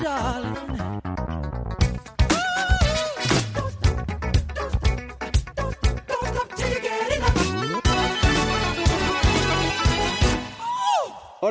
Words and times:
Hola, 0.00 0.40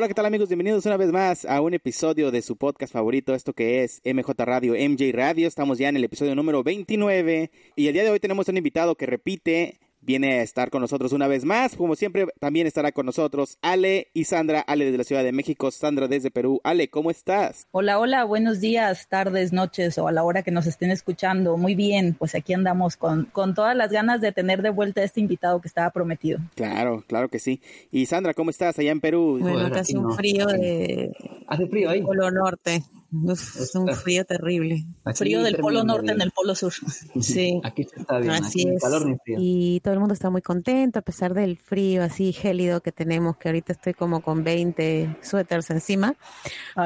¿qué 0.08 0.14
tal 0.14 0.26
amigos? 0.26 0.48
Bienvenidos 0.48 0.84
una 0.86 0.96
vez 0.96 1.12
más 1.12 1.44
a 1.44 1.60
un 1.60 1.74
episodio 1.74 2.32
de 2.32 2.42
su 2.42 2.56
podcast 2.56 2.92
favorito, 2.92 3.36
esto 3.36 3.52
que 3.52 3.84
es 3.84 4.02
MJ 4.04 4.44
Radio, 4.44 4.74
MJ 4.74 5.12
Radio. 5.12 5.46
Estamos 5.46 5.78
ya 5.78 5.88
en 5.88 5.96
el 5.96 6.02
episodio 6.02 6.34
número 6.34 6.64
29 6.64 7.52
y 7.76 7.86
el 7.86 7.92
día 7.92 8.02
de 8.02 8.10
hoy 8.10 8.18
tenemos 8.18 8.48
un 8.48 8.56
invitado 8.56 8.96
que 8.96 9.06
repite 9.06 9.78
viene 10.10 10.40
a 10.40 10.42
estar 10.42 10.70
con 10.70 10.80
nosotros 10.80 11.12
una 11.12 11.28
vez 11.28 11.44
más. 11.44 11.76
Como 11.76 11.94
siempre, 11.94 12.26
también 12.40 12.66
estará 12.66 12.90
con 12.90 13.06
nosotros 13.06 13.58
Ale 13.62 14.08
y 14.12 14.24
Sandra. 14.24 14.60
Ale 14.60 14.86
desde 14.86 14.98
la 14.98 15.04
Ciudad 15.04 15.22
de 15.22 15.30
México, 15.30 15.70
Sandra 15.70 16.08
desde 16.08 16.32
Perú. 16.32 16.60
Ale, 16.64 16.90
¿cómo 16.90 17.12
estás? 17.12 17.68
Hola, 17.70 18.00
hola, 18.00 18.24
buenos 18.24 18.58
días, 18.58 19.06
tardes, 19.08 19.52
noches 19.52 19.98
o 19.98 20.08
a 20.08 20.12
la 20.12 20.24
hora 20.24 20.42
que 20.42 20.50
nos 20.50 20.66
estén 20.66 20.90
escuchando. 20.90 21.56
Muy 21.56 21.76
bien, 21.76 22.16
pues 22.18 22.34
aquí 22.34 22.52
andamos 22.54 22.96
con, 22.96 23.26
con 23.26 23.54
todas 23.54 23.76
las 23.76 23.92
ganas 23.92 24.20
de 24.20 24.32
tener 24.32 24.62
de 24.62 24.70
vuelta 24.70 25.00
a 25.00 25.04
este 25.04 25.20
invitado 25.20 25.60
que 25.60 25.68
estaba 25.68 25.90
prometido. 25.90 26.40
Claro, 26.56 27.04
claro 27.06 27.28
que 27.28 27.38
sí. 27.38 27.60
Y 27.92 28.06
Sandra, 28.06 28.34
¿cómo 28.34 28.50
estás 28.50 28.80
allá 28.80 28.90
en 28.90 29.00
Perú? 29.00 29.38
Bueno, 29.40 29.66
acá 29.66 29.80
hace 29.80 29.96
un 29.96 30.12
frío 30.16 30.46
de... 30.46 31.12
Hace 31.46 31.68
frío 31.68 31.88
ahí. 31.88 32.02
Polo 32.02 32.32
Norte 32.32 32.82
es 33.28 33.74
un 33.74 33.88
frío 33.88 34.24
terrible. 34.24 34.86
frío 35.14 35.42
del 35.42 35.56
polo 35.56 35.84
norte 35.84 36.12
en 36.12 36.20
el 36.20 36.30
polo 36.30 36.54
sur. 36.54 36.72
Sí. 37.20 37.60
Aquí 37.64 37.82
está 37.82 38.18
bien. 38.18 38.30
Así 38.30 38.68
es. 38.68 38.82
Y 39.26 39.80
todo 39.80 39.94
el 39.94 40.00
mundo 40.00 40.14
está 40.14 40.30
muy 40.30 40.42
contento 40.42 40.98
a 40.98 41.02
pesar 41.02 41.34
del 41.34 41.56
frío 41.58 42.02
así 42.02 42.32
gélido 42.32 42.80
que 42.80 42.92
tenemos, 42.92 43.36
que 43.36 43.48
ahorita 43.48 43.72
estoy 43.72 43.94
como 43.94 44.20
con 44.20 44.44
20 44.44 45.18
suéteres 45.22 45.70
encima. 45.70 46.14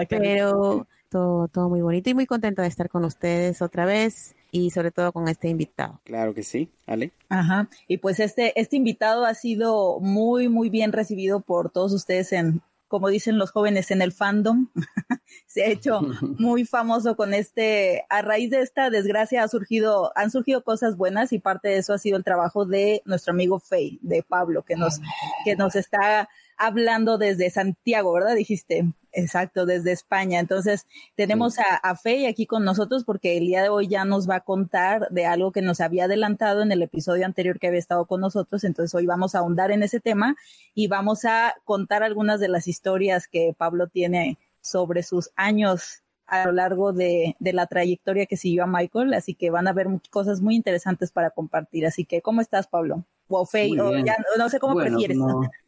pero 0.09 0.87
todo, 1.10 1.49
todo 1.49 1.68
muy 1.68 1.80
bonito 1.80 2.10
y 2.10 2.15
muy 2.15 2.27
contenta 2.27 2.62
de 2.62 2.68
estar 2.68 2.88
con 2.88 3.04
ustedes 3.04 3.62
otra 3.62 3.84
vez 3.84 4.34
y 4.51 4.71
sobre 4.71 4.90
todo 4.90 5.12
con 5.12 5.29
este 5.29 5.49
invitado. 5.49 6.01
Claro 6.04 6.34
que 6.34 6.43
sí, 6.43 6.71
Ale. 6.87 7.12
Ajá, 7.29 7.68
y 7.87 7.99
pues 7.99 8.18
este, 8.18 8.59
este 8.60 8.77
invitado 8.77 9.24
ha 9.24 9.34
sido 9.34 10.01
muy, 10.01 10.49
muy 10.49 10.71
bien 10.71 10.93
recibido 10.93 11.40
por 11.40 11.71
todos 11.71 11.93
ustedes 11.93 12.32
en, 12.32 12.62
como 12.88 13.09
dicen 13.09 13.38
los 13.38 13.51
jóvenes 13.51 13.90
en 13.90 14.02
el 14.02 14.13
fandom, 14.13 14.68
se 15.46 15.65
ha 15.65 15.68
hecho 15.68 16.01
muy 16.38 16.65
famoso 16.65 17.16
con 17.16 17.35
este, 17.35 18.04
a 18.09 18.23
raíz 18.23 18.51
de 18.51 18.60
esta 18.60 18.90
desgracia 18.90 19.43
ha 19.43 19.49
surgido, 19.49 20.13
han 20.16 20.30
surgido 20.30 20.63
cosas 20.63 20.96
buenas 20.96 21.32
y 21.32 21.38
parte 21.38 21.68
de 21.68 21.79
eso 21.79 21.93
ha 21.93 21.99
sido 21.99 22.16
el 22.16 22.24
trabajo 22.24 22.66
de 22.66 23.02
nuestro 23.05 23.32
amigo 23.32 23.59
Fey, 23.59 23.99
de 24.02 24.23
Pablo, 24.23 24.62
que 24.62 24.77
nos, 24.77 25.01
que 25.45 25.57
nos 25.57 25.74
está 25.74 26.29
hablando 26.57 27.18
desde 27.18 27.51
Santiago, 27.51 28.12
¿verdad? 28.12 28.35
Dijiste. 28.35 28.87
Exacto, 29.16 29.65
desde 29.65 29.93
España. 29.93 30.40
Entonces, 30.40 30.87
tenemos 31.15 31.59
a, 31.60 31.76
a 31.76 31.95
Fey 31.96 32.26
aquí 32.26 32.46
con 32.46 32.65
nosotros 32.65 33.04
porque 33.04 33.37
el 33.38 33.46
día 33.46 33.62
de 33.62 33.68
hoy 33.68 33.87
ya 33.87 34.04
nos 34.04 34.29
va 34.29 34.37
a 34.37 34.40
contar 34.40 35.09
de 35.10 35.24
algo 35.24 35.52
que 35.52 35.62
nos 35.62 35.80
había 35.80 36.06
adelantado 36.06 36.62
en 36.62 36.73
el 36.73 36.82
episodio 36.82 37.24
anterior 37.24 37.60
que 37.60 37.68
había 37.68 37.79
estado 37.79 38.06
con 38.06 38.21
nosotros. 38.21 38.65
Entonces, 38.65 38.93
hoy 38.95 39.06
vamos 39.06 39.34
a 39.34 39.38
ahondar 39.38 39.71
en 39.71 39.84
ese 39.84 40.01
tema 40.01 40.37
y 40.74 40.88
vamos 40.88 41.24
a 41.24 41.54
contar 41.65 42.02
algunas 42.02 42.40
de 42.40 42.48
las 42.48 42.66
historias 42.66 43.29
que 43.29 43.54
Pablo 43.56 43.87
tiene 43.87 44.38
sobre 44.60 45.04
sus 45.04 45.30
años 45.37 46.02
a 46.26 46.46
lo 46.46 46.52
largo 46.52 46.93
de, 46.93 47.37
de, 47.38 47.52
la 47.52 47.66
trayectoria 47.66 48.26
que 48.26 48.37
siguió 48.37 48.65
a 48.65 48.66
Michael, 48.66 49.15
así 49.15 49.34
que 49.34 49.51
van 49.51 49.68
a 49.68 49.73
ver 49.73 49.87
cosas 50.10 50.40
muy 50.40 50.56
interesantes 50.56 51.12
para 51.12 51.30
compartir. 51.30 51.87
Así 51.87 52.04
que, 52.04 52.23
¿cómo 52.23 52.40
estás, 52.40 52.66
Pablo? 52.66 53.04
O 53.29 53.47
Fey, 53.47 53.79
o 53.79 53.99
ya, 54.05 54.17
no 54.39 54.49
sé 54.49 54.59
cómo 54.59 54.77
prefieres. 54.77 55.19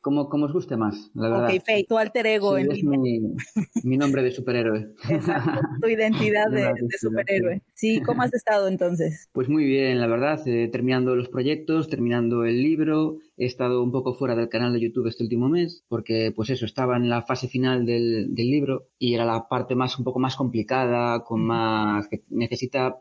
Como, 0.00 0.28
como, 0.28 0.46
os 0.46 0.52
guste 0.52 0.76
más, 0.76 1.10
la 1.14 1.28
verdad. 1.28 1.54
Ok, 1.54 1.62
Fey, 1.64 1.84
tu 1.84 1.98
alter 1.98 2.26
ego. 2.26 2.58
en 2.58 2.70
es 2.70 2.84
mi, 2.84 3.20
mi, 3.82 3.96
nombre 3.96 4.22
de 4.22 4.30
superhéroe. 4.30 4.94
Exacto, 5.08 5.60
tu 5.82 5.88
identidad 5.88 6.48
de, 6.50 6.74
de, 6.74 6.98
superhéroe. 6.98 7.62
Sí, 7.74 8.00
¿cómo 8.02 8.22
has 8.22 8.32
estado 8.32 8.68
entonces? 8.68 9.28
Pues 9.32 9.48
muy 9.48 9.64
bien, 9.64 10.00
la 10.00 10.06
verdad, 10.06 10.40
eh, 10.46 10.68
terminando 10.68 11.14
los 11.14 11.28
proyectos, 11.28 11.88
terminando 11.88 12.44
el 12.44 12.62
libro, 12.62 13.18
he 13.36 13.44
estado 13.46 13.82
un 13.82 13.92
poco 13.92 14.14
fuera 14.14 14.34
del 14.34 14.48
canal 14.48 14.72
de 14.72 14.80
YouTube 14.80 15.08
este 15.08 15.24
último 15.24 15.48
mes, 15.48 15.84
porque 15.88 16.32
pues 16.34 16.50
eso, 16.50 16.64
estaba 16.64 16.96
en 16.96 17.08
la 17.08 17.22
fase 17.22 17.48
final 17.48 17.84
del, 17.84 18.34
del 18.34 18.50
libro 18.50 18.88
y 18.98 19.14
era 19.14 19.24
la 19.24 19.48
parte 19.48 19.74
más, 19.74 19.98
un 19.98 20.04
poco 20.04 20.18
más 20.20 20.36
complicada, 20.36 21.22
con 21.24 21.44
más, 21.44 22.08
que 22.08 22.22
necesita 22.30 22.96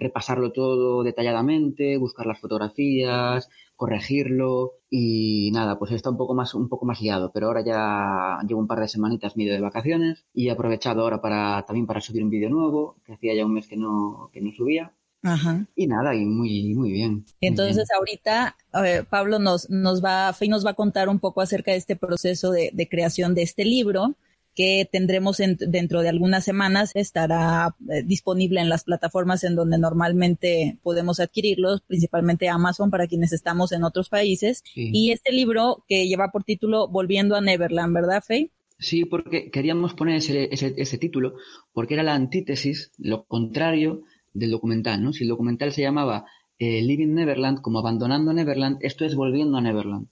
repasarlo 0.00 0.50
todo 0.52 1.02
detalladamente, 1.04 1.98
buscar 1.98 2.26
las 2.26 2.40
fotografías, 2.40 3.48
corregirlo 3.76 4.72
y 4.90 5.50
nada, 5.52 5.78
pues 5.78 5.92
está 5.92 6.10
un 6.10 6.16
poco 6.16 6.34
más 6.34 6.54
un 6.54 6.68
poco 6.68 6.86
más 6.86 7.00
liado, 7.00 7.30
pero 7.32 7.46
ahora 7.46 7.62
ya 7.64 8.38
llevo 8.46 8.60
un 8.60 8.66
par 8.66 8.80
de 8.80 8.88
semanitas 8.88 9.36
medio 9.36 9.52
de 9.52 9.60
vacaciones 9.60 10.24
y 10.34 10.48
he 10.48 10.50
aprovechado 10.50 11.02
ahora 11.02 11.20
para 11.20 11.64
también 11.66 11.86
para 11.86 12.00
subir 12.00 12.24
un 12.24 12.30
vídeo 12.30 12.50
nuevo, 12.50 12.96
que 13.04 13.14
hacía 13.14 13.34
ya 13.34 13.46
un 13.46 13.54
mes 13.54 13.68
que 13.68 13.76
no 13.76 14.30
que 14.32 14.40
no 14.40 14.50
subía. 14.52 14.92
Ajá. 15.22 15.66
Y 15.76 15.86
nada, 15.86 16.14
y 16.14 16.24
muy 16.24 16.74
muy 16.74 16.92
bien. 16.92 17.24
Entonces 17.40 17.88
muy 18.00 18.10
bien. 18.18 18.54
ahorita 18.78 19.06
Pablo 19.08 19.38
nos 19.38 19.68
nos 19.70 20.02
va 20.02 20.34
nos 20.48 20.66
va 20.66 20.70
a 20.70 20.74
contar 20.74 21.08
un 21.08 21.18
poco 21.18 21.40
acerca 21.40 21.72
de 21.72 21.76
este 21.76 21.96
proceso 21.96 22.50
de, 22.50 22.70
de 22.72 22.88
creación 22.88 23.34
de 23.34 23.42
este 23.42 23.64
libro 23.64 24.16
que 24.60 24.86
tendremos 24.92 25.40
en, 25.40 25.56
dentro 25.56 26.02
de 26.02 26.10
algunas 26.10 26.44
semanas 26.44 26.90
estará 26.94 27.74
eh, 27.88 28.02
disponible 28.04 28.60
en 28.60 28.68
las 28.68 28.84
plataformas 28.84 29.42
en 29.42 29.56
donde 29.56 29.78
normalmente 29.78 30.76
podemos 30.82 31.18
adquirirlos, 31.18 31.80
principalmente 31.80 32.50
Amazon 32.50 32.90
para 32.90 33.06
quienes 33.06 33.32
estamos 33.32 33.72
en 33.72 33.84
otros 33.84 34.10
países. 34.10 34.62
Sí. 34.74 34.90
Y 34.92 35.12
este 35.12 35.32
libro 35.32 35.82
que 35.88 36.06
lleva 36.06 36.30
por 36.30 36.44
título 36.44 36.88
Volviendo 36.88 37.36
a 37.36 37.40
Neverland, 37.40 37.94
¿verdad, 37.94 38.22
Faye? 38.22 38.50
Sí, 38.78 39.06
porque 39.06 39.50
queríamos 39.50 39.94
poner 39.94 40.16
ese, 40.16 40.50
ese, 40.52 40.74
ese, 40.76 40.98
título 40.98 41.36
porque 41.72 41.94
era 41.94 42.02
la 42.02 42.14
antítesis, 42.14 42.92
lo 42.98 43.24
contrario 43.24 44.02
del 44.34 44.50
documental, 44.50 45.02
¿no? 45.02 45.14
Si 45.14 45.22
el 45.22 45.30
documental 45.30 45.72
se 45.72 45.80
llamaba 45.80 46.26
eh, 46.58 46.82
Living 46.82 47.14
Neverland, 47.14 47.62
como 47.62 47.78
abandonando 47.78 48.34
Neverland, 48.34 48.76
esto 48.82 49.06
es 49.06 49.14
volviendo 49.14 49.56
a 49.56 49.62
Neverland 49.62 50.08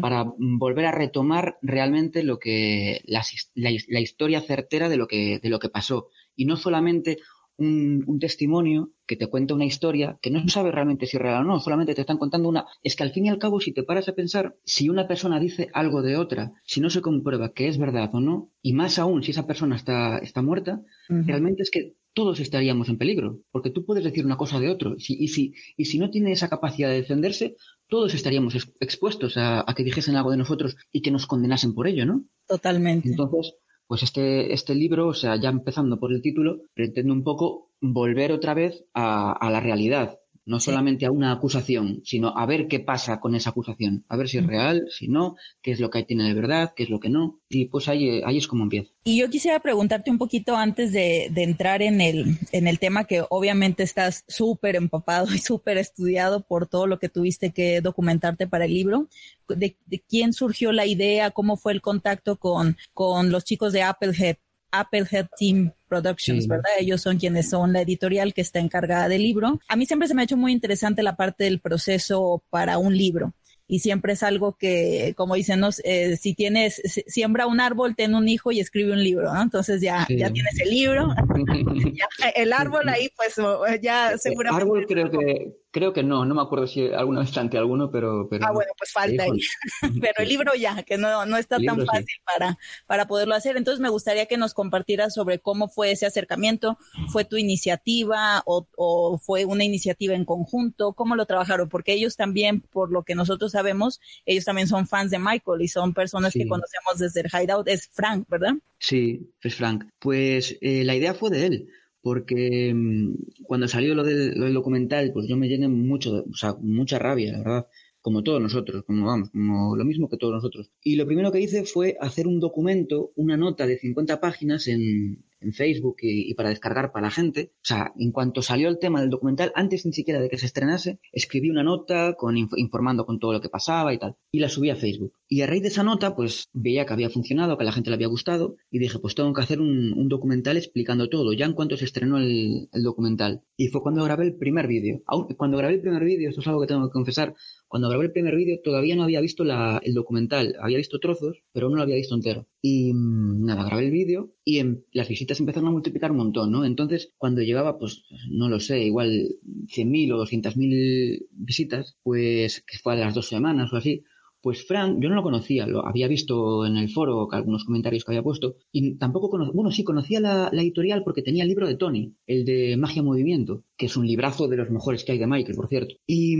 para 0.00 0.24
volver 0.38 0.86
a 0.86 0.92
retomar 0.92 1.58
realmente 1.62 2.22
lo 2.22 2.38
que 2.38 3.02
la, 3.04 3.22
la, 3.54 3.70
la, 3.88 4.00
historia 4.00 4.40
certera 4.40 4.88
de 4.88 4.96
lo 4.96 5.06
que 5.06 5.38
de 5.40 5.48
lo 5.48 5.58
que 5.58 5.68
pasó 5.68 6.08
y 6.34 6.44
no 6.44 6.56
solamente 6.56 7.18
un, 7.56 8.04
un, 8.06 8.18
testimonio 8.18 8.90
que 9.06 9.16
te 9.16 9.26
cuenta 9.26 9.54
una 9.54 9.66
historia 9.66 10.18
que 10.22 10.30
no 10.30 10.48
sabes 10.48 10.74
realmente 10.74 11.06
si 11.06 11.16
es 11.18 11.22
real 11.22 11.42
o 11.42 11.44
no, 11.44 11.60
solamente 11.60 11.94
te 11.94 12.00
están 12.00 12.16
contando 12.16 12.48
una. 12.48 12.64
Es 12.82 12.96
que 12.96 13.02
al 13.02 13.12
fin 13.12 13.26
y 13.26 13.28
al 13.28 13.38
cabo, 13.38 13.60
si 13.60 13.72
te 13.72 13.82
paras 13.82 14.08
a 14.08 14.14
pensar, 14.14 14.56
si 14.64 14.88
una 14.88 15.06
persona 15.06 15.38
dice 15.38 15.68
algo 15.74 16.00
de 16.00 16.16
otra, 16.16 16.52
si 16.64 16.80
no 16.80 16.88
se 16.88 17.02
comprueba 17.02 17.52
que 17.52 17.68
es 17.68 17.76
verdad 17.76 18.10
o 18.14 18.20
no, 18.20 18.50
y 18.62 18.72
más 18.72 18.98
aún 18.98 19.22
si 19.22 19.32
esa 19.32 19.46
persona 19.46 19.76
está, 19.76 20.18
está 20.18 20.40
muerta, 20.40 20.80
uh 21.10 21.12
-huh. 21.12 21.26
realmente 21.26 21.62
es 21.62 21.70
que 21.70 21.96
todos 22.12 22.40
estaríamos 22.40 22.88
en 22.88 22.98
peligro, 22.98 23.40
porque 23.50 23.70
tú 23.70 23.84
puedes 23.84 24.04
decir 24.04 24.26
una 24.26 24.36
cosa 24.36 24.58
de 24.60 24.68
otro, 24.68 24.94
y 24.96 25.00
si, 25.00 25.14
y 25.18 25.28
si, 25.28 25.54
y 25.76 25.84
si 25.86 25.98
no 25.98 26.10
tiene 26.10 26.32
esa 26.32 26.48
capacidad 26.48 26.88
de 26.88 26.96
defenderse, 26.96 27.56
todos 27.88 28.14
estaríamos 28.14 28.54
ex 28.54 28.72
expuestos 28.80 29.36
a, 29.36 29.64
a, 29.68 29.74
que 29.74 29.84
dijesen 29.84 30.16
algo 30.16 30.30
de 30.30 30.36
nosotros 30.36 30.76
y 30.92 31.02
que 31.02 31.10
nos 31.10 31.26
condenasen 31.26 31.74
por 31.74 31.86
ello, 31.86 32.06
¿no? 32.06 32.24
Totalmente. 32.46 33.08
Entonces, 33.08 33.54
pues 33.86 34.02
este, 34.02 34.52
este 34.52 34.74
libro, 34.74 35.08
o 35.08 35.14
sea, 35.14 35.36
ya 35.36 35.48
empezando 35.48 35.98
por 35.98 36.12
el 36.12 36.22
título, 36.22 36.62
pretende 36.74 37.12
un 37.12 37.24
poco 37.24 37.72
volver 37.80 38.32
otra 38.32 38.54
vez 38.54 38.84
a, 38.94 39.32
a 39.32 39.50
la 39.50 39.60
realidad, 39.60 40.18
no 40.50 40.58
solamente 40.58 41.06
a 41.06 41.12
una 41.12 41.30
acusación, 41.30 42.02
sino 42.04 42.36
a 42.36 42.44
ver 42.44 42.66
qué 42.66 42.80
pasa 42.80 43.20
con 43.20 43.36
esa 43.36 43.50
acusación, 43.50 44.04
a 44.08 44.16
ver 44.16 44.28
si 44.28 44.38
es 44.38 44.46
real, 44.46 44.88
si 44.90 45.06
no, 45.06 45.36
qué 45.62 45.70
es 45.70 45.78
lo 45.78 45.90
que 45.90 46.02
tiene 46.02 46.24
de 46.24 46.34
verdad, 46.34 46.72
qué 46.74 46.82
es 46.82 46.90
lo 46.90 46.98
que 46.98 47.08
no, 47.08 47.38
y 47.48 47.66
pues 47.66 47.86
ahí, 47.86 48.20
ahí 48.24 48.36
es 48.36 48.48
como 48.48 48.64
empieza. 48.64 48.90
Y 49.04 49.16
yo 49.20 49.30
quisiera 49.30 49.60
preguntarte 49.60 50.10
un 50.10 50.18
poquito 50.18 50.56
antes 50.56 50.90
de, 50.92 51.28
de 51.30 51.44
entrar 51.44 51.82
en 51.82 52.00
el, 52.00 52.36
en 52.50 52.66
el 52.66 52.80
tema 52.80 53.04
que 53.04 53.22
obviamente 53.30 53.84
estás 53.84 54.24
súper 54.26 54.74
empapado 54.74 55.32
y 55.32 55.38
súper 55.38 55.78
estudiado 55.78 56.40
por 56.40 56.66
todo 56.66 56.88
lo 56.88 56.98
que 56.98 57.08
tuviste 57.08 57.52
que 57.52 57.80
documentarte 57.80 58.48
para 58.48 58.64
el 58.64 58.74
libro, 58.74 59.06
de, 59.48 59.76
de, 59.86 60.00
quién 60.00 60.32
surgió 60.32 60.72
la 60.72 60.84
idea, 60.84 61.30
cómo 61.30 61.58
fue 61.58 61.74
el 61.74 61.80
contacto 61.80 62.40
con, 62.40 62.76
con 62.92 63.30
los 63.30 63.44
chicos 63.44 63.72
de 63.72 63.82
Applehead 63.82 64.38
Applehead 64.72 65.28
Team 65.36 65.72
Productions, 65.88 66.44
sí. 66.44 66.48
¿verdad? 66.48 66.70
Ellos 66.78 67.02
son 67.02 67.18
quienes 67.18 67.50
son 67.50 67.72
la 67.72 67.82
editorial 67.82 68.32
que 68.34 68.40
está 68.40 68.58
encargada 68.58 69.08
del 69.08 69.22
libro. 69.22 69.60
A 69.68 69.76
mí 69.76 69.86
siempre 69.86 70.08
se 70.08 70.14
me 70.14 70.22
ha 70.22 70.24
hecho 70.24 70.36
muy 70.36 70.52
interesante 70.52 71.02
la 71.02 71.16
parte 71.16 71.44
del 71.44 71.60
proceso 71.60 72.42
para 72.50 72.78
un 72.78 72.96
libro. 72.96 73.34
Y 73.66 73.78
siempre 73.78 74.14
es 74.14 74.24
algo 74.24 74.56
que, 74.58 75.14
como 75.16 75.36
dicen, 75.36 75.60
¿no? 75.60 75.68
eh, 75.84 76.16
si 76.16 76.34
tienes, 76.34 76.82
siembra 77.06 77.46
un 77.46 77.60
árbol, 77.60 77.94
ten 77.94 78.16
un 78.16 78.28
hijo 78.28 78.50
y 78.50 78.58
escribe 78.58 78.92
un 78.92 79.02
libro, 79.02 79.32
¿no? 79.32 79.40
Entonces 79.40 79.80
ya, 79.80 80.06
sí. 80.06 80.16
ya 80.16 80.28
tienes 80.30 80.58
el 80.58 80.70
libro, 80.70 81.14
ya, 81.94 82.30
el 82.34 82.52
árbol 82.52 82.88
ahí, 82.88 83.10
pues 83.14 83.36
ya 83.80 84.18
seguramente. 84.18 84.64
El 84.64 84.68
árbol 84.68 84.86
creo 84.88 85.08
que, 85.08 85.52
Creo 85.72 85.92
que 85.92 86.02
no, 86.02 86.24
no 86.24 86.34
me 86.34 86.42
acuerdo 86.42 86.66
si 86.66 86.86
alguna 86.88 87.20
vez 87.20 87.30
planteé 87.30 87.60
alguno, 87.60 87.90
pero... 87.90 88.28
pero 88.28 88.44
ah, 88.44 88.52
bueno, 88.52 88.72
pues 88.76 88.92
falta 88.92 89.22
ahí. 89.22 89.38
pero 90.00 90.14
el 90.18 90.28
libro 90.28 90.52
ya, 90.54 90.82
que 90.82 90.98
no, 90.98 91.26
no 91.26 91.36
está 91.36 91.58
tan 91.58 91.86
fácil 91.86 92.16
para, 92.24 92.58
para 92.86 93.06
poderlo 93.06 93.34
hacer. 93.34 93.56
Entonces 93.56 93.80
me 93.80 93.88
gustaría 93.88 94.26
que 94.26 94.36
nos 94.36 94.52
compartieras 94.52 95.14
sobre 95.14 95.38
cómo 95.38 95.68
fue 95.68 95.92
ese 95.92 96.06
acercamiento. 96.06 96.76
¿Fue 97.12 97.24
tu 97.24 97.36
iniciativa 97.36 98.42
o, 98.46 98.66
o 98.76 99.18
fue 99.18 99.44
una 99.44 99.62
iniciativa 99.62 100.14
en 100.14 100.24
conjunto? 100.24 100.92
¿Cómo 100.94 101.14
lo 101.14 101.26
trabajaron? 101.26 101.68
Porque 101.68 101.92
ellos 101.92 102.16
también, 102.16 102.62
por 102.62 102.90
lo 102.90 103.04
que 103.04 103.14
nosotros 103.14 103.52
sabemos, 103.52 104.00
ellos 104.26 104.44
también 104.44 104.66
son 104.66 104.88
fans 104.88 105.12
de 105.12 105.20
Michael 105.20 105.62
y 105.62 105.68
son 105.68 105.94
personas 105.94 106.32
que 106.32 106.48
conocemos 106.48 106.98
desde 106.98 107.20
el 107.20 107.28
Hideout. 107.32 107.68
Es 107.68 107.88
Frank, 107.92 108.26
¿verdad? 108.28 108.54
Sí, 108.78 109.30
es 109.42 109.54
Frank. 109.54 109.84
Pues 110.00 110.58
eh, 110.60 110.82
la 110.84 110.96
idea 110.96 111.14
fue 111.14 111.30
de 111.30 111.46
él 111.46 111.68
porque 112.02 112.72
mm, 112.74 113.44
cuando 113.44 113.68
salió 113.68 113.94
lo 113.94 114.04
del, 114.04 114.52
documental, 114.54 115.12
pues 115.12 115.26
yo 115.28 115.36
me 115.36 115.48
llené 115.48 115.68
mucho, 115.68 116.24
o 116.30 116.34
sea, 116.34 116.56
mucha 116.60 116.98
rabia, 116.98 117.32
la 117.32 117.38
verdad, 117.38 117.66
como 118.00 118.22
todos 118.22 118.40
nosotros, 118.40 118.84
como 118.84 119.06
vamos, 119.06 119.30
como 119.30 119.76
lo 119.76 119.84
mismo 119.84 120.08
que 120.08 120.16
todos 120.16 120.34
nosotros. 120.34 120.70
Y 120.82 120.96
lo 120.96 121.06
primero 121.06 121.32
que 121.32 121.40
hice 121.40 121.64
fue 121.64 121.96
hacer 122.00 122.26
un 122.26 122.40
documento, 122.40 123.12
una 123.16 123.36
nota 123.36 123.66
de 123.66 123.78
50 123.78 124.20
páginas 124.20 124.68
en, 124.68 125.24
en 125.40 125.52
Facebook 125.52 125.96
y, 126.02 126.34
para 126.34 126.50
descargar 126.50 126.92
para 126.92 127.06
la 127.06 127.10
gente. 127.10 127.52
O 127.56 127.64
sea, 127.64 127.92
en 127.98 128.12
cuanto 128.12 128.42
salió 128.42 128.68
el 128.68 128.78
tema 128.78 129.00
del 129.00 129.10
documental, 129.10 129.52
antes 129.54 129.86
ni 129.86 129.92
siquiera 129.92 130.20
de 130.20 130.28
que 130.28 130.38
se 130.38 130.46
estrenase, 130.46 131.00
escribí 131.12 131.50
una 131.50 131.62
nota 131.62 132.14
con, 132.14 132.36
informando 132.36 133.06
con 133.06 133.18
todo 133.18 133.32
lo 133.32 133.40
que 133.40 133.48
pasaba 133.48 133.92
y 133.92 133.98
tal. 133.98 134.16
Y 134.30 134.40
la 134.40 134.48
subí 134.48 134.70
a 134.70 134.76
Facebook. 134.76 135.14
Y 135.28 135.42
a 135.42 135.46
raíz 135.46 135.62
de 135.62 135.68
esa 135.68 135.82
nota, 135.82 136.14
pues 136.14 136.48
veía 136.52 136.86
que 136.86 136.92
había 136.92 137.10
funcionado, 137.10 137.56
que 137.56 137.64
a 137.64 137.66
la 137.66 137.72
gente 137.72 137.90
le 137.90 137.94
había 137.94 138.08
gustado. 138.08 138.56
Y 138.70 138.78
dije, 138.78 138.98
pues 138.98 139.14
tengo 139.14 139.32
que 139.32 139.42
hacer 139.42 139.60
un, 139.60 140.08
documental 140.08 140.56
explicando 140.56 141.08
todo, 141.08 141.32
ya 141.32 141.46
en 141.46 141.52
cuanto 141.52 141.76
se 141.76 141.84
estrenó 141.84 142.18
el, 142.18 142.68
el 142.72 142.82
documental. 142.82 143.42
Y 143.56 143.68
fue 143.68 143.80
cuando 143.80 144.02
grabé 144.04 144.24
el 144.24 144.34
primer 144.34 144.66
vídeo. 144.66 145.02
Cuando 145.36 145.56
grabé 145.56 145.74
el 145.74 145.80
primer 145.80 146.04
vídeo, 146.04 146.28
esto 146.28 146.40
es 146.40 146.46
algo 146.48 146.60
que 146.60 146.66
tengo 146.66 146.88
que 146.88 146.92
confesar, 146.92 147.34
cuando 147.70 147.88
grabé 147.88 148.06
el 148.06 148.12
primer 148.12 148.34
vídeo 148.34 148.58
todavía 148.64 148.96
no 148.96 149.04
había 149.04 149.20
visto 149.20 149.44
el 149.44 149.94
documental, 149.94 150.56
había 150.60 150.78
visto 150.78 150.98
trozos, 150.98 151.44
pero 151.52 151.70
no 151.70 151.76
lo 151.76 151.82
había 151.82 151.94
visto 151.94 152.16
entero. 152.16 152.48
Y 152.60 152.92
mm, 152.92 153.44
nada, 153.44 153.64
grabé 153.64 153.86
el 153.86 153.92
vídeo 153.92 154.34
y 154.44 154.58
en, 154.58 154.84
las 154.90 155.08
visitas 155.08 155.38
empezaron 155.38 155.68
a 155.68 155.70
multiplicar 155.70 156.10
un 156.10 156.16
montón, 156.16 156.50
¿no? 156.50 156.64
Entonces, 156.64 157.12
cuando 157.16 157.42
llegaba, 157.42 157.78
pues, 157.78 158.02
no 158.28 158.48
lo 158.48 158.58
sé, 158.58 158.82
igual 158.82 159.36
100.000 159.68 160.12
o 160.12 160.18
200.000 160.18 161.28
visitas, 161.30 161.96
pues, 162.02 162.64
que 162.66 162.78
fue 162.78 162.94
a 162.94 162.96
las 162.96 163.14
dos 163.14 163.28
semanas 163.28 163.72
o 163.72 163.76
así, 163.76 164.02
pues 164.42 164.66
Frank, 164.66 164.98
yo 165.00 165.08
no 165.08 165.16
lo 165.16 165.22
conocía, 165.22 165.66
lo 165.66 165.86
había 165.86 166.08
visto 166.08 166.64
en 166.66 166.76
el 166.76 166.90
foro 166.90 167.28
algunos 167.32 167.64
comentarios 167.64 168.04
que 168.04 168.12
había 168.12 168.22
puesto, 168.22 168.56
y 168.72 168.96
tampoco 168.96 169.30
conocía, 169.30 169.52
bueno, 169.54 169.70
sí, 169.70 169.84
conocía 169.84 170.20
la, 170.20 170.50
editorial 170.52 171.02
porque 171.04 171.22
tenía 171.22 171.42
el 171.42 171.48
libro 171.48 171.66
de 171.66 171.76
Tony, 171.76 172.14
el 172.26 172.44
de 172.44 172.76
Magia 172.76 173.02
Movimiento, 173.02 173.64
que 173.76 173.86
es 173.86 173.96
un 173.96 174.06
librazo 174.06 174.48
de 174.48 174.56
los 174.56 174.70
mejores 174.70 175.04
que 175.04 175.12
hay 175.12 175.18
de 175.18 175.26
Michael, 175.26 175.56
por 175.56 175.68
cierto. 175.68 175.94
Y, 176.06 176.36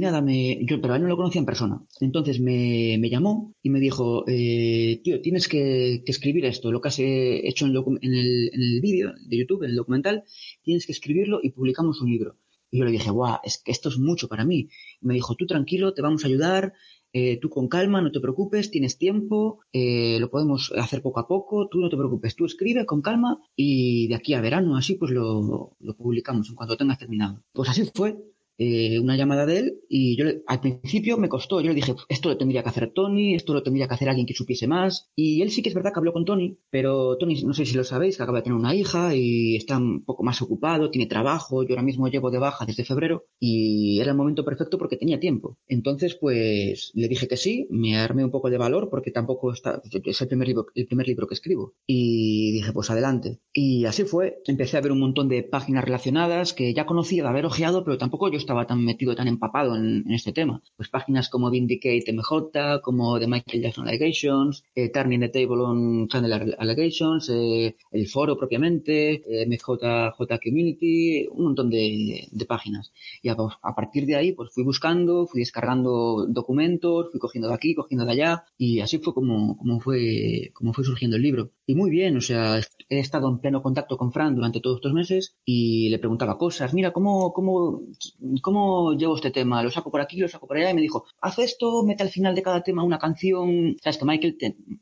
nada, 0.00 0.20
me, 0.20 0.64
yo, 0.66 0.80
pero 0.80 0.94
él 0.94 1.02
no 1.02 1.08
lo 1.08 1.16
conocía 1.16 1.38
en 1.38 1.46
persona. 1.46 1.80
Entonces 2.00 2.40
me, 2.40 2.98
llamó 3.08 3.54
y 3.62 3.70
me 3.70 3.80
dijo, 3.80 4.24
eh, 4.26 5.00
tío, 5.02 5.20
tienes 5.20 5.48
que, 5.48 6.02
escribir 6.06 6.44
esto, 6.44 6.72
lo 6.72 6.80
que 6.80 6.88
has 6.88 6.98
hecho 6.98 7.66
en, 7.66 7.74
en 8.02 8.14
el, 8.14 8.50
en 8.52 8.62
el 8.62 8.80
vídeo 8.80 9.12
de 9.26 9.38
YouTube, 9.38 9.64
en 9.64 9.70
el 9.70 9.76
documental, 9.76 10.24
tienes 10.62 10.86
que 10.86 10.92
escribirlo 10.92 11.40
y 11.42 11.50
publicamos 11.50 12.00
un 12.00 12.10
libro. 12.10 12.36
Y 12.70 12.78
yo 12.78 12.84
le 12.84 12.90
dije, 12.90 13.10
guau, 13.10 13.38
es 13.44 13.62
que 13.62 13.72
esto 13.72 13.88
es 13.88 13.98
mucho 13.98 14.28
para 14.28 14.44
mí. 14.44 14.68
Y 15.00 15.06
me 15.06 15.14
dijo, 15.14 15.34
tú 15.34 15.46
tranquilo, 15.46 15.94
te 15.94 16.02
vamos 16.02 16.24
a 16.24 16.28
ayudar, 16.28 16.72
eh, 17.12 17.38
tú 17.40 17.48
con 17.48 17.68
calma, 17.68 18.02
no 18.02 18.10
te 18.10 18.18
preocupes, 18.18 18.72
tienes 18.72 18.98
tiempo, 18.98 19.60
eh, 19.72 20.18
lo 20.18 20.30
podemos 20.30 20.72
hacer 20.76 21.00
poco 21.00 21.20
a 21.20 21.28
poco, 21.28 21.68
tú 21.68 21.78
no 21.78 21.88
te 21.88 21.96
preocupes, 21.96 22.34
tú 22.34 22.44
escribe 22.44 22.86
con 22.86 23.02
calma 23.02 23.38
y 23.54 24.08
de 24.08 24.16
aquí 24.16 24.34
a 24.34 24.40
verano, 24.40 24.76
así 24.76 24.96
pues 24.96 25.12
lo, 25.12 25.76
lo 25.78 25.96
publicamos 25.96 26.48
en 26.48 26.56
cuanto 26.56 26.76
tengas 26.76 26.98
terminado. 26.98 27.44
Pues 27.52 27.68
así 27.68 27.88
fue, 27.94 28.16
eh, 28.58 28.98
una 28.98 29.16
llamada 29.16 29.46
de 29.46 29.58
él 29.58 29.80
y 29.88 30.16
yo 30.16 30.26
al 30.46 30.60
principio 30.60 31.16
me 31.18 31.28
costó, 31.28 31.60
yo 31.60 31.68
le 31.68 31.74
dije, 31.74 31.94
esto 32.08 32.28
lo 32.28 32.36
tendría 32.36 32.62
que 32.62 32.68
hacer 32.68 32.92
Tony, 32.92 33.34
esto 33.34 33.52
lo 33.54 33.62
tendría 33.62 33.88
que 33.88 33.94
hacer 33.94 34.08
alguien 34.08 34.26
que 34.26 34.34
supiese 34.34 34.66
más 34.66 35.10
y 35.16 35.42
él 35.42 35.50
sí 35.50 35.62
que 35.62 35.68
es 35.68 35.74
verdad 35.74 35.92
que 35.92 35.98
habló 35.98 36.12
con 36.12 36.24
Tony, 36.24 36.58
pero 36.70 37.16
Tony 37.16 37.42
no 37.42 37.54
sé 37.54 37.66
si 37.66 37.76
lo 37.76 37.84
sabéis, 37.84 38.16
que 38.16 38.22
acaba 38.22 38.38
de 38.38 38.44
tener 38.44 38.58
una 38.58 38.74
hija 38.74 39.14
y 39.14 39.56
está 39.56 39.78
un 39.78 40.04
poco 40.04 40.22
más 40.22 40.40
ocupado, 40.42 40.90
tiene 40.90 41.06
trabajo, 41.06 41.62
yo 41.62 41.70
ahora 41.70 41.82
mismo 41.82 42.08
llevo 42.08 42.30
de 42.30 42.38
baja 42.38 42.64
desde 42.66 42.84
febrero 42.84 43.26
y 43.40 43.98
era 44.00 44.12
el 44.12 44.16
momento 44.16 44.44
perfecto 44.44 44.78
porque 44.78 44.96
tenía 44.96 45.18
tiempo. 45.18 45.58
Entonces 45.66 46.14
pues 46.14 46.92
le 46.94 47.08
dije 47.08 47.28
que 47.28 47.36
sí, 47.36 47.66
me 47.70 47.96
armé 47.96 48.24
un 48.24 48.30
poco 48.30 48.50
de 48.50 48.58
valor 48.58 48.88
porque 48.90 49.10
tampoco 49.10 49.52
está, 49.52 49.82
es 50.04 50.20
el 50.20 50.28
primer 50.28 50.48
libro, 50.48 50.66
el 50.74 50.86
primer 50.86 51.08
libro 51.08 51.26
que 51.26 51.34
escribo 51.34 51.74
y 51.86 52.52
dije 52.52 52.72
pues 52.72 52.90
adelante. 52.90 53.40
Y 53.52 53.84
así 53.86 54.04
fue, 54.04 54.40
empecé 54.46 54.76
a 54.76 54.80
ver 54.80 54.92
un 54.92 55.00
montón 55.00 55.28
de 55.28 55.42
páginas 55.42 55.84
relacionadas 55.84 56.52
que 56.52 56.72
ya 56.74 56.86
conocía 56.86 57.22
de 57.22 57.28
haber 57.28 57.46
ojeado, 57.46 57.84
pero 57.84 57.98
tampoco 57.98 58.30
yo 58.30 58.36
estaba 58.44 58.66
tan 58.66 58.84
metido, 58.84 59.14
tan 59.14 59.28
empapado 59.28 59.76
en, 59.76 60.04
este 60.10 60.32
tema. 60.32 60.62
Pues 60.76 60.88
páginas 60.88 61.28
como 61.28 61.50
Vindicate 61.50 62.12
MJ, 62.12 62.80
como 62.82 63.18
The 63.18 63.26
Michael 63.26 63.62
Jackson 63.62 63.88
Allegations, 63.88 64.64
eh, 64.74 64.90
Turning 64.90 65.20
the 65.20 65.28
Table 65.28 65.62
on 65.62 66.08
Channel 66.08 66.54
Allegations, 66.58 67.28
eh, 67.30 67.76
el 67.90 68.06
foro 68.08 68.36
propiamente, 68.36 69.22
eh, 69.26 69.46
MJJ 69.46 70.38
Community, 70.42 71.26
un 71.30 71.44
montón 71.44 71.70
de, 71.70 72.28
páginas. 72.46 72.92
Y 73.22 73.30
a, 73.30 73.36
partir 73.74 74.04
de 74.06 74.16
ahí, 74.16 74.32
pues 74.32 74.50
fui 74.52 74.62
buscando, 74.62 75.26
fui 75.26 75.40
descargando 75.40 76.26
documentos, 76.28 77.10
fui 77.10 77.18
cogiendo 77.18 77.48
de 77.48 77.54
aquí, 77.54 77.74
cogiendo 77.74 78.04
de 78.04 78.12
allá, 78.12 78.44
y 78.58 78.80
así 78.80 78.98
fue 78.98 79.14
como, 79.14 79.56
como 79.56 79.80
fue, 79.80 80.50
como 80.52 80.74
fue 80.74 80.84
surgiendo 80.84 81.16
el 81.16 81.22
libro. 81.22 81.50
Y 81.66 81.74
muy 81.74 81.90
bien, 81.90 82.18
o 82.18 82.20
sea, 82.20 82.60
he 82.88 82.98
estado 82.98 83.28
en 83.30 83.38
pleno 83.38 83.62
contacto 83.62 83.96
con 83.96 84.12
Fran 84.12 84.34
durante 84.34 84.60
todos 84.60 84.76
estos 84.76 84.92
meses 84.92 85.36
y 85.44 85.88
le 85.88 85.98
preguntaba 85.98 86.36
cosas, 86.36 86.74
mira, 86.74 86.92
¿cómo, 86.92 87.32
cómo, 87.32 87.82
cómo 88.40 88.94
llevo 88.94 89.16
este 89.16 89.30
tema? 89.30 89.62
Lo 89.62 89.70
saco 89.70 89.90
por 89.90 90.00
aquí, 90.00 90.18
lo 90.18 90.28
saco 90.28 90.46
por 90.46 90.56
allá 90.56 90.70
y 90.70 90.74
me 90.74 90.80
dijo, 90.80 91.04
haz 91.20 91.38
esto, 91.38 91.82
mete 91.84 92.02
al 92.02 92.08
final 92.10 92.34
de 92.34 92.42
cada 92.42 92.62
tema 92.62 92.82
una 92.82 92.98
canción. 92.98 93.76
Sabes 93.82 93.98
que 93.98 94.04
Michael, 94.04 94.36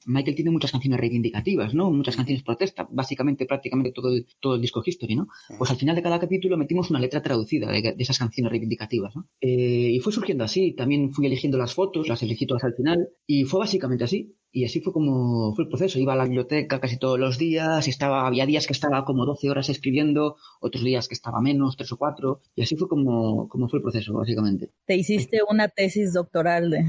Michael 0.07 0.37
tiene 0.37 0.51
muchas 0.51 0.73
canciones 0.73 1.01
reivindicativas, 1.01 1.75
¿no? 1.75 1.91
Muchas 1.91 2.17
canciones 2.17 2.43
protesta, 2.43 2.89
básicamente 2.91 3.47
prácticamente 3.47 3.93
todo 3.93 4.09
el, 4.09 4.27
todo 4.41 4.55
el 4.57 4.61
disco 4.61 4.83
History, 4.85 5.17
¿no? 5.17 5.29
Pues 5.59 5.71
al 5.71 5.77
final 5.77 5.97
de 5.97 6.03
cada 6.03 6.21
capítulo 6.21 6.57
metimos 6.57 6.91
una 6.91 7.01
letra 7.01 7.23
traducida 7.23 7.71
de, 7.71 7.95
esas 7.99 8.19
canciones 8.19 8.51
reivindicativas, 8.51 9.15
¿no? 9.17 9.29
Eh, 9.41 9.91
y 9.93 10.01
fue 10.01 10.13
surgiendo 10.13 10.45
así, 10.45 10.73
también 10.73 11.13
fui 11.13 11.27
eligiendo 11.27 11.59
las 11.59 11.75
fotos, 11.75 12.09
las 12.09 12.23
elegí 12.23 12.47
todas 12.47 12.65
al 12.65 12.75
final 12.75 13.09
y 13.27 13.45
fue 13.45 13.61
básicamente 13.61 14.05
así. 14.05 14.37
Y 14.55 14.67
así 14.67 14.83
fue 14.83 14.93
como 14.93 15.55
fue 15.55 15.65
el 15.65 15.71
proceso. 15.71 15.99
Iba 15.99 16.13
a 16.13 16.17
la 16.17 16.25
biblioteca 16.25 16.79
casi 16.79 16.99
todos 16.99 17.19
los 17.19 17.39
días, 17.39 17.89
estaba, 17.89 18.27
había 18.27 18.45
días 18.45 18.67
que 18.67 18.75
estaba 18.75 19.07
como 19.07 19.25
12 19.25 19.49
horas 19.49 19.71
escribiendo, 19.71 20.37
otros 20.61 20.85
días 20.85 21.09
que 21.09 21.15
estaba 21.15 21.41
menos, 21.41 21.77
tres 21.79 21.91
o 21.93 21.97
cuatro, 21.97 22.43
y 22.55 22.63
así 22.63 22.77
fue 22.77 22.87
como, 22.87 23.42
como 23.49 23.69
fue 23.69 23.79
el 23.79 23.83
proceso, 23.83 24.15
básicamente. 24.15 24.71
Te 24.87 24.97
hiciste 24.97 25.41
una 25.49 25.69
tesis 25.69 26.13
doctoral 26.13 26.71
de... 26.71 26.85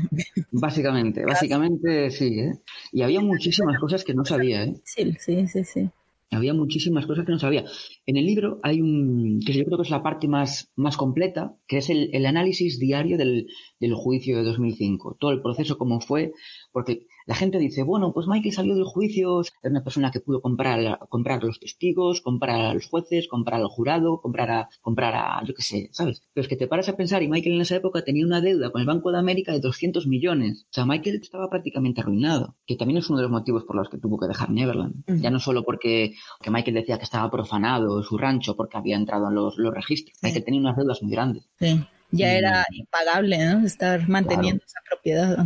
Básicamente, 0.51 1.25
básicamente 1.25 2.11
sí, 2.11 2.39
¿eh? 2.39 2.59
Y 2.91 3.01
había 3.01 3.21
muchísimas 3.21 3.79
cosas 3.79 4.03
que 4.03 4.13
no 4.13 4.25
sabía, 4.25 4.63
¿eh? 4.63 4.75
Sí, 4.83 5.13
sí, 5.19 5.47
sí, 5.47 5.63
sí. 5.63 5.89
Había 6.31 6.53
muchísimas 6.53 7.05
cosas 7.05 7.25
que 7.25 7.31
no 7.31 7.39
sabía. 7.39 7.63
En 8.05 8.17
el 8.17 8.25
libro 8.25 8.59
hay 8.63 8.81
un, 8.81 9.39
que 9.45 9.53
yo 9.53 9.65
creo 9.65 9.77
que 9.77 9.83
es 9.83 9.91
la 9.91 10.01
parte 10.01 10.27
más, 10.27 10.71
más 10.75 10.97
completa, 10.97 11.55
que 11.67 11.77
es 11.77 11.89
el, 11.89 12.09
el 12.11 12.25
análisis 12.25 12.79
diario 12.79 13.17
del, 13.17 13.47
del 13.79 13.94
juicio 13.94 14.38
de 14.38 14.44
2005. 14.44 15.17
Todo 15.19 15.31
el 15.31 15.41
proceso, 15.41 15.77
cómo 15.77 16.01
fue, 16.01 16.33
porque 16.71 17.06
la 17.25 17.35
gente 17.35 17.57
dice, 17.57 17.83
bueno, 17.83 18.13
pues 18.13 18.27
Michael 18.27 18.53
salió 18.53 18.75
del 18.75 18.85
juicio, 18.85 19.42
es 19.42 19.53
una 19.63 19.83
persona 19.83 20.11
que 20.11 20.19
pudo 20.19 20.42
comprar, 20.42 20.99
comprar 21.09 21.42
a 21.42 21.45
los 21.45 21.59
testigos, 21.59 22.21
comprar 22.21 22.59
a 22.59 22.73
los 22.73 22.87
jueces, 22.87 23.27
comprar 23.27 23.61
al 23.61 23.68
jurado, 23.68 24.21
comprar 24.21 24.51
a, 24.51 24.69
comprar 24.81 25.15
a, 25.15 25.44
yo 25.45 25.53
qué 25.53 25.61
sé, 25.61 25.89
¿sabes? 25.92 26.23
Pero 26.33 26.44
es 26.44 26.47
que 26.47 26.56
te 26.56 26.68
paras 26.68 26.89
a 26.89 26.97
pensar, 26.97 27.23
y 27.23 27.27
Michael 27.27 27.56
en 27.56 27.61
esa 27.61 27.75
época 27.75 28.03
tenía 28.03 28.25
una 28.25 28.42
deuda 28.42 28.71
con 28.71 28.81
el 28.81 28.87
Banco 28.87 29.11
de 29.11 29.19
América 29.19 29.51
de 29.51 29.59
200 29.59 30.07
millones. 30.07 30.65
O 30.69 30.73
sea, 30.73 30.85
Michael 30.85 31.19
estaba 31.21 31.49
prácticamente 31.49 32.01
arruinado, 32.01 32.56
que 32.65 32.75
también 32.75 32.97
es 32.97 33.09
uno 33.09 33.18
de 33.18 33.23
los 33.23 33.31
motivos 33.31 33.63
por 33.63 33.75
los 33.75 33.89
que 33.89 33.97
tuvo 33.97 34.19
que 34.19 34.27
dejar 34.27 34.49
Neverland. 34.49 35.03
Ya 35.21 35.30
no 35.30 35.39
solo 35.39 35.63
porque 35.63 36.15
que 36.42 36.51
Michael 36.51 36.75
decía 36.75 36.97
que 36.97 37.03
estaba 37.03 37.30
profanado 37.30 38.03
su 38.03 38.18
rancho 38.18 38.56
porque 38.56 38.77
había 38.77 38.95
entrado 38.95 39.30
en 39.30 39.35
los, 39.35 39.57
los 39.57 39.73
registros. 39.73 40.18
Michael 40.21 40.44
tenía 40.44 40.59
unas 40.59 40.75
deudas 40.75 41.01
muy 41.01 41.11
grandes. 41.11 41.49
Sí 41.59 41.83
ya 42.13 42.33
era 42.33 42.65
impagable, 42.71 43.37
¿no? 43.37 43.65
Estar 43.65 44.07
manteniendo 44.07 44.63
esa 44.63 44.79
propiedad. 44.87 45.45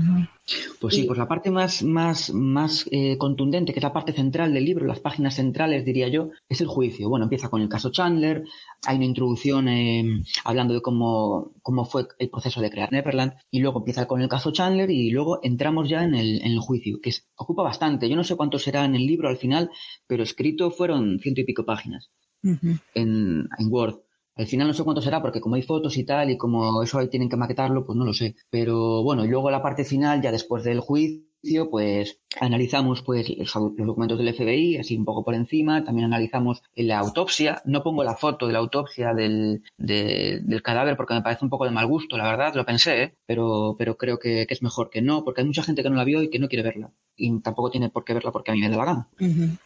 Pues 0.79 0.95
sí, 0.95 1.03
pues 1.03 1.17
la 1.17 1.27
parte 1.27 1.49
más, 1.49 1.83
más, 1.83 2.33
más 2.33 2.87
eh, 2.91 3.17
contundente, 3.17 3.73
que 3.73 3.79
es 3.79 3.83
la 3.83 3.93
parte 3.93 4.13
central 4.13 4.53
del 4.53 4.65
libro, 4.65 4.85
las 4.85 4.99
páginas 4.99 5.35
centrales, 5.35 5.83
diría 5.83 6.07
yo, 6.07 6.29
es 6.47 6.61
el 6.61 6.67
juicio. 6.67 7.09
Bueno, 7.09 7.25
empieza 7.25 7.49
con 7.49 7.61
el 7.61 7.69
caso 7.69 7.91
Chandler, 7.91 8.43
hay 8.85 8.95
una 8.97 9.05
introducción 9.05 9.67
eh, 9.67 10.23
hablando 10.43 10.73
de 10.73 10.81
cómo, 10.81 11.53
cómo 11.61 11.85
fue 11.85 12.07
el 12.19 12.29
proceso 12.29 12.61
de 12.61 12.69
crear 12.69 12.91
Neverland, 12.91 13.33
y 13.49 13.59
luego 13.59 13.79
empieza 13.79 14.07
con 14.07 14.21
el 14.21 14.29
caso 14.29 14.51
Chandler 14.51 14.89
y 14.89 15.09
luego 15.09 15.39
entramos 15.43 15.89
ya 15.89 16.03
en 16.03 16.15
el, 16.15 16.41
en 16.41 16.51
el 16.51 16.59
juicio, 16.59 16.99
que 17.01 17.11
ocupa 17.35 17.63
bastante. 17.63 18.09
Yo 18.09 18.15
no 18.15 18.23
sé 18.23 18.35
cuánto 18.35 18.59
será 18.59 18.85
en 18.85 18.95
el 18.95 19.05
libro 19.05 19.29
al 19.29 19.37
final, 19.37 19.69
pero 20.05 20.23
escrito 20.23 20.71
fueron 20.71 21.19
ciento 21.19 21.41
y 21.41 21.45
pico 21.45 21.65
páginas 21.65 22.09
en, 22.43 23.49
en 23.57 23.67
Word. 23.69 24.06
Al 24.37 24.47
final 24.47 24.67
no 24.67 24.73
sé 24.73 24.83
cuánto 24.83 25.01
será, 25.01 25.21
porque 25.21 25.41
como 25.41 25.55
hay 25.55 25.63
fotos 25.63 25.97
y 25.97 26.05
tal, 26.05 26.29
y 26.31 26.37
como 26.37 26.81
eso 26.83 26.97
ahí 26.99 27.09
tienen 27.09 27.29
que 27.29 27.35
maquetarlo, 27.37 27.85
pues 27.85 27.97
no 27.97 28.05
lo 28.05 28.13
sé. 28.13 28.35
Pero 28.49 29.03
bueno, 29.03 29.25
y 29.25 29.27
luego 29.27 29.51
la 29.51 29.61
parte 29.61 29.83
final, 29.83 30.21
ya 30.21 30.31
después 30.31 30.63
del 30.63 30.79
juicio, 30.79 31.26
pues 31.69 32.19
analizamos 32.39 33.01
pues 33.01 33.29
los, 33.29 33.53
documentos 33.53 34.17
del 34.17 34.33
FBI, 34.33 34.77
así 34.77 34.97
un 34.97 35.05
poco 35.05 35.23
por 35.23 35.33
encima, 35.33 35.83
también 35.83 36.05
analizamos 36.05 36.61
la 36.75 36.99
autopsia, 36.99 37.61
no 37.65 37.83
pongo 37.83 38.03
la 38.03 38.15
foto 38.15 38.47
de 38.47 38.53
la 38.53 38.59
autopsia 38.59 39.13
del, 39.13 39.63
del 39.77 40.61
cadáver 40.61 40.97
porque 40.97 41.13
me 41.13 41.21
parece 41.21 41.45
un 41.45 41.49
poco 41.49 41.65
de 41.65 41.71
mal 41.71 41.87
gusto, 41.87 42.17
la 42.17 42.25
verdad, 42.25 42.53
lo 42.55 42.65
pensé, 42.65 43.03
¿eh? 43.03 43.15
pero, 43.25 43.75
pero 43.77 43.97
creo 43.97 44.19
que, 44.19 44.45
es 44.47 44.61
mejor 44.61 44.89
que 44.89 45.01
no, 45.01 45.23
porque 45.23 45.41
hay 45.41 45.47
mucha 45.47 45.63
gente 45.63 45.83
que 45.83 45.89
no 45.89 45.95
la 45.95 46.03
vio 46.03 46.21
y 46.21 46.29
que 46.29 46.39
no 46.39 46.47
quiere 46.47 46.63
verla, 46.63 46.91
y 47.15 47.39
tampoco 47.41 47.71
tiene 47.71 47.89
por 47.89 48.03
qué 48.03 48.13
verla 48.13 48.31
porque 48.31 48.51
a 48.51 48.53
mí 48.53 48.61
me 48.61 48.69
da 48.69 48.77
la 48.77 48.85
gana. 48.85 49.09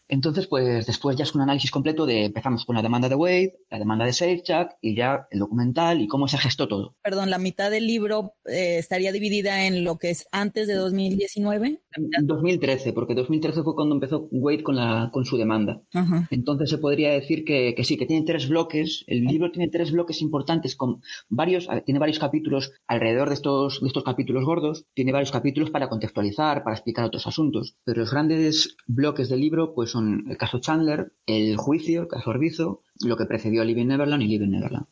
Entonces, 0.08 0.48
pues 0.48 0.86
después 0.86 1.16
ya 1.18 1.24
es 1.24 1.36
un 1.36 1.42
análisis 1.42 1.72
completo 1.72 2.06
de, 2.06 2.26
empezamos 2.26 2.66
con 2.66 2.76
la 2.76 2.82
demanda 2.82 3.10
de 3.10 3.16
Wade, 3.16 3.60
la 3.70 3.80
demanda 3.80 4.06
de 4.06 4.14
SafeChat 4.14 4.74
y 4.82 4.96
ya 4.96 5.28
el 5.32 5.40
documental 5.40 6.02
y 6.02 6.08
cómo 6.08 6.28
se 6.28 6.38
gestó 6.38 6.68
todo. 6.68 6.96
Perdón, 7.04 7.30
la 7.30 7.38
mitad 7.38 7.72
del 7.72 7.88
libro 7.88 8.36
eh, 8.46 8.78
estaría 8.78 9.12
dividida 9.12 9.66
en 9.66 9.84
lo 9.84 9.98
que 9.98 10.12
es 10.12 10.28
antes 10.32 10.68
de 10.68 10.76
2019. 10.76 11.61
En 11.64 12.28
2013, 12.28 12.94
porque 12.94 13.16
2013 13.16 13.64
fue 13.64 13.76
cuando 13.76 13.96
empezó 13.96 14.28
Wade 14.32 14.64
con, 14.64 14.76
la, 14.76 15.10
con 15.12 15.26
su 15.26 15.38
demanda. 15.38 15.82
Entonces 16.30 16.70
se 16.70 16.78
podría 16.78 17.12
decir 17.12 17.44
que, 17.44 17.76
sí, 17.84 17.98
que 17.98 18.06
tiene 18.06 18.26
tres 18.26 18.48
bloques. 18.48 19.04
El 19.08 19.26
libro 19.26 19.52
tiene 19.52 19.70
tres 19.70 19.92
bloques 19.92 20.22
importantes 20.22 20.76
con 20.76 21.02
varios, 21.30 21.68
tiene 21.86 22.00
varios 22.00 22.20
capítulos 22.20 22.72
alrededor 22.88 23.30
de 23.30 23.36
estos, 23.36 23.82
de 23.82 23.88
estos 23.88 24.04
capítulos 24.04 24.46
gordos. 24.46 24.86
Tiene 24.94 25.12
varios 25.12 25.32
capítulos 25.32 25.70
para 25.70 25.90
contextualizar, 25.90 26.64
para 26.64 26.76
explicar 26.76 27.06
otros 27.06 27.28
asuntos. 27.28 27.76
Pero 27.84 28.02
los 28.02 28.12
grandes 28.12 28.76
bloques 28.88 29.30
del 29.30 29.42
libro 29.42 29.74
pues 29.74 29.92
son 29.92 30.26
el 30.30 30.38
caso 30.38 30.60
Chandler, 30.60 31.14
el 31.26 31.58
juicio, 31.58 32.02
el 32.02 32.08
caso 32.08 32.30
Orbizo, 32.30 32.82
lo 33.06 33.18
que 33.18 33.26
precedió 33.26 33.62
a 33.62 33.66
Living 33.66 33.88
Neverland 33.88 34.24
y 34.24 34.28
Living 34.28 34.50
Neverland. 34.50 34.88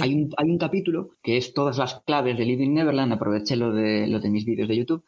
Hay, 0.00 0.14
un, 0.14 0.30
hay, 0.36 0.50
un, 0.50 0.58
capítulo 0.58 1.10
que 1.22 1.36
es 1.36 1.52
todas 1.52 1.76
las 1.76 2.00
claves 2.06 2.36
de 2.38 2.44
Living 2.44 2.72
Neverland, 2.72 3.12
aproveché 3.12 3.56
lo 3.56 3.72
de, 3.72 4.06
lo 4.06 4.20
de 4.20 4.30
mis 4.30 4.44
vídeos 4.44 4.68
de 4.68 4.76
YouTube, 4.76 5.04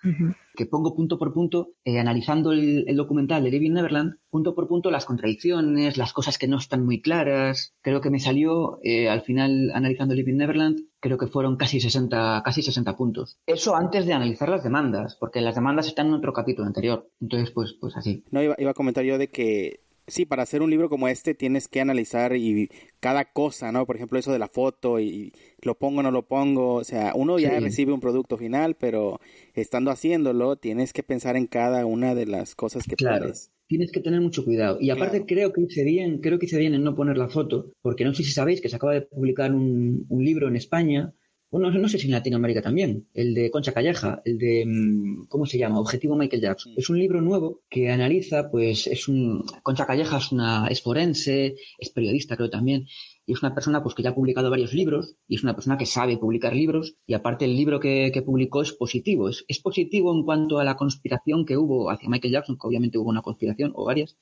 que 0.55 0.67
pongo 0.67 0.95
punto 0.95 1.19
por 1.19 1.33
punto, 1.33 1.71
eh, 1.85 1.99
analizando 1.99 2.53
el, 2.53 2.85
documental 2.97 3.43
de 3.43 3.51
Living 3.51 3.73
Neverland, 3.73 4.17
punto 4.29 4.55
por 4.55 4.69
punto 4.69 4.91
las 4.91 5.07
contradicciones, 5.07 5.97
las 5.97 6.13
cosas 6.13 6.37
que 6.37 6.49
no 6.49 6.59
están 6.59 6.85
muy 6.85 7.01
claras. 7.01 7.75
Creo 7.81 8.01
que 8.01 8.11
me 8.11 8.21
salió, 8.21 8.79
eh, 8.83 9.09
al 9.09 9.23
final, 9.23 9.71
analizando 9.75 10.15
Living 10.15 10.37
Neverland, 10.37 10.81
creo 11.01 11.17
que 11.17 11.29
fueron 11.29 11.57
casi 11.57 11.81
60, 11.81 12.43
casi 12.45 12.63
60 12.63 12.97
puntos. 12.97 13.39
Eso 13.47 13.75
antes 13.75 14.05
de 14.05 14.13
analizar 14.13 14.49
las 14.49 14.65
demandas, 14.65 15.17
porque 15.17 15.41
las 15.41 15.55
demandas 15.55 15.87
están 15.87 16.09
en 16.09 16.15
otro 16.15 16.33
capítulo 16.33 16.67
anterior. 16.67 17.09
Entonces, 17.21 17.51
pues, 17.53 17.75
pues 17.81 17.97
así. 17.97 18.25
No, 18.31 18.43
iba, 18.43 18.55
iba 18.59 18.73
a 18.73 18.75
comentar 18.75 19.05
yo 19.05 19.17
de 19.17 19.29
que 19.29 19.81
sí, 20.09 20.27
para 20.27 20.43
hacer 20.43 20.63
un 20.63 20.71
libro 20.71 20.89
como 20.89 21.09
este 21.09 21.35
tienes 21.35 21.69
que 21.69 21.81
analizar 21.81 22.35
y 22.35 22.69
cada 23.01 23.25
cosa, 23.27 23.71
¿no? 23.71 23.87
Por 23.87 23.97
ejemplo, 23.97 24.19
eso 24.19 24.33
de 24.33 24.39
la 24.39 24.49
foto 24.49 24.99
y 24.99 25.33
lo 25.63 25.77
pongo 25.77 26.01
o 26.01 26.03
no 26.03 26.11
lo 26.11 26.27
pongo, 26.27 26.75
o 26.75 26.85
sea, 26.85 27.13
uno 27.15 27.39
ya 27.39 27.61
recibe 27.61 27.93
un 27.93 28.01
producto 28.01 28.37
final, 28.37 28.75
pero 28.75 29.21
estando 29.55 29.91
haciéndolo 29.91 30.57
tienes 30.57 30.93
que 30.93 31.03
pensar 31.03 31.37
en 31.37 31.47
cada 31.47 31.87
una 31.87 32.15
de 32.15 32.27
las 32.27 32.55
cosas 32.55 32.85
que 32.85 32.97
claro. 32.97 33.33
Tienes 33.67 33.93
que 33.93 34.01
tener 34.01 34.23
mucho 34.23 34.47
cuidado. 34.47 34.79
Y 34.81 34.89
aparte 34.89 35.27
creo 35.27 35.53
que 35.53 35.61
hice 35.61 35.85
bien, 35.85 36.21
creo 36.21 36.39
que 36.39 36.47
hice 36.47 36.59
bien 36.59 36.73
en 36.73 36.83
no 36.83 36.95
poner 36.95 37.19
la 37.19 37.29
foto, 37.29 37.71
porque 37.83 38.05
no 38.05 38.15
sé 38.15 38.25
si 38.25 38.33
sabéis 38.33 38.63
que 38.63 38.71
se 38.71 38.77
acaba 38.77 38.95
de 38.95 39.03
publicar 39.03 39.53
un, 39.53 40.07
un 40.09 40.25
libro 40.25 40.49
en 40.49 40.57
España 40.57 41.13
bueno, 41.51 41.71
no 41.71 41.89
sé 41.89 41.99
si 41.99 42.07
en 42.07 42.13
Latinoamérica 42.13 42.61
también, 42.61 43.09
el 43.15 43.35
de 43.35 43.51
Concha 43.51 43.73
Calleja, 43.73 44.21
el 44.25 44.39
de, 44.39 44.65
mm, 44.67 45.27
¿cómo 45.29 45.47
se 45.47 45.59
llama? 45.59 45.81
Objetivo 45.81 46.17
Michael 46.17 46.43
Jackson. 46.43 46.75
Es 46.77 46.91
un 46.91 46.99
libro 46.99 47.21
nuevo 47.21 47.63
que 47.71 47.91
analiza, 47.91 48.51
pues, 48.51 48.87
es 48.87 49.09
un, 49.09 49.45
Concha 49.63 49.87
Calleja 49.87 50.19
es 50.19 50.31
una, 50.33 50.67
es 50.69 50.83
forense, 50.83 51.57
es 51.79 51.91
periodista 51.91 52.37
creo 52.37 52.51
también, 52.51 52.87
y 53.29 53.35
es 53.35 53.43
una 53.43 53.55
persona 53.55 53.83
pues 53.83 53.95
que 53.95 54.03
ya 54.03 54.11
ha 54.11 54.15
publicado 54.15 54.49
varios 54.49 54.73
libros 54.73 55.15
y 55.29 55.35
es 55.35 55.43
una 55.43 55.55
persona 55.55 55.77
que 55.77 55.85
sabe 55.85 56.17
publicar 56.17 56.57
libros 56.57 56.95
y 57.07 57.13
aparte 57.13 57.45
el 57.45 57.55
libro 57.55 57.79
que, 57.79 58.11
publicó 58.25 58.63
es 58.63 58.73
positivo, 58.73 59.29
es, 59.29 59.45
es, 59.49 59.61
positivo 59.61 60.13
en 60.15 60.25
cuanto 60.25 60.59
a 60.59 60.65
la 60.65 60.77
conspiración 60.77 61.45
que 61.45 61.57
hubo 61.59 61.91
hacia 61.91 62.09
Michael 62.09 62.33
Jackson, 62.33 62.57
que 62.57 62.67
obviamente 62.67 62.97
hubo 62.97 63.11
una 63.11 63.21
conspiración 63.21 63.73
o 63.75 63.85
varias, 63.85 64.17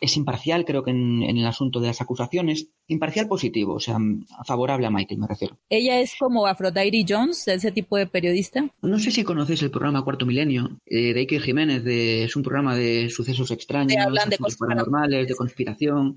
es 0.00 0.16
imparcial 0.16 0.64
creo 0.64 0.82
que 0.82 0.90
en, 0.90 1.22
el 1.22 1.46
asunto 1.46 1.78
de 1.78 1.86
las 1.86 2.00
acusaciones, 2.00 2.68
imparcial 2.88 3.28
positivo, 3.28 3.74
o 3.74 3.80
sea, 3.80 3.96
favorable 4.44 4.86
a 4.86 4.90
Michael 4.90 5.20
me 5.20 5.28
refiero. 5.28 5.56
¿Ella 5.70 6.00
es 6.00 6.14
como 6.18 6.46
Aphrodite 6.46 7.04
Jones, 7.08 7.44
de 7.44 7.54
ese 7.54 7.70
tipo 7.70 7.96
de 7.96 8.08
periodista? 8.08 8.68
No 8.82 8.98
sé 8.98 9.12
si 9.12 9.22
conocéis 9.22 9.62
el 9.62 9.70
programa 9.70 10.02
Cuarto 10.02 10.26
Milenio 10.26 10.80
eh, 10.86 11.14
de 11.14 11.20
Iker 11.20 11.42
Jiménez, 11.42 11.84
de, 11.84 12.24
es 12.24 12.34
un 12.34 12.42
programa 12.42 12.74
de 12.74 13.08
sucesos 13.08 13.52
extraños, 13.52 14.04
de, 14.28 14.36
paranormales, 14.58 15.28
de 15.28 15.36
conspiración, 15.36 16.16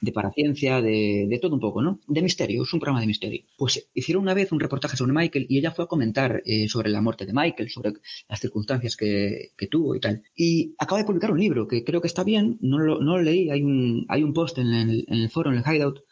de 0.00 0.12
paraciencia, 0.12 0.80
de, 0.80 1.26
de 1.28 1.38
todo 1.38 1.54
un 1.54 1.60
poco 1.60 1.65
De 2.06 2.22
misterio, 2.22 2.62
es 2.62 2.72
un 2.72 2.80
programa 2.80 3.00
de 3.00 3.06
misterio. 3.06 3.42
Pues 3.56 3.88
hicieron 3.94 4.22
una 4.22 4.34
vez 4.34 4.52
un 4.52 4.60
reportaje 4.60 4.96
sobre 4.96 5.12
Michael 5.12 5.46
y 5.48 5.58
ella 5.58 5.70
fue 5.70 5.84
a 5.84 5.88
comentar 5.88 6.42
eh, 6.44 6.68
sobre 6.68 6.90
la 6.90 7.00
muerte 7.00 7.26
de 7.26 7.32
Michael, 7.32 7.70
sobre 7.70 7.92
las 8.28 8.40
circunstancias 8.40 8.96
que, 8.96 9.52
tuvo 9.70 9.94
y 9.94 10.00
tal. 10.00 10.22
Y 10.34 10.74
acaba 10.78 11.00
de 11.00 11.06
publicar 11.06 11.30
un 11.30 11.40
libro 11.40 11.66
que 11.66 11.84
creo 11.84 12.00
que 12.00 12.06
está 12.06 12.24
bien, 12.24 12.58
no 12.60 12.78
lo, 12.78 13.00
no 13.00 13.18
leí, 13.18 13.50
hay 13.50 13.62
un, 13.62 14.06
hay 14.08 14.22
un 14.22 14.32
post 14.32 14.58
en 14.58 14.72
el, 14.72 15.30
foro, 15.30 15.52
en 15.52 15.58
el 15.58 15.64
Hideout, 15.64 16.04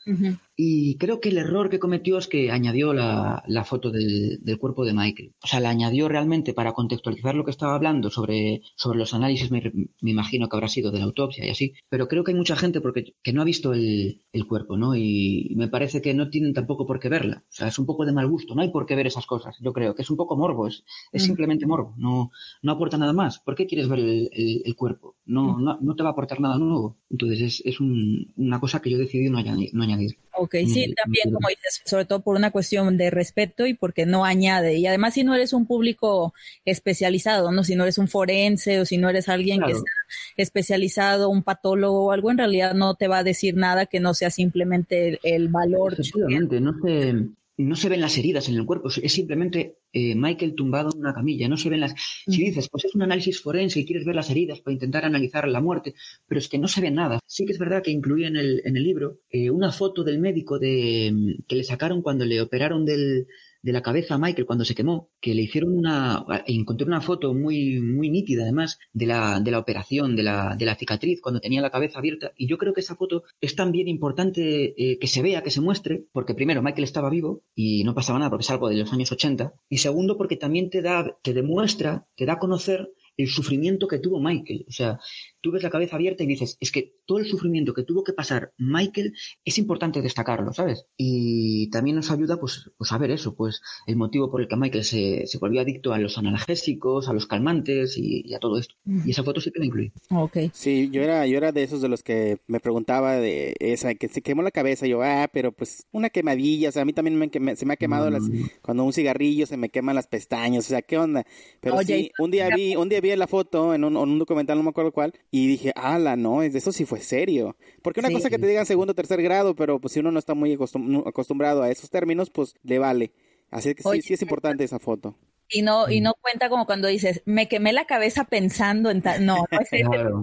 y 0.57 0.97
creo 0.99 1.21
que 1.21 1.31
el 1.31 1.39
error 1.39 1.69
que 1.69 1.81
cometió 1.81 2.17
es 2.17 2.29
que 2.29 2.53
añadió 2.53 2.93
la, 2.93 3.43
foto 3.65 3.91
del, 3.91 4.41
cuerpo 4.61 4.85
de 4.85 4.95
Michael. 4.95 5.33
O 5.43 5.47
sea, 5.49 5.59
la 5.59 5.71
añadió 5.71 6.09
realmente 6.09 6.55
para 6.55 6.73
contextualizar 6.73 7.35
lo 7.35 7.45
que 7.45 7.51
estaba 7.51 7.75
hablando 7.75 8.09
sobre, 8.11 8.63
sobre 8.77 8.99
los 8.99 9.15
análisis, 9.15 9.51
me, 9.51 9.63
imagino 10.03 10.49
que 10.49 10.57
habrá 10.57 10.69
sido 10.69 10.93
de 10.93 10.99
la 11.01 11.07
autopsia 11.07 11.45
y 11.45 11.51
así. 11.51 11.75
Pero 11.89 12.07
creo 12.07 12.23
que 12.23 12.31
hay 12.31 12.37
mucha 12.37 12.55
gente 12.55 12.81
porque, 12.81 13.15
que 13.23 13.33
no 13.33 13.43
ha 13.43 13.45
visto 13.45 13.73
el, 13.73 14.21
cuerpo, 14.49 14.77
¿no? 14.77 14.95
Y 14.95 15.55
me 15.57 15.69
parece 15.69 16.03
que 16.03 16.13
no 16.13 16.29
tienen 16.29 16.53
tampoco 16.53 16.87
por 16.87 17.01
qué 17.01 17.09
verla. 17.09 17.45
O 17.49 17.53
sea, 17.53 17.69
es 17.69 17.79
un 17.79 17.87
poco 17.87 18.05
de 18.05 18.13
mal 18.13 18.29
gusto. 18.29 18.55
No 18.55 18.63
hay 18.63 18.71
por 18.71 18.85
qué 18.85 18.95
ver 18.95 19.07
esas 19.07 19.27
cosas. 19.27 19.57
Yo 19.61 19.73
creo 19.73 19.95
que 19.95 20.03
es 20.03 20.11
un 20.11 20.17
poco 20.17 20.37
morbo. 20.37 20.69
Es, 20.69 20.85
es 21.13 21.23
mm. 21.23 21.27
simplemente 21.27 21.67
morbo. 21.67 21.95
No, 21.97 22.31
no 22.63 22.73
aporta 22.73 22.99
nada 22.99 23.13
más. 23.13 23.41
¿Por 23.41 23.55
qué 23.55 23.67
quieres 23.67 23.89
ver 23.89 23.99
el, 24.01 24.77
cuerpo? 24.77 25.17
No, 25.25 25.57
mm. 25.57 25.65
no, 25.65 25.79
no, 25.81 25.97
te 25.97 26.03
va 26.03 26.11
a 26.11 26.13
aportar 26.13 26.41
nada 26.41 26.59
nuevo. 26.59 26.99
Entonces 27.11 27.41
es, 27.41 27.63
es 27.65 27.81
una 27.81 28.61
cosa 28.61 28.81
que 28.81 28.91
yo 28.91 28.99
decidí 28.99 29.31
no 29.31 29.43
no 29.43 29.83
añadir. 29.83 30.19
Ok, 30.45 30.57
sí, 30.67 30.95
también 30.95 31.33
como 31.33 31.49
dices, 31.49 31.81
sobre 31.85 32.05
todo 32.05 32.21
por 32.21 32.37
una 32.37 32.51
cuestión 32.51 32.97
de 32.97 33.11
respeto 33.11 33.67
y 33.67 33.75
porque 33.75 34.05
no 34.05 34.25
añade. 34.25 34.75
Y 34.75 34.87
además 34.87 35.15
si 35.15 35.25
no 35.25 35.35
eres 35.35 35.53
un 35.53 35.67
público 35.67 36.35
especializado, 36.65 37.51
¿no? 37.51 37.65
Si 37.65 37.77
no 37.77 37.85
eres 37.85 37.99
un 37.99 38.09
forense 38.09 38.81
o 38.81 38.85
si 38.85 38.99
no 38.99 39.09
eres 39.09 39.29
alguien 39.29 39.61
que 39.63 39.73
está 39.73 39.91
especializado, 40.37 41.31
un 41.31 41.43
patólogo 41.43 42.07
o 42.07 42.13
algo, 42.13 42.31
en 42.31 42.39
realidad 42.39 42.75
no 42.75 42.95
te 42.95 43.09
va 43.09 43.19
a 43.19 43.25
decir 43.25 43.57
nada 43.57 43.87
que 43.87 44.01
no 44.01 44.13
sea 44.13 44.31
simplemente 44.31 45.19
el, 45.23 45.49
valor. 45.49 45.95
Efectivamente, 45.95 46.61
no 46.61 46.75
sé 46.83 47.15
no 47.57 47.77
se 47.77 47.89
ven 47.89 48.01
las 48.01 48.19
heridas 48.19 48.49
en 48.49 48.57
el 48.57 48.67
cuerpo, 48.67 48.89
es 48.89 49.13
simplemente 49.13 49.79
eh, 49.93 50.15
Michael 50.15 50.55
tumbado 50.55 50.91
en 50.93 51.01
una 51.01 51.15
camilla, 51.15 51.49
no 51.49 51.57
se 51.57 51.71
ven 51.71 51.81
las... 51.81 51.95
Si 52.27 52.45
dices, 52.45 52.69
pues 52.69 52.85
es 52.85 52.95
un 52.95 53.03
análisis 53.03 53.41
forense 53.41 53.81
y 53.81 53.87
quieres 53.87 54.05
ver 54.05 54.17
las 54.17 54.31
heridas 54.31 54.61
para 54.61 54.73
intentar 54.73 55.05
analizar 55.05 55.47
la 55.47 55.61
muerte, 55.61 55.95
pero 56.27 56.39
es 56.41 56.49
que 56.49 56.59
no 56.59 56.67
se 56.67 56.81
ve 56.81 56.91
nada. 56.91 57.21
Sí 57.27 57.47
que 57.47 57.53
es 57.53 57.59
verdad 57.59 57.83
que 57.83 57.91
incluía 57.93 58.29
en 58.29 58.37
el, 58.37 58.63
en 58.65 58.77
el 58.77 58.83
libro 58.83 59.21
eh, 59.31 59.51
una 59.51 59.71
foto 59.71 60.03
del 60.03 60.19
médico 60.19 60.59
de, 60.59 61.37
que 61.47 61.57
le 61.57 61.65
sacaron 61.65 62.03
cuando 62.03 62.25
le 62.25 62.41
operaron 62.41 62.85
del, 62.85 63.29
de 63.65 63.73
la 63.73 63.81
cabeza 63.81 64.15
a 64.15 64.19
Michael 64.19 64.45
cuando 64.45 64.67
se 64.67 64.75
quemó, 64.75 65.09
que 65.23 65.35
le 65.35 65.41
hicieron 65.41 65.75
una, 65.75 66.27
encontré 66.47 66.87
una 66.87 67.01
foto 67.01 67.33
muy, 67.33 67.81
muy 67.81 68.11
nítida 68.11 68.43
además 68.43 68.79
de 68.93 69.07
la, 69.07 69.41
de 69.41 69.51
la 69.51 69.59
operación, 69.59 70.17
de 70.17 70.23
la, 70.23 70.55
de 70.55 70.67
la 70.67 70.77
cicatriz 70.77 71.23
cuando 71.23 71.41
tenía 71.41 71.63
la 71.63 71.71
cabeza 71.71 71.99
abierta, 71.99 72.33
y 72.37 72.47
yo 72.47 72.59
creo 72.59 72.75
que 72.75 72.81
esa 72.81 72.95
foto 72.95 73.25
es 73.41 73.57
también 73.57 73.89
importante 73.89 74.75
eh, 74.77 74.99
que 74.99 75.07
se 75.07 75.23
vea, 75.23 75.43
que 75.43 75.51
se 75.51 75.63
muestre, 75.63 76.05
porque 76.13 76.35
primero 76.35 76.63
Michael 76.63 76.85
estaba 76.85 77.09
vivo 77.09 77.43
y 77.55 77.85
no 77.85 77.95
pasaba 77.95 78.19
nada 78.19 78.31
porque 78.31 78.43
es 78.43 78.51
algo 78.51 78.69
de 78.69 78.77
los 78.77 78.93
años 78.93 79.11
80, 79.11 79.55
y 79.71 79.79
segundo 79.79 80.19
porque 80.19 80.37
también 80.37 80.69
te 80.69 80.83
da, 80.83 81.17
te 81.23 81.33
demuestra, 81.33 82.07
te 82.17 82.27
da 82.27 82.35
a 82.35 82.39
conocer 82.39 82.91
el 83.17 83.29
sufrimiento 83.29 83.89
que 83.89 83.99
tuvo 83.99 84.21
Michael. 84.21 84.67
O 84.69 84.73
sea, 84.73 84.99
tú 85.45 85.51
ves 85.51 85.63
la 85.63 85.69
cabeza 85.69 85.97
abierta 85.97 86.25
y 86.25 86.27
dices, 86.27 86.57
es 86.59 86.73
que 86.73 86.95
todo 87.05 87.19
el 87.19 87.27
sufrimiento 87.27 87.75
que 87.75 87.83
tuvo 87.83 88.03
que 88.03 88.15
pasar 88.15 88.55
Michael 88.57 89.13
es 89.45 89.59
importante 89.59 90.01
destacarlo, 90.01 90.55
¿sabes? 90.55 90.87
Y 90.97 91.69
también 91.69 91.97
nos 91.97 92.11
ayuda 92.11 92.41
pues, 92.41 92.71
pues 92.79 92.91
a 92.93 92.97
ver 92.97 93.11
eso, 93.11 93.35
pues 93.35 93.61
el 93.87 93.97
motivo 93.97 94.31
por 94.31 94.41
el 94.41 94.49
que 94.49 94.57
Michael 94.57 94.85
se, 94.85 95.27
se 95.27 95.37
volvió 95.37 95.61
adicto 95.61 95.93
a 95.93 95.99
los 95.99 96.17
analgésicos, 96.17 97.11
a 97.11 97.13
los 97.13 97.27
calmantes 97.27 97.99
y, 97.99 98.33
a 98.33 98.39
todo 98.39 98.59
esto. 98.59 98.75
Y 99.05 99.11
esa 99.11 99.23
foto 99.23 99.43
sí 99.43 99.51
que 99.51 99.61
la 99.61 99.67
incluí. 99.67 99.93
Ok. 100.11 100.39
Sí, 100.55 100.89
yo 100.91 101.03
era, 101.03 101.27
yo 101.27 101.37
era 101.37 101.53
de 101.53 101.63
esos 101.63 101.83
de 101.83 101.91
los 101.91 102.03
que 102.03 102.39
me 102.47 102.59
preguntaba 102.59 103.17
de 103.17 103.55
esa, 103.61 103.95
que 103.95 104.09
se 104.09 104.23
quemó 104.23 104.41
la 104.41 104.51
cabeza, 104.51 104.87
yo, 104.87 105.03
ah, 105.03 105.29
pero 105.31 105.53
pues 105.53 105.87
una 105.93 106.09
quemadilla, 106.09 106.71
o 106.71 106.73
sea, 106.73 106.83
a 106.83 106.85
mí 106.87 106.95
también 106.95 107.19
me, 107.19 107.57
se 107.57 107.67
me 107.67 107.75
ha 107.75 107.77
quemado 107.77 108.09
las, 108.09 108.23
mm. 108.23 108.47
cuando 108.63 108.83
un 108.85 108.95
cigarrillo 108.95 109.45
se 109.45 109.59
me 109.59 109.69
queman 109.69 109.95
las 109.95 110.07
pestañas, 110.07 110.65
o 110.65 110.69
sea, 110.71 110.81
¿qué 110.81 110.97
onda? 110.97 111.27
Pero 111.61 111.83
sí, 111.83 112.11
un 112.19 112.31
día 112.31 112.49
vi, 112.49 112.77
un 112.77 112.89
día 112.89 113.03
vi 113.03 113.15
la 113.15 113.27
foto 113.27 113.75
en 113.75 113.85
un, 113.85 113.93
en 113.93 114.09
un 114.09 114.19
documental, 114.19 114.57
no 114.57 114.65
me 114.65 114.71
acuerdo 114.71 114.91
cuál, 114.91 115.13
y 115.37 115.49
dije, 115.49 115.73
ala, 115.75 116.15
no, 116.15 116.45
es 116.45 116.53
de 116.53 116.61
eso 116.61 116.71
sí 116.71 116.85
fue 116.85 117.01
serio. 117.01 117.57
Porque 117.83 117.99
una 117.99 118.13
cosa 118.13 118.31
que 118.31 118.39
te 118.39 118.47
digan 118.47 118.67
segundo 118.67 118.93
o 118.93 118.95
tercer 118.95 119.21
grado, 119.21 119.57
pero 119.57 119.81
pues 119.81 119.93
si 119.93 119.99
uno 119.99 120.13
no 120.13 120.21
está 120.21 120.35
muy 120.35 120.57
acostumbrado 121.05 121.65
a 121.65 121.71
esos 121.73 121.91
términos, 121.91 122.31
pues 122.31 122.55
le 122.63 122.79
vale. 122.79 123.11
Así 123.51 123.75
que 123.75 123.83
sí, 123.83 124.03
sí 124.03 124.15
es 124.15 124.23
importante 124.23 124.63
esa 124.63 124.79
foto. 124.79 125.19
Y 125.49 125.63
no, 125.63 125.91
y 125.91 126.01
no 126.01 126.15
cuenta 126.21 126.49
como 126.49 126.67
cuando 126.67 126.87
dices, 126.87 127.21
me 127.25 127.49
quemé 127.49 127.73
la 127.73 127.85
cabeza 127.85 128.27
pensando 128.27 128.93
en 128.93 129.03
tal. 129.03 129.27
No, 129.27 129.39
no 129.51 129.59
es 129.61 129.69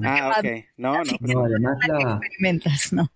Ah, 0.05 0.37
ok. 0.39 0.45
No, 0.77 0.93
no. 0.93 1.03
no 1.19 1.43
además 1.43 1.77
la, 1.89 2.11
experimentas, 2.13 2.93
no. 2.93 3.11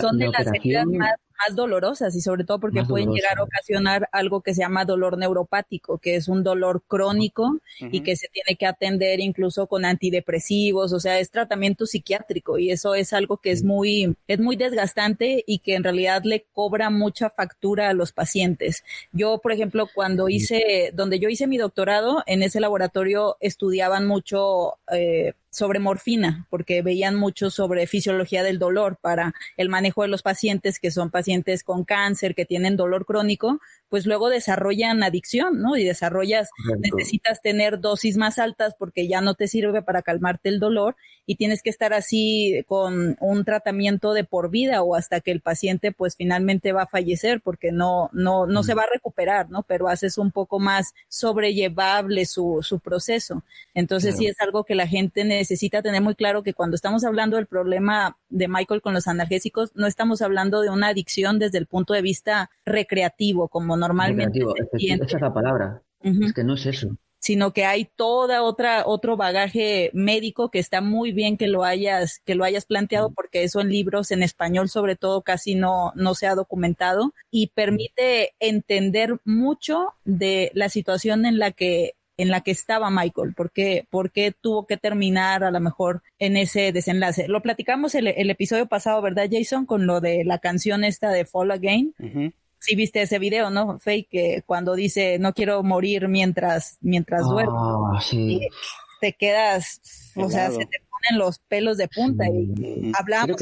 Son 0.00 0.18
de 0.18 0.26
las 0.26 0.48
heridas 0.48 0.86
más 0.86 1.14
más 1.46 1.56
dolorosas 1.56 2.14
y 2.14 2.20
sobre 2.20 2.44
todo 2.44 2.58
porque 2.60 2.84
pueden 2.84 3.10
llegar 3.10 3.38
a 3.38 3.42
ocasionar 3.42 4.08
algo 4.12 4.40
que 4.40 4.54
se 4.54 4.62
llama 4.62 4.84
dolor 4.84 5.18
neuropático, 5.18 5.98
que 5.98 6.16
es 6.16 6.28
un 6.28 6.42
dolor 6.42 6.82
crónico 6.86 7.58
y 7.80 8.00
que 8.00 8.16
se 8.16 8.28
tiene 8.28 8.56
que 8.56 8.66
atender 8.66 9.20
incluso 9.20 9.66
con 9.66 9.84
antidepresivos, 9.84 10.92
o 10.92 11.00
sea, 11.00 11.18
es 11.18 11.30
tratamiento 11.30 11.86
psiquiátrico 11.86 12.58
y 12.58 12.70
eso 12.70 12.94
es 12.94 13.12
algo 13.12 13.38
que 13.38 13.50
es 13.50 13.64
muy, 13.64 14.16
es 14.26 14.38
muy 14.38 14.56
desgastante 14.56 15.44
y 15.46 15.58
que 15.58 15.74
en 15.74 15.84
realidad 15.84 16.22
le 16.24 16.46
cobra 16.52 16.90
mucha 16.90 17.30
factura 17.30 17.88
a 17.88 17.94
los 17.94 18.12
pacientes. 18.12 18.84
Yo, 19.12 19.38
por 19.38 19.52
ejemplo, 19.52 19.88
cuando 19.94 20.28
hice, 20.28 20.90
donde 20.94 21.18
yo 21.18 21.28
hice 21.28 21.46
mi 21.46 21.58
doctorado, 21.58 22.22
en 22.26 22.42
ese 22.42 22.60
laboratorio 22.60 23.36
estudiaban 23.40 24.06
mucho 24.06 24.78
eh, 24.92 25.34
sobre 25.56 25.78
morfina, 25.78 26.46
porque 26.50 26.82
veían 26.82 27.14
mucho 27.14 27.48
sobre 27.48 27.86
fisiología 27.86 28.42
del 28.42 28.58
dolor 28.58 28.98
para 29.00 29.32
el 29.56 29.70
manejo 29.70 30.02
de 30.02 30.08
los 30.08 30.20
pacientes 30.20 30.78
que 30.78 30.90
son 30.90 31.10
pacientes 31.10 31.64
con 31.64 31.84
cáncer, 31.84 32.34
que 32.34 32.44
tienen 32.44 32.76
dolor 32.76 33.06
crónico, 33.06 33.58
pues 33.88 34.04
luego 34.04 34.28
desarrollan 34.28 35.02
adicción, 35.02 35.62
¿no? 35.62 35.78
Y 35.78 35.84
desarrollas, 35.84 36.50
necesitas 36.78 37.40
tener 37.40 37.80
dosis 37.80 38.18
más 38.18 38.38
altas 38.38 38.74
porque 38.78 39.08
ya 39.08 39.22
no 39.22 39.32
te 39.32 39.48
sirve 39.48 39.80
para 39.80 40.02
calmarte 40.02 40.50
el 40.50 40.58
dolor 40.58 40.94
y 41.24 41.36
tienes 41.36 41.62
que 41.62 41.70
estar 41.70 41.94
así 41.94 42.62
con 42.66 43.16
un 43.18 43.44
tratamiento 43.46 44.12
de 44.12 44.24
por 44.24 44.50
vida 44.50 44.82
o 44.82 44.94
hasta 44.94 45.20
que 45.20 45.30
el 45.30 45.40
paciente 45.40 45.90
pues 45.90 46.16
finalmente 46.16 46.72
va 46.72 46.82
a 46.82 46.86
fallecer 46.86 47.40
porque 47.40 47.72
no, 47.72 48.10
no, 48.12 48.46
no 48.46 48.62
se 48.62 48.74
va 48.74 48.82
a 48.82 48.92
recuperar, 48.92 49.48
¿no? 49.48 49.62
Pero 49.62 49.88
haces 49.88 50.18
un 50.18 50.32
poco 50.32 50.58
más 50.58 50.92
sobrellevable 51.08 52.26
su, 52.26 52.58
su 52.60 52.78
proceso. 52.78 53.42
Entonces 53.72 54.16
sí 54.18 54.26
es 54.26 54.38
algo 54.40 54.64
que 54.64 54.74
la 54.74 54.86
gente 54.86 55.24
necesita 55.24 55.45
tener 55.82 56.02
muy 56.02 56.14
claro 56.14 56.42
que 56.42 56.54
cuando 56.54 56.74
estamos 56.74 57.04
hablando 57.04 57.36
del 57.36 57.46
problema 57.46 58.16
de 58.28 58.48
Michael 58.48 58.82
con 58.82 58.94
los 58.94 59.06
analgésicos, 59.06 59.72
no 59.74 59.86
estamos 59.86 60.22
hablando 60.22 60.60
de 60.60 60.70
una 60.70 60.88
adicción 60.88 61.38
desde 61.38 61.58
el 61.58 61.66
punto 61.66 61.94
de 61.94 62.02
vista 62.02 62.50
recreativo, 62.64 63.48
como 63.48 63.76
normalmente. 63.76 64.40
Esa 64.72 65.04
es 65.04 65.20
la 65.20 65.32
palabra. 65.32 65.82
Es 66.02 66.32
que 66.32 66.44
no 66.44 66.54
es 66.54 66.66
eso 66.66 66.96
sino 67.26 67.52
que 67.52 67.64
hay 67.64 67.86
toda 67.96 68.42
otra 68.42 68.84
otro 68.86 69.16
bagaje 69.16 69.90
médico 69.94 70.48
que 70.48 70.60
está 70.60 70.80
muy 70.80 71.10
bien 71.10 71.36
que 71.36 71.48
lo 71.48 71.64
hayas 71.64 72.20
que 72.24 72.36
lo 72.36 72.44
hayas 72.44 72.66
planteado 72.66 73.10
porque 73.10 73.42
eso 73.42 73.60
en 73.60 73.68
libros 73.68 74.12
en 74.12 74.22
español 74.22 74.68
sobre 74.68 74.94
todo 74.94 75.22
casi 75.22 75.56
no 75.56 75.92
no 75.96 76.14
se 76.14 76.28
ha 76.28 76.36
documentado 76.36 77.14
y 77.32 77.48
permite 77.48 78.34
entender 78.38 79.18
mucho 79.24 79.94
de 80.04 80.52
la 80.54 80.68
situación 80.68 81.26
en 81.26 81.40
la 81.40 81.50
que 81.50 81.94
en 82.16 82.30
la 82.30 82.40
que 82.40 82.50
estaba 82.50 82.90
Michael, 82.90 83.34
por 83.34 83.50
qué, 83.50 83.86
por 83.90 84.10
qué 84.10 84.32
tuvo 84.32 84.66
que 84.66 84.76
terminar 84.76 85.44
a 85.44 85.50
lo 85.50 85.60
mejor 85.60 86.02
en 86.18 86.36
ese 86.36 86.72
desenlace. 86.72 87.28
Lo 87.28 87.42
platicamos 87.42 87.94
el, 87.94 88.08
el 88.08 88.30
episodio 88.30 88.66
pasado, 88.66 89.02
¿verdad, 89.02 89.28
Jason? 89.30 89.66
Con 89.66 89.86
lo 89.86 90.00
de 90.00 90.24
la 90.24 90.38
canción 90.38 90.84
esta 90.84 91.10
de 91.10 91.24
Fall 91.24 91.50
Again. 91.50 91.94
Sí 92.58 92.74
viste 92.74 93.02
ese 93.02 93.18
video, 93.18 93.50
¿no? 93.50 93.78
Fake, 93.78 94.08
que 94.10 94.42
cuando 94.46 94.74
dice 94.74 95.18
no 95.18 95.34
quiero 95.34 95.62
morir 95.62 96.08
mientras, 96.08 96.78
mientras 96.80 97.22
duermo. 97.24 98.00
Sí. 98.00 98.48
te 99.00 99.12
quedas, 99.12 100.12
o 100.16 100.28
sea, 100.30 100.50
se 100.50 100.64
te 100.64 100.78
ponen 101.08 101.18
los 101.18 101.38
pelos 101.38 101.76
de 101.76 101.88
punta 101.88 102.24
y 102.28 102.92
hablamos. 102.98 103.36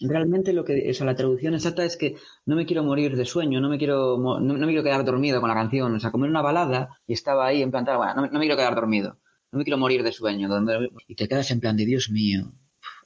realmente 0.00 0.52
lo 0.52 0.64
que, 0.64 0.90
o 0.90 0.94
sea, 0.94 1.06
la 1.06 1.14
traducción 1.14 1.54
exacta 1.54 1.84
es 1.84 1.96
que 1.96 2.16
no 2.46 2.56
me 2.56 2.66
quiero 2.66 2.84
morir 2.84 3.16
de 3.16 3.24
sueño, 3.24 3.60
no 3.60 3.68
me 3.68 3.78
quiero, 3.78 4.18
no, 4.18 4.40
me 4.40 4.66
quiero 4.66 4.82
quedar 4.82 5.04
dormido 5.04 5.40
con 5.40 5.48
la 5.48 5.54
canción, 5.54 5.94
o 5.94 6.00
sea, 6.00 6.10
como 6.10 6.24
en 6.24 6.30
una 6.30 6.42
balada 6.42 7.00
y 7.06 7.12
estaba 7.12 7.46
ahí 7.46 7.62
en 7.62 7.70
plan, 7.70 7.84
bueno, 7.84 8.14
no, 8.14 8.26
no 8.26 8.38
me 8.38 8.46
quiero 8.46 8.56
quedar 8.56 8.74
dormido, 8.74 9.18
no 9.52 9.58
me 9.58 9.64
quiero 9.64 9.78
morir 9.78 10.02
de 10.02 10.12
sueño, 10.12 10.48
y 11.06 11.14
te 11.14 11.28
quedas 11.28 11.50
en 11.50 11.60
plan 11.60 11.76
de 11.76 11.86
Dios 11.86 12.10
mío, 12.10 12.52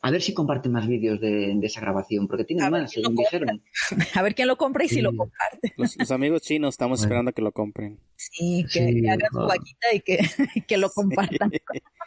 a 0.00 0.10
ver 0.10 0.22
si 0.22 0.32
comparten 0.32 0.72
más 0.72 0.86
vídeos 0.86 1.20
de, 1.20 1.58
esa 1.62 1.80
grabación, 1.80 2.28
porque 2.28 2.44
tienen 2.44 2.70
más, 2.70 2.90
según 2.90 3.16
dijeron. 3.16 3.62
A 4.14 4.22
ver 4.22 4.34
quién 4.34 4.48
lo 4.48 4.56
compra 4.56 4.84
y 4.84 4.88
si 4.88 5.00
lo 5.00 5.10
comparte. 5.14 5.74
Los, 5.76 6.10
amigos 6.10 6.42
chinos 6.42 6.74
estamos 6.74 7.00
esperando 7.00 7.30
a 7.30 7.32
que 7.32 7.42
lo 7.42 7.52
compren. 7.52 7.98
Sí, 8.16 8.64
que, 8.72 9.02
hagan 9.10 9.30
su 9.32 9.38
vaquita 9.38 9.92
y 9.92 10.00
que, 10.00 10.18
que 10.68 10.76
lo 10.76 10.90
compartan. 10.90 11.50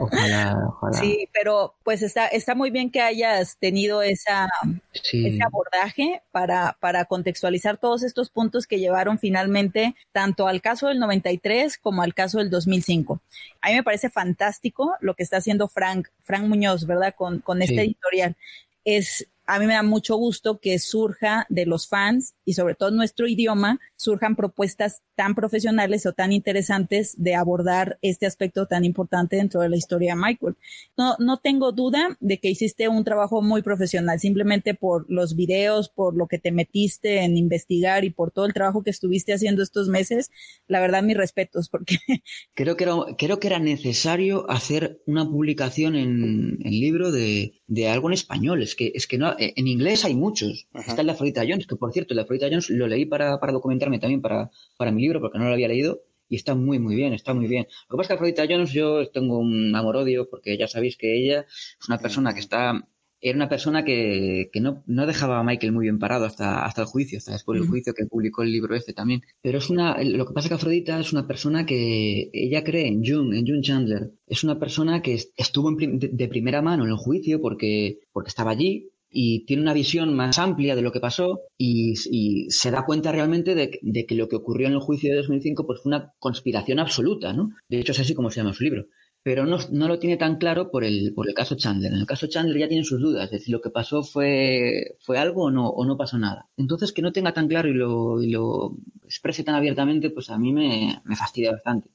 Ojalá, 0.00 0.56
ojalá. 0.68 0.98
Sí, 0.98 1.28
pero 1.32 1.74
pues 1.84 2.02
está, 2.02 2.26
está 2.26 2.54
muy 2.54 2.70
bien 2.70 2.90
que 2.90 3.00
hayas 3.00 3.56
tenido 3.58 4.02
esa, 4.02 4.48
ese 4.92 5.42
abordaje 5.42 6.22
para, 6.30 6.76
para 6.80 7.04
contextualizar 7.04 7.78
todos 7.78 8.02
estos 8.02 8.30
puntos 8.30 8.66
que 8.66 8.78
llevaron 8.78 9.18
finalmente 9.18 9.94
tanto 10.12 10.48
al 10.48 10.60
caso 10.60 10.88
del 10.88 10.98
93 10.98 11.78
como 11.78 12.02
al 12.02 12.14
caso 12.14 12.38
del 12.38 12.50
2005. 12.50 13.20
A 13.60 13.68
mí 13.68 13.74
me 13.74 13.82
parece 13.82 14.10
fantástico 14.10 14.94
lo 15.00 15.14
que 15.14 15.22
está 15.22 15.38
haciendo 15.38 15.68
Frank, 15.68 16.08
Frank 16.22 16.44
Muñoz, 16.44 16.86
¿verdad? 16.86 17.14
Con, 17.16 17.40
con 17.40 17.62
este 17.62 17.82
editorial. 17.82 18.36
Es 18.84 19.26
a 19.48 19.58
mí 19.58 19.66
me 19.66 19.72
da 19.72 19.82
mucho 19.82 20.16
gusto 20.16 20.60
que 20.60 20.78
surja 20.78 21.46
de 21.48 21.64
los 21.64 21.88
fans 21.88 22.34
y 22.44 22.52
sobre 22.52 22.74
todo 22.74 22.90
nuestro 22.90 23.26
idioma, 23.26 23.80
surjan 23.96 24.36
propuestas 24.36 25.02
tan 25.14 25.34
profesionales 25.34 26.04
o 26.04 26.12
tan 26.12 26.32
interesantes 26.32 27.14
de 27.16 27.34
abordar 27.34 27.98
este 28.02 28.26
aspecto 28.26 28.66
tan 28.66 28.84
importante 28.84 29.36
dentro 29.36 29.62
de 29.62 29.70
la 29.70 29.76
historia 29.76 30.14
de 30.14 30.20
Michael. 30.20 30.56
No, 30.98 31.16
no 31.18 31.38
tengo 31.38 31.72
duda 31.72 32.16
de 32.20 32.38
que 32.38 32.50
hiciste 32.50 32.88
un 32.88 33.04
trabajo 33.04 33.40
muy 33.40 33.62
profesional, 33.62 34.20
simplemente 34.20 34.74
por 34.74 35.06
los 35.08 35.34
videos, 35.34 35.88
por 35.88 36.14
lo 36.14 36.26
que 36.26 36.38
te 36.38 36.52
metiste 36.52 37.24
en 37.24 37.38
investigar 37.38 38.04
y 38.04 38.10
por 38.10 38.30
todo 38.30 38.44
el 38.44 38.52
trabajo 38.52 38.82
que 38.82 38.90
estuviste 38.90 39.32
haciendo 39.32 39.62
estos 39.62 39.88
meses. 39.88 40.30
La 40.66 40.80
verdad, 40.80 41.02
mis 41.02 41.16
respetos, 41.16 41.70
porque... 41.70 41.96
Creo 42.54 42.76
que 42.76 42.84
era, 42.84 42.94
creo 43.16 43.40
que 43.40 43.46
era 43.46 43.58
necesario 43.58 44.48
hacer 44.50 45.00
una 45.06 45.24
publicación 45.24 45.94
en, 45.96 46.58
libro 46.58 47.10
de, 47.10 47.62
de 47.66 47.88
algo 47.88 48.08
en 48.08 48.14
español. 48.14 48.62
Es 48.62 48.74
que, 48.74 48.92
es 48.94 49.06
que 49.06 49.16
no, 49.16 49.37
en 49.38 49.66
inglés 49.66 50.04
hay 50.04 50.14
muchos. 50.14 50.68
Está 50.74 51.00
el 51.00 51.06
de 51.06 51.12
Afrodita 51.12 51.42
Jones, 51.48 51.66
que 51.66 51.76
por 51.76 51.92
cierto, 51.92 52.12
el 52.12 52.16
de 52.16 52.22
Afrodita 52.22 52.46
Jones 52.48 52.70
lo 52.70 52.86
leí 52.86 53.06
para, 53.06 53.38
para 53.40 53.52
documentarme 53.52 53.98
también 53.98 54.20
para, 54.20 54.50
para 54.76 54.90
mi 54.92 55.02
libro, 55.02 55.20
porque 55.20 55.38
no 55.38 55.46
lo 55.46 55.52
había 55.52 55.68
leído, 55.68 56.02
y 56.28 56.36
está 56.36 56.54
muy, 56.54 56.78
muy 56.78 56.94
bien, 56.94 57.12
está 57.14 57.34
muy 57.34 57.46
bien. 57.46 57.66
Lo 57.88 57.96
que 57.96 57.98
pasa 57.98 58.02
es 58.02 58.08
que 58.08 58.14
Afrodita 58.14 58.46
Jones 58.48 58.72
yo 58.72 59.08
tengo 59.10 59.38
un 59.38 59.74
amor-odio, 59.74 60.28
porque 60.28 60.56
ya 60.56 60.68
sabéis 60.68 60.96
que 60.96 61.16
ella 61.16 61.46
es 61.48 61.88
una 61.88 61.98
persona 61.98 62.34
que 62.34 62.40
está 62.40 62.88
era 63.20 63.36
una 63.36 63.48
persona 63.48 63.84
que, 63.84 64.48
que 64.52 64.60
no, 64.60 64.82
no, 64.86 65.06
dejaba 65.06 65.40
a 65.40 65.42
Michael 65.42 65.72
muy 65.72 65.86
bien 65.86 65.98
parado 65.98 66.24
hasta, 66.24 66.64
hasta 66.64 66.82
el 66.82 66.86
juicio, 66.86 67.18
hasta 67.18 67.32
después 67.32 67.58
del 67.58 67.68
juicio 67.68 67.92
que 67.94 68.06
publicó 68.06 68.42
el 68.42 68.52
libro 68.52 68.76
este 68.76 68.92
también. 68.92 69.22
Pero 69.42 69.58
es 69.58 69.70
una, 69.70 70.00
lo 70.02 70.26
que 70.26 70.32
pasa 70.32 70.46
es 70.46 70.48
que 70.50 70.54
Afrodita 70.54 71.00
es 71.00 71.12
una 71.12 71.26
persona 71.26 71.66
que 71.66 72.30
ella 72.32 72.62
cree 72.62 72.86
en 72.86 73.04
June, 73.04 73.36
en 73.36 73.46
June 73.46 73.62
Chandler. 73.62 74.12
Es 74.26 74.44
una 74.44 74.58
persona 74.58 75.02
que 75.02 75.18
estuvo 75.36 75.72
de, 75.72 76.28
primera 76.28 76.62
mano 76.62 76.84
en 76.84 76.90
el 76.90 76.96
juicio 76.96 77.40
porque, 77.40 78.00
porque 78.12 78.28
estaba 78.28 78.52
allí, 78.52 78.90
y 79.10 79.44
tiene 79.46 79.62
una 79.62 79.72
visión 79.72 80.14
más 80.14 80.38
amplia 80.38 80.76
de 80.76 80.82
lo 80.82 80.92
que 80.92 81.00
pasó 81.00 81.40
y, 81.56 81.94
y 82.10 82.50
se 82.50 82.70
da 82.70 82.84
cuenta 82.84 83.12
realmente 83.12 83.54
de, 83.54 83.78
de, 83.82 84.06
que 84.06 84.14
lo 84.14 84.28
que 84.28 84.36
ocurrió 84.36 84.68
en 84.68 84.74
el 84.74 84.80
juicio 84.80 85.10
de 85.10 85.16
2005 85.18 85.66
pues 85.66 85.80
fue 85.82 85.90
una 85.90 86.12
conspiración 86.18 86.78
absoluta, 86.78 87.32
¿no? 87.32 87.50
De 87.68 87.80
hecho 87.80 87.92
es 87.92 88.00
así 88.00 88.14
como 88.14 88.30
se 88.30 88.40
llama 88.40 88.54
su 88.54 88.64
libro 88.64 88.86
pero 89.22 89.44
no, 89.44 89.58
no, 89.72 89.88
lo 89.88 89.98
tiene 89.98 90.16
tan 90.16 90.36
claro 90.36 90.70
por 90.70 90.84
el, 90.84 91.12
por 91.14 91.28
el 91.28 91.34
caso 91.34 91.54
Chandler. 91.54 91.92
En 91.92 91.98
el 91.98 92.06
caso 92.06 92.28
Chandler 92.28 92.58
ya 92.58 92.68
tiene 92.68 92.84
sus 92.84 92.98
dudas, 92.98 93.24
es 93.26 93.32
decir, 93.32 93.52
lo 93.52 93.60
que 93.60 93.68
pasó 93.68 94.02
fue, 94.02 94.96
fue 95.00 95.18
algo 95.18 95.44
o 95.44 95.50
no, 95.50 95.68
o 95.68 95.84
no 95.84 95.98
pasó 95.98 96.16
nada. 96.16 96.48
Entonces, 96.56 96.92
que 96.92 97.02
no 97.02 97.12
tenga 97.12 97.34
tan 97.34 97.48
claro 97.48 97.68
y 97.68 97.74
lo, 97.74 98.22
y 98.22 98.30
lo 98.30 98.76
exprese 99.04 99.44
tan 99.44 99.54
abiertamente, 99.54 100.08
pues 100.08 100.30
a 100.30 100.38
mí 100.38 100.52
me, 100.52 101.02
me 101.04 101.14
fastidia 101.14 101.52
bastante, 101.52 101.90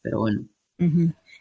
Pero 0.00 0.20
bueno. 0.20 0.44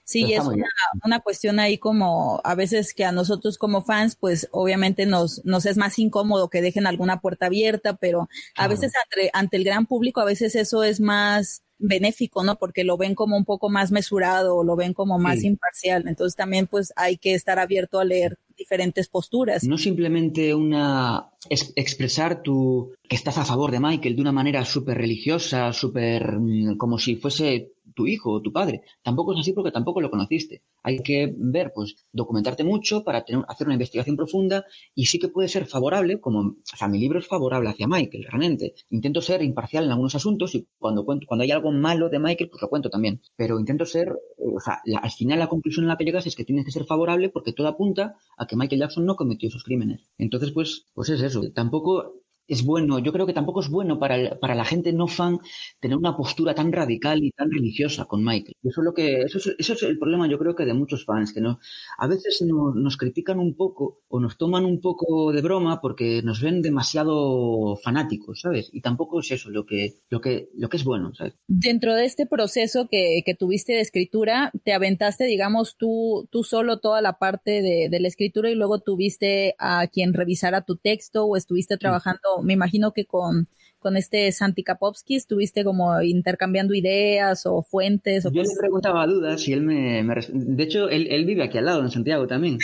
Sí, 0.07 0.33
es 0.33 0.45
una, 0.45 0.65
una, 1.03 1.19
cuestión 1.19 1.59
ahí 1.59 1.77
como 1.77 2.39
a 2.45 2.55
veces 2.55 2.93
que 2.93 3.03
a 3.03 3.11
nosotros 3.11 3.57
como 3.57 3.83
fans, 3.83 4.15
pues 4.15 4.47
obviamente 4.51 5.05
nos, 5.05 5.43
nos 5.43 5.65
es 5.65 5.75
más 5.75 5.99
incómodo 5.99 6.49
que 6.49 6.61
dejen 6.61 6.87
alguna 6.87 7.19
puerta 7.19 7.47
abierta, 7.47 7.97
pero 7.97 8.29
a 8.55 8.69
veces 8.69 8.93
ante, 9.03 9.29
ante 9.33 9.57
el 9.57 9.65
gran 9.65 9.85
público, 9.85 10.21
a 10.21 10.25
veces 10.25 10.55
eso 10.55 10.81
es 10.83 11.01
más 11.01 11.61
benéfico, 11.77 12.41
¿no? 12.41 12.55
Porque 12.55 12.85
lo 12.85 12.95
ven 12.95 13.15
como 13.15 13.35
un 13.35 13.43
poco 13.43 13.69
más 13.69 13.91
mesurado, 13.91 14.63
lo 14.63 14.77
ven 14.77 14.93
como 14.93 15.19
más 15.19 15.43
imparcial. 15.43 16.07
Entonces 16.07 16.37
también 16.37 16.67
pues 16.67 16.93
hay 16.95 17.17
que 17.17 17.33
estar 17.33 17.59
abierto 17.59 17.99
a 17.99 18.05
leer 18.05 18.37
diferentes 18.57 19.09
posturas. 19.09 19.65
No 19.65 19.77
simplemente 19.77 20.55
una 20.55 21.29
expresar 21.49 22.41
tu 22.41 22.93
que 23.07 23.15
estás 23.15 23.37
a 23.37 23.45
favor 23.45 23.71
de 23.71 23.79
Michael 23.79 24.15
de 24.15 24.21
una 24.21 24.31
manera 24.31 24.65
súper 24.65 24.97
religiosa, 24.97 25.71
súper 25.73 26.39
mm, 26.39 26.77
como 26.77 26.97
si 26.97 27.15
fuese 27.15 27.73
tu 27.95 28.07
hijo 28.07 28.31
o 28.31 28.41
tu 28.41 28.51
padre. 28.51 28.81
Tampoco 29.01 29.33
es 29.33 29.39
así 29.39 29.53
porque 29.53 29.71
tampoco 29.71 30.01
lo 30.01 30.09
conociste. 30.09 30.63
Hay 30.83 30.99
que 30.99 31.33
ver, 31.37 31.71
pues, 31.73 31.95
documentarte 32.11 32.63
mucho 32.63 33.03
para 33.03 33.23
tener, 33.23 33.43
hacer 33.47 33.67
una 33.67 33.75
investigación 33.75 34.15
profunda 34.15 34.65
y 34.95 35.05
sí 35.05 35.19
que 35.19 35.27
puede 35.27 35.47
ser 35.47 35.65
favorable, 35.65 36.19
como, 36.19 36.39
o 36.39 36.55
sea, 36.63 36.87
mi 36.87 36.99
libro 36.99 37.19
es 37.19 37.27
favorable 37.27 37.69
hacia 37.69 37.87
Michael, 37.87 38.25
realmente. 38.29 38.73
Intento 38.89 39.21
ser 39.21 39.41
imparcial 39.43 39.85
en 39.85 39.91
algunos 39.91 40.15
asuntos 40.15 40.55
y 40.55 40.67
cuando 40.77 41.05
cuento, 41.05 41.25
cuando 41.27 41.43
hay 41.43 41.51
algo 41.51 41.71
malo 41.71 42.09
de 42.09 42.19
Michael, 42.19 42.49
pues 42.49 42.61
lo 42.61 42.69
cuento 42.69 42.89
también. 42.89 43.21
Pero 43.35 43.59
intento 43.59 43.85
ser, 43.85 44.09
eh, 44.09 44.55
o 44.55 44.59
sea, 44.59 44.81
al 45.01 45.11
final 45.11 45.39
la 45.39 45.47
conclusión 45.47 45.85
en 45.85 45.89
la 45.89 45.97
que 45.97 46.05
llegas 46.05 46.27
es 46.27 46.35
que 46.35 46.45
tienes 46.45 46.65
que 46.65 46.71
ser 46.71 46.85
favorable 46.85 47.29
porque 47.29 47.53
todo 47.53 47.67
apunta 47.67 48.15
a 48.37 48.47
que 48.47 48.55
Michael 48.55 48.81
Jackson 48.81 49.05
no 49.05 49.15
cometió 49.15 49.49
esos 49.49 49.63
crímenes. 49.63 50.09
Entonces, 50.17 50.51
pues, 50.51 50.85
pues 50.93 51.09
es 51.09 51.21
eso. 51.21 51.41
Tampoco 51.53 52.13
es 52.47 52.63
bueno. 52.63 52.99
Yo 52.99 53.11
creo 53.11 53.25
que 53.25 53.33
tampoco 53.33 53.61
es 53.61 53.69
bueno 53.69 53.99
para, 53.99 54.39
para 54.39 54.55
la 54.55 54.65
gente 54.65 54.93
no 54.93 55.07
fan 55.07 55.39
tener 55.79 55.97
una 55.97 56.15
postura 56.15 56.55
tan 56.55 56.71
radical 56.71 57.23
y 57.23 57.31
tan 57.31 57.51
religiosa 57.51 58.05
con 58.05 58.23
Michael. 58.23 58.55
Eso 58.63 58.81
es 58.81 58.85
lo 58.85 58.93
que, 58.93 59.21
eso 59.21 59.37
es, 59.37 59.55
eso 59.57 59.73
es 59.73 59.83
el 59.83 59.99
problema, 59.99 60.27
yo 60.27 60.39
creo 60.39 60.55
que 60.55 60.65
de 60.65 60.73
muchos 60.73 61.05
fans, 61.05 61.33
que 61.33 61.41
no, 61.41 61.59
a 61.97 62.07
veces 62.07 62.41
nos, 62.45 62.75
nos 62.75 62.97
critican 62.97 63.39
un 63.39 63.55
poco 63.55 64.01
o 64.07 64.19
nos 64.19 64.37
toman 64.37 64.65
un 64.65 64.81
poco 64.81 65.31
de 65.31 65.41
broma 65.41 65.81
porque 65.81 66.21
nos 66.23 66.41
ven 66.41 66.61
demasiado 66.61 67.77
fanáticos, 67.83 68.41
¿sabes? 68.41 68.69
Y 68.71 68.81
tampoco 68.81 69.19
es 69.19 69.31
eso 69.31 69.49
lo 69.49 69.65
que, 69.65 69.95
lo 70.09 70.21
que, 70.21 70.49
lo 70.55 70.69
que 70.69 70.77
es 70.77 70.83
bueno, 70.83 71.13
¿sabes? 71.13 71.33
Dentro 71.47 71.95
de 71.95 72.05
este 72.05 72.25
proceso 72.25 72.87
que, 72.89 73.21
que 73.25 73.35
tuviste 73.35 73.73
de 73.73 73.81
escritura, 73.81 74.51
te 74.63 74.73
aventaste, 74.73 75.25
digamos, 75.25 75.75
tú, 75.77 76.27
tú 76.31 76.43
solo 76.43 76.79
toda 76.79 77.01
la 77.01 77.17
parte 77.19 77.61
de, 77.61 77.89
de 77.89 77.99
la 77.99 78.07
escritura 78.07 78.49
y 78.49 78.55
luego 78.55 78.79
tuviste 78.79 79.55
a 79.59 79.87
quien 79.87 80.13
revisara 80.13 80.61
tu 80.61 80.77
texto 80.77 81.25
o 81.25 81.35
estuviste 81.35 81.77
trabajando, 81.77 82.36
me 82.41 82.53
imagino 82.53 82.91
que 82.91 83.05
con, 83.05 83.47
con 83.79 83.95
este 83.95 84.31
Santi 84.31 84.63
Kapovsky, 84.63 85.15
estuviste 85.15 85.63
como 85.63 86.01
intercambiando 86.01 86.73
ideas 86.73 87.45
o 87.45 87.61
fuentes. 87.61 88.25
O 88.25 88.31
Yo 88.31 88.41
le 88.41 88.49
preguntaba 88.59 89.05
dudas 89.05 89.47
y 89.47 89.53
él 89.53 89.61
me, 89.61 90.03
me 90.03 90.15
de 90.29 90.63
hecho 90.63 90.89
él, 90.89 91.07
él, 91.09 91.25
vive 91.25 91.43
aquí 91.43 91.57
al 91.57 91.65
lado 91.65 91.81
en 91.81 91.91
Santiago 91.91 92.27
también. 92.27 92.57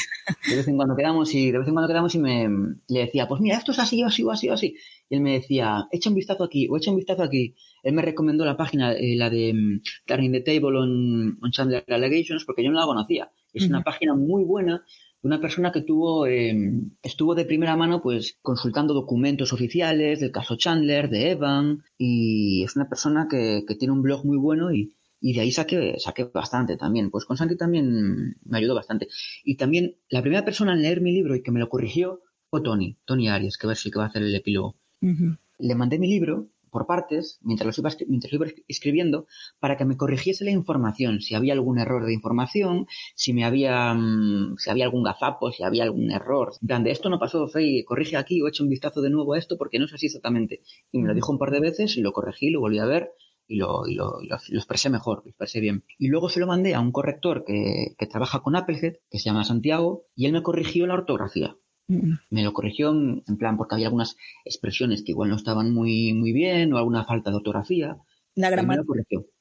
De 0.49 0.55
vez 0.55 0.67
en 0.67 0.75
cuando 0.75 0.95
quedamos 0.95 1.33
y 1.33 1.51
de 1.51 1.59
vez 1.59 1.67
en 1.67 1.73
cuando 1.73 1.87
quedamos 1.87 2.15
y 2.15 2.19
me 2.19 2.49
le 2.87 2.99
decía, 2.99 3.27
pues 3.27 3.41
mira 3.41 3.57
esto 3.57 3.71
es 3.71 3.79
así 3.79 4.03
o 4.03 4.07
así 4.07 4.23
o 4.23 4.31
así 4.31 4.49
o 4.49 4.53
así. 4.53 4.75
Y 5.09 5.15
él 5.15 5.21
me 5.21 5.33
decía, 5.33 5.87
echa 5.91 6.09
un 6.09 6.15
vistazo 6.15 6.43
aquí 6.43 6.67
o 6.69 6.77
echa 6.77 6.91
un 6.91 6.97
vistazo 6.97 7.23
aquí. 7.23 7.55
Él 7.83 7.93
me 7.93 8.01
recomendó 8.01 8.45
la 8.45 8.57
página, 8.57 8.93
eh, 8.93 9.15
la 9.15 9.29
de 9.29 9.51
um, 9.51 9.81
Turning 10.05 10.31
the 10.31 10.41
Table 10.41 10.77
on, 10.77 11.37
on 11.41 11.51
Chandler 11.51 11.83
Allegations, 11.87 12.45
porque 12.45 12.63
yo 12.63 12.71
no 12.71 12.79
la 12.79 12.85
conocía. 12.85 13.31
Es 13.53 13.63
uh 13.63 13.65
-huh. 13.65 13.69
una 13.69 13.83
página 13.83 14.15
muy 14.15 14.43
buena 14.43 14.83
una 15.23 15.39
persona 15.39 15.71
que 15.71 15.81
tuvo, 15.81 16.27
eh, 16.27 16.53
estuvo 17.01 17.33
de 17.33 17.45
primera 17.45 17.75
mano 17.75 18.01
pues 18.01 18.37
consultando 18.41 18.93
documentos 18.93 19.53
oficiales 19.53 20.19
del 20.19 20.31
caso 20.31 20.57
Chandler, 20.57 21.09
de 21.09 21.31
Evan, 21.31 21.83
y 21.97 22.63
es 22.63 22.75
una 22.75 22.89
persona 22.89 23.27
que, 23.29 23.63
que 23.67 23.75
tiene 23.75 23.93
un 23.93 24.01
blog 24.01 24.25
muy 24.25 24.37
bueno 24.37 24.73
y, 24.73 24.95
y 25.21 25.33
de 25.33 25.39
ahí 25.39 25.51
saqué, 25.51 25.95
saqué 25.97 26.25
bastante 26.25 26.75
también. 26.75 27.09
Pues 27.09 27.23
con 27.23 27.37
Santi 27.37 27.55
también 27.55 28.35
me 28.43 28.57
ayudó 28.57 28.75
bastante. 28.75 29.07
Y 29.45 29.55
también 29.55 29.95
la 30.09 30.21
primera 30.21 30.43
persona 30.43 30.73
en 30.73 30.81
leer 30.81 30.99
mi 30.99 31.13
libro 31.13 31.35
y 31.35 31.41
que 31.41 31.51
me 31.51 31.61
lo 31.61 31.69
corrigió 31.69 32.21
fue 32.49 32.61
Tony, 32.61 32.97
Tony 33.05 33.29
Arias, 33.29 33.57
que 33.57 33.65
va 33.65 33.73
a 33.73 33.75
ser 33.75 33.87
el 33.87 33.93
que 33.93 33.99
va 33.99 34.05
a 34.05 34.07
hacer 34.09 34.23
el 34.23 34.35
epílogo. 34.35 34.75
Uh 35.01 35.07
-huh. 35.07 35.37
Le 35.59 35.75
mandé 35.75 35.97
mi 35.97 36.07
libro 36.07 36.49
por 36.73 36.85
partes, 36.85 37.39
mientras 37.41 37.77
lo, 37.77 37.81
iba, 37.81 37.95
mientras 38.09 38.33
iba 38.33 38.47
escribiendo, 38.67 39.27
para 39.59 39.77
que 39.77 39.85
me 39.85 39.95
corrigiese 39.95 40.43
la 40.43 40.51
información, 40.51 41.21
si 41.21 41.35
había 41.35 41.53
algún 41.53 41.79
error 41.79 42.05
de 42.05 42.13
información, 42.13 42.87
si 43.15 43.31
me 43.31 43.45
había, 43.45 43.93
mmm, 43.93 44.57
si 44.57 44.69
había 44.69 44.83
algún 44.83 45.03
gazapo, 45.03 45.53
si 45.53 45.63
había 45.63 45.83
algún 45.83 46.11
error. 46.11 46.51
Grande, 46.59 46.91
esto 46.91 47.09
no 47.09 47.17
pasó, 47.17 47.47
Fey, 47.47 47.85
corrige 47.85 48.17
aquí 48.17 48.41
o 48.41 48.49
echa 48.49 48.63
un 48.63 48.69
vistazo 48.69 49.01
de 49.01 49.09
nuevo 49.09 49.33
a 49.33 49.39
esto 49.39 49.57
porque 49.57 49.79
no 49.79 49.85
es 49.85 49.93
así 49.93 50.07
exactamente. 50.07 50.61
Y 50.91 50.99
me 50.99 51.07
lo 51.07 51.15
dijo 51.15 51.31
un 51.31 51.39
par 51.39 51.51
de 51.51 51.61
veces 51.61 51.95
lo 52.03 52.11
corregí, 52.11 52.49
lo 52.49 52.59
volví 52.59 52.79
a 52.79 52.85
ver 52.85 53.13
y 53.47 53.55
lo, 53.55 53.87
y 53.87 53.95
lo, 53.95 54.21
y 54.21 54.27
lo, 54.27 54.37
lo, 54.49 54.57
expresé 54.57 54.89
mejor, 54.89 55.21
lo 55.23 55.29
expresé 55.29 55.59
bien. 55.59 55.83
Y 55.97 56.07
luego 56.07 56.29
se 56.29 56.39
lo 56.39 56.47
mandé 56.47 56.75
a 56.75 56.79
un 56.79 56.91
corrector 56.91 57.43
que, 57.45 57.95
que 57.97 58.07
trabaja 58.07 58.41
con 58.41 58.55
Applehead, 58.55 58.97
que 59.09 59.19
se 59.19 59.25
llama 59.25 59.43
Santiago, 59.43 60.05
y 60.15 60.25
él 60.25 60.33
me 60.33 60.43
corrigió 60.43 60.87
la 60.87 60.95
ortografía. 60.95 61.57
Me 61.87 62.43
lo 62.43 62.53
corrigió 62.53 62.91
en 62.91 63.37
plan 63.37 63.57
porque 63.57 63.75
había 63.75 63.87
algunas 63.87 64.15
expresiones 64.45 65.03
que 65.03 65.11
igual 65.11 65.29
no 65.29 65.35
estaban 65.35 65.73
muy, 65.73 66.13
muy 66.13 66.31
bien 66.31 66.73
o 66.73 66.77
alguna 66.77 67.05
falta 67.05 67.29
de 67.29 67.37
ortografía. 67.37 67.97
La 68.35 68.49
gramática. 68.49 68.85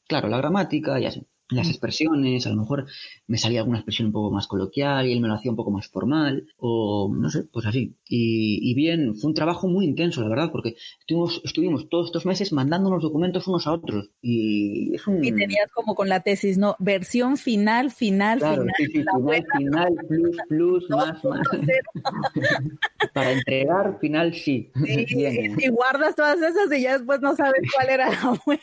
Claro, 0.07 0.28
la 0.28 0.38
gramática 0.38 1.00
y 1.00 1.07
así 1.07 1.26
las 1.50 1.68
expresiones, 1.68 2.46
a 2.46 2.50
lo 2.50 2.57
mejor 2.57 2.87
me 3.26 3.38
salía 3.38 3.61
alguna 3.61 3.78
expresión 3.78 4.07
un 4.07 4.12
poco 4.12 4.31
más 4.31 4.46
coloquial 4.46 5.07
y 5.07 5.12
él 5.12 5.20
me 5.20 5.28
lo 5.28 5.35
hacía 5.35 5.50
un 5.50 5.57
poco 5.57 5.70
más 5.70 5.88
formal, 5.88 6.46
o 6.57 7.12
no 7.14 7.31
sé, 7.31 7.44
pues 7.52 7.66
así. 7.66 7.96
Y, 8.09 8.70
y 8.70 8.74
bien, 8.74 9.14
fue 9.16 9.28
un 9.28 9.35
trabajo 9.35 9.68
muy 9.68 9.85
intenso, 9.85 10.22
la 10.22 10.28
verdad, 10.28 10.50
porque 10.50 10.76
estuvimos, 11.00 11.40
estuvimos 11.44 11.88
todos 11.88 12.07
estos 12.07 12.26
meses 12.26 12.52
mandándonos 12.52 13.02
documentos 13.02 13.46
unos 13.46 13.66
a 13.66 13.72
otros. 13.72 14.11
Y 14.20 14.94
es 14.94 15.07
un... 15.07 15.24
Y 15.24 15.33
tenías 15.33 15.70
como 15.72 15.94
con 15.94 16.09
la 16.09 16.20
tesis, 16.20 16.59
¿no? 16.59 16.76
Versión 16.78 17.37
final, 17.37 17.90
final, 17.90 18.38
claro, 18.38 18.62
final. 18.62 18.74
Sí, 18.78 18.87
sí, 18.87 18.92
final, 18.92 19.22
buena. 19.22 19.46
final, 19.59 19.94
plus, 20.09 20.37
plus, 20.48 20.90
más, 20.90 21.24
más. 21.24 21.40
Para 23.14 23.33
entregar, 23.33 23.98
final, 24.00 24.35
sí. 24.35 24.70
sí 24.85 25.07
y 25.59 25.68
guardas 25.68 26.14
todas 26.14 26.40
esas 26.40 26.72
y 26.72 26.83
ya 26.83 26.98
después 26.98 27.20
no 27.20 27.37
sabes 27.37 27.62
cuál 27.74 27.88
era 27.90 28.11
la 28.11 28.40
buena. 28.44 28.62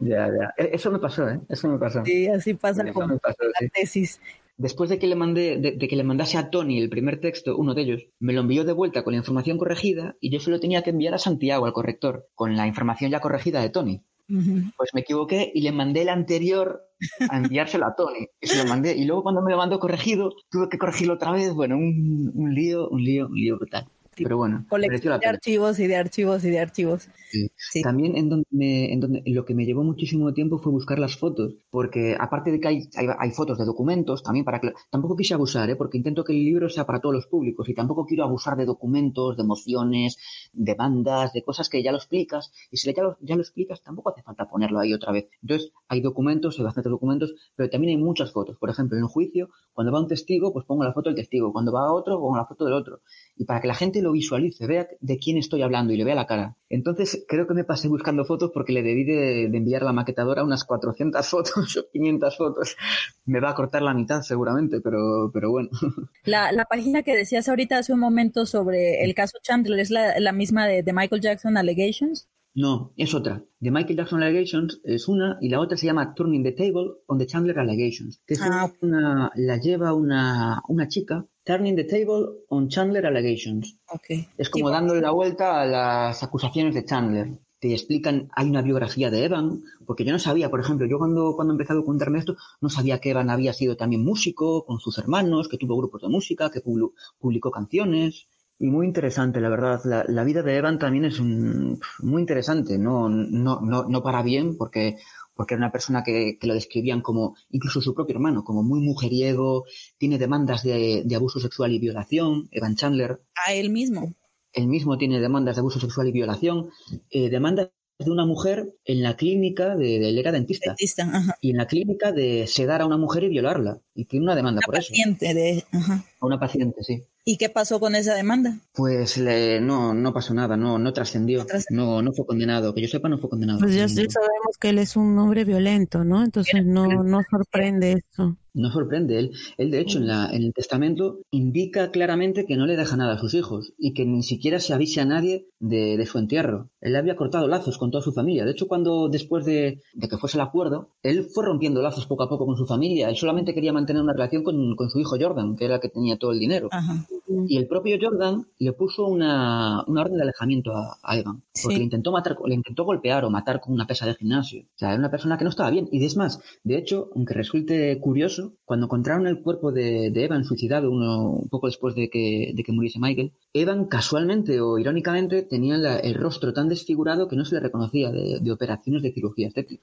Ya, 0.00 0.28
ya. 0.28 0.54
Eso 0.56 0.90
me 0.90 0.98
pasó, 0.98 1.28
¿eh? 1.28 1.40
Eso 1.48 1.65
me 1.68 1.78
pasó. 1.78 2.02
Sí, 2.04 2.26
así 2.28 2.54
pasa 2.54 2.82
Eso 2.82 2.92
con 2.92 3.18
pasó, 3.18 3.42
la 3.44 3.58
sí. 3.60 3.68
tesis. 3.72 4.20
Después 4.58 4.88
de 4.88 4.98
que 4.98 5.06
le 5.06 5.16
mandé, 5.16 5.58
de, 5.58 5.72
de, 5.72 5.88
que 5.88 5.96
le 5.96 6.04
mandase 6.04 6.38
a 6.38 6.48
Tony 6.50 6.78
el 6.80 6.88
primer 6.88 7.20
texto, 7.20 7.56
uno 7.56 7.74
de 7.74 7.82
ellos, 7.82 8.06
me 8.20 8.32
lo 8.32 8.40
envió 8.40 8.64
de 8.64 8.72
vuelta 8.72 9.04
con 9.04 9.12
la 9.12 9.18
información 9.18 9.58
corregida 9.58 10.16
y 10.20 10.30
yo 10.30 10.40
se 10.40 10.50
lo 10.50 10.60
tenía 10.60 10.82
que 10.82 10.90
enviar 10.90 11.12
a 11.14 11.18
Santiago, 11.18 11.66
al 11.66 11.74
corrector, 11.74 12.28
con 12.34 12.56
la 12.56 12.66
información 12.66 13.10
ya 13.10 13.20
corregida 13.20 13.60
de 13.60 13.68
Tony. 13.70 14.02
Uh 14.28 14.34
-huh. 14.34 14.72
Pues 14.76 14.90
me 14.94 15.02
equivoqué 15.02 15.52
y 15.54 15.60
le 15.60 15.72
mandé 15.72 16.02
el 16.02 16.08
anterior 16.08 16.82
a 17.30 17.36
enviárselo 17.36 17.86
a 17.86 17.94
Tony. 17.94 18.28
Y 18.40 18.46
se 18.48 18.62
lo 18.62 18.68
mandé. 18.68 18.96
Y 18.96 19.04
luego 19.04 19.22
cuando 19.22 19.42
me 19.42 19.50
lo 19.50 19.58
mandó 19.58 19.78
corregido, 19.78 20.32
tuve 20.50 20.68
que 20.70 20.78
corregirlo 20.78 21.14
otra 21.14 21.32
vez. 21.32 21.52
Bueno, 21.52 21.76
un, 21.76 22.32
un 22.34 22.54
lío, 22.54 22.88
un 22.88 23.02
lío, 23.04 23.26
un 23.28 23.34
lío 23.36 23.56
brutal. 23.56 23.86
Pero 24.24 24.36
bueno, 24.36 24.64
colección 24.68 25.18
de 25.20 25.26
archivos 25.26 25.78
y 25.78 25.86
de 25.86 25.96
archivos 25.96 26.44
y 26.44 26.50
de 26.50 26.58
archivos. 26.58 27.08
Sí. 27.30 27.50
Sí. 27.56 27.82
También 27.82 28.16
en 28.16 28.28
donde, 28.28 28.46
me, 28.50 28.92
en 28.92 29.00
donde 29.00 29.22
lo 29.26 29.44
que 29.44 29.54
me 29.54 29.66
llevó 29.66 29.82
muchísimo 29.84 30.32
tiempo 30.32 30.58
fue 30.58 30.72
buscar 30.72 30.98
las 30.98 31.16
fotos, 31.16 31.54
porque 31.70 32.16
aparte 32.18 32.50
de 32.50 32.60
que 32.60 32.68
hay, 32.68 32.88
hay, 32.96 33.06
hay, 33.18 33.30
fotos 33.30 33.58
de 33.58 33.64
documentos, 33.64 34.22
también 34.22 34.44
para 34.44 34.60
que 34.60 34.72
tampoco 34.90 35.16
quise 35.16 35.34
abusar, 35.34 35.68
¿eh? 35.68 35.76
porque 35.76 35.98
intento 35.98 36.24
que 36.24 36.32
el 36.32 36.44
libro 36.44 36.68
sea 36.68 36.86
para 36.86 37.00
todos 37.00 37.14
los 37.14 37.26
públicos 37.26 37.68
y 37.68 37.74
tampoco 37.74 38.06
quiero 38.06 38.24
abusar 38.24 38.56
de 38.56 38.64
documentos, 38.64 39.36
de 39.36 39.42
emociones, 39.42 40.18
de 40.52 40.74
bandas, 40.74 41.32
de 41.32 41.42
cosas 41.42 41.68
que 41.68 41.82
ya 41.82 41.92
lo 41.92 41.98
explicas 41.98 42.52
y 42.70 42.78
si 42.78 42.92
ya 42.92 43.02
lo, 43.02 43.18
ya 43.20 43.34
lo 43.34 43.42
explicas 43.42 43.82
tampoco 43.82 44.10
hace 44.10 44.22
falta 44.22 44.48
ponerlo 44.48 44.78
ahí 44.78 44.94
otra 44.94 45.12
vez. 45.12 45.28
Entonces 45.42 45.72
hay 45.88 46.00
documentos, 46.00 46.58
hay 46.58 46.64
bastantes 46.64 46.90
documentos, 46.90 47.34
pero 47.54 47.68
también 47.68 47.96
hay 47.96 48.02
muchas 48.02 48.32
fotos. 48.32 48.56
Por 48.56 48.70
ejemplo, 48.70 48.96
en 48.96 49.04
un 49.04 49.08
juicio, 49.08 49.50
cuando 49.72 49.92
va 49.92 50.00
un 50.00 50.08
testigo, 50.08 50.52
pues 50.52 50.64
pongo 50.64 50.84
la 50.84 50.92
foto 50.92 51.10
del 51.10 51.16
testigo, 51.16 51.52
cuando 51.52 51.72
va 51.72 51.92
otro, 51.92 52.18
pongo 52.18 52.36
la 52.36 52.46
foto 52.46 52.64
del 52.64 52.74
otro 52.74 53.00
y 53.36 53.44
para 53.44 53.60
que 53.60 53.68
la 53.68 53.74
gente 53.74 54.02
lo 54.06 54.12
visualice, 54.12 54.66
vea 54.66 54.88
de 55.00 55.18
quién 55.18 55.36
estoy 55.36 55.62
hablando 55.62 55.92
y 55.92 55.96
le 55.96 56.04
vea 56.04 56.14
la 56.14 56.26
cara. 56.26 56.56
Entonces 56.68 57.24
creo 57.28 57.46
que 57.46 57.54
me 57.54 57.64
pasé 57.64 57.88
buscando 57.88 58.24
fotos 58.24 58.50
porque 58.54 58.72
le 58.72 58.82
debí 58.82 59.04
de, 59.04 59.44
enviar 59.44 59.82
a 59.82 59.86
la 59.86 59.92
maquetadora 59.92 60.44
unas 60.44 60.64
400 60.64 61.26
fotos 61.28 61.76
o 61.76 61.90
500 61.90 62.36
fotos. 62.36 62.76
Me 63.24 63.40
va 63.40 63.50
a 63.50 63.54
cortar 63.54 63.82
la 63.82 63.94
mitad 63.94 64.22
seguramente, 64.22 64.80
pero, 64.80 65.30
pero 65.32 65.50
bueno. 65.50 65.68
La, 66.24 66.50
la 66.50 66.64
página 66.64 67.02
que 67.02 67.16
decías 67.16 67.48
ahorita 67.48 67.78
hace 67.78 67.92
un 67.92 68.00
momento 68.00 68.46
sobre 68.46 69.04
el 69.04 69.14
caso 69.14 69.38
Chandler 69.42 69.78
es 69.78 69.90
la, 69.90 70.18
la 70.18 70.32
misma 70.32 70.66
de, 70.66 70.82
de 70.82 70.92
Michael 70.92 71.20
Jackson 71.20 71.56
Allegations. 71.56 72.28
No, 72.56 72.94
es 72.96 73.12
otra. 73.12 73.44
The 73.60 73.70
Michael 73.70 73.98
Jackson 73.98 74.22
Allegations 74.22 74.80
es 74.82 75.08
una 75.08 75.36
y 75.42 75.50
la 75.50 75.60
otra 75.60 75.76
se 75.76 75.84
llama 75.84 76.14
Turning 76.14 76.42
the 76.42 76.52
Table 76.52 76.90
on 77.06 77.18
the 77.18 77.26
Chandler 77.26 77.58
Allegations, 77.58 78.22
que 78.26 78.32
es 78.32 78.40
ah. 78.42 78.72
una, 78.80 79.30
la 79.34 79.58
lleva 79.58 79.92
una, 79.92 80.62
una 80.66 80.88
chica 80.88 81.26
Turning 81.44 81.76
the 81.76 81.84
Table 81.84 82.44
on 82.48 82.70
Chandler 82.70 83.04
Allegations. 83.04 83.78
Okay. 83.88 84.28
Es 84.38 84.48
como 84.48 84.70
dándole 84.70 85.02
la 85.02 85.10
vuelta 85.10 85.60
a 85.60 85.66
las 85.66 86.22
acusaciones 86.22 86.74
de 86.74 86.86
Chandler. 86.86 87.28
Te 87.60 87.74
explican, 87.74 88.30
hay 88.34 88.48
una 88.48 88.62
biografía 88.62 89.10
de 89.10 89.24
Evan, 89.24 89.62
porque 89.84 90.04
yo 90.04 90.12
no 90.12 90.18
sabía, 90.18 90.48
por 90.50 90.60
ejemplo, 90.60 90.86
yo 90.86 90.96
cuando, 90.96 91.34
cuando 91.36 91.52
empecé 91.52 91.74
a 91.74 91.76
documentarme 91.76 92.20
esto, 92.20 92.36
no 92.62 92.70
sabía 92.70 93.00
que 93.00 93.10
Evan 93.10 93.28
había 93.28 93.52
sido 93.52 93.76
también 93.76 94.02
músico 94.02 94.64
con 94.64 94.80
sus 94.80 94.96
hermanos, 94.96 95.48
que 95.48 95.58
tuvo 95.58 95.76
grupos 95.76 96.00
de 96.00 96.08
música, 96.08 96.50
que 96.50 96.62
publicó 96.62 97.50
canciones. 97.50 98.28
Y 98.58 98.70
muy 98.70 98.86
interesante, 98.86 99.40
la 99.40 99.50
verdad. 99.50 99.80
La, 99.84 100.04
la 100.08 100.24
vida 100.24 100.42
de 100.42 100.56
Evan 100.56 100.78
también 100.78 101.04
es 101.04 101.20
un, 101.20 101.78
muy 102.00 102.22
interesante. 102.22 102.78
No, 102.78 103.08
no, 103.08 103.60
no, 103.60 103.84
no 103.84 104.02
para 104.02 104.22
bien, 104.22 104.56
porque 104.56 104.96
porque 105.36 105.54
era 105.54 105.60
una 105.60 105.72
persona 105.72 106.02
que, 106.02 106.38
que, 106.40 106.46
lo 106.46 106.54
describían 106.54 107.02
como, 107.02 107.36
incluso 107.50 107.82
su 107.82 107.94
propio 107.94 108.14
hermano, 108.14 108.42
como 108.42 108.62
muy 108.62 108.80
mujeriego, 108.80 109.64
tiene 109.98 110.18
demandas 110.18 110.62
de, 110.62 111.02
de, 111.04 111.14
abuso 111.14 111.38
sexual 111.38 111.72
y 111.72 111.78
violación, 111.78 112.48
Evan 112.50 112.74
Chandler. 112.74 113.20
A 113.46 113.52
él 113.52 113.70
mismo. 113.70 114.14
Él 114.52 114.66
mismo 114.66 114.96
tiene 114.96 115.20
demandas 115.20 115.56
de 115.56 115.60
abuso 115.60 115.78
sexual 115.78 116.08
y 116.08 116.12
violación, 116.12 116.70
eh, 117.10 117.28
demandas 117.28 117.68
de 117.98 118.10
una 118.10 118.26
mujer 118.26 118.74
en 118.84 119.02
la 119.02 119.16
clínica 119.16 119.74
de, 119.74 119.98
de 119.98 120.08
él 120.10 120.18
era 120.18 120.32
dentista, 120.32 120.70
dentista 120.70 121.04
ajá. 121.04 121.38
y 121.40 121.50
en 121.50 121.56
la 121.56 121.66
clínica 121.66 122.12
de 122.12 122.46
sedar 122.46 122.82
a 122.82 122.86
una 122.86 122.98
mujer 122.98 123.24
y 123.24 123.28
violarla 123.28 123.80
y 123.94 124.04
tiene 124.04 124.24
una 124.24 124.34
demanda 124.34 124.58
una 124.58 124.66
por 124.66 124.74
paciente 124.74 125.30
eso 125.30 125.34
de 125.34 125.64
ajá. 125.72 126.04
A 126.20 126.26
una 126.26 126.38
paciente 126.38 126.82
sí 126.82 127.02
¿Y 127.28 127.38
qué 127.38 127.48
pasó 127.48 127.80
con 127.80 127.96
esa 127.96 128.14
demanda? 128.14 128.60
Pues 128.72 129.18
le, 129.18 129.60
no, 129.60 129.92
no 129.92 130.14
pasó 130.14 130.32
nada, 130.32 130.56
no, 130.56 130.78
no 130.78 130.92
trascendió, 130.92 131.44
no, 131.70 132.00
no 132.00 132.12
fue 132.12 132.24
condenado, 132.24 132.72
que 132.72 132.82
yo 132.82 132.86
sepa 132.86 133.08
no 133.08 133.18
fue 133.18 133.28
condenado. 133.28 133.58
Pues 133.58 133.74
ya 133.74 133.88
sabemos 133.88 134.56
que 134.60 134.68
él 134.68 134.78
es 134.78 134.94
un 134.94 135.18
hombre 135.18 135.44
violento, 135.44 136.04
¿no? 136.04 136.22
Entonces 136.22 136.64
no, 136.64 136.86
no 136.86 137.22
sorprende 137.28 137.94
eso. 137.94 138.36
No 138.54 138.70
sorprende, 138.70 139.18
él, 139.18 139.32
él 139.58 139.70
de 139.70 139.80
hecho 139.80 139.98
en, 139.98 140.06
la, 140.06 140.30
en 140.32 140.42
el 140.42 140.54
testamento 140.54 141.18
indica 141.30 141.90
claramente 141.90 142.46
que 142.46 142.56
no 142.56 142.64
le 142.64 142.76
deja 142.76 142.96
nada 142.96 143.14
a 143.14 143.18
sus 143.18 143.34
hijos 143.34 143.74
y 143.76 143.92
que 143.92 144.06
ni 144.06 144.22
siquiera 144.22 144.60
se 144.60 144.72
avise 144.72 145.02
a 145.02 145.04
nadie 145.04 145.48
de, 145.58 145.98
de 145.98 146.06
su 146.06 146.18
entierro. 146.18 146.70
Él 146.80 146.96
había 146.96 147.16
cortado 147.16 147.48
lazos 147.48 147.76
con 147.76 147.90
toda 147.90 148.02
su 148.02 148.12
familia. 148.12 148.46
De 148.46 148.52
hecho, 148.52 148.66
cuando 148.66 149.10
después 149.10 149.44
de, 149.44 149.82
de, 149.92 150.08
que 150.08 150.16
fuese 150.16 150.38
el 150.38 150.42
acuerdo, 150.42 150.94
él 151.02 151.24
fue 151.24 151.44
rompiendo 151.44 151.82
lazos 151.82 152.06
poco 152.06 152.22
a 152.22 152.30
poco 152.30 152.46
con 152.46 152.56
su 152.56 152.64
familia. 152.64 153.10
Él 153.10 153.16
solamente 153.16 153.52
quería 153.52 153.74
mantener 153.74 154.02
una 154.02 154.14
relación 154.14 154.42
con, 154.42 154.74
con 154.74 154.88
su 154.88 155.00
hijo 155.00 155.16
Jordan, 155.20 155.54
que 155.56 155.66
era 155.66 155.74
el 155.74 155.80
que 155.82 155.90
tenía 155.90 156.05
todo 156.14 156.30
el 156.30 156.38
dinero. 156.38 156.68
Ajá 156.70 157.04
Y 157.48 157.56
el 157.56 157.66
propio 157.66 157.96
Jordan 158.00 158.46
le 158.58 158.72
puso 158.72 159.06
una, 159.06 159.82
orden 159.82 160.16
de 160.16 160.22
alejamiento 160.22 160.72
a, 160.74 161.16
Evan, 161.16 161.42
porque 161.60 161.78
le 161.78 161.84
intentó 161.84 162.12
matar, 162.12 162.36
le 162.44 162.54
intentó 162.54 162.84
golpear 162.84 163.24
o 163.24 163.30
matar 163.30 163.60
con 163.60 163.74
una 163.74 163.86
pesa 163.86 164.06
de 164.06 164.14
gimnasio. 164.14 164.62
O 164.62 164.78
sea, 164.78 164.90
era 164.90 164.98
una 164.98 165.10
persona 165.10 165.36
que 165.36 165.44
no 165.44 165.50
estaba 165.50 165.70
bien. 165.70 165.88
Y 165.90 166.04
es 166.04 166.16
más, 166.16 166.40
de 166.62 166.78
hecho, 166.78 167.10
aunque 167.14 167.34
resulte 167.34 167.98
curioso, 168.00 168.52
cuando 168.64 168.86
encontraron 168.86 169.26
el 169.26 169.42
cuerpo 169.42 169.72
de, 169.72 170.06
Evan 170.14 170.44
suicidado 170.44 170.90
uno, 170.90 171.30
un 171.30 171.48
poco 171.48 171.66
después 171.66 171.94
de 171.94 172.08
que, 172.08 172.52
de 172.54 172.62
que 172.62 172.72
muriese 172.72 172.98
Michael, 173.00 173.32
Evan 173.52 173.86
casualmente 173.86 174.60
o 174.60 174.78
irónicamente 174.78 175.42
tenía 175.42 175.76
el 175.98 176.14
rostro 176.14 176.52
tan 176.52 176.68
desfigurado 176.68 177.28
que 177.28 177.36
no 177.36 177.44
se 177.44 177.56
le 177.56 177.60
reconocía 177.60 178.10
de, 178.10 178.52
operaciones 178.52 179.02
de 179.02 179.12
cirugía 179.12 179.48
estética. 179.48 179.82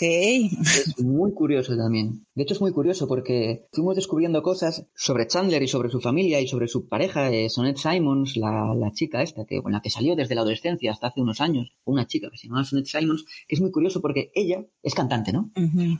Es 0.00 1.02
muy 1.02 1.32
curioso 1.32 1.76
también. 1.76 2.26
De 2.34 2.42
hecho, 2.42 2.54
es 2.54 2.60
muy 2.60 2.72
curioso 2.72 3.06
porque 3.06 3.66
fuimos 3.72 3.96
descubriendo 3.96 4.42
cosas 4.42 4.86
sobre 4.94 5.26
Chandler 5.26 5.62
y 5.62 5.68
sobre 5.68 5.90
su 5.90 6.00
familia 6.00 6.40
y 6.40 6.48
sobre 6.48 6.68
su 6.68 6.88
pareja, 6.88 7.30
eh, 7.30 7.50
Sonette 7.50 7.78
Simons, 7.78 8.36
la, 8.36 8.90
chica 8.92 9.22
esta, 9.22 9.44
que, 9.44 9.62
con 9.62 9.72
la 9.72 9.80
que 9.80 9.90
salió 9.90 10.16
desde 10.16 10.34
la 10.34 10.40
adolescencia 10.42 10.92
hasta 10.92 11.08
hace 11.08 11.20
unos 11.20 11.40
años, 11.40 11.72
una 11.84 12.06
chica 12.06 12.30
que 12.30 12.38
se 12.38 12.46
llamaba 12.46 12.64
Sonette 12.64 12.88
Simons, 12.88 13.24
que 13.46 13.54
es 13.54 13.60
muy 13.60 13.70
curioso 13.70 14.00
porque 14.00 14.30
ella 14.34 14.64
es 14.82 14.94
cantante, 14.94 15.32
¿no? 15.32 15.50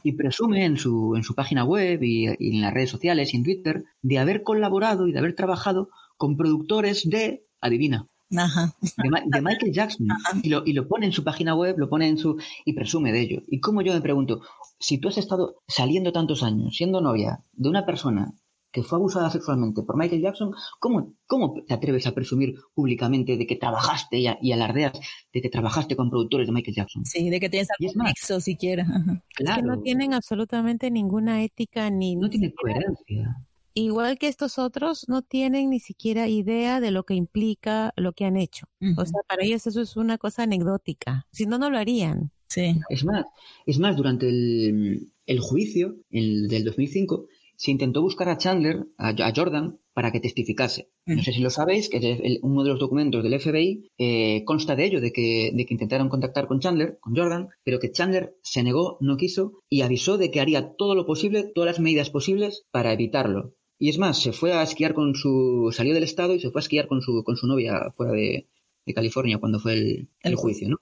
Y 0.02 0.12
presume 0.12 0.64
en 0.64 0.76
su, 0.76 1.14
en 1.16 1.22
su 1.22 1.34
página 1.34 1.64
web 1.64 2.02
y, 2.02 2.26
y 2.38 2.56
en 2.56 2.62
las 2.62 2.74
redes 2.74 2.90
sociales 2.90 3.32
y 3.32 3.36
en 3.36 3.44
Twitter 3.44 3.84
de 4.02 4.18
haber 4.18 4.42
colaborado 4.42 5.06
y 5.06 5.12
de 5.12 5.18
haber 5.18 5.34
trabajado 5.34 5.90
con 6.16 6.36
productores 6.36 7.08
de, 7.08 7.44
adivina, 7.60 8.09
de, 8.30 9.42
Michael 9.42 9.72
Jackson. 9.72 10.06
Y 10.42 10.48
lo, 10.48 10.64
y 10.64 10.72
lo, 10.72 10.86
pone 10.88 11.06
en 11.06 11.12
su 11.12 11.24
página 11.24 11.54
web, 11.54 11.76
lo 11.78 11.88
pone 11.88 12.08
en 12.08 12.18
su. 12.18 12.38
y 12.64 12.72
presume 12.72 13.12
de 13.12 13.20
ello. 13.20 13.42
Y 13.48 13.60
como 13.60 13.82
yo 13.82 13.92
me 13.92 14.00
pregunto, 14.00 14.40
si 14.78 14.98
tú 14.98 15.08
has 15.08 15.18
estado 15.18 15.62
saliendo 15.66 16.12
tantos 16.12 16.42
años, 16.42 16.76
siendo 16.76 17.00
novia 17.00 17.44
de 17.52 17.68
una 17.68 17.84
persona 17.84 18.32
que 18.72 18.84
fue 18.84 18.98
abusada 18.98 19.30
sexualmente 19.30 19.82
por 19.82 19.96
Michael 19.96 20.22
Jackson, 20.22 20.52
¿cómo, 20.78 21.14
cómo 21.26 21.54
te 21.66 21.74
atreves 21.74 22.06
a 22.06 22.14
presumir 22.14 22.54
públicamente 22.72 23.36
de 23.36 23.44
que 23.44 23.56
trabajaste 23.56 24.18
y, 24.18 24.52
alardeas 24.52 24.92
de 25.32 25.42
que 25.42 25.48
trabajaste 25.48 25.96
con 25.96 26.08
productores 26.08 26.46
de 26.46 26.52
Michael 26.52 26.76
Jackson? 26.76 27.04
Sí, 27.04 27.30
de 27.30 27.40
que 27.40 27.48
tienes 27.48 27.68
algún 27.78 28.04
nexo 28.04 28.40
siquiera. 28.40 28.86
Claro. 29.34 29.50
Es 29.50 29.56
que 29.56 29.62
no 29.62 29.82
tienen 29.82 30.14
absolutamente 30.14 30.88
ninguna 30.90 31.42
ética 31.42 31.90
ni... 31.90 32.14
No 32.14 32.28
tiene 32.28 32.52
coherencia 32.54 33.36
igual 33.74 34.18
que 34.18 34.28
estos 34.28 34.58
otros, 34.58 35.08
no 35.08 35.22
tienen 35.22 35.70
ni 35.70 35.80
siquiera 35.80 36.28
idea 36.28 36.80
de 36.80 36.90
lo 36.90 37.04
que 37.04 37.14
implica 37.14 37.92
lo 37.96 38.12
que 38.12 38.24
han 38.24 38.36
hecho. 38.36 38.66
O 38.96 39.04
sea, 39.04 39.20
para 39.28 39.44
ellos 39.44 39.66
eso 39.66 39.80
es 39.80 39.96
una 39.96 40.18
cosa 40.18 40.42
anecdótica. 40.42 41.26
Si 41.32 41.46
no, 41.46 41.58
no 41.58 41.70
lo 41.70 41.78
harían. 41.78 42.32
Sí. 42.48 42.74
Es 42.88 43.04
más, 43.04 43.26
es 43.64 43.78
más 43.78 43.96
durante 43.96 44.28
el, 44.28 45.40
juicio 45.40 45.96
el 46.10 46.48
del 46.48 46.64
2005 46.64 47.26
se 47.60 47.70
intentó 47.70 48.00
buscar 48.00 48.28
a 48.30 48.38
Chandler, 48.38 48.86
a, 48.96 49.32
Jordan, 49.36 49.78
para 49.92 50.10
que 50.10 50.20
testificase. 50.20 50.88
No 51.04 51.22
sé 51.22 51.32
si 51.32 51.40
lo 51.40 51.50
sabéis, 51.50 51.90
que 51.90 52.38
uno 52.40 52.64
de 52.64 52.70
los 52.70 52.80
documentos 52.80 53.22
del 53.22 53.38
FBI 53.38 53.90
eh, 53.98 54.44
consta 54.46 54.76
de 54.76 54.86
ello, 54.86 55.00
de 55.02 55.12
que, 55.12 55.52
de 55.52 55.66
que 55.66 55.74
intentaron 55.74 56.08
contactar 56.08 56.46
con 56.46 56.60
Chandler, 56.60 56.96
con 57.00 57.14
Jordan, 57.14 57.48
pero 57.62 57.78
que 57.78 57.90
Chandler 57.92 58.34
se 58.42 58.62
negó, 58.62 58.96
no 59.02 59.18
quiso 59.18 59.60
y 59.68 59.82
avisó 59.82 60.16
de 60.16 60.30
que 60.30 60.40
haría 60.40 60.72
todo 60.74 60.94
lo 60.94 61.04
posible, 61.04 61.52
todas 61.54 61.72
las 61.72 61.80
medidas 61.80 62.08
posibles 62.08 62.64
para 62.70 62.94
evitarlo. 62.94 63.52
Y 63.82 63.88
es 63.88 63.98
más, 63.98 64.20
se 64.20 64.32
fue 64.32 64.52
a 64.52 64.62
esquiar 64.62 64.92
con 64.92 65.14
su. 65.14 65.70
salió 65.72 65.94
del 65.94 66.02
estado 66.02 66.34
y 66.34 66.38
se 66.38 66.50
fue 66.50 66.60
a 66.60 66.64
esquiar 66.64 66.86
con 66.86 67.00
su, 67.00 67.24
con 67.24 67.36
su 67.36 67.46
novia 67.46 67.90
fuera 67.96 68.12
de, 68.12 68.46
California 68.94 69.38
cuando 69.38 69.60
fue 69.60 70.08
el, 70.20 70.34
juicio, 70.34 70.68
¿no? 70.68 70.80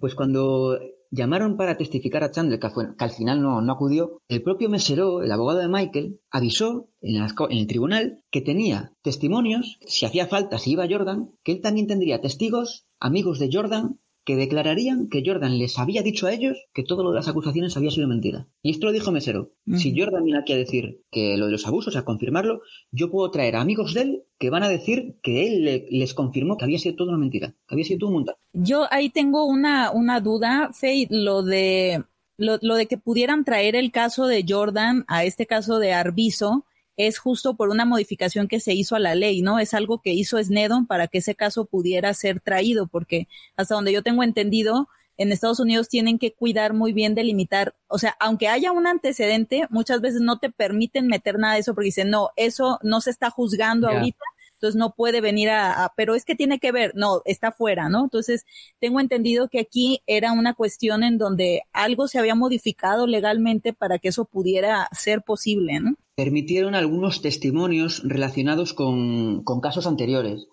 Pues 0.00 0.14
cuando 0.14 0.80
llamaron 1.10 1.58
para 1.58 1.76
testificar 1.76 2.24
a 2.24 2.30
Chandler, 2.30 2.58
que, 2.58 2.68
al 2.98 3.10
final 3.10 3.42
no, 3.42 3.60
no, 3.60 3.72
acudió, 3.72 4.22
el 4.28 4.42
propio 4.42 4.70
Mesero, 4.70 5.22
el 5.22 5.30
abogado 5.30 5.60
de 5.60 5.68
Michael, 5.68 6.20
avisó 6.30 6.88
en, 7.02 7.16
en, 7.16 7.58
el 7.58 7.66
tribunal 7.66 8.22
que 8.30 8.40
tenía 8.40 8.94
testimonios, 9.02 9.78
si 9.86 10.06
hacía 10.06 10.26
falta, 10.26 10.58
si 10.58 10.72
iba 10.72 10.88
Jordan, 10.88 11.32
que 11.42 11.52
él 11.52 11.60
también 11.60 11.86
tendría 11.86 12.22
testigos, 12.22 12.86
amigos 12.98 13.38
de 13.38 13.50
Jordan, 13.52 14.00
que 14.24 14.36
declararían 14.36 15.08
que 15.08 15.22
Jordan 15.24 15.58
les 15.58 15.78
había 15.78 16.02
dicho 16.02 16.26
a 16.26 16.32
ellos 16.32 16.56
que 16.72 16.82
todo 16.82 17.02
lo 17.02 17.10
de 17.10 17.16
las 17.16 17.28
acusaciones 17.28 17.76
había 17.76 17.90
sido 17.90 18.08
mentira. 18.08 18.48
Y 18.62 18.70
esto 18.70 18.86
lo 18.86 18.92
dijo 18.92 19.12
Mesero. 19.12 19.52
Si 19.76 19.98
Jordan 19.98 20.24
viene 20.24 20.40
aquí 20.40 20.52
a 20.52 20.56
decir 20.56 21.02
que 21.10 21.36
lo 21.36 21.46
de 21.46 21.52
los 21.52 21.66
abusos, 21.66 21.96
a 21.96 22.04
confirmarlo, 22.04 22.62
yo 22.90 23.10
puedo 23.10 23.30
traer 23.30 23.56
amigos 23.56 23.94
de 23.94 24.00
él 24.00 24.22
que 24.38 24.50
van 24.50 24.62
a 24.62 24.68
decir 24.68 25.16
que 25.22 25.46
él 25.46 25.86
les 25.90 26.14
confirmó 26.14 26.56
que 26.56 26.64
había 26.64 26.78
sido 26.78 26.96
todo 26.96 27.08
una 27.08 27.18
mentira, 27.18 27.54
que 27.68 27.74
había 27.74 27.84
sido 27.84 27.98
todo 28.00 28.08
un 28.08 28.16
montaje. 28.16 28.38
Yo 28.52 28.86
ahí 28.90 29.10
tengo 29.10 29.44
una, 29.44 29.90
una 29.90 30.20
duda, 30.20 30.70
Faye, 30.72 31.06
lo 31.10 31.42
de, 31.42 32.04
lo, 32.36 32.58
lo 32.62 32.76
de 32.76 32.86
que 32.86 32.98
pudieran 32.98 33.44
traer 33.44 33.76
el 33.76 33.92
caso 33.92 34.26
de 34.26 34.44
Jordan 34.48 35.04
a 35.06 35.24
este 35.24 35.46
caso 35.46 35.78
de 35.78 35.92
Arbizo 35.92 36.64
es 36.96 37.18
justo 37.18 37.56
por 37.56 37.68
una 37.68 37.84
modificación 37.84 38.48
que 38.48 38.60
se 38.60 38.74
hizo 38.74 38.96
a 38.96 39.00
la 39.00 39.14
ley, 39.14 39.42
¿no? 39.42 39.58
Es 39.58 39.74
algo 39.74 40.00
que 40.00 40.12
hizo 40.12 40.42
Snedon 40.42 40.86
para 40.86 41.08
que 41.08 41.18
ese 41.18 41.34
caso 41.34 41.64
pudiera 41.64 42.12
ser 42.14 42.40
traído, 42.40 42.86
porque 42.86 43.28
hasta 43.56 43.74
donde 43.74 43.92
yo 43.92 44.02
tengo 44.02 44.22
entendido, 44.22 44.88
en 45.16 45.32
Estados 45.32 45.60
Unidos 45.60 45.88
tienen 45.88 46.18
que 46.18 46.32
cuidar 46.32 46.72
muy 46.72 46.92
bien 46.92 47.14
de 47.14 47.24
limitar, 47.24 47.74
o 47.86 47.98
sea, 47.98 48.16
aunque 48.18 48.48
haya 48.48 48.72
un 48.72 48.86
antecedente, 48.86 49.66
muchas 49.70 50.00
veces 50.00 50.20
no 50.20 50.38
te 50.38 50.50
permiten 50.50 51.06
meter 51.06 51.38
nada 51.38 51.54
de 51.54 51.60
eso 51.60 51.74
porque 51.74 51.86
dicen, 51.86 52.10
no, 52.10 52.30
eso 52.36 52.78
no 52.82 53.00
se 53.00 53.10
está 53.10 53.30
juzgando 53.30 53.88
ahorita, 53.88 54.24
entonces 54.64 54.78
no 54.78 54.94
puede 54.94 55.20
venir 55.20 55.50
a, 55.50 55.92
pero 55.94 56.14
es 56.14 56.24
que 56.24 56.34
tiene 56.34 56.58
que 56.58 56.72
ver, 56.72 56.92
no, 56.94 57.20
está 57.26 57.52
fuera, 57.52 57.90
¿no? 57.90 58.04
Entonces, 58.04 58.46
tengo 58.80 58.98
entendido 58.98 59.48
que 59.48 59.60
aquí 59.60 60.00
era 60.06 60.32
una 60.32 60.54
cuestión 60.54 61.02
en 61.02 61.18
donde 61.18 61.62
algo 61.74 62.08
se 62.08 62.18
había 62.18 62.34
modificado 62.34 63.06
legalmente 63.06 63.74
para 63.74 63.98
que 63.98 64.08
eso 64.08 64.24
pudiera 64.24 64.88
ser 64.92 65.20
posible, 65.20 65.80
¿no? 65.80 65.96
Permitieron 66.16 66.74
algunos 66.74 67.20
testimonios 67.20 68.02
relacionados 68.04 68.72
con, 68.72 69.44
con 69.44 69.60
casos 69.60 69.86
anteriores 69.86 70.46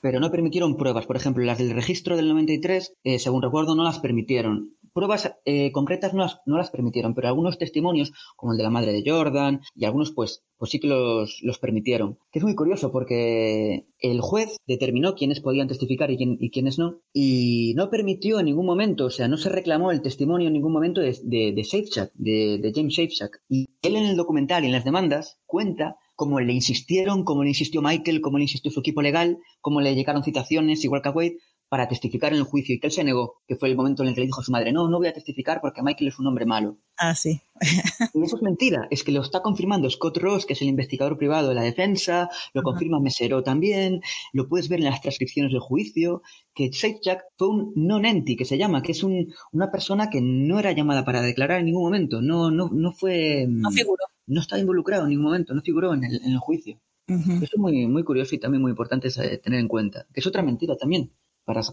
pero 0.00 0.20
no 0.20 0.30
permitieron 0.30 0.76
pruebas. 0.76 1.06
Por 1.06 1.16
ejemplo, 1.16 1.44
las 1.44 1.58
del 1.58 1.72
registro 1.72 2.16
del 2.16 2.28
93, 2.28 2.94
eh, 3.04 3.18
según 3.18 3.42
recuerdo, 3.42 3.74
no 3.74 3.84
las 3.84 3.98
permitieron 3.98 4.74
pruebas 4.92 5.34
eh, 5.44 5.72
concretas 5.72 6.14
no 6.14 6.22
las, 6.22 6.40
no 6.46 6.56
las, 6.56 6.70
permitieron, 6.70 7.14
pero 7.14 7.28
algunos 7.28 7.58
testimonios, 7.58 8.12
como 8.36 8.52
el 8.52 8.58
de 8.58 8.64
la 8.64 8.70
madre 8.70 8.92
de 8.92 9.08
Jordan, 9.08 9.60
y 9.74 9.84
algunos 9.84 10.12
pues, 10.12 10.42
pues 10.58 10.70
sí 10.70 10.80
que 10.80 10.88
los, 10.88 11.40
los 11.42 11.58
permitieron. 11.58 12.18
Que 12.30 12.38
es 12.38 12.44
muy 12.44 12.54
curioso 12.54 12.92
porque 12.92 13.86
el 13.98 14.20
juez 14.20 14.56
determinó 14.66 15.14
quiénes 15.14 15.40
podían 15.40 15.68
testificar 15.68 16.10
y, 16.10 16.16
quién, 16.16 16.36
y 16.40 16.50
quiénes 16.50 16.78
no, 16.78 17.00
y 17.12 17.74
no 17.76 17.90
permitió 17.90 18.40
en 18.40 18.46
ningún 18.46 18.66
momento, 18.66 19.06
o 19.06 19.10
sea, 19.10 19.28
no 19.28 19.36
se 19.36 19.48
reclamó 19.48 19.90
el 19.90 20.02
testimonio 20.02 20.48
en 20.48 20.54
ningún 20.54 20.72
momento 20.72 21.00
de, 21.00 21.16
de, 21.22 21.52
de 21.52 22.10
de, 22.14 22.58
de 22.58 22.72
James 22.74 22.94
Safechak. 22.94 23.42
Y 23.48 23.68
él 23.82 23.96
en 23.96 24.04
el 24.04 24.16
documental 24.16 24.64
y 24.64 24.66
en 24.66 24.72
las 24.72 24.84
demandas 24.84 25.38
cuenta 25.46 25.96
cómo 26.20 26.38
le 26.38 26.52
insistieron, 26.52 27.24
cómo 27.24 27.44
le 27.44 27.48
insistió 27.48 27.80
Michael, 27.80 28.20
cómo 28.20 28.36
le 28.36 28.44
insistió 28.44 28.70
su 28.70 28.80
equipo 28.80 29.00
legal, 29.00 29.38
cómo 29.62 29.80
le 29.80 29.94
llegaron 29.94 30.22
citaciones, 30.22 30.84
igual 30.84 31.00
que 31.00 31.08
a 31.08 31.12
Wade, 31.12 31.38
para 31.70 31.86
testificar 31.86 32.32
en 32.32 32.40
el 32.40 32.44
juicio 32.44 32.74
y 32.74 32.80
que 32.80 32.88
él 32.88 32.92
se 32.92 33.04
negó, 33.04 33.36
que 33.46 33.54
fue 33.54 33.68
el 33.68 33.76
momento 33.76 34.02
en 34.02 34.08
el 34.08 34.14
que 34.14 34.22
le 34.22 34.26
dijo 34.26 34.40
a 34.40 34.44
su 34.44 34.50
madre, 34.50 34.72
no, 34.72 34.88
no 34.88 34.98
voy 34.98 35.06
a 35.06 35.12
testificar 35.12 35.60
porque 35.60 35.82
Michael 35.82 36.08
es 36.08 36.18
un 36.18 36.26
hombre 36.26 36.44
malo. 36.44 36.78
Ah, 36.98 37.14
sí. 37.14 37.40
y 38.12 38.22
eso 38.24 38.36
es 38.36 38.42
mentira, 38.42 38.88
es 38.90 39.04
que 39.04 39.12
lo 39.12 39.22
está 39.22 39.40
confirmando 39.40 39.88
Scott 39.88 40.18
Ross, 40.18 40.46
que 40.46 40.54
es 40.54 40.62
el 40.62 40.68
investigador 40.68 41.16
privado 41.16 41.48
de 41.48 41.54
la 41.54 41.62
defensa, 41.62 42.28
lo 42.54 42.64
confirma 42.64 42.98
Mesero 42.98 43.44
también, 43.44 44.00
lo 44.32 44.48
puedes 44.48 44.68
ver 44.68 44.80
en 44.80 44.86
las 44.86 45.00
transcripciones 45.00 45.52
del 45.52 45.60
juicio, 45.60 46.22
que 46.52 46.70
Jack 46.70 47.22
fue 47.36 47.48
un 47.48 47.72
non-enti, 47.76 48.34
que 48.34 48.44
se 48.44 48.58
llama, 48.58 48.82
que 48.82 48.90
es 48.90 49.04
un, 49.04 49.32
una 49.52 49.70
persona 49.70 50.10
que 50.10 50.20
no 50.20 50.58
era 50.58 50.72
llamada 50.72 51.04
para 51.04 51.22
declarar 51.22 51.60
en 51.60 51.66
ningún 51.66 51.84
momento, 51.84 52.20
no, 52.20 52.50
no, 52.50 52.68
no 52.68 52.90
fue... 52.90 53.46
No 53.48 53.70
figuró. 53.70 54.02
No 54.26 54.40
estaba 54.40 54.60
involucrado 54.60 55.04
en 55.04 55.10
ningún 55.10 55.26
momento, 55.26 55.54
no 55.54 55.62
figuró 55.62 55.94
en 55.94 56.02
el, 56.02 56.16
en 56.16 56.32
el 56.32 56.38
juicio. 56.38 56.80
Eso 57.06 57.44
es 57.44 57.58
muy, 57.58 57.86
muy 57.86 58.04
curioso 58.04 58.34
y 58.34 58.38
también 58.38 58.62
muy 58.62 58.70
importante 58.70 59.08
tener 59.10 59.58
en 59.58 59.66
cuenta. 59.68 60.06
Que 60.12 60.20
es 60.20 60.26
otra 60.26 60.42
mentira 60.42 60.76
también 60.76 61.12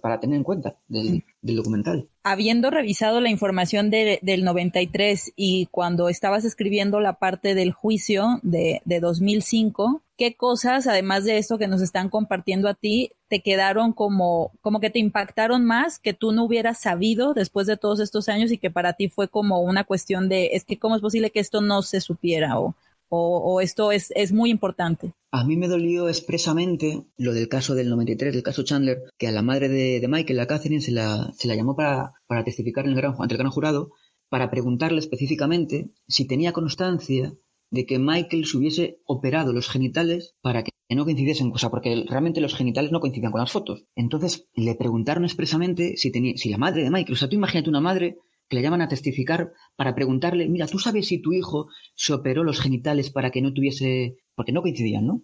para, 0.02 0.20
tener 0.20 0.38
en 0.38 0.44
cuenta 0.44 0.76
del, 0.88 1.24
documental. 1.42 2.08
Habiendo 2.24 2.70
revisado 2.70 3.22
la 3.22 3.30
información 3.30 3.90
del 3.90 4.44
93 4.44 5.34
y 5.36 5.68
cuando 5.68 6.10
estabas 6.10 6.46
escribiendo 6.46 7.00
la 7.00 7.14
parte 7.14 7.56
del 7.56 7.72
juicio 7.72 8.40
de, 8.44 8.82
de 8.86 9.00
2005, 9.00 10.02
¿qué 10.18 10.36
cosas, 10.36 10.88
además 10.88 11.24
de 11.24 11.38
esto 11.38 11.58
que 11.58 11.68
nos 11.68 11.82
están 11.82 12.10
compartiendo 12.10 12.68
a 12.68 12.74
ti, 12.74 13.12
te 13.28 13.42
quedaron 13.42 13.94
como, 13.94 14.52
como 14.62 14.80
que 14.80 14.90
te 14.90 15.00
impactaron 15.00 15.64
más 15.64 16.00
que 16.00 16.14
tú 16.14 16.32
no 16.32 16.46
hubieras 16.46 16.82
sabido 16.82 17.34
después 17.34 17.68
de 17.68 17.78
todos 17.78 18.00
estos 18.00 18.28
años 18.30 18.52
y 18.52 18.58
que 18.58 18.72
para 18.72 18.94
ti 18.94 19.10
fue 19.10 19.28
como 19.28 19.62
una 19.62 19.84
cuestión 19.84 20.28
de, 20.28 20.50
es 20.54 20.66
que 20.66 20.80
cómo 20.80 20.96
es 20.96 21.02
posible 21.02 21.30
que 21.30 21.40
esto 21.40 21.62
no 21.62 21.82
se 21.82 22.02
supiera 22.02 22.60
o, 22.60 22.76
o, 23.10 23.62
esto 23.62 23.92
es, 23.92 24.12
es, 24.16 24.32
muy 24.32 24.50
importante? 24.50 25.14
A 25.32 25.44
mí 25.44 25.56
me 25.58 25.68
dolió 25.68 26.10
expresamente 26.10 27.04
lo 27.18 27.34
del 27.34 27.48
caso 27.48 27.76
del 27.76 27.90
93, 27.90 28.34
del 28.34 28.44
caso 28.44 28.64
Chandler, 28.64 29.04
que 29.18 29.28
a 29.28 29.32
la 29.32 29.42
madre 29.42 29.70
de, 29.70 30.06
Michael, 30.08 30.38
la 30.38 30.48
Catherine, 30.48 30.82
se 30.82 30.92
la, 30.92 31.32
se 31.38 31.48
la 31.48 31.56
llamó 31.56 31.76
para, 31.76 32.14
para 32.28 32.44
testificar 32.44 32.86
en 32.86 32.92
el 32.92 32.98
gran, 32.98 33.16
ante 33.20 33.34
el 33.34 33.40
gran 33.40 33.52
jurado 33.52 33.92
para 34.30 34.50
preguntarle 34.50 35.00
específicamente 35.00 35.92
si 36.08 36.28
tenía 36.28 36.52
constancia 36.52 37.34
de 37.70 37.86
que 37.86 38.00
Michael 38.00 38.46
se 38.46 38.58
hubiese 38.58 39.00
operado 39.06 39.54
los 39.54 39.70
genitales 39.70 40.36
para 40.42 40.64
que 40.64 40.72
no 40.90 41.04
coincidiesen, 41.04 41.52
o 41.54 41.58
sea, 41.58 41.70
porque 41.70 42.06
realmente 42.08 42.40
los 42.40 42.56
genitales 42.56 42.92
no 42.92 43.02
coincidían 43.02 43.32
con 43.32 43.42
las 43.42 43.52
fotos. 43.52 43.86
Entonces 43.96 44.48
le 44.54 44.76
preguntaron 44.76 45.26
expresamente 45.26 45.98
si 45.98 46.12
tenía, 46.12 46.38
si 46.38 46.50
la 46.50 46.58
madre 46.58 46.84
de 46.84 46.92
Michael, 46.92 47.14
o 47.14 47.18
sea, 47.18 47.28
tú 47.28 47.36
imagínate 47.36 47.70
una 47.70 47.82
madre 47.82 48.18
que 48.48 48.56
le 48.56 48.62
llaman 48.62 48.82
a 48.82 48.88
testificar 48.88 49.52
para 49.76 49.96
preguntarle, 49.96 50.48
mira, 50.48 50.68
¿tú 50.68 50.80
sabes 50.80 51.08
si 51.08 51.20
tu 51.20 51.34
hijo 51.34 51.68
se 51.96 52.14
operó 52.14 52.44
los 52.44 52.60
genitales 52.60 53.10
para 53.10 53.32
que 53.32 53.42
no 53.42 53.54
tuviese, 53.54 54.18
porque 54.36 54.52
no 54.52 54.62
coincidían, 54.62 55.06
¿no? 55.06 55.24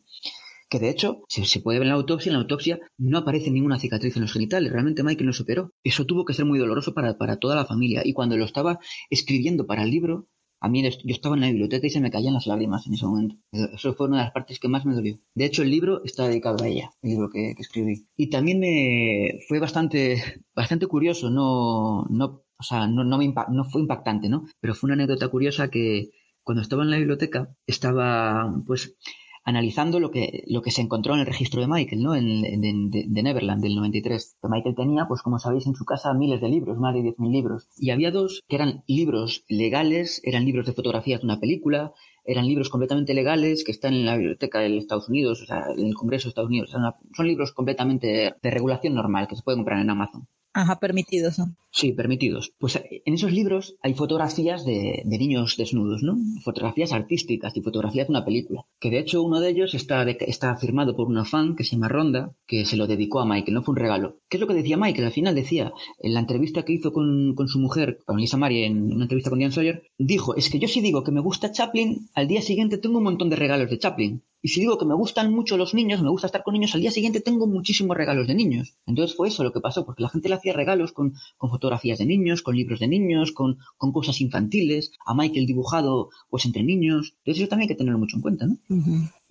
que 0.69 0.79
de 0.79 0.89
hecho 0.89 1.21
se, 1.27 1.59
puede 1.59 1.77
ver 1.77 1.85
en 1.85 1.89
la 1.89 1.95
autopsia, 1.95 2.31
en 2.31 2.33
la 2.33 2.41
autopsia 2.41 2.79
no 2.97 3.19
aparece 3.19 3.51
ninguna 3.51 3.77
cicatriz 3.77 4.15
en 4.15 4.23
los 4.23 4.33
genitales, 4.33 4.71
realmente 4.71 5.03
Michael 5.03 5.27
no 5.27 5.33
superó. 5.33 5.71
Eso 5.83 6.07
tuvo 6.07 6.25
que 6.25 6.33
ser 6.33 6.45
muy 6.45 6.57
doloroso 6.57 6.95
para, 6.95 7.15
para 7.15 7.37
toda 7.37 7.55
la 7.55 7.65
familia 7.65 8.01
y 8.03 8.13
cuando 8.13 8.37
lo 8.37 8.45
estaba 8.45 8.79
escribiendo 9.11 9.67
para 9.67 9.83
el 9.83 9.91
libro, 9.91 10.29
a 10.63 10.69
mí 10.69 10.81
yo 10.81 11.13
estaba 11.13 11.35
en 11.35 11.41
la 11.41 11.47
biblioteca 11.47 11.85
y 11.85 11.89
se 11.89 11.99
me 11.99 12.09
caían 12.09 12.33
las 12.33 12.47
lágrimas 12.47 12.87
en 12.87 12.93
ese 12.93 13.05
momento. 13.05 13.35
Eso 13.51 13.93
fue 13.93 14.07
una 14.07 14.17
de 14.17 14.23
las 14.23 14.33
partes 14.33 14.59
que 14.59 14.69
más 14.69 14.85
me 14.85 14.95
dolió. 14.95 15.19
De 15.35 15.45
hecho, 15.45 15.61
el 15.61 15.69
libro 15.69 16.01
está 16.05 16.25
dedicado 16.25 16.63
a 16.63 16.67
ella, 16.67 16.89
el 17.01 17.09
libro 17.11 17.29
que, 17.29 17.51
escribí. 17.59 18.07
Y 18.15 18.29
también 18.29 18.59
me 18.59 19.39
fue 19.49 19.59
bastante, 19.59 20.23
bastante 20.55 20.87
curioso, 20.87 21.29
no, 21.29 22.05
no, 22.09 22.45
o 22.63 22.65
sea, 22.65 22.87
no, 22.87 23.03
no, 23.03 23.17
me 23.17 23.33
no 23.49 23.65
fue 23.65 23.81
impactante, 23.81 24.29
¿no? 24.29 24.45
Pero 24.61 24.73
fue 24.73 24.87
una 24.87 24.93
anécdota 24.93 25.27
curiosa 25.27 25.69
que 25.69 26.11
cuando 26.43 26.61
estaba 26.61 26.83
en 26.83 26.91
la 26.91 26.97
biblioteca 26.97 27.49
estaba, 27.67 28.53
pues, 28.65 28.95
analizando 29.43 29.99
lo 29.99 30.11
que, 30.11 30.45
lo 30.47 30.61
que 30.61 30.71
se 30.71 30.81
encontró 30.81 31.13
en 31.13 31.19
el 31.19 31.25
registro 31.25 31.59
de 31.59 31.67
Michael, 31.67 32.01
¿no? 32.01 32.15
En, 32.15 32.61
de, 32.89 33.21
Neverland, 33.21 33.61
del 33.61 33.75
93. 33.75 34.37
Michael 34.43 34.75
tenía, 34.75 35.07
pues 35.09 35.21
como 35.21 35.39
sabéis, 35.39 35.67
en 35.67 35.75
su 35.75 35.83
casa 35.83 36.13
miles 36.13 36.39
de 36.39 36.47
libros, 36.47 36.77
más 36.77 36.93
de 36.93 37.01
10.000 37.01 37.31
libros. 37.31 37.67
Y 37.77 37.89
había 37.89 38.11
dos 38.11 38.41
que 38.47 38.55
eran 38.55 38.85
libros 38.87 39.43
legales, 39.49 40.21
eran 40.23 40.45
libros 40.45 40.65
de 40.65 40.71
fotografías 40.71 41.19
de 41.19 41.25
una 41.25 41.41
película, 41.41 41.91
eran 42.23 42.47
libros 42.47 42.69
completamente 42.69 43.13
legales 43.13 43.65
que 43.65 43.73
están 43.73 43.93
en 43.93 44.05
la 44.05 44.15
biblioteca 44.15 44.59
de 44.59 44.77
Estados 44.77 45.09
Unidos, 45.09 45.41
o 45.41 45.45
sea, 45.45 45.65
en 45.77 45.87
el 45.87 45.95
Congreso 45.95 46.27
de 46.27 46.29
Estados 46.29 46.49
Unidos. 46.49 46.71
son 46.71 47.27
libros 47.27 47.51
completamente 47.51 48.35
de 48.41 48.49
regulación 48.49 48.93
normal 48.93 49.27
que 49.27 49.35
se 49.35 49.43
pueden 49.43 49.59
comprar 49.59 49.81
en 49.81 49.89
Amazon. 49.89 50.29
Ajá, 50.53 50.79
permitidos. 50.79 51.41
Sí, 51.71 51.93
permitidos. 51.93 52.53
Pues 52.59 52.75
eh, 52.75 53.01
en 53.05 53.15
esos 53.15 53.31
libros 53.31 53.75
hay 53.81 53.95
fotografías 53.95 54.63
de, 54.63 55.01
niños 55.05 55.57
desnudos, 55.57 56.03
¿no? 56.03 56.15
Fotografías 56.43 56.93
artísticas 56.93 57.57
y 57.57 57.61
fotografías 57.61 58.07
de 58.07 58.11
una 58.11 58.23
película. 58.23 58.63
Que 58.79 58.91
de 58.91 58.99
hecho 58.99 59.23
uno 59.23 59.39
de 59.39 59.49
ellos 59.49 59.73
está, 59.73 60.03
está 60.03 60.55
firmado 60.55 60.95
por 60.95 61.07
una 61.07 61.25
fan 61.25 61.55
que 61.55 61.63
se 61.63 61.71
llama 61.71 61.89
Ronda, 61.89 62.35
que 62.45 62.65
se 62.65 62.77
lo 62.77 62.85
dedicó 62.85 63.19
a 63.19 63.25
Michael, 63.25 63.55
no 63.55 63.63
fue 63.63 63.73
un 63.73 63.79
regalo. 63.79 64.17
¿Qué 64.29 64.37
es 64.37 64.41
lo 64.41 64.47
que 64.47 64.53
decía 64.53 64.77
Michael? 64.77 65.05
Al 65.05 65.11
final 65.11 65.33
decía, 65.33 65.73
en 65.97 66.13
la 66.13 66.19
entrevista 66.19 66.63
que 66.63 66.73
hizo 66.73 66.93
con, 66.93 67.33
con 67.33 67.47
su 67.47 67.57
mujer, 67.57 67.97
con 68.05 68.19
Lisa 68.19 68.37
Marie, 68.37 68.67
en 68.67 68.93
una 68.93 69.05
entrevista 69.05 69.31
con 69.31 69.39
Diane 69.39 69.55
Sawyer, 69.55 69.81
dijo, 69.97 70.35
es 70.35 70.51
que 70.51 70.59
yo 70.59 70.67
si 70.67 70.81
digo 70.81 71.03
que 71.03 71.11
me 71.11 71.21
gusta 71.21 71.51
Chaplin, 71.51 72.09
al 72.13 72.27
día 72.27 72.43
siguiente 72.43 72.77
tengo 72.77 72.99
un 72.99 73.05
montón 73.05 73.31
de 73.31 73.37
regalos 73.37 73.71
de 73.71 73.79
Chaplin. 73.79 74.21
Y 74.45 74.49
si 74.49 74.59
digo 74.59 74.77
que 74.77 74.85
me 74.85 74.93
gustan 74.93 75.31
mucho 75.31 75.55
los 75.55 75.73
niños, 75.73 76.01
me 76.01 76.09
gusta 76.09 76.27
estar 76.27 76.43
con 76.43 76.53
niños, 76.53 76.75
al 76.75 76.81
día 76.81 76.91
siguiente 76.91 77.21
tengo 77.21 77.47
muchísimos 77.47 77.95
regalos 77.95 78.27
de 78.27 78.35
niños. 78.35 78.75
Entonces 78.85 79.15
fue 79.15 79.29
eso 79.29 79.41
lo 79.41 79.53
que 79.53 79.61
pasó, 79.61 79.85
porque 79.85 80.03
la 80.03 80.09
gente 80.09 80.27
le 80.27 80.35
hacía 80.35 80.51
regalos 80.51 80.91
con, 80.91 81.13
fotografías 81.39 81.97
de 81.99 82.05
niños, 82.05 82.41
con 82.41 82.53
libros 82.53 82.81
de 82.81 82.89
niños, 82.89 83.31
con, 83.31 83.57
cosas 83.77 84.19
infantiles, 84.19 84.91
a 85.05 85.13
Michael 85.13 85.45
dibujado 85.45 86.09
pues 86.29 86.43
entre 86.43 86.61
niños. 86.61 87.13
Entonces 87.19 87.41
eso 87.41 87.49
también 87.49 87.69
hay 87.69 87.73
que 87.73 87.77
tenerlo 87.77 87.99
mucho 87.99 88.17
en 88.17 88.21
cuenta, 88.21 88.45
¿no? 88.45 88.57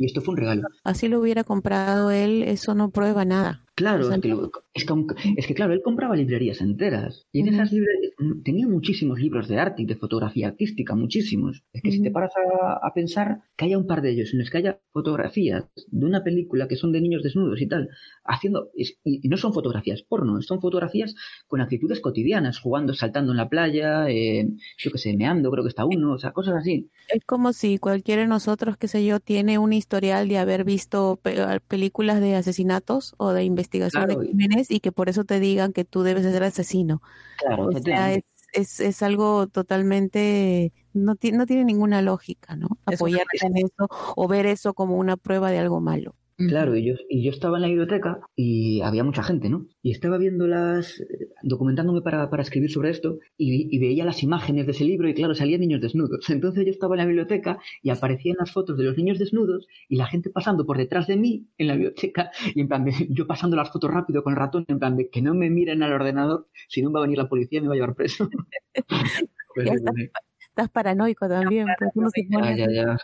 Y 0.02 0.06
esto 0.06 0.20
fue 0.20 0.32
un 0.32 0.38
regalo. 0.38 0.62
Así 0.82 1.06
lo 1.06 1.20
hubiera 1.20 1.44
comprado 1.44 2.10
él, 2.10 2.42
eso 2.42 2.74
no 2.74 2.90
prueba 2.90 3.24
nada. 3.24 3.62
Claro, 3.74 4.12
es, 4.12 5.46
que, 5.46 5.54
claro, 5.54 5.72
él 5.72 5.80
compraba 5.82 6.14
librerías 6.14 6.60
enteras 6.60 7.26
y 7.32 7.40
en 7.40 7.48
esas 7.48 7.72
librerías 7.72 8.12
mm, 8.18 8.42
tenía 8.42 8.68
muchísimos 8.68 9.18
libros 9.18 9.48
de 9.48 9.58
arte 9.58 9.80
y 9.80 9.86
de 9.86 9.96
fotografía 9.96 10.48
artística, 10.48 10.94
muchísimos. 10.94 11.64
Es 11.72 11.80
que 11.80 11.90
si 11.90 12.02
te 12.02 12.10
paras 12.10 12.32
a, 12.36 12.92
pensar 12.94 13.44
que 13.56 13.64
haya 13.64 13.78
un 13.78 13.86
par 13.86 14.02
de 14.02 14.10
ellos 14.10 14.34
en 14.34 14.40
los 14.40 14.50
que 14.50 14.58
haya 14.58 14.78
fotografías 14.92 15.64
de 15.86 16.06
una 16.06 16.22
película 16.22 16.68
que 16.68 16.76
son 16.76 16.92
de 16.92 17.00
niños 17.00 17.22
desnudos 17.22 17.62
y 17.62 17.66
tal, 17.66 17.88
haciendo, 18.24 18.70
y, 18.76 19.26
no 19.26 19.38
son 19.38 19.54
fotografías 19.54 20.02
porno, 20.02 20.42
son 20.42 20.60
fotografías 20.60 21.14
con 21.46 21.62
actitudes 21.62 22.00
cotidianas, 22.00 22.58
jugando, 22.58 22.92
saltando 22.92 23.32
en 23.32 23.38
la 23.38 23.48
playa, 23.48 24.10
eh, 24.10 24.50
yo 24.76 24.90
qué 24.90 24.98
sé, 24.98 25.16
meando, 25.16 25.50
creo 25.50 25.64
que 25.64 25.70
está 25.70 25.86
uno, 25.86 26.12
o 26.12 26.18
sea, 26.18 26.32
cosas 26.32 26.56
así. 26.56 26.90
Es 27.08 27.24
como 27.24 27.54
si 27.54 27.78
cualquiera 27.78 28.20
de 28.20 28.28
nosotros, 28.28 28.76
qué 28.76 28.86
sé 28.86 29.02
yo, 29.04 29.18
tiene 29.18 29.58
un 29.58 29.72
historial 29.92 30.26
de 30.26 30.38
haber 30.38 30.64
visto 30.64 31.20
películas 31.68 32.18
de 32.22 32.34
asesinatos 32.34 33.14
o 33.18 33.32
de 33.32 33.44
investigación 33.44 34.06
de 34.06 34.16
crímenes 34.16 34.70
y 34.70 34.80
que 34.80 34.90
por 34.90 35.10
eso 35.10 35.24
te 35.24 35.38
digan 35.38 35.74
que 35.74 35.84
tú 35.84 36.02
debes 36.02 36.22
ser 36.22 36.42
asesino. 36.42 37.02
Claro, 37.36 37.66
o 37.66 37.78
sea, 37.78 38.14
es, 38.54 38.80
es, 38.80 39.02
algo 39.02 39.48
totalmente, 39.48 40.72
no, 40.94 41.16
no 41.32 41.46
tiene 41.46 41.64
ninguna 41.64 42.00
lógica, 42.00 42.56
¿no? 42.56 42.68
Apoyarte 42.86 43.46
en 43.46 43.58
eso 43.58 43.88
o 44.16 44.28
ver 44.28 44.46
eso 44.46 44.72
como 44.72 44.96
una 44.96 45.18
prueba 45.18 45.50
de 45.50 45.58
algo 45.58 45.82
malo. 45.82 46.14
Claro, 46.48 46.76
y 46.76 46.84
yo, 46.84 46.94
y 47.08 47.22
yo 47.22 47.30
estaba 47.30 47.58
en 47.58 47.62
la 47.62 47.68
biblioteca 47.68 48.20
y 48.34 48.80
había 48.80 49.04
mucha 49.04 49.22
gente, 49.22 49.48
¿no? 49.48 49.66
Y 49.82 49.90
estaba 49.90 50.18
viéndolas, 50.18 51.00
eh, 51.00 51.28
documentándome 51.42 52.02
para, 52.02 52.30
para 52.30 52.42
escribir 52.42 52.70
sobre 52.70 52.90
esto 52.90 53.18
y, 53.36 53.78
veía 53.78 54.04
las 54.04 54.22
imágenes 54.22 54.66
de 54.66 54.72
ese 54.72 54.84
libro 54.84 55.08
y 55.08 55.14
claro, 55.14 55.34
salían 55.34 55.60
niños 55.60 55.80
desnudos. 55.80 56.28
Entonces 56.30 56.64
yo 56.64 56.70
estaba 56.70 56.94
en 56.94 56.98
la 57.00 57.06
biblioteca 57.06 57.58
y 57.82 57.90
aparecían 57.90 58.36
las 58.38 58.52
fotos 58.52 58.78
de 58.78 58.84
los 58.84 58.96
niños 58.96 59.18
desnudos 59.18 59.66
y 59.88 59.96
la 59.96 60.06
gente 60.06 60.30
pasando 60.30 60.64
por 60.64 60.78
detrás 60.78 61.06
de 61.06 61.16
mí 61.16 61.48
en 61.58 61.66
la 61.66 61.74
biblioteca 61.74 62.30
y 62.54 62.60
en 62.60 62.68
plan 62.68 62.84
de, 62.84 62.92
yo 63.10 63.26
pasando 63.26 63.56
las 63.56 63.70
fotos 63.70 63.90
rápido 63.90 64.22
con 64.22 64.32
el 64.32 64.38
ratón 64.38 64.64
en 64.68 64.78
plan 64.78 64.96
de 64.96 65.10
que 65.10 65.22
no 65.22 65.34
me 65.34 65.50
miren 65.50 65.82
al 65.82 65.92
ordenador, 65.92 66.48
si 66.68 66.82
no 66.82 66.92
va 66.92 67.00
a 67.00 67.02
venir 67.02 67.18
la 67.18 67.28
policía 67.28 67.58
y 67.58 67.62
me 67.62 67.68
va 67.68 67.74
a 67.74 67.76
llevar 67.76 67.94
preso. 67.94 68.28
estás 70.52 70.68
paranoico 70.70 71.26
también. 71.28 71.66
Pues, 71.94 72.12
ya, 72.28 72.54
ya, 72.54 72.66
ya. 72.70 72.96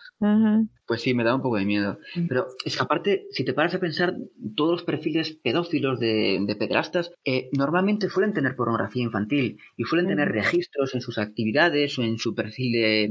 Pues 0.86 1.00
sí, 1.00 1.14
me 1.14 1.24
da 1.24 1.34
un 1.34 1.40
poco 1.40 1.56
de 1.56 1.64
miedo. 1.64 1.98
Mm. 2.14 2.26
Pero 2.28 2.46
es 2.64 2.76
que 2.76 2.82
aparte, 2.82 3.26
si 3.30 3.44
te 3.44 3.54
paras 3.54 3.74
a 3.74 3.80
pensar, 3.80 4.14
todos 4.54 4.72
los 4.72 4.82
perfiles 4.82 5.38
pedófilos 5.42 5.98
de, 5.98 6.38
de 6.46 6.56
pederastas 6.56 7.10
eh, 7.24 7.48
normalmente 7.52 8.10
suelen 8.10 8.34
tener 8.34 8.54
pornografía 8.54 9.02
infantil 9.02 9.58
y 9.76 9.84
suelen 9.84 10.08
tener 10.08 10.28
registros 10.28 10.94
en 10.94 11.00
sus 11.00 11.16
actividades 11.18 11.98
o 11.98 12.02
en 12.02 12.18
su 12.18 12.34
perfil 12.34 12.72
de, 12.72 13.04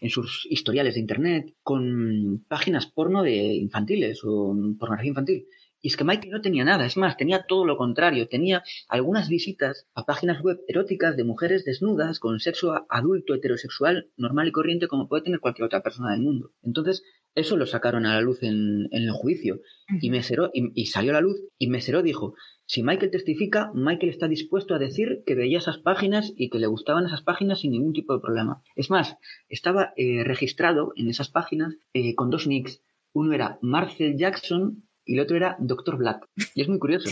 en 0.00 0.10
sus 0.10 0.46
historiales 0.50 0.94
de 0.94 1.00
internet 1.00 1.54
con 1.62 2.44
páginas 2.48 2.86
porno 2.86 3.22
de 3.22 3.34
infantiles 3.34 4.20
o 4.24 4.54
pornografía 4.78 5.08
infantil. 5.08 5.46
Y 5.82 5.88
es 5.88 5.96
que 5.96 6.04
Michael 6.04 6.32
no 6.32 6.40
tenía 6.40 6.64
nada, 6.64 6.84
es 6.84 6.96
más, 6.96 7.16
tenía 7.16 7.44
todo 7.44 7.64
lo 7.64 7.76
contrario, 7.76 8.28
tenía 8.28 8.62
algunas 8.88 9.28
visitas 9.28 9.86
a 9.94 10.04
páginas 10.04 10.42
web 10.42 10.60
eróticas 10.68 11.16
de 11.16 11.24
mujeres 11.24 11.64
desnudas 11.64 12.20
con 12.20 12.38
sexo 12.40 12.86
adulto, 12.88 13.34
heterosexual, 13.34 14.10
normal 14.16 14.48
y 14.48 14.52
corriente 14.52 14.88
como 14.88 15.08
puede 15.08 15.22
tener 15.22 15.40
cualquier 15.40 15.66
otra 15.66 15.82
persona 15.82 16.12
del 16.12 16.20
mundo. 16.20 16.52
Entonces, 16.62 17.02
eso 17.34 17.56
lo 17.56 17.66
sacaron 17.66 18.06
a 18.06 18.14
la 18.14 18.20
luz 18.20 18.42
en, 18.42 18.88
el 18.90 19.10
juicio 19.12 19.60
y, 20.00 20.10
Mesero, 20.10 20.50
y, 20.52 20.86
salió 20.86 21.12
a 21.12 21.14
la 21.14 21.20
luz 21.20 21.40
y 21.58 21.68
Mesero 21.68 22.02
dijo, 22.02 22.34
si 22.66 22.82
Michael 22.82 23.10
testifica, 23.10 23.70
Michael 23.72 24.10
está 24.10 24.28
dispuesto 24.28 24.74
a 24.74 24.78
decir 24.78 25.22
que 25.24 25.34
veía 25.34 25.58
esas 25.58 25.78
páginas 25.78 26.32
y 26.36 26.50
que 26.50 26.58
le 26.58 26.66
gustaban 26.66 27.06
esas 27.06 27.22
páginas 27.22 27.60
sin 27.60 27.72
ningún 27.72 27.92
tipo 27.92 28.14
de 28.14 28.20
problema. 28.20 28.62
Es 28.74 28.90
más, 28.90 29.16
estaba 29.48 29.92
eh, 29.96 30.24
registrado 30.24 30.92
en 30.96 31.08
esas 31.08 31.30
páginas 31.30 31.76
eh, 31.94 32.14
con 32.14 32.30
dos 32.30 32.46
nicks. 32.46 32.82
Uno 33.12 33.32
era 33.32 33.58
Marcel 33.62 34.16
Jackson 34.16 34.84
y 35.04 35.14
el 35.14 35.20
otro 35.20 35.36
era 35.36 35.56
Doctor 35.58 35.96
Black. 35.96 36.28
Y 36.54 36.62
es 36.62 36.68
muy 36.68 36.78
curioso. 36.78 37.08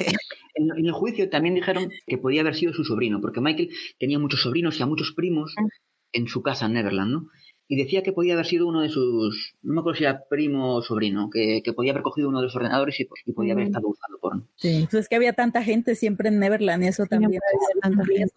En, 0.54 0.70
el 0.76 0.92
juicio 0.92 1.28
también 1.30 1.54
dijeron 1.54 1.90
que 2.06 2.18
podía 2.18 2.42
haber 2.42 2.54
sido 2.54 2.72
su 2.72 2.84
sobrino, 2.84 3.20
porque 3.20 3.40
Michael 3.40 3.70
tenía 3.98 4.18
muchos 4.18 4.42
sobrinos 4.42 4.78
y 4.78 4.82
a 4.82 4.86
muchos 4.86 5.12
primos 5.12 5.54
ah. 5.58 5.66
en 6.12 6.28
su 6.28 6.42
casa 6.42 6.66
en 6.66 6.74
Neverland, 6.74 7.12
¿no? 7.12 7.28
Y 7.70 7.76
decía 7.76 8.02
que 8.02 8.12
podía 8.12 8.32
haber 8.32 8.46
sido 8.46 8.66
uno 8.66 8.80
de 8.80 8.88
sus, 8.88 9.54
no 9.62 9.74
me 9.74 9.80
acuerdo 9.80 9.98
si 9.98 10.04
era 10.04 10.24
primo 10.30 10.76
o 10.76 10.82
sobrino, 10.82 11.28
que, 11.28 11.62
podía 11.76 11.92
haber 11.92 12.02
cogido 12.02 12.30
uno 12.30 12.38
de 12.38 12.44
los 12.44 12.56
ordenadores 12.56 12.98
y, 12.98 13.06
y 13.26 13.32
podía 13.32 13.52
haber 13.52 13.66
mm. 13.66 13.68
estado 13.68 13.88
usando 13.88 14.18
porno. 14.18 14.48
Sí, 14.56 14.86
pues 14.90 15.02
es 15.02 15.08
que 15.08 15.16
había 15.16 15.34
tanta 15.34 15.62
gente 15.62 15.94
siempre 15.94 16.30
en 16.30 16.38
Neverland, 16.38 16.84
eso 16.84 17.04
también 17.04 17.34
es 17.34 18.32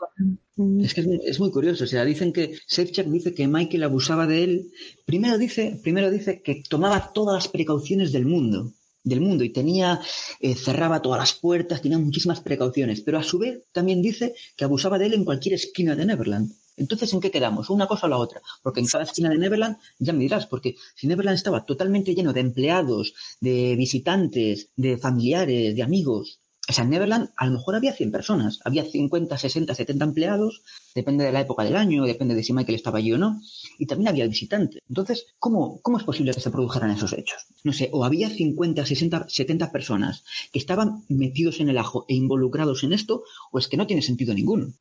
mm. 0.58 0.82
Es 0.82 0.94
que 0.94 1.02
es 1.24 1.40
muy, 1.40 1.50
curioso, 1.50 1.86
o 1.86 1.88
sea, 1.88 2.04
dicen 2.04 2.34
que 2.34 2.56
Sefchak 2.68 3.08
dice 3.08 3.34
que 3.34 3.48
Michael 3.48 3.84
abusaba 3.84 4.28
de 4.28 4.44
él. 4.44 4.72
Primero 5.06 5.38
dice, 5.38 5.80
primero 5.82 6.12
dice 6.12 6.42
que 6.42 6.62
tomaba 6.70 7.14
todas 7.14 7.36
las 7.36 7.48
precauciones 7.48 8.12
del 8.12 8.26
mundo 8.26 8.74
del 9.04 9.22
mundo 9.22 9.44
y 9.44 9.50
tenía, 9.50 10.00
eh, 10.40 10.56
cerraba 10.56 11.02
todas 11.02 11.20
las 11.20 11.34
puertas, 11.34 11.82
tenía 11.82 11.98
muchísimas 11.98 12.42
precauciones, 12.42 13.02
pero 13.02 13.18
a 13.18 13.24
su 13.24 13.40
vez 13.40 13.64
también 13.72 14.02
dice 14.02 14.34
que 14.56 14.66
abusaba 14.66 14.98
de 14.98 15.08
él 15.08 15.14
en 15.14 15.26
cualquier 15.26 15.56
esquina 15.56 15.96
de 15.96 16.06
Neverland. 16.06 16.52
Entonces, 16.78 17.14
¿en 17.14 17.20
qué 17.20 17.32
quedamos? 17.32 17.70
¿Una 17.70 17.88
cosa 17.88 18.08
o 18.08 18.10
la 18.10 18.18
otra? 18.18 18.42
Porque 18.64 18.80
en 18.80 18.88
cada 18.88 19.04
esquina 19.04 19.30
de 19.30 19.38
Neverland, 19.38 19.78
ya 20.00 20.14
me 20.14 20.20
dirás, 20.20 20.48
porque 20.48 20.76
si 20.96 21.08
Neverland 21.08 21.38
estaba 21.38 21.66
totalmente 21.66 22.16
lleno 22.16 22.34
de 22.34 22.40
empleados, 22.40 23.14
de 23.40 23.76
visitantes, 23.76 24.70
de 24.76 24.98
familiares, 24.98 25.76
de 25.76 25.84
amigos, 25.84 26.40
o 26.72 26.74
sea, 26.74 26.86
en 26.86 26.92
Neverland 26.92 27.32
a 27.36 27.48
lo 27.48 27.52
mejor 27.52 27.76
había 27.76 27.92
100 27.92 28.12
personas, 28.14 28.60
había 28.64 28.86
50, 28.86 29.38
60, 29.38 29.76
70 29.76 30.06
empleados, 30.06 30.64
depende 30.96 31.26
de 31.26 31.34
la 31.34 31.42
época 31.42 31.66
del 31.66 31.76
año, 31.76 32.06
depende 32.06 32.34
de 32.34 32.44
si 32.44 32.54
Michael 32.54 32.76
estaba 32.76 33.00
allí 33.00 33.12
o 33.12 33.18
no, 33.18 33.42
y 33.78 33.88
también 33.88 34.08
había 34.08 34.26
visitantes. 34.26 34.82
Entonces, 34.88 35.26
¿cómo, 35.38 35.82
¿cómo 35.82 35.98
es 35.98 36.06
posible 36.06 36.34
que 36.34 36.40
se 36.40 36.50
produjeran 36.50 36.92
esos 36.92 37.12
hechos? 37.12 37.46
No 37.66 37.74
sé, 37.74 37.90
o 37.92 38.06
había 38.06 38.30
50, 38.30 38.86
60, 38.86 39.26
70 39.28 39.70
personas 39.74 40.24
que 40.54 40.60
estaban 40.60 41.04
metidos 41.10 41.60
en 41.60 41.68
el 41.68 41.78
ajo 41.78 42.06
e 42.08 42.16
involucrados 42.16 42.86
en 42.86 42.94
esto, 42.94 43.24
o 43.52 43.60
es 43.60 43.68
que 43.68 43.76
no 43.76 43.86
tiene 43.86 44.02
sentido 44.02 44.34
ninguno. 44.34 44.72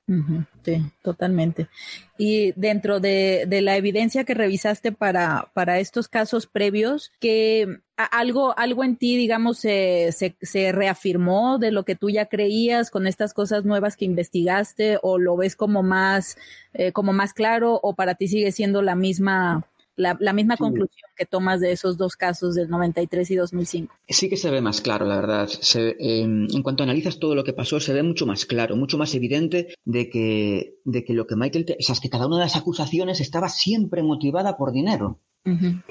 sí, 0.65 0.77
totalmente. 1.03 1.67
Y 2.19 2.53
dentro 2.53 3.01
de, 3.01 3.47
de, 3.49 3.63
la 3.63 3.77
evidencia 3.77 4.23
que 4.23 4.35
revisaste 4.35 4.93
para, 4.93 5.51
para 5.55 5.81
estos 5.81 6.07
casos 6.07 6.47
previos, 6.47 7.11
que 7.19 7.81
algo, 8.05 8.57
algo 8.59 8.85
en 8.85 8.97
ti, 8.97 9.17
digamos, 9.17 9.59
se, 9.59 10.13
se, 10.13 10.37
se, 10.41 10.73
reafirmó 10.73 11.59
de 11.59 11.71
lo 11.71 11.85
que 11.85 11.97
tú 11.97 12.11
ya 12.11 12.27
creías 12.27 12.91
con 12.91 13.07
estas 13.07 13.35
cosas 13.35 13.65
nuevas 13.65 13.97
que 13.97 14.05
investigaste 14.05 14.99
o 15.03 15.19
lo 15.19 15.37
ves 15.37 15.57
como 15.57 15.83
más, 15.83 16.37
eh, 16.73 16.93
como 16.93 17.13
más 17.13 17.33
claro 17.33 17.79
o 17.83 17.95
para 17.95 18.15
ti 18.15 18.29
sigue 18.29 18.53
siendo 18.53 18.83
la 18.83 18.95
misma, 18.95 19.67
la, 20.01 20.33
misma 20.33 20.57
conclusión 20.57 21.11
que 21.17 21.27
tomas 21.27 21.61
de 21.61 21.73
esos 21.73 21.97
dos 21.97 22.17
casos 22.17 22.55
del 22.55 22.69
93 22.69 23.31
y 23.31 23.37
2005. 23.37 23.95
Sí 24.09 24.29
que 24.29 24.37
se 24.37 24.51
ve 24.51 24.61
más 24.61 24.81
claro, 24.81 25.07
la 25.07 25.17
verdad. 25.17 25.49
Em, 25.75 26.47
en 26.51 26.63
cuanto 26.63 26.83
analizas 26.83 27.19
todo 27.19 27.35
lo 27.35 27.45
que 27.45 27.53
pasó, 27.53 27.81
se 27.81 27.93
ve 27.93 28.03
mucho 28.03 28.27
más 28.27 28.47
claro, 28.47 28.77
mucho 28.77 28.99
más 28.99 29.15
evidente 29.15 29.75
de 29.85 30.09
que, 30.09 30.79
de 30.85 31.05
que 31.05 31.15
lo 31.15 31.27
que 31.27 31.37
Michael, 31.37 31.67
o 31.79 31.83
sea, 31.83 31.95
es 31.95 32.01
que 32.01 32.11
cada 32.11 32.27
una 32.27 32.39
de 32.39 32.45
las 32.45 32.57
acusaciones 32.57 33.21
estaba 33.21 33.49
siempre 33.49 34.03
motivada 34.03 34.57
por 34.57 34.73
dinero. 34.73 35.21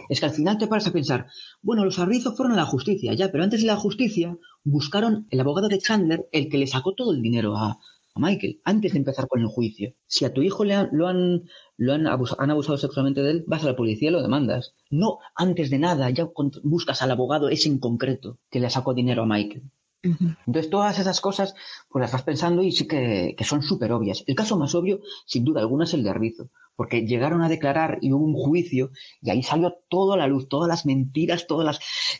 Es 0.09 0.19
que 0.19 0.27
al 0.27 0.31
final 0.31 0.59
te 0.59 0.67
paras 0.67 0.87
a 0.87 0.93
pensar, 0.93 1.25
bueno, 1.63 1.83
los 1.83 1.97
arrizos 1.97 2.37
fueron 2.37 2.53
a 2.53 2.57
la 2.57 2.65
justicia, 2.65 3.13
ya, 3.13 3.31
pero 3.31 3.43
antes 3.43 3.61
de 3.61 3.67
la 3.67 3.77
justicia 3.77 4.37
buscaron 4.63 5.27
el 5.31 5.39
abogado 5.39 5.69
de 5.69 5.79
Chandler, 5.79 6.27
el 6.31 6.49
que 6.49 6.59
le 6.59 6.67
sacó 6.67 6.93
todo 6.93 7.13
el 7.13 7.21
dinero 7.21 7.57
a, 7.57 7.79
Michael, 8.19 8.61
antes 8.63 8.93
de 8.93 8.99
empezar 8.99 9.27
con 9.27 9.41
el 9.41 9.47
juicio. 9.47 9.95
Si 10.07 10.25
a 10.25 10.33
tu 10.33 10.41
hijo 10.41 10.63
le 10.63 10.75
lo 10.91 11.07
han, 11.07 11.43
lo 11.77 11.93
han, 11.93 12.07
abusado, 12.07 12.41
han 12.41 12.51
abusado 12.51 12.77
sexualmente 12.77 13.21
de 13.21 13.31
él, 13.31 13.43
vas 13.47 13.63
a 13.63 13.67
la 13.67 13.75
policía 13.75 14.09
y 14.09 14.11
lo 14.11 14.21
demandas. 14.21 14.75
No, 14.89 15.19
antes 15.35 15.69
de 15.69 15.79
nada, 15.79 16.09
ya 16.09 16.29
buscas 16.63 17.01
al 17.01 17.11
abogado 17.11 17.49
ese 17.49 17.69
en 17.69 17.79
concreto 17.79 18.39
que 18.49 18.59
le 18.59 18.69
sacó 18.69 18.93
dinero 18.93 19.23
a 19.23 19.25
Michael. 19.25 19.63
Entonces, 20.01 20.69
todas 20.69 20.97
esas 20.99 21.19
cosas, 21.19 21.55
pues 21.89 22.01
las 22.01 22.11
vas 22.11 22.23
pensando 22.23 22.63
y 22.63 22.71
sí 22.71 22.87
que, 22.87 23.35
que 23.37 23.43
son 23.43 23.61
súper 23.61 23.91
obvias. 23.91 24.23
El 24.27 24.35
caso 24.35 24.57
más 24.57 24.73
obvio, 24.75 25.01
sin 25.25 25.43
duda 25.43 25.61
alguna, 25.61 25.83
es 25.83 25.93
el 25.93 26.03
de 26.03 26.09
Arbizo 26.09 26.49
porque 26.79 27.05
llegaron 27.05 27.41
a 27.41 27.49
declarar 27.49 27.97
y 27.99 28.13
hubo 28.13 28.23
un 28.23 28.35
juicio 28.35 28.91
y 29.21 29.31
ahí 29.31 29.43
salió 29.43 29.79
toda 29.89 30.15
la 30.15 30.27
luz, 30.27 30.47
todas 30.47 30.69
las 30.69 30.85
mentiras, 30.85 31.45
todas 31.45 31.65
las... 31.65 31.79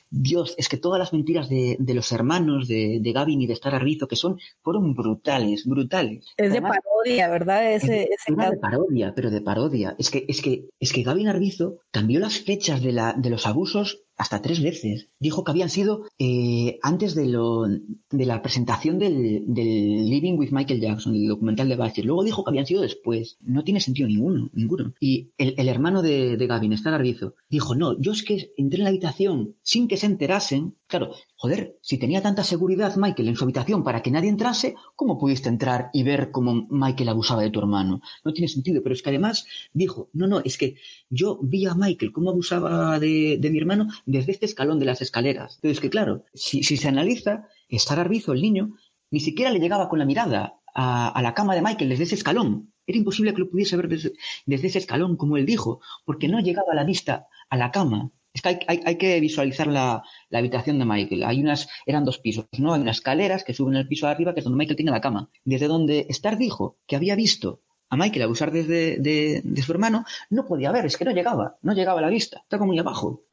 Dios, 0.10 0.54
es 0.58 0.68
que 0.68 0.76
todas 0.76 1.00
las 1.00 1.14
mentiras 1.14 1.48
de, 1.48 1.78
los 1.80 2.12
hermanos 2.12 2.68
de, 2.68 3.00
de, 3.00 3.14
Gavin 3.14 3.42
y 3.42 3.48
de 3.48 3.54
Star 3.54 3.74
Arbizo 3.74 4.10
que 4.10 4.18
son, 4.18 4.38
fueron 4.62 4.96
brutales, 4.96 5.66
brutales. 5.66 6.26
Es 6.36 6.52
de 6.52 6.62
parodia, 6.62 7.30
¿verdad? 7.30 7.72
Ese, 7.72 8.04
es, 8.04 8.36
de 8.36 8.58
parodia, 8.58 9.14
pero 9.16 9.32
de 9.32 9.40
parodia. 9.40 9.96
Es 9.98 10.10
que, 10.10 10.26
es 10.28 10.42
que, 10.42 10.66
es 10.78 10.92
que 10.92 11.04
Gavin 11.04 11.30
Arbizo 11.30 11.78
cambió 11.92 12.20
las 12.20 12.40
fechas 12.40 12.82
de, 12.82 12.92
la, 12.92 13.14
de 13.14 13.30
los 13.30 13.48
abusos 13.48 14.04
hasta 14.20 14.42
tres 14.42 14.62
veces. 14.62 15.08
Dijo 15.18 15.46
que 15.46 15.52
habían 15.52 15.70
sido 15.70 16.04
eh, 16.20 16.78
antes 16.84 17.16
de, 17.16 17.26
lo, 17.26 17.66
de 17.68 18.26
la 18.26 18.42
presentación 18.42 19.00
del, 19.00 19.46
del, 19.48 20.10
Living 20.10 20.38
with 20.38 20.52
Michael 20.52 20.82
Jackson, 20.82 21.16
el 21.16 21.30
documental 21.30 21.70
de 21.70 21.78
Bachir. 21.78 22.06
Luego 22.06 22.26
dijo 22.26 22.44
que 22.44 22.50
habían 22.50 22.66
sido 22.66 22.82
después. 22.82 23.38
No 23.40 23.64
tiene 23.64 23.80
sentido 23.80 24.10
ninguno, 24.10 24.49
ninguno. 24.54 24.94
Y 25.00 25.32
el, 25.38 25.68
hermano 25.68 26.02
de, 26.02 26.36
Gavin, 26.48 26.74
Star 26.74 26.94
Arbizo, 26.94 27.36
dijo, 27.50 27.76
no, 27.76 28.00
yo 28.00 28.12
es 28.12 28.24
que 28.24 28.52
entré 28.58 28.80
en 28.80 28.84
la 28.84 28.90
habitación 28.90 29.56
sin 29.62 29.88
que 29.88 29.98
se 29.98 30.06
enterasen 30.06 30.76
Claro, 30.90 31.14
joder, 31.36 31.78
si 31.84 32.00
tenía 32.00 32.24
tanta 32.24 32.44
seguridad 32.44 32.96
Michael 32.96 33.30
en 33.30 33.36
su 33.36 33.44
habitación 33.44 33.84
para 33.84 34.02
que 34.02 34.10
nadie 34.10 34.28
entrase, 34.28 34.74
¿cómo 34.96 35.20
pudiste 35.20 35.48
entrar 35.48 35.92
y 35.94 36.02
ver 36.02 36.32
cómo 36.32 36.66
Michael 36.72 37.10
abusaba 37.10 37.44
de 37.44 37.52
tu 37.52 37.60
hermano? 37.60 38.02
No 38.26 38.34
tiene 38.34 38.48
sentido, 38.48 38.82
pero 38.82 38.96
es 38.96 39.04
que 39.04 39.10
además 39.10 39.46
dijo, 39.72 40.10
no, 40.14 40.26
no, 40.26 40.40
es 40.40 40.58
que 40.58 40.78
yo 41.08 41.40
vi 41.44 41.68
a 41.68 41.76
Michael 41.76 42.12
cómo 42.12 42.32
abusaba 42.32 42.98
de, 42.98 43.40
mi 43.40 43.60
hermano 43.60 43.88
desde 44.08 44.32
este 44.32 44.48
escalón 44.48 44.80
de 44.80 44.86
las 44.86 45.04
escaleras. 45.04 45.58
Entonces, 45.58 45.80
que 45.80 45.92
claro, 45.92 46.24
si, 46.34 46.64
se 46.64 46.88
analiza, 46.88 47.48
estar 47.68 48.00
Arbizo, 48.00 48.34
el 48.34 48.42
niño, 48.42 48.76
ni 49.12 49.20
siquiera 49.20 49.52
le 49.52 49.60
llegaba 49.60 49.90
con 49.90 50.00
la 50.00 50.06
mirada 50.06 50.59
a, 50.76 51.20
la 51.22 51.34
cama 51.34 51.56
de 51.56 51.62
Michael 51.62 51.90
desde 51.90 52.04
ese 52.04 52.16
escalón. 52.16 52.74
Era 52.86 52.98
imposible 52.98 53.34
que 53.34 53.40
lo 53.40 53.50
pudiese 53.50 53.78
ver 53.78 53.88
desde, 53.88 54.14
ese 54.48 54.78
escalón, 54.78 55.16
como 55.16 55.38
él 55.38 55.46
dijo, 55.46 55.82
porque 56.06 56.28
no 56.28 56.40
llegaba 56.40 56.74
la 56.74 56.84
vista 56.84 57.28
a 57.50 57.58
la 57.58 57.72
cama 57.72 58.12
es 58.34 58.42
que 58.42 58.60
hay, 58.68 58.96
que 58.98 59.20
visualizar 59.20 59.68
la, 59.68 60.04
habitación 60.32 60.78
de 60.80 60.86
Michael. 60.86 61.24
Hay 61.24 61.42
unas, 61.42 61.68
eran 61.86 62.06
dos 62.06 62.20
pisos, 62.20 62.46
¿no? 62.58 62.74
Hay 62.74 62.82
unas 62.82 62.98
escaleras 62.98 63.44
que 63.44 63.54
suben 63.54 63.76
al 63.76 63.88
piso 63.88 64.06
de 64.06 64.12
arriba, 64.12 64.34
que 64.34 64.42
es 64.42 64.44
donde 64.44 64.58
Michael 64.58 64.76
tiene 64.76 64.92
la 64.92 65.02
cama. 65.02 65.30
Desde 65.44 65.68
donde 65.68 66.06
Star 66.10 66.38
dijo 66.38 66.78
que 66.86 66.96
había 66.96 67.16
visto 67.16 67.62
a 67.90 67.98
Michael 67.98 68.24
abusar 68.24 68.52
desde 68.52 68.98
de, 68.98 69.62
su 69.64 69.72
hermano, 69.72 70.06
no 70.30 70.46
podía 70.46 70.72
ver, 70.72 70.86
es 70.86 70.96
que 70.96 71.06
no 71.06 71.12
llegaba, 71.12 71.58
no 71.64 71.74
llegaba 71.74 72.00
a 72.00 72.04
la 72.04 72.10
vista, 72.10 72.42
estaba 72.44 72.66
muy 72.66 72.78
abajo. 72.78 73.24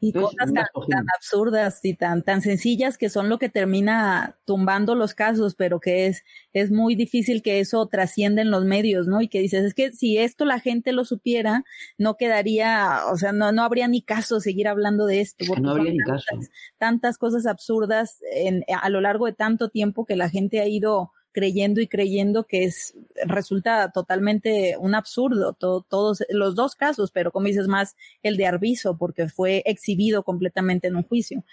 Y 0.00 0.12
cosas 0.12 0.52
tan, 0.52 1.06
absurdas 1.16 1.80
y 1.82 1.94
tan, 1.94 2.22
tan 2.22 2.42
sencillas 2.42 2.98
que 2.98 3.08
son 3.08 3.30
lo 3.30 3.38
que 3.38 3.48
termina 3.48 4.36
tumbando 4.44 4.94
los 4.94 5.14
casos, 5.14 5.54
pero 5.54 5.80
que 5.80 6.06
es, 6.06 6.24
es 6.52 6.70
muy 6.70 6.94
difícil 6.94 7.42
que 7.42 7.60
eso 7.60 7.86
trascienda 7.86 8.42
en 8.42 8.50
los 8.50 8.66
medios, 8.66 9.06
¿no? 9.06 9.22
Y 9.22 9.28
que 9.28 9.40
dices, 9.40 9.64
es 9.64 9.72
que 9.72 9.92
si 9.92 10.18
esto 10.18 10.44
la 10.44 10.60
gente 10.60 10.92
lo 10.92 11.06
supiera, 11.06 11.64
no 11.96 12.16
quedaría, 12.16 13.00
o 13.10 13.16
sea, 13.16 13.32
no, 13.32 13.50
no 13.50 13.62
habría 13.62 13.88
ni 13.88 14.02
caso 14.02 14.40
seguir 14.40 14.68
hablando 14.68 15.06
de 15.06 15.22
esto. 15.22 15.46
Porque 15.48 15.62
no 15.62 15.70
habría 15.70 15.92
ni 15.92 15.98
tantas, 15.98 16.26
caso. 16.26 16.50
Tantas 16.76 17.18
cosas 17.18 17.46
absurdas 17.46 18.18
en, 18.32 18.62
a 18.68 18.90
lo 18.90 19.00
largo 19.00 19.24
de 19.24 19.32
tanto 19.32 19.70
tiempo 19.70 20.04
que 20.04 20.16
la 20.16 20.28
gente 20.28 20.60
ha 20.60 20.68
ido 20.68 21.12
creyendo 21.32 21.80
y 21.80 21.88
creyendo 21.88 22.44
que 22.44 22.64
es 22.64 22.94
resulta 23.24 23.90
totalmente 23.92 24.76
un 24.78 24.94
absurdo 24.94 25.52
todos 25.54 26.24
los 26.30 26.54
dos 26.54 26.74
casos, 26.74 27.10
pero 27.10 27.32
como 27.32 27.46
dices 27.46 27.68
más 27.68 27.96
el 28.22 28.36
de 28.36 28.46
Arbizo 28.46 28.96
porque 28.96 29.28
fue 29.28 29.62
exhibido 29.66 30.22
completamente 30.22 30.88
en 30.88 30.96
un 30.96 31.02
juicio. 31.02 31.44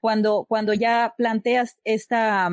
Cuando 0.00 0.44
cuando 0.48 0.74
ya 0.74 1.14
planteas 1.16 1.78
esta 1.84 2.50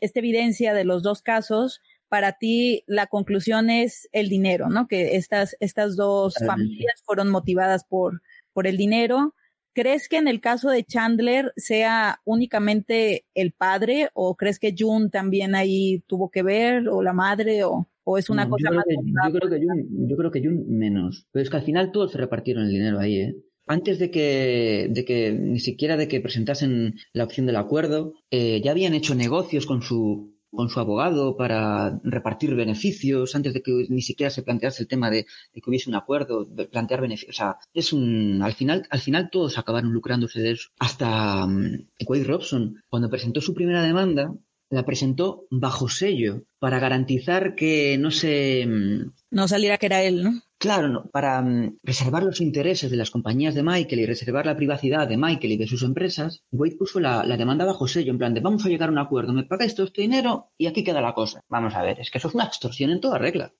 esta 0.00 0.18
evidencia 0.18 0.74
de 0.74 0.84
los 0.84 1.02
dos 1.02 1.22
casos, 1.22 1.80
para 2.08 2.32
ti 2.32 2.84
la 2.86 3.06
conclusión 3.06 3.70
es 3.70 4.08
el 4.12 4.28
dinero, 4.28 4.68
¿no? 4.68 4.88
Que 4.88 5.16
estas 5.16 5.56
estas 5.60 5.96
dos 5.96 6.34
familias 6.46 7.02
fueron 7.04 7.30
motivadas 7.30 7.84
por 7.84 8.22
por 8.52 8.66
el 8.66 8.76
dinero 8.76 9.34
¿Crees 9.74 10.08
que 10.08 10.18
en 10.18 10.28
el 10.28 10.40
caso 10.40 10.70
de 10.70 10.84
Chandler 10.84 11.52
sea 11.56 12.20
únicamente 12.24 13.24
el 13.34 13.52
padre 13.52 14.08
o 14.14 14.36
crees 14.36 14.60
que 14.60 14.74
June 14.76 15.10
también 15.10 15.56
ahí 15.56 16.04
tuvo 16.06 16.30
que 16.30 16.44
ver 16.44 16.88
o 16.88 17.02
la 17.02 17.12
madre 17.12 17.64
o, 17.64 17.88
es 18.16 18.30
una 18.30 18.48
cosa 18.48 18.70
más? 18.70 18.84
yo, 18.86 19.32
creo 19.32 19.50
que 19.50 19.66
June, 19.66 19.86
yo 20.08 20.16
creo 20.16 20.30
que 20.30 20.40
June 20.40 20.62
menos. 20.68 21.26
Pero 21.32 21.42
es 21.42 21.50
que 21.50 21.56
al 21.56 21.64
final 21.64 21.90
todos 21.90 22.12
se 22.12 22.18
repartieron 22.18 22.64
el 22.64 22.70
dinero 22.70 23.00
ahí, 23.00 23.18
¿eh? 23.18 23.36
Antes 23.66 23.98
de 23.98 24.10
que, 24.10 24.88
de 24.90 25.04
que 25.06 25.32
ni 25.32 25.58
siquiera 25.58 25.96
de 25.96 26.06
que 26.06 26.20
presentasen 26.20 26.96
la 27.12 27.24
opción 27.24 27.46
del 27.46 27.56
acuerdo, 27.56 28.12
eh, 28.30 28.60
ya 28.62 28.72
habían 28.72 28.92
hecho 28.92 29.14
negocios 29.14 29.64
con 29.64 29.80
su 29.80 30.33
con 30.54 30.68
su 30.68 30.80
abogado 30.80 31.36
para 31.36 32.00
repartir 32.02 32.54
beneficios 32.54 33.34
antes 33.34 33.54
de 33.54 33.62
que 33.62 33.86
ni 33.88 34.02
siquiera 34.02 34.30
se 34.30 34.42
plantease 34.42 34.82
el 34.82 34.88
tema 34.88 35.10
de, 35.10 35.26
que 35.52 35.62
hubiese 35.66 35.90
un 35.90 35.96
acuerdo, 35.96 36.44
de 36.44 36.66
plantear 36.66 37.00
beneficios. 37.00 37.36
O 37.36 37.38
sea, 37.38 37.56
es 37.72 37.92
un, 37.92 38.40
al 38.42 38.52
final, 38.52 38.86
al 38.90 39.00
final 39.00 39.30
todos 39.30 39.58
acabaron 39.58 39.92
lucrándose 39.92 40.40
de 40.40 40.52
eso. 40.52 40.70
Hasta 40.78 41.44
um, 41.44 41.86
Wade 42.06 42.24
Robson, 42.24 42.82
cuando 42.88 43.10
presentó 43.10 43.40
su 43.40 43.54
primera 43.54 43.82
demanda, 43.82 44.34
la 44.74 44.84
presentó 44.84 45.46
bajo 45.50 45.88
sello 45.88 46.42
para 46.58 46.78
garantizar 46.78 47.54
que 47.54 47.96
no 47.98 48.10
se... 48.10 48.66
Mm, 48.66 49.12
no 49.30 49.48
saliera 49.48 49.78
que 49.78 49.86
era 49.86 50.02
él, 50.02 50.22
¿no? 50.22 50.42
Claro, 50.58 50.88
no, 50.88 51.10
para 51.10 51.42
mm, 51.42 51.78
preservar 51.82 52.22
los 52.22 52.40
intereses 52.40 52.90
de 52.90 52.96
las 52.96 53.10
compañías 53.10 53.54
de 53.54 53.62
Michael 53.62 54.00
y 54.00 54.06
reservar 54.06 54.46
la 54.46 54.56
privacidad 54.56 55.06
de 55.06 55.16
Michael 55.16 55.52
y 55.52 55.56
de 55.56 55.66
sus 55.66 55.82
empresas, 55.82 56.42
Wade 56.52 56.76
puso 56.76 57.00
la, 57.00 57.22
demanda 57.36 57.64
bajo 57.64 57.86
sello, 57.86 58.12
en 58.12 58.18
plan 58.18 58.34
de 58.34 58.40
vamos 58.40 58.64
a 58.64 58.68
llegar 58.68 58.88
a 58.88 58.92
un 58.92 58.98
acuerdo, 58.98 59.32
me 59.32 59.44
pagáis 59.44 59.74
todo 59.74 59.86
este 59.86 60.02
dinero 60.02 60.52
y 60.56 60.66
aquí 60.66 60.82
queda 60.82 61.00
la 61.00 61.14
cosa. 61.14 61.42
Vamos 61.48 61.74
a 61.74 61.82
ver, 61.82 62.00
es 62.00 62.10
que 62.10 62.18
eso 62.18 62.28
es 62.28 62.34
una 62.34 62.44
extorsión 62.44 62.90
en 62.90 63.00
toda 63.00 63.18
regla. 63.18 63.52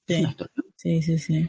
Sí, 0.77 1.03
sí, 1.03 1.19
sí. 1.19 1.49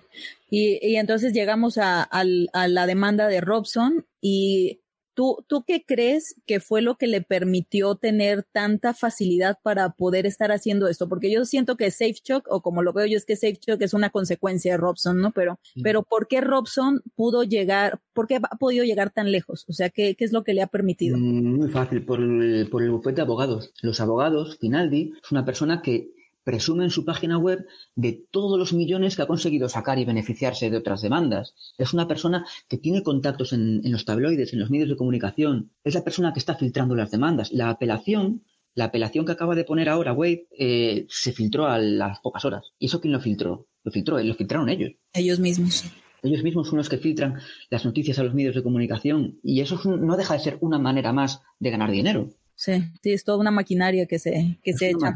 Y, 0.50 0.96
entonces 0.96 1.34
llegamos 1.34 1.78
a, 1.78 2.04
a 2.04 2.68
la 2.68 2.86
demanda 2.86 3.28
de 3.28 3.42
Robson 3.42 4.06
y 4.22 4.82
¿Tú, 5.16 5.44
¿Tú 5.48 5.64
qué 5.66 5.84
crees 5.86 6.36
que 6.46 6.60
fue 6.60 6.82
lo 6.82 6.98
que 6.98 7.08
le 7.08 7.22
permitió 7.22 7.96
tener 7.96 8.44
tanta 8.44 8.94
facilidad 8.94 9.58
para 9.64 9.92
poder 9.92 10.26
estar 10.26 10.52
haciendo 10.52 10.88
esto? 10.90 11.08
Porque 11.08 11.32
yo 11.32 11.46
siento 11.46 11.78
que 11.78 11.90
SafeChock, 11.90 12.46
o 12.50 12.62
como 12.62 12.84
lo 12.84 12.94
veo 12.94 13.06
yo, 13.06 13.18
es 13.18 13.26
que 13.26 13.38
SafeChock 13.38 13.82
es 13.82 13.94
una 13.94 14.10
consecuencia 14.10 14.74
de 14.74 14.78
Robson, 14.78 15.22
¿no? 15.22 15.32
Pero, 15.32 15.58
pero 15.82 16.04
¿por 16.04 16.28
qué 16.28 16.42
Robson 16.42 17.02
pudo 17.16 17.44
llegar, 17.44 18.02
por 18.14 18.28
qué 18.28 18.36
ha 18.36 18.58
podido 18.58 18.84
llegar 18.84 19.10
tan 19.10 19.32
lejos? 19.32 19.66
O 19.70 19.74
sea, 19.74 19.90
¿qué, 19.90 20.16
qué 20.16 20.26
es 20.26 20.34
lo 20.34 20.44
que 20.44 20.54
le 20.54 20.62
ha 20.62 20.68
permitido? 20.68 21.18
Mm, 21.18 21.60
muy 21.60 21.70
fácil, 21.70 22.04
por 22.06 22.20
el, 22.20 22.68
por 22.70 22.84
el 22.84 22.92
bufete 22.92 23.16
de 23.16 23.22
abogados. 23.22 23.74
Los 23.82 24.02
abogados, 24.02 24.58
Finaldi, 24.60 25.14
es 25.24 25.32
una 25.32 25.46
persona 25.46 25.82
que 25.82 26.12
presume 26.46 26.86
en 26.86 26.92
su 26.92 27.04
página 27.04 27.38
web 27.38 27.66
de 27.96 28.26
todos 28.32 28.58
los 28.58 28.72
millones 28.72 29.16
que 29.16 29.24
ha 29.24 29.28
conseguido 29.28 29.68
sacar 29.68 30.00
y 30.00 30.06
beneficiarse 30.06 30.70
de 30.70 30.78
otras 30.78 31.02
demandas. 31.02 31.56
Es 31.78 31.94
una 31.94 32.08
persona 32.08 32.46
que 32.70 32.78
tiene 32.78 33.04
contactos 33.04 33.52
en, 33.52 33.82
los 33.92 34.06
tabloides, 34.06 34.54
en 34.54 34.60
los 34.60 34.70
medios 34.70 34.88
de 34.88 34.96
comunicación. 34.96 35.72
Es 35.84 35.96
la 35.96 36.04
persona 36.04 36.32
que 36.32 36.40
está 36.40 36.56
filtrando 36.56 36.96
las 36.96 37.12
demandas. 37.12 37.52
La 37.52 37.70
apelación, 37.70 38.44
la 38.76 38.86
apelación 38.86 39.26
que 39.26 39.34
acaba 39.34 39.56
de 39.56 39.66
poner 39.66 39.90
ahora 39.90 40.14
Wade, 40.14 40.48
eh, 40.58 41.06
se 41.10 41.34
filtró 41.34 41.66
a 41.66 41.80
las 41.80 42.20
pocas 42.20 42.46
horas. 42.46 42.72
¿Y 42.78 42.86
eso 42.86 43.02
quién 43.02 43.12
lo 43.12 43.20
filtró? 43.20 43.68
Lo 43.84 43.92
filtró, 43.92 44.22
lo 44.22 44.36
filtraron 44.36 44.70
ellos. 44.70 44.92
Ellos 45.14 45.40
mismos. 45.40 45.84
Ellos 46.22 46.44
mismos 46.44 46.68
son 46.68 46.78
los 46.78 46.90
que 46.90 46.98
filtran 46.98 47.40
las 47.70 47.86
noticias 47.86 48.18
a 48.20 48.24
los 48.24 48.34
medios 48.34 48.56
de 48.56 48.64
comunicación 48.64 49.40
y 49.44 49.62
eso 49.62 49.80
no 49.98 50.18
deja 50.18 50.34
de 50.34 50.40
ser 50.40 50.58
una 50.62 50.80
manera 50.80 51.14
más 51.14 51.42
de 51.60 51.70
ganar 51.70 51.92
dinero. 51.92 52.30
Sí, 52.56 52.84
sí, 53.04 53.12
es 53.14 53.24
toda 53.24 53.38
una 53.38 53.52
maquinaria 53.52 54.06
que 54.06 54.18
se, 54.18 54.60
que 54.64 54.74
se 54.74 54.90
echa. 54.92 55.14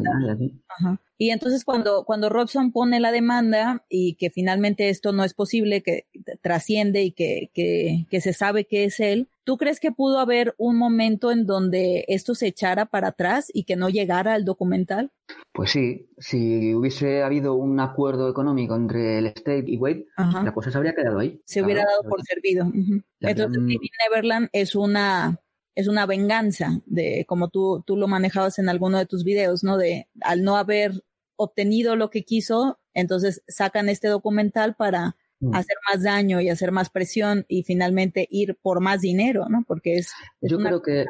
Ajá. 0.67 1.01
Y 1.21 1.31
entonces 1.31 1.65
cuando, 1.65 2.05
cuando 2.05 2.29
Robson 2.29 2.71
pone 2.71 3.01
la 3.01 3.11
demanda 3.11 3.85
y 3.89 4.15
que 4.15 4.29
finalmente 4.29 4.87
esto 4.87 5.11
no 5.11 5.25
es 5.25 5.33
posible, 5.33 5.83
que 5.83 6.05
trasciende 6.41 7.03
y 7.03 7.11
que, 7.11 7.51
que, 7.53 8.05
que 8.09 8.21
se 8.21 8.31
sabe 8.31 8.63
que 8.63 8.85
es 8.85 9.01
él, 9.01 9.27
¿tú 9.43 9.57
crees 9.57 9.81
que 9.81 9.91
pudo 9.91 10.19
haber 10.19 10.55
un 10.57 10.77
momento 10.77 11.31
en 11.31 11.45
donde 11.45 12.05
esto 12.07 12.35
se 12.35 12.47
echara 12.47 12.85
para 12.85 13.09
atrás 13.09 13.51
y 13.53 13.65
que 13.65 13.75
no 13.75 13.89
llegara 13.89 14.33
al 14.33 14.45
documental? 14.45 15.11
Pues 15.51 15.71
sí, 15.71 16.09
si 16.17 16.73
hubiese 16.73 17.21
habido 17.21 17.55
un 17.55 17.81
acuerdo 17.81 18.29
económico 18.29 18.77
entre 18.77 19.17
el 19.19 19.25
State 19.27 19.65
y 19.67 19.75
Wade, 19.75 20.05
la 20.17 20.53
cosa 20.53 20.71
se 20.71 20.77
habría 20.77 20.95
quedado 20.95 21.19
ahí. 21.19 21.41
Se 21.43 21.61
hubiera 21.61 21.83
dado 21.83 22.03
por 22.09 22.23
servido. 22.23 22.71
Entonces, 23.19 23.61
Neverland 24.07 24.47
es 24.53 24.73
una 24.73 25.37
es 25.79 25.87
una 25.87 26.05
venganza 26.05 26.81
de 26.85 27.23
como 27.25 27.47
tú, 27.47 27.83
tú 27.87 27.95
lo 27.95 28.09
manejabas 28.09 28.59
en 28.59 28.67
alguno 28.67 28.97
de 28.97 29.05
tus 29.05 29.23
videos, 29.23 29.63
¿no? 29.63 29.77
De 29.77 30.09
al 30.19 30.43
no 30.43 30.57
haber 30.57 31.05
obtenido 31.37 31.95
lo 31.95 32.09
que 32.09 32.23
quiso, 32.23 32.79
entonces 32.93 33.41
sacan 33.47 33.87
este 33.87 34.09
documental 34.09 34.75
para 34.75 35.15
mm. 35.39 35.55
hacer 35.55 35.77
más 35.89 36.03
daño 36.03 36.41
y 36.41 36.49
hacer 36.49 36.73
más 36.73 36.89
presión 36.89 37.45
y 37.47 37.63
finalmente 37.63 38.27
ir 38.29 38.57
por 38.61 38.81
más 38.81 38.99
dinero, 38.99 39.47
¿no? 39.47 39.63
Porque 39.65 39.95
es, 39.95 40.11
yo 40.41 40.57
creo 40.57 40.81
que 40.81 41.05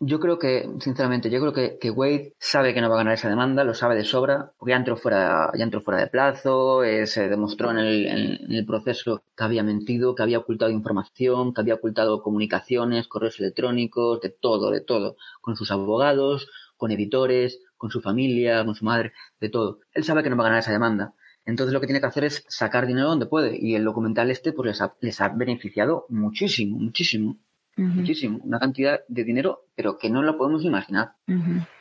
Yo 0.00 0.20
creo 0.20 0.38
que, 0.38 0.68
sinceramente, 0.78 1.28
yo 1.28 1.40
creo 1.40 1.52
que, 1.52 1.78
que, 1.80 1.90
Wade 1.90 2.34
sabe 2.38 2.72
que 2.72 2.80
no 2.80 2.88
va 2.88 2.94
a 2.94 2.98
ganar 2.98 3.14
esa 3.14 3.28
demanda, 3.28 3.64
lo 3.64 3.74
sabe 3.74 3.96
de 3.96 4.04
sobra, 4.04 4.52
porque 4.56 4.70
ya 4.70 4.76
entró 4.76 4.96
fuera, 4.96 5.50
ya 5.58 5.64
entró 5.64 5.80
fuera 5.80 6.00
de 6.00 6.06
plazo, 6.06 6.84
eh, 6.84 7.06
se 7.06 7.28
demostró 7.28 7.72
en 7.72 7.78
el, 7.78 8.06
en 8.06 8.52
el, 8.52 8.64
proceso 8.64 9.24
que 9.36 9.44
había 9.44 9.64
mentido, 9.64 10.14
que 10.14 10.22
había 10.22 10.38
ocultado 10.38 10.70
información, 10.70 11.52
que 11.52 11.62
había 11.62 11.74
ocultado 11.74 12.22
comunicaciones, 12.22 13.08
correos 13.08 13.40
electrónicos, 13.40 14.20
de 14.20 14.30
todo, 14.30 14.70
de 14.70 14.80
todo, 14.80 15.16
con 15.40 15.56
sus 15.56 15.72
abogados, 15.72 16.48
con 16.76 16.92
editores, 16.92 17.60
con 17.76 17.90
su 17.90 18.00
familia, 18.00 18.64
con 18.64 18.76
su 18.76 18.84
madre, 18.84 19.12
de 19.40 19.48
todo. 19.48 19.80
Él 19.92 20.04
sabe 20.04 20.22
que 20.22 20.30
no 20.30 20.36
va 20.36 20.44
a 20.44 20.46
ganar 20.46 20.60
esa 20.60 20.72
demanda. 20.72 21.14
Entonces 21.44 21.72
lo 21.72 21.80
que 21.80 21.86
tiene 21.86 22.00
que 22.00 22.06
hacer 22.06 22.24
es 22.24 22.44
sacar 22.48 22.86
dinero 22.86 23.08
donde 23.08 23.26
puede. 23.26 23.58
Y 23.58 23.74
el 23.74 23.84
documental 23.84 24.30
este 24.30 24.52
pues 24.52 24.66
les 24.66 24.80
ha, 24.82 24.94
les 25.00 25.20
ha 25.20 25.28
beneficiado 25.30 26.06
muchísimo, 26.10 26.78
muchísimo, 26.78 27.38
muchísimo. 27.78 28.40
Una 28.44 28.58
cantidad 28.58 29.00
de 29.08 29.24
dinero, 29.24 29.66
pero 29.74 29.98
que 29.98 30.10
no 30.10 30.22
lo 30.22 30.36
podemos 30.36 30.64
imaginar. 30.64 31.12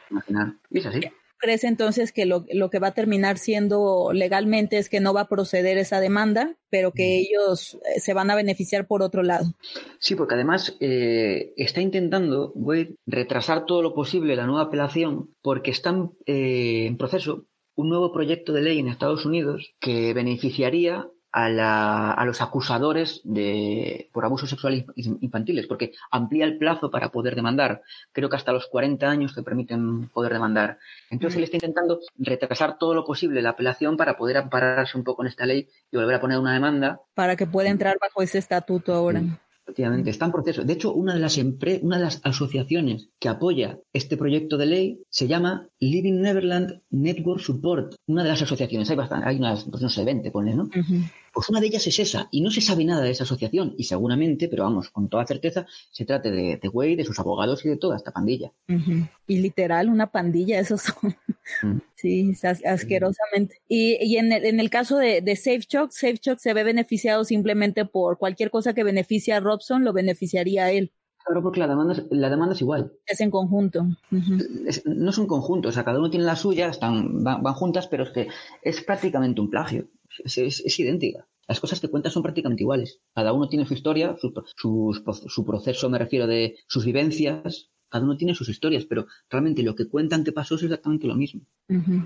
Imaginar. 0.09 0.53
Y 0.69 0.79
es 0.79 0.85
así 0.85 1.01
crees 1.37 1.63
entonces 1.63 2.11
que 2.11 2.25
lo, 2.25 2.45
lo, 2.51 2.69
que 2.69 2.79
va 2.79 2.87
a 2.87 2.93
terminar 2.93 3.37
siendo 3.37 4.11
legalmente 4.13 4.77
es 4.77 4.89
que 4.89 4.99
no 4.99 5.13
va 5.13 5.21
a 5.21 5.29
proceder 5.29 5.77
esa 5.77 5.99
demanda, 5.99 6.55
pero 6.69 6.91
que 6.91 7.19
ellos 7.19 7.77
eh, 7.95 7.99
se 7.99 8.13
van 8.13 8.29
a 8.29 8.35
beneficiar 8.35 8.87
por 8.87 9.01
otro 9.01 9.23
lado? 9.23 9.53
Sí, 9.99 10.15
porque 10.15 10.35
además 10.35 10.75
eh, 10.79 11.53
está 11.57 11.81
intentando 11.81 12.53
retrasar 13.05 13.65
todo 13.65 13.81
lo 13.81 13.93
posible 13.93 14.35
la 14.35 14.47
nueva 14.47 14.63
apelación 14.63 15.29
porque 15.41 15.71
están 15.71 16.11
eh, 16.25 16.85
en 16.87 16.97
proceso 16.97 17.45
un 17.75 17.89
nuevo 17.89 18.11
proyecto 18.11 18.53
de 18.53 18.63
ley 18.63 18.79
en 18.79 18.87
Estados 18.87 19.25
Unidos 19.25 19.75
que 19.79 20.13
beneficiaría 20.13 21.07
a, 21.37 22.25
los 22.25 22.41
acusadores 22.41 23.21
de, 23.23 24.09
por 24.11 24.25
abusos 24.25 24.49
sexuales 24.49 24.85
infantiles, 24.95 25.67
porque 25.67 25.93
amplía 26.09 26.45
el 26.45 26.57
plazo 26.57 26.89
para 26.89 27.11
poder 27.11 27.35
demandar. 27.35 27.83
Creo 28.11 28.29
que 28.29 28.35
hasta 28.35 28.51
los 28.51 28.67
40 28.67 29.07
años 29.07 29.35
que 29.35 29.43
permiten 29.43 30.09
poder 30.09 30.33
demandar. 30.33 30.79
Entonces 31.11 31.37
él 31.37 31.43
está 31.43 31.57
intentando 31.57 31.99
retrasar 32.17 32.77
todo 32.79 32.95
lo 32.95 33.05
posible 33.05 33.41
la 33.41 33.51
apelación 33.51 33.97
para 33.97 34.17
poder 34.17 34.37
ampararse 34.37 34.97
un 34.97 35.03
poco 35.03 35.21
en 35.21 35.27
esta 35.27 35.45
ley 35.45 35.67
y 35.91 35.97
volver 35.97 36.15
a 36.15 36.21
poner 36.21 36.39
una 36.39 36.53
demanda. 36.53 37.01
Para 37.13 37.35
que 37.35 37.45
pueda 37.45 37.69
entrar 37.69 37.97
bajo 38.01 38.21
ese 38.23 38.39
estatuto 38.39 38.93
ahora. 38.93 39.21
Efectivamente, 39.67 40.11
está 40.11 40.23
en 40.25 40.31
proceso. 40.31 40.63
De 40.63 40.71
hecho, 40.71 40.93
una 40.93 41.13
de 41.13 41.19
las 41.19 41.37
una 41.37 41.97
de 41.97 42.03
las 42.03 42.21
asociaciones 42.23 43.09
que 43.19 43.27
apoya 43.27 43.77
este 43.91 44.15
proyecto 44.15 44.57
de 44.57 44.65
ley 44.65 45.01
se 45.09 45.27
llama 45.27 45.67
Living 45.79 46.21
Neverland 46.21 46.83
Network 46.89 47.41
Support. 47.41 47.95
Una 48.07 48.23
de 48.23 48.29
las 48.29 48.41
asociaciones, 48.41 48.89
hay 48.89 48.95
bastante, 48.95 49.27
hay 49.27 49.35
unas, 49.35 49.65
pues 49.65 49.83
no 49.83 49.89
sé, 49.89 50.05
20, 50.05 50.31
pone, 50.31 50.55
¿no? 50.55 50.69
Pues 51.37 51.49
una 51.49 51.59
de 51.59 51.67
ellas 51.67 51.85
es 51.85 51.99
esa, 51.99 52.27
y 52.31 52.41
no 52.41 52.49
se 52.49 52.61
sabe 52.61 52.83
nada 52.83 53.03
de 53.03 53.11
esa 53.11 53.23
asociación, 53.23 53.75
y 53.77 53.83
seguramente, 53.83 54.47
pero 54.47 54.63
vamos, 54.63 54.89
con 54.89 55.07
toda 55.07 55.23
certeza, 55.27 55.67
se 55.91 56.03
trate 56.03 56.31
de, 56.31 56.57
de 56.57 56.67
Wade, 56.67 56.95
de 56.95 57.05
sus 57.05 57.19
abogados 57.19 57.63
y 57.63 57.69
de 57.69 57.77
toda 57.77 57.95
esta 57.95 58.09
pandilla. 58.09 58.51
Y 59.27 59.37
literal, 59.37 59.89
una 59.89 60.07
pandilla, 60.09 60.59
esos 60.59 60.81
son. 60.81 61.15
Mm. 61.61 61.77
Sí, 61.93 62.33
asquerosamente. 62.65 63.61
Y, 63.67 64.03
y 64.03 64.17
en, 64.17 64.33
el, 64.33 64.45
en, 64.45 64.59
el, 64.59 64.71
caso 64.71 64.97
de, 64.97 65.21
de 65.21 65.35
SafeChock, 65.35 65.91
SafeChock 65.91 66.39
se 66.39 66.55
ve 66.55 66.63
beneficiado 66.63 67.23
simplemente 67.23 67.85
por 67.85 68.17
cualquier 68.17 68.49
cosa 68.49 68.73
que 68.73 68.83
beneficie 68.83 69.35
a 69.35 69.39
Robson, 69.39 69.83
lo 69.83 69.93
beneficiaría 69.93 70.65
a 70.65 70.71
él. 70.71 70.91
Claro, 71.27 71.43
porque 71.43 71.59
la 71.59 71.67
demanda, 71.67 71.93
es, 71.93 72.05
la 72.09 72.29
demanda 72.29 72.55
es 72.55 72.61
igual. 72.61 72.93
Es 73.05 73.21
en 73.21 73.29
conjunto. 73.29 73.85
no 74.11 75.09
es 75.09 75.17
un 75.17 75.27
conjunto, 75.27 75.69
o 75.69 75.71
sea, 75.71 75.83
cada 75.83 75.99
uno 75.99 76.09
tiene 76.09 76.25
la 76.25 76.37
suya, 76.37 76.69
están, 76.69 77.23
van, 77.23 77.43
van 77.43 77.53
juntas, 77.53 77.87
pero 77.87 78.03
es 78.03 78.11
que 78.11 78.29
es 78.63 78.81
prácticamente 78.81 79.41
un 79.41 79.49
plagio 79.49 79.89
es, 80.23 80.79
idéntica. 80.79 81.27
Las 81.47 81.59
cosas 81.59 81.79
que 81.79 81.87
cuentas 81.87 82.13
son 82.13 82.23
prácticamente 82.23 82.63
iguales. 82.63 82.99
Cada 83.13 83.33
uno 83.33 83.47
tiene 83.47 83.65
su 83.65 83.73
historia, 83.73 84.17
su, 84.19 84.33
su, 85.27 85.45
proceso, 85.45 85.89
me 85.89 85.97
refiero 85.97 86.27
de 86.27 86.57
sus 86.67 86.85
vivencias, 86.85 87.69
cada 87.89 88.03
uno 88.03 88.17
tiene 88.17 88.35
sus 88.35 88.49
historias, 88.49 88.85
pero 88.85 89.07
realmente 89.29 89.63
lo 89.63 89.75
que 89.75 89.87
cuentan 89.87 90.23
que 90.23 90.31
pasó 90.31 90.55
es 90.55 90.63
exactamente 90.63 91.07
lo 91.07 91.15
mismo. 91.15 91.41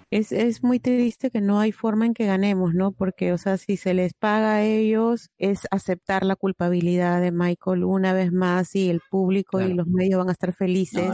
es, 0.09 0.31
es 0.31 0.63
muy 0.63 0.79
triste 0.79 1.29
que 1.29 1.41
no 1.41 1.59
hay 1.59 1.71
forma 1.71 2.05
en 2.05 2.13
que 2.13 2.25
ganemos, 2.25 2.73
¿no? 2.73 2.91
Porque, 2.91 3.33
o 3.33 3.37
sea, 3.37 3.57
si 3.57 3.77
se 3.77 3.93
les 3.93 4.13
paga 4.13 4.55
a 4.55 4.63
ellos, 4.63 5.29
es 5.37 5.67
aceptar 5.71 6.23
la 6.25 6.35
culpabilidad 6.35 7.21
de 7.21 7.31
Michael 7.31 7.83
una 7.83 8.13
vez 8.13 8.31
más 8.31 8.75
y 8.75 8.89
el 8.89 9.01
público 9.09 9.61
y 9.61 9.73
los 9.73 9.87
medios 9.87 10.19
van 10.19 10.29
a 10.29 10.33
estar 10.33 10.53
felices. 10.53 11.11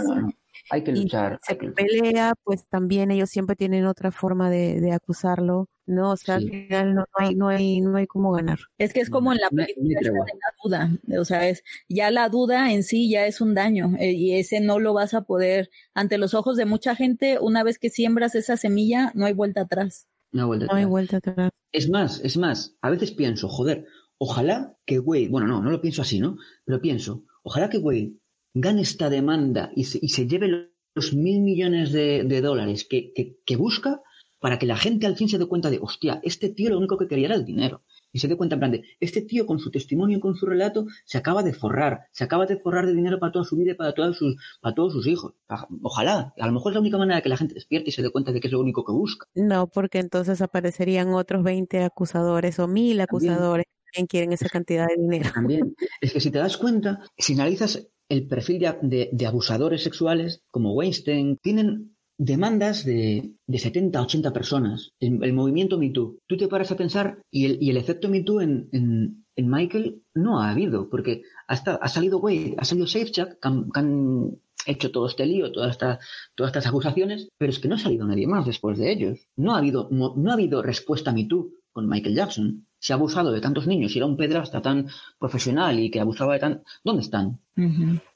Hay 0.69 0.83
que 0.83 0.91
luchar. 0.91 1.39
se 1.41 1.55
pelea, 1.55 2.33
pues 2.43 2.67
también 2.67 3.11
ellos 3.11 3.29
siempre 3.29 3.55
tienen 3.55 3.85
otra 3.85 4.11
forma 4.11 4.49
de, 4.49 4.79
de 4.81 4.91
acusarlo, 4.91 5.69
¿no? 5.85 6.11
O 6.11 6.17
sea, 6.17 6.35
al 6.35 6.49
final 6.49 6.95
no, 6.95 7.05
hay, 7.15 7.35
no 7.35 7.47
hay, 7.47 7.81
no 7.81 7.97
hay 7.97 8.07
cómo 8.07 8.31
ganar. 8.31 8.59
Es 8.77 8.93
que 8.93 8.99
es 8.99 9.09
como 9.09 9.31
en 9.31 9.39
la 9.39 9.49
película 9.49 9.99
de 10.01 10.11
la 10.11 10.53
duda, 10.63 10.91
o 11.19 11.25
sea, 11.25 11.47
es 11.47 11.63
ya 11.89 12.11
la 12.11 12.29
duda 12.29 12.71
en 12.71 12.83
sí 12.83 13.09
ya 13.09 13.25
es 13.25 13.41
un 13.41 13.55
daño 13.55 13.93
eh, 13.99 14.11
y 14.11 14.35
ese 14.35 14.59
no 14.59 14.79
lo 14.79 14.93
vas 14.93 15.13
a 15.13 15.23
poder 15.23 15.69
ante 15.93 16.17
los 16.17 16.33
ojos 16.33 16.57
de 16.57 16.65
mucha 16.65 16.95
gente 16.95 17.39
una 17.39 17.63
vez 17.63 17.79
que 17.79 17.89
siembras 17.89 18.35
esa 18.35 18.57
semilla 18.57 19.11
no 19.15 19.25
hay 19.25 19.33
vuelta 19.33 19.61
atrás. 19.61 20.07
No, 20.31 20.47
vuelta 20.47 20.67
hay 20.69 20.85
vuelta 20.85 21.17
atrás. 21.17 21.51
Es 21.71 21.89
más, 21.89 22.19
es 22.23 22.37
más, 22.37 22.75
a 22.81 22.89
veces 22.89 23.11
pienso, 23.11 23.47
joder, 23.47 23.85
ojalá 24.17 24.77
que 24.85 24.99
Wade, 24.99 25.29
bueno, 25.29 25.47
no, 25.47 25.61
no 25.61 25.71
lo 25.71 25.81
pienso 25.81 26.01
así, 26.01 26.19
¿no? 26.19 26.37
Pero 26.65 26.81
pienso, 26.81 27.23
ojalá 27.43 27.69
que 27.69 27.77
Wade 27.77 28.13
gane 28.61 28.81
esta 28.81 29.09
demanda 29.09 29.71
y 29.75 29.85
se, 29.85 29.99
y 30.01 30.09
se 30.09 30.27
lleve 30.27 30.71
los 30.93 31.13
mil 31.13 31.41
millones 31.41 31.91
de, 31.91 32.41
dólares 32.41 32.87
que, 32.89 33.13
que, 33.45 33.55
busca 33.55 34.01
para 34.39 34.59
que 34.59 34.65
la 34.65 34.77
gente 34.77 35.05
al 35.05 35.15
fin 35.15 35.29
se 35.29 35.37
dé 35.37 35.45
cuenta 35.45 35.69
de, 35.69 35.79
hostia, 35.81 36.19
este 36.23 36.49
tío 36.49 36.69
lo 36.69 36.77
único 36.77 36.97
que 36.97 37.07
quería 37.07 37.27
era 37.27 37.35
el 37.35 37.45
dinero. 37.45 37.83
Y 38.11 38.19
se 38.19 38.27
dé 38.27 38.37
cuenta 38.37 38.55
en 38.55 38.59
plan 38.59 38.71
de, 38.71 38.83
este 38.99 39.21
tío 39.21 39.45
con 39.45 39.59
su 39.59 39.69
testimonio 39.69 40.17
y 40.17 40.19
con 40.19 40.35
su 40.35 40.45
relato 40.45 40.85
se 41.05 41.17
acaba 41.17 41.43
de 41.43 41.53
forrar, 41.53 42.07
se 42.11 42.23
acaba 42.23 42.45
de 42.45 42.57
forrar 42.57 42.85
de 42.85 42.93
dinero 42.93 43.19
para 43.19 43.31
toda 43.31 43.45
su 43.45 43.57
vida 43.57 43.71
y 43.71 43.75
para 43.75 43.93
sus, 44.13 44.35
para 44.61 44.73
todos 44.73 44.93
sus 44.93 45.07
hijos. 45.07 45.33
Ojalá, 45.81 46.33
a 46.37 46.47
lo 46.47 46.53
mejor 46.53 46.71
es 46.71 46.75
la 46.75 46.81
única 46.81 46.97
manera 46.97 47.17
de 47.17 47.23
que 47.23 47.29
la 47.29 47.37
gente 47.37 47.53
despierte 47.53 47.89
y 47.89 47.93
se 47.93 48.01
dé 48.01 48.09
cuenta 48.09 48.31
de 48.31 48.39
que 48.39 48.47
es 48.47 48.53
lo 48.53 48.59
único 48.59 48.85
que 48.85 48.91
busca. 48.91 49.27
No, 49.35 49.67
porque 49.67 49.99
entonces 49.99 50.41
aparecerían 50.41 51.13
otros 51.13 51.43
20 51.43 51.83
acusadores 51.83 52.59
o 52.59 52.67
mil 52.67 53.01
acusadores 53.01 53.65
que 53.91 54.07
quieren 54.07 54.33
esa 54.33 54.49
cantidad 54.49 54.87
de 54.87 55.01
dinero. 55.01 55.29
También, 55.33 55.75
es 56.01 56.13
que 56.13 56.19
si 56.19 56.31
te 56.31 56.39
das 56.39 56.57
cuenta, 56.57 57.01
si 57.17 57.33
analizas 57.33 57.87
el 58.09 58.27
perfil 58.27 58.65
de, 58.81 59.25
abusadores 59.25 59.83
sexuales 59.83 60.41
como 60.51 60.73
Weinstein 60.73 61.37
tienen 61.41 61.95
demandas 62.17 62.83
de, 62.83 63.31
de 63.45 63.59
70, 63.59 64.01
80 64.01 64.33
personas. 64.33 64.91
El, 64.99 65.33
movimiento 65.33 65.77
MeToo. 65.77 66.17
Tú 66.25 66.37
te 66.37 66.47
paras 66.47 66.71
a 66.71 66.77
pensar 66.77 67.19
y 67.29 67.45
el, 67.45 67.57
y 67.61 67.69
el 67.69 67.77
efecto 67.77 68.09
MeToo 68.09 68.41
en, 68.41 68.69
en, 68.71 69.49
Michael 69.49 70.01
no 70.15 70.41
ha 70.41 70.49
habido, 70.49 70.89
porque 70.89 71.21
hasta, 71.47 71.75
ha 71.75 71.87
salido 71.87 72.17
Wade, 72.17 72.55
ha 72.57 72.65
salido 72.65 72.87
SafeChat, 72.87 73.33
que 73.39 73.47
han, 73.47 74.39
hecho 74.65 74.91
todo 74.91 75.07
este 75.07 75.25
lío, 75.25 75.49
todas 75.53 75.71
estas, 75.71 75.99
todas 76.35 76.49
estas 76.49 76.67
acusaciones, 76.67 77.29
pero 77.37 77.51
es 77.51 77.59
que 77.59 77.69
no 77.69 77.75
ha 77.75 77.79
salido 77.79 78.05
nadie 78.05 78.27
más 78.27 78.45
después 78.45 78.77
de 78.77 78.91
ellos. 78.91 79.19
No 79.37 79.55
ha 79.55 79.59
habido, 79.59 79.87
no, 79.91 80.13
no 80.17 80.31
ha 80.31 80.33
habido 80.33 80.61
respuesta 80.61 81.11
a 81.11 81.13
MeToo 81.13 81.51
con 81.71 81.87
Michael 81.87 82.15
Jackson 82.15 82.66
se 82.79 82.93
ha 82.93 82.95
abusado 82.95 83.31
de 83.31 83.41
tantos 83.41 83.67
niños 83.67 83.95
y 83.95 83.99
era 83.99 84.05
un 84.05 84.17
pedrasta 84.17 84.61
tan 84.61 84.87
profesional 85.19 85.79
y 85.79 85.89
que 85.89 85.99
abusaba 85.99 86.33
de 86.33 86.39
tan... 86.39 86.63
¿Dónde 86.83 87.01
están? 87.01 87.39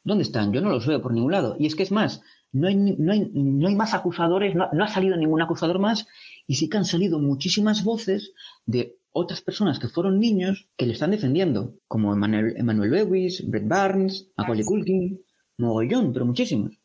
¿Dónde 0.03 0.23
están? 0.23 0.53
Yo 0.53 0.61
no 0.61 0.69
los 0.69 0.85
veo 0.85 1.01
por 1.01 1.13
ningún 1.13 1.31
lado. 1.31 1.55
Y 1.59 1.65
es 1.65 1.75
que 1.75 1.83
es 1.83 1.91
más, 1.91 2.21
no 2.51 2.67
hay, 2.67 2.75
no 2.75 3.11
hay, 3.11 3.31
no 3.33 3.67
hay 3.67 3.75
más 3.75 3.93
acusadores, 3.93 4.55
no, 4.55 4.65
ha 4.65 4.87
salido 4.87 5.15
ningún 5.15 5.41
acusador 5.41 5.79
más 5.79 6.07
y 6.47 6.55
sí 6.55 6.69
que 6.69 6.77
han 6.77 6.85
salido 6.85 7.19
muchísimas 7.19 7.83
voces 7.83 8.33
de 8.65 8.97
otras 9.11 9.41
personas 9.41 9.79
que 9.79 9.87
fueron 9.87 10.19
niños 10.19 10.69
que 10.77 10.85
le 10.85 10.93
están 10.93 11.11
defendiendo, 11.11 11.75
como 11.87 12.13
Emmanuel, 12.13 12.53
Emmanuel 12.57 12.91
Lewis, 12.91 13.43
Brett 13.47 13.67
Barnes, 13.67 14.29
Macaulay 14.37 14.63
Culkin, 14.63 15.21
mogollón, 15.57 16.13
pero 16.13 16.25
muchísimos. 16.25 16.79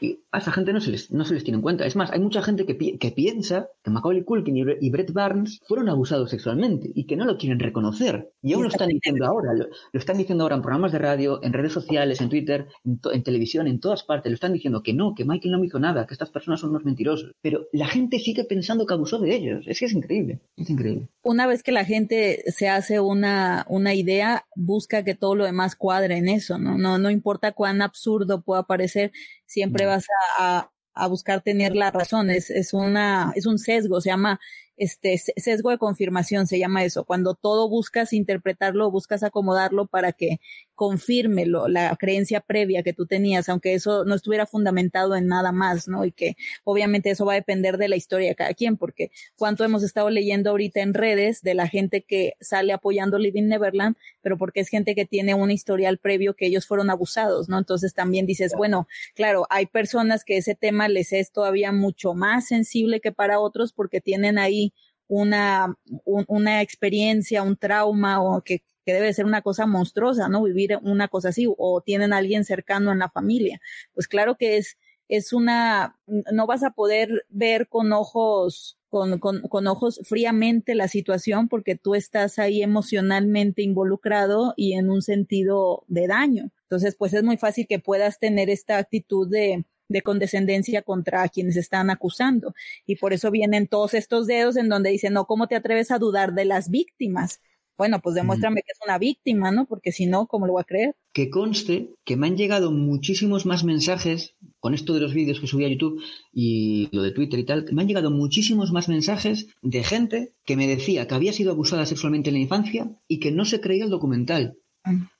Y 0.00 0.21
a 0.32 0.38
esa 0.38 0.50
gente 0.50 0.72
no 0.72 0.80
se 0.80 0.90
les, 0.90 1.10
no 1.12 1.26
se 1.26 1.34
les 1.34 1.44
tiene 1.44 1.56
en 1.56 1.62
cuenta. 1.62 1.84
Es 1.84 1.94
más, 1.94 2.10
hay 2.10 2.18
mucha 2.18 2.42
gente 2.42 2.64
que, 2.64 2.98
que 2.98 3.10
piensa 3.10 3.68
que 3.84 3.90
Macaulay 3.90 4.24
Culkin 4.24 4.56
y, 4.56 4.90
Brett 4.90 5.12
Barnes 5.12 5.60
fueron 5.64 5.90
abusados 5.90 6.30
sexualmente 6.30 6.90
y 6.94 7.04
que 7.04 7.16
no 7.16 7.26
lo 7.26 7.36
quieren 7.36 7.60
reconocer. 7.60 8.32
Y 8.42 8.54
aún 8.54 8.62
lo 8.62 8.70
están 8.70 8.88
diciendo 8.88 9.26
ahora. 9.26 9.52
Lo, 9.52 9.66
están 9.92 10.16
diciendo 10.16 10.44
ahora 10.44 10.56
en 10.56 10.62
programas 10.62 10.92
de 10.92 10.98
radio, 10.98 11.40
en 11.42 11.52
redes 11.52 11.72
sociales, 11.72 12.22
en 12.22 12.30
Twitter, 12.30 12.68
en, 12.84 13.22
televisión, 13.22 13.68
en 13.68 13.78
todas 13.78 14.04
partes. 14.04 14.30
Lo 14.30 14.34
están 14.34 14.54
diciendo 14.54 14.82
que 14.82 14.94
no, 14.94 15.14
que 15.14 15.26
Michael 15.26 15.52
no 15.52 15.60
me 15.60 15.66
hizo 15.66 15.78
nada, 15.78 16.06
que 16.06 16.14
estas 16.14 16.30
personas 16.30 16.60
son 16.60 16.70
unos 16.70 16.86
mentirosos. 16.86 17.32
Pero 17.42 17.66
la 17.72 17.86
gente 17.86 18.18
sigue 18.18 18.44
pensando 18.44 18.86
que 18.86 18.94
abusó 18.94 19.18
de 19.18 19.34
ellos. 19.34 19.66
Es 19.68 19.80
que 19.80 19.84
es 19.84 19.92
increíble. 19.92 20.40
Es 20.56 20.70
increíble. 20.70 21.08
Una 21.22 21.46
vez 21.46 21.62
que 21.62 21.72
la 21.72 21.84
gente 21.84 22.42
se 22.50 22.70
hace 22.70 23.00
una, 23.00 23.66
una 23.68 23.94
idea, 23.94 24.46
busca 24.56 25.04
que 25.04 25.14
todo 25.14 25.34
lo 25.34 25.44
demás 25.44 25.76
cuadre 25.76 26.16
en 26.16 26.28
eso, 26.28 26.58
¿no? 26.58 26.78
No, 26.78 26.98
no 26.98 27.10
importa 27.10 27.52
cuán 27.52 27.82
absurdo 27.82 28.40
pueda 28.40 28.62
parecer, 28.62 29.12
siempre 29.52 29.86
vas 29.86 30.06
a, 30.38 30.70
a, 30.94 31.06
buscar 31.08 31.42
tener 31.42 31.76
la 31.76 31.90
razón. 31.90 32.30
Es, 32.30 32.50
es, 32.50 32.72
una, 32.72 33.32
es 33.36 33.46
un 33.46 33.58
sesgo, 33.58 34.00
se 34.00 34.10
llama 34.10 34.40
este 34.76 35.18
sesgo 35.18 35.70
de 35.70 35.78
confirmación, 35.78 36.46
se 36.46 36.58
llama 36.58 36.84
eso. 36.84 37.04
Cuando 37.04 37.34
todo 37.34 37.68
buscas 37.68 38.12
interpretarlo, 38.12 38.90
buscas 38.90 39.22
acomodarlo 39.22 39.86
para 39.86 40.12
que 40.12 40.40
confirme 40.74 41.46
la 41.46 41.94
creencia 41.96 42.40
previa 42.40 42.82
que 42.82 42.92
tú 42.92 43.06
tenías, 43.06 43.48
aunque 43.48 43.74
eso 43.74 44.04
no 44.04 44.14
estuviera 44.14 44.46
fundamentado 44.46 45.14
en 45.16 45.26
nada 45.26 45.52
más, 45.52 45.88
¿no? 45.88 46.04
Y 46.04 46.12
que 46.12 46.36
obviamente 46.64 47.10
eso 47.10 47.24
va 47.24 47.32
a 47.34 47.36
depender 47.36 47.78
de 47.78 47.88
la 47.88 47.96
historia 47.96 48.28
de 48.28 48.34
cada 48.34 48.54
quien, 48.54 48.76
porque 48.76 49.10
cuánto 49.36 49.64
hemos 49.64 49.82
estado 49.82 50.10
leyendo 50.10 50.50
ahorita 50.50 50.80
en 50.80 50.94
redes 50.94 51.42
de 51.42 51.54
la 51.54 51.68
gente 51.68 52.02
que 52.02 52.34
sale 52.40 52.72
apoyando 52.72 53.18
Living 53.18 53.48
Neverland, 53.48 53.96
pero 54.22 54.38
porque 54.38 54.60
es 54.60 54.68
gente 54.68 54.94
que 54.94 55.04
tiene 55.04 55.34
un 55.34 55.50
historial 55.50 55.98
previo 55.98 56.34
que 56.34 56.46
ellos 56.46 56.66
fueron 56.66 56.90
abusados, 56.90 57.48
¿no? 57.48 57.58
Entonces 57.58 57.94
también 57.94 58.26
dices, 58.26 58.52
bueno, 58.56 58.88
claro, 59.14 59.46
hay 59.50 59.66
personas 59.66 60.24
que 60.24 60.38
ese 60.38 60.54
tema 60.54 60.88
les 60.88 61.12
es 61.12 61.32
todavía 61.32 61.72
mucho 61.72 62.14
más 62.14 62.46
sensible 62.46 63.00
que 63.00 63.12
para 63.12 63.40
otros 63.40 63.72
porque 63.72 64.00
tienen 64.00 64.38
ahí 64.38 64.72
una, 65.08 65.76
una 66.04 66.62
experiencia, 66.62 67.42
un 67.42 67.56
trauma 67.56 68.22
o 68.22 68.42
que, 68.42 68.62
que 68.84 68.94
debe 68.94 69.12
ser 69.12 69.24
una 69.24 69.42
cosa 69.42 69.66
monstruosa, 69.66 70.28
¿no? 70.28 70.42
Vivir 70.42 70.78
una 70.82 71.08
cosa 71.08 71.30
así, 71.30 71.46
o 71.48 71.80
tienen 71.80 72.12
a 72.12 72.18
alguien 72.18 72.44
cercano 72.44 72.92
en 72.92 72.98
la 72.98 73.10
familia. 73.10 73.60
Pues 73.94 74.08
claro 74.08 74.36
que 74.36 74.56
es, 74.56 74.78
es 75.08 75.32
una, 75.32 75.98
no 76.06 76.46
vas 76.46 76.62
a 76.62 76.70
poder 76.70 77.26
ver 77.28 77.68
con 77.68 77.92
ojos, 77.92 78.78
con, 78.88 79.18
con, 79.18 79.42
con 79.42 79.66
ojos 79.66 80.00
fríamente 80.04 80.74
la 80.74 80.88
situación 80.88 81.48
porque 81.48 81.76
tú 81.76 81.94
estás 81.94 82.38
ahí 82.38 82.62
emocionalmente 82.62 83.62
involucrado 83.62 84.54
y 84.56 84.74
en 84.74 84.90
un 84.90 85.02
sentido 85.02 85.84
de 85.88 86.06
daño. 86.06 86.50
Entonces, 86.62 86.96
pues 86.96 87.12
es 87.14 87.22
muy 87.22 87.36
fácil 87.36 87.66
que 87.66 87.78
puedas 87.78 88.18
tener 88.18 88.48
esta 88.48 88.78
actitud 88.78 89.28
de, 89.28 89.64
de 89.92 90.02
condescendencia 90.02 90.82
contra 90.82 91.28
quienes 91.28 91.56
están 91.56 91.90
acusando. 91.90 92.54
Y 92.86 92.96
por 92.96 93.12
eso 93.12 93.30
vienen 93.30 93.68
todos 93.68 93.94
estos 93.94 94.26
dedos 94.26 94.56
en 94.56 94.68
donde 94.68 94.90
dicen, 94.90 95.12
no, 95.12 95.26
¿cómo 95.26 95.46
te 95.46 95.54
atreves 95.54 95.90
a 95.90 95.98
dudar 95.98 96.32
de 96.32 96.46
las 96.46 96.70
víctimas? 96.70 97.40
Bueno, 97.76 98.00
pues 98.00 98.14
demuéstrame 98.14 98.62
que 98.62 98.72
es 98.72 98.78
una 98.84 98.98
víctima, 98.98 99.50
¿no? 99.50 99.66
Porque 99.66 99.92
si 99.92 100.06
no, 100.06 100.26
¿cómo 100.26 100.46
lo 100.46 100.52
voy 100.52 100.62
a 100.62 100.64
creer? 100.64 100.94
Que 101.12 101.30
conste 101.30 101.90
que 102.04 102.16
me 102.16 102.26
han 102.26 102.36
llegado 102.36 102.70
muchísimos 102.70 103.46
más 103.46 103.64
mensajes 103.64 104.36
con 104.60 104.74
esto 104.74 104.94
de 104.94 105.00
los 105.00 105.14
vídeos 105.14 105.40
que 105.40 105.46
subí 105.46 105.64
a 105.64 105.68
YouTube 105.68 106.00
y 106.32 106.88
lo 106.92 107.02
de 107.02 107.10
Twitter 107.10 107.38
y 107.40 107.44
tal, 107.44 107.66
me 107.72 107.82
han 107.82 107.88
llegado 107.88 108.10
muchísimos 108.10 108.72
más 108.72 108.88
mensajes 108.88 109.48
de 109.60 109.82
gente 109.82 110.34
que 110.44 110.56
me 110.56 110.68
decía 110.68 111.06
que 111.08 111.14
había 111.14 111.32
sido 111.32 111.50
abusada 111.50 111.86
sexualmente 111.86 112.30
en 112.30 112.34
la 112.34 112.42
infancia 112.42 112.90
y 113.08 113.18
que 113.18 113.32
no 113.32 113.44
se 113.44 113.60
creía 113.60 113.84
el 113.84 113.90
documental. 113.90 114.56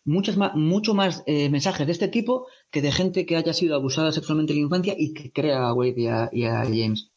Muchas 0.05 0.37
más, 0.37 0.55
mucho 0.57 0.95
más 0.95 1.23
eh, 1.27 1.49
mensajes 1.49 1.87
de 1.87 1.93
este 1.93 2.09
tipo 2.09 2.47
que 2.71 2.83
de 2.83 2.91
gente 2.91 3.27
que 3.27 3.37
haya 3.37 3.53
sido 3.53 3.77
abusada 3.77 4.11
sexualmente 4.11 4.53
en 4.53 4.59
la 4.59 4.65
infancia 4.65 4.95
y 4.99 5.13
que 5.13 5.31
crea 5.31 5.69
a 5.69 5.75
Wade 5.75 6.31
y 6.33 6.45
a, 6.45 6.65
James. 6.65 7.11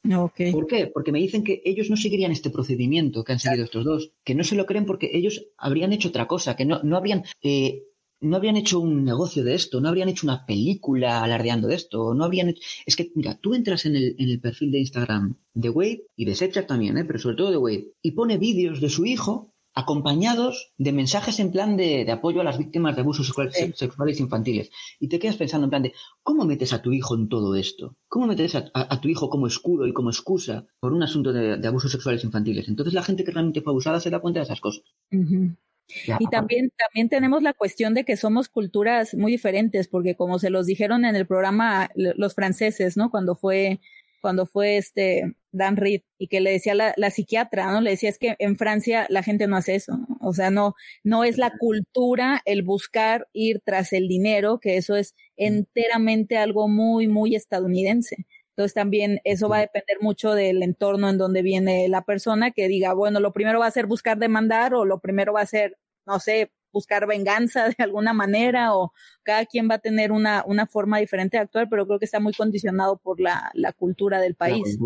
¿Por 0.51 0.67
qué? 0.67 0.87
Porque 0.93 1.11
me 1.11 1.19
dicen 1.19 1.43
que 1.43 1.61
ellos 1.65 1.89
no 1.89 1.97
seguirían 1.97 2.31
este 2.31 2.51
procedimiento 2.51 3.23
que 3.23 3.33
han 3.33 3.39
seguido 3.39 3.65
estos 3.65 3.85
dos, 3.85 4.11
que 4.23 4.35
no 4.35 4.43
se 4.43 4.55
lo 4.55 4.65
creen 4.65 4.85
porque 4.85 5.09
ellos 5.13 5.47
habrían 5.57 5.93
hecho 5.93 6.09
otra 6.09 6.27
cosa, 6.27 6.55
que 6.55 6.65
no, 6.65 6.81
no 6.83 6.97
habrían... 6.97 7.23
Eh, 7.41 7.83
no 8.21 8.37
habrían 8.37 8.55
hecho 8.55 8.79
un 8.79 9.03
negocio 9.03 9.43
de 9.43 9.53
esto, 9.53 9.81
no 9.81 9.89
habrían 9.89 10.09
hecho 10.09 10.25
una 10.25 10.45
película 10.45 11.21
alardeando 11.21 11.67
de 11.67 11.75
esto, 11.75 12.13
no 12.13 12.23
habrían 12.23 12.49
hecho... 12.49 12.61
Es 12.85 12.95
que, 12.95 13.11
mira, 13.13 13.35
tú 13.35 13.53
entras 13.53 13.85
en 13.85 13.95
el, 13.95 14.15
en 14.17 14.29
el 14.29 14.39
perfil 14.39 14.71
de 14.71 14.79
Instagram 14.79 15.35
de 15.53 15.69
Wade 15.69 16.07
y 16.15 16.25
de 16.25 16.33
Setchak 16.33 16.65
también, 16.65 16.97
¿eh? 16.97 17.05
pero 17.05 17.19
sobre 17.19 17.35
todo 17.35 17.51
de 17.51 17.57
Wade, 17.57 17.91
y 18.01 18.11
pone 18.11 18.37
vídeos 18.37 18.81
de 18.81 18.89
su 18.89 19.05
hijo 19.05 19.53
acompañados 19.75 20.73
de 20.77 20.93
mensajes 20.93 21.39
en 21.39 21.51
plan 21.51 21.75
de, 21.75 22.09
apoyo 22.09 22.39
a 22.39 22.45
las 22.45 22.57
víctimas 22.57 22.95
de 22.95 23.01
abusos 23.01 23.31
sexuales 23.75 24.19
infantiles. 24.21 24.71
Y 24.99 25.09
te 25.09 25.19
quedas 25.19 25.35
pensando 25.35 25.65
en 25.65 25.69
plan 25.69 25.83
de, 25.83 25.93
¿cómo 26.23 26.45
metes 26.45 26.71
a 26.71 26.81
tu 26.81 26.93
hijo 26.93 27.13
en 27.15 27.27
todo 27.27 27.55
esto? 27.55 27.97
¿Cómo 28.07 28.25
metes 28.25 28.55
a, 28.55 29.01
tu 29.01 29.09
hijo 29.09 29.29
como 29.29 29.47
escudo 29.47 29.85
y 29.85 29.93
como 29.93 30.09
excusa 30.09 30.65
por 30.79 30.93
un 30.93 31.03
asunto 31.03 31.33
de, 31.33 31.67
abusos 31.67 31.91
sexuales 31.91 32.23
infantiles? 32.23 32.69
Entonces 32.69 32.93
la 32.93 33.03
gente 33.03 33.25
que 33.25 33.31
realmente 33.31 33.61
fue 33.61 33.71
abusada 33.71 33.99
se 33.99 34.09
da 34.09 34.19
cuenta 34.19 34.39
de 34.39 34.45
esas 34.45 34.61
cosas. 34.61 34.85
y 35.11 36.27
también, 36.31 36.71
también 36.77 37.09
tenemos 37.09 37.43
la 37.43 37.53
cuestión 37.53 37.93
de 37.93 38.05
que 38.05 38.15
somos 38.15 38.47
culturas 38.47 39.13
muy 39.13 39.33
diferentes, 39.33 39.89
porque 39.89 40.15
como 40.15 40.39
se 40.39 40.49
los 40.49 40.67
dijeron 40.67 41.03
en 41.03 41.17
el 41.17 41.27
programa 41.27 41.89
los 41.95 42.33
franceses, 42.33 42.95
¿no? 42.95 43.11
Cuando 43.11 43.35
fue 43.35 43.81
cuando 44.25 44.47
fue 44.47 44.77
este 44.77 45.35
Dan 45.51 45.77
Reed 45.77 46.01
y 46.17 46.29
que 46.29 46.41
le 46.41 46.49
decía 46.49 46.73
la, 46.73 46.95
la 46.97 47.11
psiquiatra, 47.11 47.71
¿no? 47.71 47.79
Le 47.79 47.91
decía 47.91 48.09
es 48.09 48.17
que 48.17 48.35
en 48.39 48.57
Francia 48.57 49.05
la 49.07 49.21
gente 49.21 49.45
no 49.45 49.55
hace 49.55 49.75
eso, 49.75 49.99
o 50.19 50.33
sea, 50.33 50.49
no, 50.49 50.73
no 51.03 51.23
es 51.23 51.37
la 51.37 51.51
cultura 51.59 52.41
el 52.45 52.63
buscar 52.63 53.27
ir 53.33 53.61
tras 53.63 53.93
el 53.93 54.07
dinero, 54.07 54.59
que 54.59 54.77
eso 54.77 54.95
es 54.95 55.13
enteramente 55.37 56.37
algo 56.37 56.67
muy, 56.67 57.07
muy 57.07 57.35
estadounidense. 57.35 58.25
Entonces 58.49 58.73
también 58.73 59.21
eso 59.25 59.47
va 59.47 59.57
a 59.57 59.61
depender 59.61 59.97
mucho 60.01 60.33
del 60.33 60.63
entorno 60.63 61.07
en 61.07 61.19
donde 61.19 61.43
viene 61.43 61.87
la 61.87 62.01
persona 62.01 62.49
que 62.49 62.67
diga, 62.67 62.95
bueno, 62.95 63.19
lo 63.19 63.31
primero 63.31 63.59
va 63.59 63.67
a 63.67 63.71
ser 63.71 63.85
buscar 63.85 64.17
demandar 64.17 64.73
o 64.73 64.85
lo 64.85 65.01
primero 65.01 65.33
va 65.33 65.41
a 65.41 65.45
ser, 65.45 65.77
no 66.07 66.19
sé, 66.19 66.51
buscar 66.75 67.07
venganza 67.07 67.69
de 67.69 67.83
alguna 67.83 68.13
manera 68.13 68.75
o 68.75 68.91
cada 69.23 69.45
quien 69.45 69.67
va 69.69 69.75
a 69.75 69.79
tener 69.79 70.11
una, 70.11 70.43
una 70.45 70.67
forma 70.67 70.99
diferente 70.99 71.37
de 71.37 71.43
actuar, 71.43 71.67
pero 71.69 71.87
creo 71.87 71.99
que 71.99 72.05
está 72.05 72.19
muy 72.19 72.33
condicionado 72.33 72.97
por 72.97 73.19
la, 73.19 73.49
la 73.53 73.71
cultura 73.71 74.19
del 74.19 74.35
país. 74.35 74.77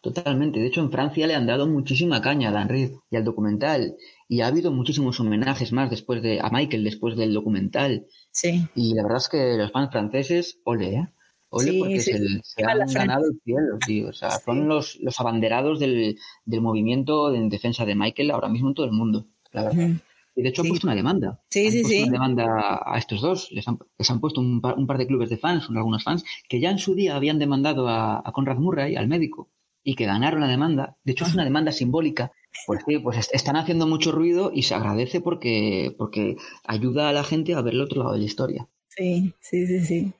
Totalmente. 0.00 0.60
De 0.60 0.66
hecho, 0.66 0.80
en 0.80 0.92
Francia 0.92 1.26
le 1.26 1.34
han 1.34 1.46
dado 1.46 1.66
muchísima 1.66 2.22
caña 2.22 2.50
a 2.50 2.52
Dan 2.52 2.68
Reed 2.68 2.92
y 3.10 3.16
al 3.16 3.24
documental. 3.24 3.96
Y 4.28 4.40
ha 4.40 4.46
habido 4.46 4.70
muchísimos 4.70 5.18
homenajes 5.18 5.72
más 5.72 5.90
después 5.90 6.22
de 6.22 6.40
a 6.40 6.48
Michael 6.50 6.84
después 6.84 7.16
del 7.16 7.34
documental. 7.34 8.06
Sí. 8.30 8.68
Y 8.74 8.94
la 8.94 9.02
verdad 9.02 9.18
es 9.18 9.28
que 9.28 9.56
los 9.56 9.72
fans 9.72 9.90
franceses, 9.90 10.60
ole, 10.64 10.94
¿eh? 10.94 11.08
Ole 11.48 11.78
porque 11.78 12.00
Se, 12.00 12.64
han 12.64 12.86
ganado 12.86 13.24
el 13.26 13.40
cielo, 13.42 13.78
tío. 13.84 14.08
O 14.08 14.12
sea, 14.12 14.30
son 14.30 14.68
los, 14.68 14.96
los 15.00 15.18
abanderados 15.18 15.80
del, 15.80 16.16
del 16.44 16.60
movimiento 16.60 17.34
en 17.34 17.48
defensa 17.48 17.84
de 17.84 17.96
Michael 17.96 18.30
ahora 18.30 18.48
mismo 18.48 18.68
en 18.68 18.74
todo 18.74 18.86
el 18.86 18.92
mundo. 18.92 19.26
La 19.52 19.64
verdad. 19.64 19.88
Y 20.36 20.42
de 20.42 20.50
hecho 20.50 20.62
han 20.62 20.68
puesto 20.68 20.86
una 20.86 20.94
demanda. 20.94 21.42
Sí, 21.50 21.70
sí, 21.70 21.82
sí. 21.82 22.02
Una 22.02 22.12
demanda 22.12 22.80
a 22.84 22.98
estos 22.98 23.22
dos. 23.22 23.50
Les 23.52 23.66
han, 23.66 23.78
les 23.98 24.10
han 24.10 24.20
puesto 24.20 24.40
un 24.40 24.60
par, 24.60 24.76
un 24.76 24.86
par, 24.86 24.98
de 24.98 25.06
clubes 25.06 25.30
de 25.30 25.38
fans, 25.38 25.66
algunos 25.70 26.04
fans, 26.04 26.24
que 26.48 26.60
ya 26.60 26.70
en 26.70 26.78
su 26.78 26.94
día 26.94 27.16
habían 27.16 27.38
demandado 27.38 27.88
a, 27.88 28.22
a 28.22 28.32
Conrad 28.32 28.58
Murray, 28.58 28.96
al 28.96 29.08
médico, 29.08 29.50
y 29.82 29.94
que 29.94 30.04
ganaron 30.04 30.42
la 30.42 30.48
demanda. 30.48 30.98
De 31.04 31.12
hecho, 31.12 31.24
es 31.24 31.32
una 31.32 31.44
demanda 31.44 31.72
simbólica. 31.72 32.32
Pues 32.66 32.80
sí, 32.86 32.98
pues 32.98 33.30
están 33.32 33.56
haciendo 33.56 33.86
mucho 33.86 34.12
ruido 34.12 34.50
y 34.52 34.62
se 34.62 34.74
agradece 34.74 35.20
porque, 35.20 35.94
porque 35.96 36.36
ayuda 36.64 37.08
a 37.08 37.12
la 37.12 37.24
gente 37.24 37.54
a 37.54 37.62
ver 37.62 37.74
el 37.74 37.80
otro 37.80 38.00
lado 38.00 38.12
de 38.12 38.18
la 38.18 38.24
historia. 38.24 38.68
Sí, 38.88 39.32
sí, 39.40 39.66
sí, 39.66 39.80
sí. 39.80 40.12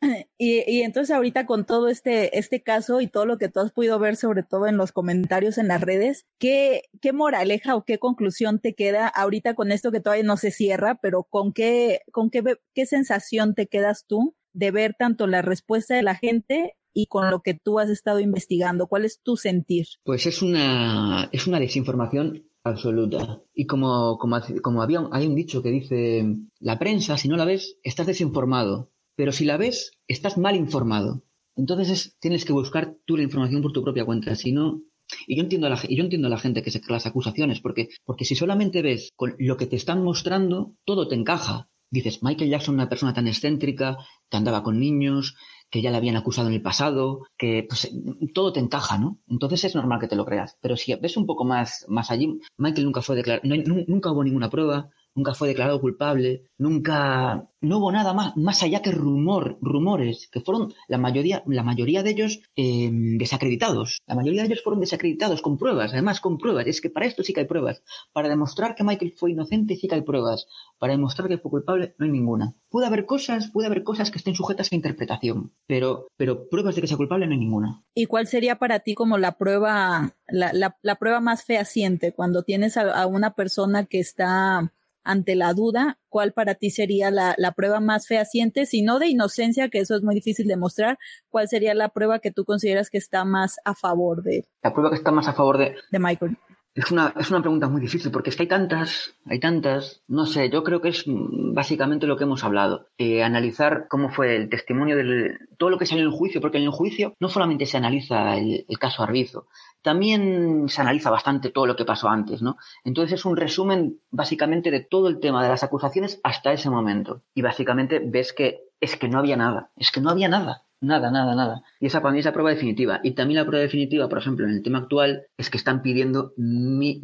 Y, 0.38 0.82
entonces 0.82 1.14
ahorita 1.14 1.46
con 1.46 1.64
todo 1.64 1.88
este, 1.88 2.38
este 2.38 2.62
caso 2.62 3.00
y 3.00 3.06
todo 3.06 3.26
lo 3.26 3.38
que 3.38 3.48
tú 3.48 3.60
has 3.60 3.72
podido 3.72 3.98
ver, 3.98 4.16
sobre 4.16 4.42
todo 4.42 4.66
en 4.66 4.76
los 4.76 4.92
comentarios 4.92 5.58
en 5.58 5.68
las 5.68 5.80
redes, 5.80 6.26
¿qué, 6.38 6.82
qué 7.00 7.12
moraleja 7.12 7.74
o 7.74 7.84
qué 7.84 7.98
conclusión 7.98 8.60
te 8.60 8.74
queda 8.74 9.08
ahorita 9.08 9.54
con 9.54 9.72
esto 9.72 9.92
que 9.92 10.00
todavía 10.00 10.24
no 10.24 10.36
se 10.36 10.50
cierra, 10.50 10.98
pero 11.00 11.24
con 11.24 11.52
qué, 11.52 12.00
con 12.12 12.30
qué, 12.30 12.42
qué 12.74 12.86
sensación 12.86 13.54
te 13.54 13.66
quedas 13.66 14.04
tú 14.06 14.34
de 14.52 14.70
ver 14.70 14.94
tanto 14.98 15.26
la 15.26 15.42
respuesta 15.42 15.94
de 15.94 16.02
la 16.02 16.14
gente 16.14 16.76
y 16.92 17.06
con 17.06 17.30
lo 17.30 17.42
que 17.42 17.54
tú 17.54 17.78
has 17.78 17.90
estado 17.90 18.20
investigando? 18.20 18.86
¿Cuál 18.86 19.04
es 19.04 19.20
tu 19.22 19.36
sentir? 19.36 19.86
Pues 20.04 20.26
es 20.26 20.42
una, 20.42 21.28
es 21.32 21.46
una 21.46 21.60
desinformación 21.60 22.44
absoluta. 22.64 23.42
Y 23.54 23.66
como, 23.66 24.18
como, 24.18 24.40
como 24.62 24.82
había, 24.82 25.06
hay 25.12 25.26
un 25.26 25.34
dicho 25.34 25.62
que 25.62 25.70
dice, 25.70 26.24
la 26.58 26.78
prensa, 26.78 27.16
si 27.16 27.28
no 27.28 27.36
la 27.36 27.44
ves, 27.44 27.78
estás 27.82 28.06
desinformado 28.06 28.90
pero 29.16 29.32
si 29.32 29.44
la 29.44 29.56
ves, 29.56 29.92
estás 30.06 30.38
mal 30.38 30.54
informado. 30.54 31.24
Entonces 31.56 32.16
tienes 32.20 32.44
que 32.44 32.52
buscar 32.52 32.96
tú 33.06 33.16
la 33.16 33.22
información 33.22 33.62
por 33.62 33.72
tu 33.72 33.82
propia 33.82 34.04
cuenta, 34.04 34.34
si 34.36 34.52
no... 34.52 34.82
Y 35.28 35.36
yo 35.36 35.42
entiendo 35.42 35.68
a 35.68 35.70
la, 35.70 35.80
yo 35.88 36.02
entiendo 36.02 36.26
a 36.26 36.30
la 36.30 36.38
gente 36.38 36.62
que 36.62 36.72
se 36.72 36.80
las 36.88 37.06
acusaciones, 37.06 37.60
porque, 37.60 37.88
porque 38.04 38.24
si 38.24 38.34
solamente 38.34 38.82
ves 38.82 39.12
con 39.14 39.36
lo 39.38 39.56
que 39.56 39.66
te 39.66 39.76
están 39.76 40.02
mostrando, 40.02 40.74
todo 40.84 41.06
te 41.06 41.14
encaja. 41.14 41.68
Dices, 41.90 42.24
Michael 42.24 42.50
Jackson, 42.50 42.74
una 42.74 42.88
persona 42.88 43.14
tan 43.14 43.28
excéntrica, 43.28 43.98
que 44.28 44.36
andaba 44.36 44.64
con 44.64 44.80
niños, 44.80 45.36
que 45.70 45.80
ya 45.80 45.92
le 45.92 45.96
habían 45.96 46.16
acusado 46.16 46.48
en 46.48 46.54
el 46.54 46.62
pasado, 46.62 47.20
que 47.38 47.64
pues, 47.68 47.88
todo 48.34 48.52
te 48.52 48.58
encaja, 48.58 48.98
¿no? 48.98 49.20
Entonces 49.28 49.62
es 49.64 49.76
normal 49.76 50.00
que 50.00 50.08
te 50.08 50.16
lo 50.16 50.24
creas. 50.24 50.56
Pero 50.60 50.76
si 50.76 50.92
ves 50.96 51.16
un 51.16 51.26
poco 51.26 51.44
más, 51.44 51.86
más 51.88 52.10
allí, 52.10 52.40
Michael 52.56 52.86
nunca 52.86 53.02
fue 53.02 53.14
declarado, 53.14 53.48
nunca 53.86 54.10
hubo 54.10 54.24
ninguna 54.24 54.50
prueba, 54.50 54.90
nunca 55.16 55.34
fue 55.34 55.48
declarado 55.48 55.80
culpable, 55.80 56.44
nunca, 56.58 57.48
no 57.60 57.78
hubo 57.78 57.90
nada 57.90 58.12
más, 58.12 58.36
más 58.36 58.62
allá 58.62 58.82
que 58.82 58.92
rumor, 58.92 59.58
rumores, 59.60 60.28
que 60.30 60.40
fueron 60.40 60.74
la 60.88 60.98
mayoría, 60.98 61.42
la 61.46 61.62
mayoría 61.62 62.02
de 62.02 62.10
ellos 62.10 62.40
eh, 62.54 62.90
desacreditados. 62.92 63.98
La 64.06 64.14
mayoría 64.14 64.42
de 64.42 64.48
ellos 64.48 64.62
fueron 64.62 64.80
desacreditados 64.80 65.42
con 65.42 65.58
pruebas, 65.58 65.92
además 65.92 66.20
con 66.20 66.38
pruebas. 66.38 66.66
Es 66.66 66.80
que 66.80 66.90
para 66.90 67.06
esto 67.06 67.22
sí 67.22 67.32
que 67.32 67.40
hay 67.40 67.46
pruebas. 67.46 67.82
Para 68.12 68.28
demostrar 68.28 68.74
que 68.74 68.84
Michael 68.84 69.14
fue 69.16 69.32
inocente 69.32 69.74
sí 69.76 69.88
que 69.88 69.94
hay 69.96 70.02
pruebas. 70.02 70.46
Para 70.78 70.92
demostrar 70.92 71.28
que 71.28 71.38
fue 71.38 71.50
culpable 71.50 71.94
no 71.98 72.04
hay 72.04 72.12
ninguna. 72.12 72.54
Puede 72.68 72.86
haber 72.86 73.06
cosas, 73.06 73.50
puede 73.50 73.66
haber 73.66 73.82
cosas 73.82 74.10
que 74.10 74.18
estén 74.18 74.34
sujetas 74.34 74.70
a 74.70 74.74
interpretación, 74.76 75.52
pero, 75.66 76.08
pero 76.16 76.48
pruebas 76.48 76.74
de 76.74 76.82
que 76.82 76.88
sea 76.88 76.98
culpable 76.98 77.26
no 77.26 77.32
hay 77.32 77.38
ninguna. 77.38 77.82
¿Y 77.94 78.04
cuál 78.04 78.26
sería 78.26 78.58
para 78.58 78.80
ti 78.80 78.94
como 78.94 79.16
la 79.16 79.38
prueba, 79.38 80.14
la, 80.28 80.52
la, 80.52 80.76
la 80.82 80.96
prueba 80.96 81.20
más 81.20 81.44
fehaciente 81.44 82.12
cuando 82.12 82.42
tienes 82.42 82.76
a 82.76 83.06
una 83.06 83.34
persona 83.34 83.86
que 83.86 83.98
está 83.98 84.72
ante 85.06 85.36
la 85.36 85.54
duda, 85.54 85.98
¿cuál 86.08 86.32
para 86.32 86.54
ti 86.54 86.70
sería 86.70 87.10
la, 87.10 87.34
la, 87.38 87.52
prueba 87.52 87.80
más 87.80 88.06
fehaciente? 88.06 88.66
Si 88.66 88.82
no 88.82 88.98
de 88.98 89.08
inocencia, 89.08 89.68
que 89.68 89.78
eso 89.78 89.96
es 89.96 90.02
muy 90.02 90.14
difícil 90.14 90.46
de 90.46 90.56
mostrar, 90.56 90.98
¿cuál 91.30 91.48
sería 91.48 91.74
la 91.74 91.88
prueba 91.88 92.18
que 92.18 92.32
tú 92.32 92.44
consideras 92.44 92.90
que 92.90 92.98
está 92.98 93.24
más 93.24 93.56
a 93.64 93.74
favor 93.74 94.22
de 94.22 94.44
La 94.62 94.72
prueba 94.72 94.90
que 94.90 94.96
está 94.96 95.10
más 95.10 95.28
a 95.28 95.32
favor 95.32 95.58
de... 95.58 95.76
De 95.90 95.98
Michael. 95.98 96.36
Es 96.76 96.90
una, 96.90 97.14
es 97.18 97.30
una 97.30 97.40
pregunta 97.40 97.70
muy 97.70 97.80
difícil 97.80 98.10
porque 98.12 98.28
es 98.28 98.36
que 98.36 98.42
hay 98.42 98.48
tantas, 98.48 99.14
hay 99.24 99.40
tantas, 99.40 100.02
no 100.08 100.26
sé, 100.26 100.50
yo 100.50 100.62
creo 100.62 100.82
que 100.82 100.90
es 100.90 101.04
básicamente 101.06 102.06
lo 102.06 102.18
que 102.18 102.24
hemos 102.24 102.44
hablado, 102.44 102.88
eh, 102.98 103.22
analizar 103.22 103.86
cómo 103.88 104.10
fue 104.10 104.36
el 104.36 104.50
testimonio 104.50 104.94
del, 104.94 105.38
todo 105.56 105.70
lo 105.70 105.78
que 105.78 105.86
salió 105.86 106.04
en 106.04 106.10
el 106.10 106.18
juicio, 106.18 106.42
porque 106.42 106.58
en 106.58 106.64
el 106.64 106.70
juicio 106.70 107.14
no 107.18 107.30
solamente 107.30 107.64
se 107.64 107.78
analiza 107.78 108.36
el, 108.36 108.66
el 108.68 108.78
caso 108.78 109.02
Arbizo, 109.02 109.46
también 109.86 110.68
se 110.68 110.80
analiza 110.80 111.10
bastante 111.10 111.50
todo 111.50 111.64
lo 111.64 111.76
que 111.76 111.84
pasó 111.84 112.08
antes, 112.08 112.42
¿no? 112.42 112.56
Entonces 112.82 113.20
es 113.20 113.24
un 113.24 113.36
resumen 113.36 114.00
básicamente 114.10 114.72
de 114.72 114.80
todo 114.80 115.06
el 115.06 115.20
tema 115.20 115.44
de 115.44 115.48
las 115.48 115.62
acusaciones 115.62 116.18
hasta 116.24 116.52
ese 116.52 116.70
momento. 116.70 117.22
Y 117.34 117.42
básicamente 117.42 118.00
ves 118.04 118.32
que 118.32 118.62
es 118.80 118.96
que 118.96 119.06
no 119.08 119.20
había 119.20 119.36
nada, 119.36 119.70
es 119.76 119.92
que 119.92 120.00
no 120.00 120.10
había 120.10 120.28
nada. 120.28 120.64
Nada, 120.80 121.12
nada, 121.12 121.36
nada. 121.36 121.62
Y 121.80 121.86
esa 121.86 122.02
para 122.02 122.12
mí 122.12 122.18
es 122.18 122.24
la 122.24 122.32
prueba 122.32 122.50
definitiva. 122.50 122.98
Y 123.04 123.12
también 123.12 123.38
la 123.38 123.46
prueba 123.46 123.62
definitiva, 123.62 124.08
por 124.08 124.18
ejemplo, 124.18 124.44
en 124.44 124.54
el 124.54 124.62
tema 124.64 124.78
actual, 124.78 125.22
es 125.38 125.50
que 125.50 125.56
están 125.56 125.82
pidiendo 125.82 126.32
mi, 126.36 127.00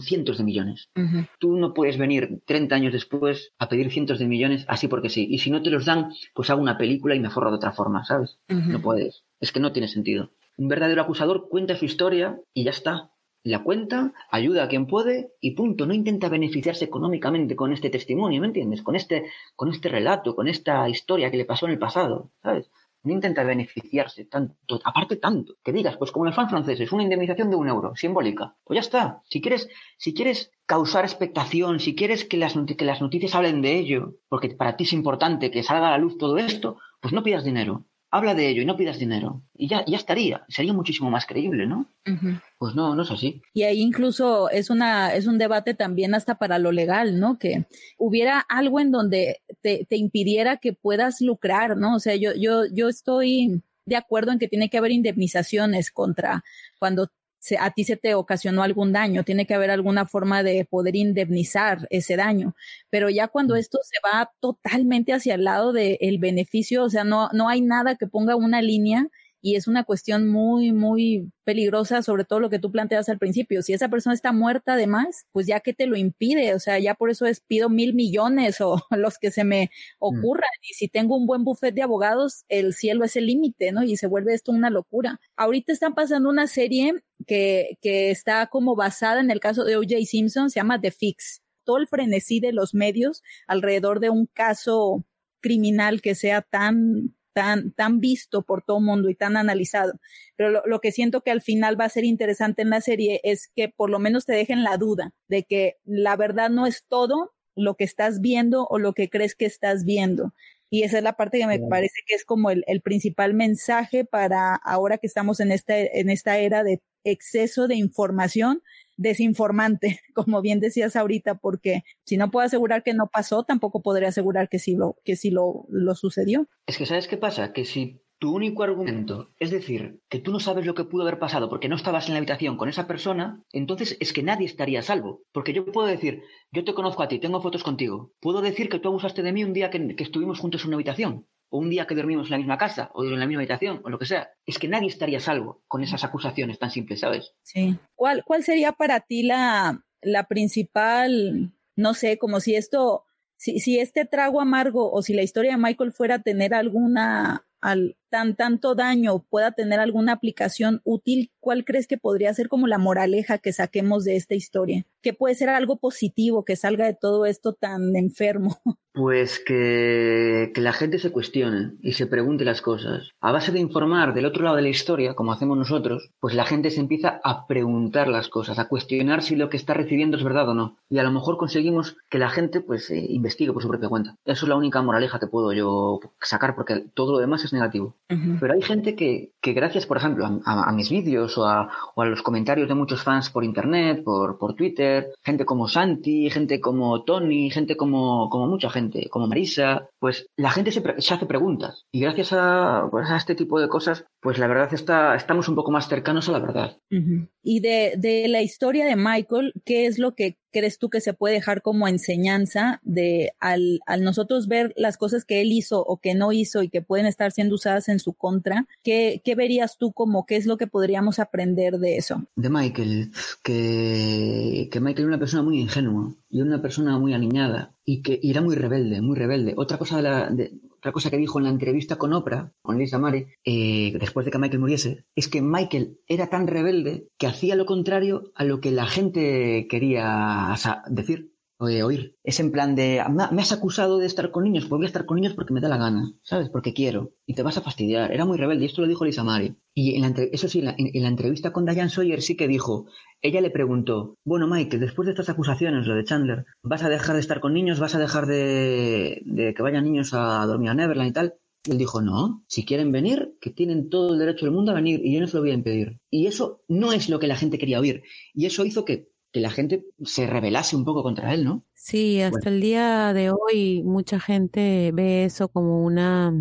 cientos 0.00 0.36
de 0.36 0.44
millones. 0.44 0.90
Uh 0.94 1.00
-huh. 1.00 1.28
Tú 1.40 1.56
no 1.56 1.72
puedes 1.72 1.96
venir 1.96 2.42
30 2.44 2.74
años 2.74 2.92
después 2.92 3.52
a 3.58 3.68
pedir 3.70 3.90
cientos 3.90 4.18
de 4.18 4.28
millones 4.28 4.66
así 4.68 4.88
porque 4.88 5.08
sí. 5.08 5.26
Y 5.28 5.38
si 5.38 5.50
no 5.50 5.62
te 5.62 5.70
los 5.70 5.86
dan, 5.86 6.12
pues 6.34 6.50
hago 6.50 6.60
una 6.60 6.76
película 6.76 7.14
y 7.14 7.20
me 7.20 7.30
forro 7.30 7.50
de 7.50 7.56
otra 7.56 7.72
forma, 7.72 8.04
¿sabes? 8.04 8.38
Uh 8.50 8.54
-huh. 8.54 8.66
No 8.66 8.80
puedes. 8.82 9.24
Es 9.40 9.52
que 9.52 9.60
no 9.60 9.72
tiene 9.72 9.88
sentido. 9.88 10.30
Un 10.56 10.68
verdadero 10.68 11.02
acusador 11.02 11.48
cuenta 11.48 11.76
su 11.76 11.84
historia 11.84 12.40
y 12.54 12.64
ya 12.64 12.70
está. 12.70 13.10
La 13.42 13.62
cuenta, 13.62 14.12
ayuda 14.30 14.64
a 14.64 14.68
quien 14.68 14.86
puede 14.86 15.30
y 15.40 15.52
punto. 15.52 15.86
No 15.86 15.94
intenta 15.94 16.28
beneficiarse 16.28 16.84
económicamente 16.84 17.54
con 17.54 17.72
este 17.72 17.90
testimonio, 17.90 18.40
¿me 18.40 18.48
entiendes? 18.48 18.82
Con 18.82 18.96
este, 18.96 19.26
con 19.54 19.70
este 19.70 19.88
relato, 19.88 20.34
con 20.34 20.48
esta 20.48 20.88
historia 20.88 21.30
que 21.30 21.36
le 21.36 21.44
pasó 21.44 21.66
en 21.66 21.72
el 21.72 21.78
pasado, 21.78 22.32
¿sabes? 22.42 22.70
no 23.06 23.12
intenta 23.12 23.44
beneficiarse 23.44 24.24
tanto, 24.24 24.80
aparte 24.84 25.16
tanto, 25.16 25.54
que 25.64 25.72
digas, 25.72 25.96
pues 25.96 26.10
como 26.10 26.24
los 26.24 26.34
fans 26.34 26.50
franceses, 26.50 26.90
una 26.92 27.04
indemnización 27.04 27.50
de 27.50 27.56
un 27.56 27.68
euro, 27.68 27.94
simbólica, 27.94 28.56
pues 28.64 28.76
ya 28.76 28.80
está. 28.80 29.22
Si 29.24 29.40
quieres, 29.40 29.68
si 29.96 30.12
quieres 30.12 30.50
causar 30.66 31.04
expectación, 31.04 31.78
si 31.78 31.94
quieres 31.94 32.24
que 32.24 32.36
las, 32.36 32.54
que 32.76 32.84
las 32.84 33.00
noticias 33.00 33.34
hablen 33.34 33.62
de 33.62 33.78
ello, 33.78 34.14
porque 34.28 34.48
para 34.50 34.76
ti 34.76 34.84
es 34.84 34.92
importante 34.92 35.50
que 35.52 35.62
salga 35.62 35.88
a 35.88 35.90
la 35.92 35.98
luz 35.98 36.18
todo 36.18 36.36
esto, 36.36 36.78
pues 37.00 37.14
no 37.14 37.22
pidas 37.22 37.44
dinero. 37.44 37.84
Habla 38.10 38.34
de 38.34 38.48
ello 38.48 38.62
y 38.62 38.64
no 38.64 38.76
pidas 38.76 38.98
dinero. 38.98 39.42
Y 39.54 39.68
ya, 39.68 39.84
ya 39.86 39.96
estaría. 39.96 40.44
Sería 40.48 40.72
muchísimo 40.72 41.10
más 41.10 41.26
creíble, 41.26 41.66
¿no? 41.66 41.90
Uh 42.06 42.10
-huh. 42.10 42.42
Pues 42.58 42.74
no, 42.74 42.94
no 42.94 43.02
es 43.02 43.10
así. 43.10 43.42
Y 43.52 43.64
ahí 43.64 43.80
incluso 43.80 44.48
es 44.50 44.70
una, 44.70 45.14
es 45.14 45.26
un 45.26 45.38
debate 45.38 45.74
también 45.74 46.14
hasta 46.14 46.36
para 46.36 46.58
lo 46.58 46.72
legal, 46.72 47.18
¿no? 47.18 47.38
Que 47.38 47.66
hubiera 47.98 48.40
algo 48.40 48.80
en 48.80 48.90
donde 48.92 49.40
te, 49.60 49.86
te 49.88 49.96
impidiera 49.96 50.58
que 50.58 50.72
puedas 50.72 51.20
lucrar, 51.20 51.76
¿no? 51.76 51.96
O 51.96 52.00
sea, 52.00 52.14
yo, 52.16 52.30
yo, 52.34 52.62
yo 52.72 52.88
estoy 52.88 53.62
de 53.86 53.96
acuerdo 53.96 54.32
en 54.32 54.38
que 54.38 54.48
tiene 54.48 54.68
que 54.68 54.78
haber 54.78 54.90
indemnizaciones 54.92 55.90
contra 55.90 56.44
cuando 56.78 57.08
se, 57.46 57.58
a 57.58 57.70
ti 57.70 57.84
se 57.84 57.96
te 57.96 58.14
ocasionó 58.14 58.64
algún 58.64 58.92
daño, 58.92 59.22
tiene 59.22 59.46
que 59.46 59.54
haber 59.54 59.70
alguna 59.70 60.04
forma 60.04 60.42
de 60.42 60.64
poder 60.64 60.96
indemnizar 60.96 61.86
ese 61.90 62.16
daño. 62.16 62.56
Pero 62.90 63.08
ya 63.08 63.28
cuando 63.28 63.54
esto 63.54 63.78
se 63.84 63.98
va 64.04 64.32
totalmente 64.40 65.12
hacia 65.12 65.36
el 65.36 65.44
lado 65.44 65.72
del 65.72 65.96
de 66.00 66.18
beneficio, 66.18 66.82
o 66.82 66.90
sea, 66.90 67.04
no, 67.04 67.28
no 67.32 67.48
hay 67.48 67.60
nada 67.60 67.94
que 67.94 68.08
ponga 68.08 68.34
una 68.34 68.62
línea 68.62 69.06
y 69.46 69.54
es 69.54 69.68
una 69.68 69.84
cuestión 69.84 70.28
muy, 70.28 70.72
muy 70.72 71.30
peligrosa, 71.44 72.02
sobre 72.02 72.24
todo 72.24 72.40
lo 72.40 72.50
que 72.50 72.58
tú 72.58 72.72
planteas 72.72 73.08
al 73.08 73.18
principio. 73.18 73.62
Si 73.62 73.72
esa 73.72 73.88
persona 73.88 74.12
está 74.12 74.32
muerta 74.32 74.72
además, 74.72 75.26
pues 75.30 75.46
ya 75.46 75.60
que 75.60 75.72
te 75.72 75.86
lo 75.86 75.96
impide, 75.96 76.52
o 76.52 76.58
sea, 76.58 76.80
ya 76.80 76.94
por 76.94 77.10
eso 77.10 77.26
es 77.26 77.40
pido 77.40 77.68
mil 77.68 77.94
millones 77.94 78.60
o 78.60 78.82
los 78.90 79.18
que 79.18 79.30
se 79.30 79.44
me 79.44 79.70
ocurran. 80.00 80.50
Mm. 80.62 80.66
Y 80.68 80.74
si 80.74 80.88
tengo 80.88 81.16
un 81.16 81.26
buen 81.26 81.44
buffet 81.44 81.72
de 81.72 81.82
abogados, 81.82 82.44
el 82.48 82.74
cielo 82.74 83.04
es 83.04 83.14
el 83.14 83.26
límite, 83.26 83.70
¿no? 83.70 83.84
Y 83.84 83.96
se 83.96 84.08
vuelve 84.08 84.34
esto 84.34 84.50
una 84.50 84.68
locura. 84.68 85.20
Ahorita 85.36 85.72
están 85.72 85.94
pasando 85.94 86.28
una 86.28 86.48
serie 86.48 86.94
que, 87.26 87.78
que 87.80 88.10
está 88.10 88.46
como 88.46 88.76
basada 88.76 89.20
en 89.20 89.30
el 89.30 89.40
caso 89.40 89.64
de 89.64 89.76
O.J. 89.76 89.96
Simpson, 90.04 90.50
se 90.50 90.60
llama 90.60 90.80
The 90.80 90.90
Fix. 90.90 91.42
Todo 91.64 91.78
el 91.78 91.88
frenesí 91.88 92.40
de 92.40 92.52
los 92.52 92.74
medios 92.74 93.22
alrededor 93.46 94.00
de 94.00 94.10
un 94.10 94.26
caso 94.26 95.04
criminal 95.40 96.00
que 96.00 96.14
sea 96.14 96.42
tan 96.42 97.16
tan, 97.36 97.72
tan 97.72 98.00
visto 98.00 98.44
por 98.44 98.62
todo 98.62 98.78
el 98.78 98.84
mundo 98.84 99.10
y 99.10 99.14
tan 99.14 99.36
analizado. 99.36 100.00
Pero 100.36 100.48
lo, 100.48 100.62
lo, 100.64 100.80
que 100.80 100.90
siento 100.90 101.20
que 101.20 101.30
al 101.30 101.42
final 101.42 101.78
va 101.78 101.84
a 101.84 101.90
ser 101.90 102.04
interesante 102.04 102.62
en 102.62 102.70
la 102.70 102.80
serie 102.80 103.20
es 103.24 103.50
que 103.54 103.68
por 103.68 103.90
lo 103.90 103.98
menos 103.98 104.24
te 104.24 104.32
dejen 104.32 104.64
la 104.64 104.78
duda 104.78 105.12
de 105.28 105.44
que 105.44 105.74
la 105.84 106.16
verdad 106.16 106.48
no 106.48 106.66
es 106.66 106.86
todo 106.88 107.35
lo 107.56 107.74
que 107.74 107.84
estás 107.84 108.20
viendo 108.20 108.66
o 108.66 108.78
lo 108.78 108.92
que 108.92 109.10
crees 109.10 109.34
que 109.34 109.46
estás 109.46 109.84
viendo. 109.84 110.32
Y 110.68 110.82
esa 110.82 110.98
es 110.98 111.04
la 111.04 111.16
parte 111.16 111.38
que 111.38 111.46
me 111.46 111.60
parece 111.60 112.00
que 112.06 112.14
es 112.14 112.24
como 112.24 112.50
el, 112.50 112.64
el, 112.66 112.80
principal 112.80 113.34
mensaje 113.34 114.04
para 114.04 114.54
ahora 114.56 114.98
que 114.98 115.06
estamos 115.06 115.38
en 115.40 115.52
esta, 115.52 115.78
en 115.78 116.10
esta 116.10 116.38
era 116.38 116.64
de 116.64 116.80
exceso 117.04 117.68
de 117.68 117.76
información, 117.76 118.62
desinformante, 118.96 120.00
como 120.14 120.42
bien 120.42 120.60
decías 120.60 120.96
ahorita, 120.96 121.36
porque 121.36 121.84
si 122.04 122.16
no 122.16 122.30
puedo 122.30 122.46
asegurar 122.46 122.82
que 122.82 122.94
no 122.94 123.08
pasó, 123.08 123.44
tampoco 123.44 123.80
podré 123.80 124.06
asegurar 124.06 124.48
que 124.48 124.58
sí 124.58 124.74
lo, 124.74 124.96
que 125.04 125.16
sí 125.16 125.30
lo, 125.30 125.66
lo 125.70 125.94
sucedió. 125.94 126.48
Es 126.66 126.78
que 126.78 126.86
¿sabes 126.86 127.06
qué 127.06 127.16
pasa? 127.16 127.52
Que 127.52 127.64
si 127.64 128.02
tu 128.18 128.34
único 128.34 128.62
argumento 128.62 129.30
es 129.38 129.50
decir 129.50 130.00
que 130.08 130.18
tú 130.18 130.32
no 130.32 130.40
sabes 130.40 130.66
lo 130.66 130.74
que 130.74 130.84
pudo 130.84 131.02
haber 131.02 131.18
pasado 131.18 131.48
porque 131.48 131.68
no 131.68 131.76
estabas 131.76 132.06
en 132.06 132.14
la 132.14 132.18
habitación 132.18 132.56
con 132.56 132.68
esa 132.68 132.86
persona, 132.86 133.42
entonces 133.52 133.96
es 134.00 134.12
que 134.12 134.22
nadie 134.22 134.46
estaría 134.46 134.82
salvo. 134.82 135.22
Porque 135.32 135.52
yo 135.52 135.70
puedo 135.70 135.86
decir, 135.86 136.22
yo 136.52 136.64
te 136.64 136.74
conozco 136.74 137.02
a 137.02 137.08
ti, 137.08 137.18
tengo 137.18 137.42
fotos 137.42 137.62
contigo. 137.62 138.12
Puedo 138.20 138.40
decir 138.40 138.68
que 138.68 138.78
tú 138.78 138.88
abusaste 138.88 139.22
de 139.22 139.32
mí 139.32 139.44
un 139.44 139.52
día 139.52 139.70
que, 139.70 139.94
que 139.94 140.04
estuvimos 140.04 140.40
juntos 140.40 140.62
en 140.62 140.68
una 140.68 140.76
habitación 140.76 141.26
o 141.48 141.58
un 141.58 141.70
día 141.70 141.86
que 141.86 141.94
dormimos 141.94 142.26
en 142.26 142.32
la 142.32 142.38
misma 142.38 142.58
casa, 142.58 142.90
o 142.94 143.04
en 143.04 143.18
la 143.18 143.26
misma 143.26 143.42
habitación, 143.42 143.80
o 143.84 143.90
lo 143.90 143.98
que 143.98 144.06
sea. 144.06 144.30
Es 144.46 144.58
que 144.58 144.68
nadie 144.68 144.88
estaría 144.88 145.20
salvo 145.20 145.62
con 145.68 145.82
esas 145.82 146.04
acusaciones 146.04 146.58
tan 146.58 146.70
simples, 146.70 147.00
¿sabes? 147.00 147.34
Sí. 147.42 147.78
¿Cuál, 147.94 148.24
cuál 148.24 148.42
sería 148.42 148.72
para 148.72 149.00
ti 149.00 149.22
la, 149.22 149.84
la 150.02 150.24
principal, 150.24 151.52
no 151.76 151.94
sé, 151.94 152.18
como 152.18 152.40
si 152.40 152.54
esto, 152.54 153.04
si, 153.36 153.60
si 153.60 153.78
este 153.78 154.04
trago 154.04 154.40
amargo 154.40 154.90
o 154.90 155.02
si 155.02 155.14
la 155.14 155.22
historia 155.22 155.52
de 155.52 155.58
Michael 155.58 155.92
fuera 155.92 156.16
a 156.16 156.22
tener 156.22 156.54
alguna, 156.54 157.46
al, 157.66 157.96
tan, 158.10 158.36
tanto 158.36 158.74
daño 158.74 159.24
pueda 159.28 159.52
tener 159.52 159.80
alguna 159.80 160.12
aplicación 160.12 160.80
útil, 160.84 161.30
¿cuál 161.40 161.64
crees 161.64 161.86
que 161.86 161.98
podría 161.98 162.32
ser 162.32 162.48
como 162.48 162.66
la 162.66 162.78
moraleja 162.78 163.38
que 163.38 163.52
saquemos 163.52 164.04
de 164.04 164.16
esta 164.16 164.34
historia? 164.34 164.86
¿Qué 165.02 165.12
puede 165.12 165.34
ser 165.34 165.48
algo 165.48 165.76
positivo 165.76 166.44
que 166.44 166.56
salga 166.56 166.86
de 166.86 166.94
todo 166.94 167.26
esto 167.26 167.52
tan 167.52 167.96
enfermo? 167.96 168.58
Pues 168.96 169.40
que, 169.40 170.52
que, 170.54 170.60
la 170.62 170.72
gente 170.72 170.98
se 170.98 171.12
cuestione 171.12 171.72
y 171.82 171.92
se 171.92 172.06
pregunte 172.06 172.46
las 172.46 172.62
cosas. 172.62 173.10
A 173.20 173.30
base 173.30 173.52
de 173.52 173.60
informar 173.60 174.14
del 174.14 174.24
otro 174.24 174.42
lado 174.42 174.56
de 174.56 174.62
la 174.62 174.70
historia, 174.70 175.12
como 175.12 175.32
hacemos 175.32 175.58
nosotros, 175.58 176.12
pues 176.18 176.34
la 176.34 176.46
gente 176.46 176.70
se 176.70 176.80
empieza 176.80 177.20
a 177.22 177.46
preguntar 177.46 178.08
las 178.08 178.30
cosas, 178.30 178.58
a 178.58 178.68
cuestionar 178.68 179.20
si 179.22 179.36
lo 179.36 179.50
que 179.50 179.58
está 179.58 179.74
recibiendo 179.74 180.16
es 180.16 180.24
verdad 180.24 180.48
o 180.48 180.54
no. 180.54 180.78
Y 180.88 180.96
a 180.96 181.02
lo 181.02 181.10
mejor 181.10 181.36
conseguimos 181.36 181.98
que 182.08 182.18
la 182.18 182.30
gente 182.30 182.62
pues 182.62 182.90
eh, 182.90 183.04
investigue 183.10 183.52
por 183.52 183.60
su 183.60 183.68
propia 183.68 183.90
cuenta. 183.90 184.16
Eso 184.24 184.46
es 184.46 184.48
la 184.48 184.56
única 184.56 184.80
moraleja 184.80 185.20
que 185.20 185.26
puedo 185.26 185.52
yo 185.52 186.00
sacar 186.22 186.54
porque 186.54 186.86
todo 186.94 187.12
lo 187.12 187.18
demás 187.18 187.44
es 187.44 187.52
negativo. 187.56 187.96
Uh 188.08 188.14
-huh. 188.14 188.38
Pero 188.40 188.54
hay 188.54 188.62
gente 188.62 188.94
que, 188.94 189.32
que 189.40 189.52
gracias, 189.52 189.86
por 189.86 189.96
ejemplo, 189.96 190.24
a, 190.26 190.30
a, 190.44 190.68
a 190.68 190.72
mis 190.72 190.90
vídeos 190.90 191.36
o 191.38 191.44
a, 191.44 191.68
o 191.94 192.02
a, 192.02 192.06
los 192.06 192.22
comentarios 192.22 192.68
de 192.68 192.74
muchos 192.74 193.02
fans 193.02 193.30
por 193.30 193.42
internet, 193.42 194.04
por, 194.04 194.38
por 194.38 194.54
Twitter, 194.54 195.12
gente 195.24 195.44
como 195.44 195.66
Santi, 195.66 196.30
gente 196.30 196.60
como 196.60 197.02
Tony, 197.02 197.50
gente 197.50 197.76
como, 197.76 198.28
como 198.30 198.46
mucha 198.46 198.70
gente 198.70 199.08
como 199.10 199.26
Marisa, 199.26 199.88
pues 199.98 200.26
la 200.36 200.50
gente 200.50 200.70
se, 200.70 200.82
se 200.98 201.14
hace 201.14 201.26
preguntas. 201.26 201.84
Y 201.92 202.00
gracias 202.00 202.32
a, 202.32 202.86
pues 202.90 203.10
a, 203.10 203.16
este 203.16 203.34
tipo 203.34 203.58
de 203.60 203.68
cosas, 203.68 204.04
pues 204.20 204.38
la 204.38 204.46
verdad 204.46 204.72
está, 204.72 205.14
estamos 205.16 205.48
un 205.48 205.54
poco 205.54 205.70
más 205.70 205.88
cercanos 205.88 206.28
a 206.28 206.32
la 206.32 206.38
verdad. 206.38 206.76
Uh 206.90 206.96
-huh. 206.96 207.28
Y 207.48 207.60
de, 207.60 207.94
de 207.96 208.26
la 208.26 208.42
historia 208.42 208.86
de 208.86 208.96
Michael, 208.96 209.52
¿qué 209.64 209.86
es 209.86 210.00
lo 210.00 210.16
que 210.16 210.36
crees 210.50 210.80
tú 210.80 210.90
que 210.90 211.00
se 211.00 211.14
puede 211.14 211.34
dejar 211.34 211.62
como 211.62 211.86
enseñanza 211.86 212.80
de 212.82 213.34
al, 213.38 213.78
al, 213.86 214.02
nosotros 214.02 214.48
ver 214.48 214.72
las 214.76 214.96
cosas 214.96 215.24
que 215.24 215.42
él 215.42 215.52
hizo 215.52 215.80
o 215.80 216.00
que 216.00 216.16
no 216.16 216.32
hizo 216.32 216.64
y 216.64 216.70
que 216.70 216.82
pueden 216.82 217.06
estar 217.06 217.30
siendo 217.30 217.54
usadas 217.54 217.88
en 217.88 218.00
su 218.00 218.14
contra? 218.14 218.66
¿Qué, 218.82 219.22
qué 219.24 219.36
verías 219.36 219.78
tú 219.78 219.92
como 219.92 220.26
qué 220.26 220.34
es 220.34 220.46
lo 220.46 220.56
que 220.56 220.66
podríamos 220.66 221.20
aprender 221.20 221.78
de 221.78 221.98
eso? 221.98 222.24
De 222.34 222.50
Michael, 222.50 223.12
que, 223.44 224.68
que 224.72 224.80
Michael 224.80 225.04
era 225.04 225.08
una 225.08 225.18
persona 225.20 225.44
muy 225.44 225.60
ingenua 225.60 226.16
y 226.28 226.40
una 226.40 226.60
persona 226.60 226.98
muy 226.98 227.14
aniñada 227.14 227.76
y 227.84 228.02
que 228.02 228.18
y 228.20 228.32
era 228.32 228.40
muy 228.40 228.56
rebelde, 228.56 229.00
muy 229.02 229.16
rebelde. 229.16 229.54
Otra 229.56 229.78
cosa 229.78 229.98
de 229.98 230.02
la, 230.02 230.30
de, 230.30 230.52
otra 230.78 230.92
cosa 230.92 231.10
que 231.10 231.16
dijo 231.16 231.38
en 231.38 231.44
la 231.44 231.50
entrevista 231.50 231.96
con 231.96 232.12
Oprah, 232.12 232.52
con 232.62 232.78
Lisa 232.78 232.98
Mare, 232.98 233.38
eh, 233.44 233.96
después 233.98 234.24
de 234.24 234.32
que 234.32 234.38
Michael 234.38 234.60
muriese, 234.60 235.04
es 235.14 235.28
que 235.28 235.42
Michael 235.42 236.00
era 236.06 236.28
tan 236.28 236.46
rebelde 236.46 237.08
que 237.18 237.26
hacía 237.26 237.56
lo 237.56 237.66
contrario 237.66 238.32
a 238.34 238.44
lo 238.44 238.60
que 238.60 238.70
la 238.70 238.86
gente 238.86 239.66
quería 239.68 240.54
decir 240.88 241.35
oír. 241.58 242.16
Es 242.22 242.40
en 242.40 242.52
plan 242.52 242.74
de, 242.74 243.02
me 243.32 243.42
has 243.42 243.52
acusado 243.52 243.98
de 243.98 244.06
estar 244.06 244.30
con 244.30 244.44
niños, 244.44 244.64
pues 244.64 244.78
voy 244.78 244.84
a 244.84 244.88
estar 244.88 245.06
con 245.06 245.16
niños 245.16 245.34
porque 245.34 245.54
me 245.54 245.60
da 245.60 245.68
la 245.68 245.76
gana, 245.76 246.12
¿sabes? 246.22 246.48
Porque 246.50 246.72
quiero. 246.72 247.12
Y 247.26 247.34
te 247.34 247.42
vas 247.42 247.56
a 247.56 247.62
fastidiar. 247.62 248.12
Era 248.12 248.24
muy 248.24 248.36
rebelde 248.36 248.64
y 248.64 248.68
esto 248.68 248.82
lo 248.82 248.88
dijo 248.88 249.04
Lisa 249.04 249.24
Mari. 249.24 249.56
Y 249.74 249.94
en 249.94 250.02
la, 250.02 250.08
eso 250.32 250.48
sí, 250.48 250.60
en 250.60 250.64
la, 250.66 250.74
en 250.76 251.02
la, 251.02 251.08
entrevista 251.08 251.52
con 251.52 251.64
Diane 251.64 251.90
Sawyer 251.90 252.22
sí 252.22 252.36
que 252.36 252.48
dijo, 252.48 252.86
ella 253.22 253.40
le 253.40 253.50
preguntó, 253.50 254.16
bueno 254.24 254.46
Mike, 254.46 254.78
después 254.78 255.06
de 255.06 255.12
estas 255.12 255.28
acusaciones, 255.28 255.86
lo 255.86 255.94
de 255.94 256.04
Chandler, 256.04 256.46
¿vas 256.62 256.82
a 256.82 256.88
dejar 256.88 257.14
de 257.14 257.20
estar 257.20 257.40
con 257.40 257.54
niños? 257.54 257.80
¿Vas 257.80 257.94
a 257.94 257.98
dejar 257.98 258.26
de, 258.26 259.22
de 259.24 259.54
que 259.54 259.62
vayan 259.62 259.84
niños 259.84 260.12
a 260.12 260.44
dormir 260.46 260.70
a 260.70 260.74
Neverland 260.74 261.10
y 261.10 261.12
tal? 261.12 261.34
Y 261.66 261.72
él 261.72 261.78
dijo, 261.78 262.00
no, 262.00 262.44
si 262.46 262.64
quieren 262.64 262.92
venir, 262.92 263.36
que 263.40 263.50
tienen 263.50 263.88
todo 263.88 264.12
el 264.12 264.20
derecho 264.20 264.46
del 264.46 264.54
mundo 264.54 264.70
a 264.70 264.76
venir 264.76 265.00
y 265.04 265.12
yo 265.12 265.20
no 265.20 265.26
se 265.26 265.36
lo 265.36 265.42
voy 265.42 265.50
a 265.50 265.54
impedir. 265.54 265.98
Y 266.10 266.26
eso 266.26 266.62
no 266.68 266.92
es 266.92 267.08
lo 267.08 267.18
que 267.18 267.26
la 267.26 267.36
gente 267.36 267.58
quería 267.58 267.80
oír. 267.80 268.02
Y 268.34 268.46
eso 268.46 268.64
hizo 268.64 268.84
que 268.84 269.08
que 269.36 269.42
la 269.42 269.50
gente 269.50 269.84
se 270.02 270.26
rebelase 270.26 270.76
un 270.76 270.86
poco 270.86 271.02
contra 271.02 271.34
él, 271.34 271.44
¿no? 271.44 271.62
Sí, 271.74 272.22
hasta 272.22 272.48
el 272.48 272.62
día 272.62 273.12
de 273.12 273.30
hoy 273.30 273.82
mucha 273.84 274.18
gente 274.18 274.92
ve 274.94 275.26
eso 275.26 275.48
como 275.48 275.84
una 275.84 276.32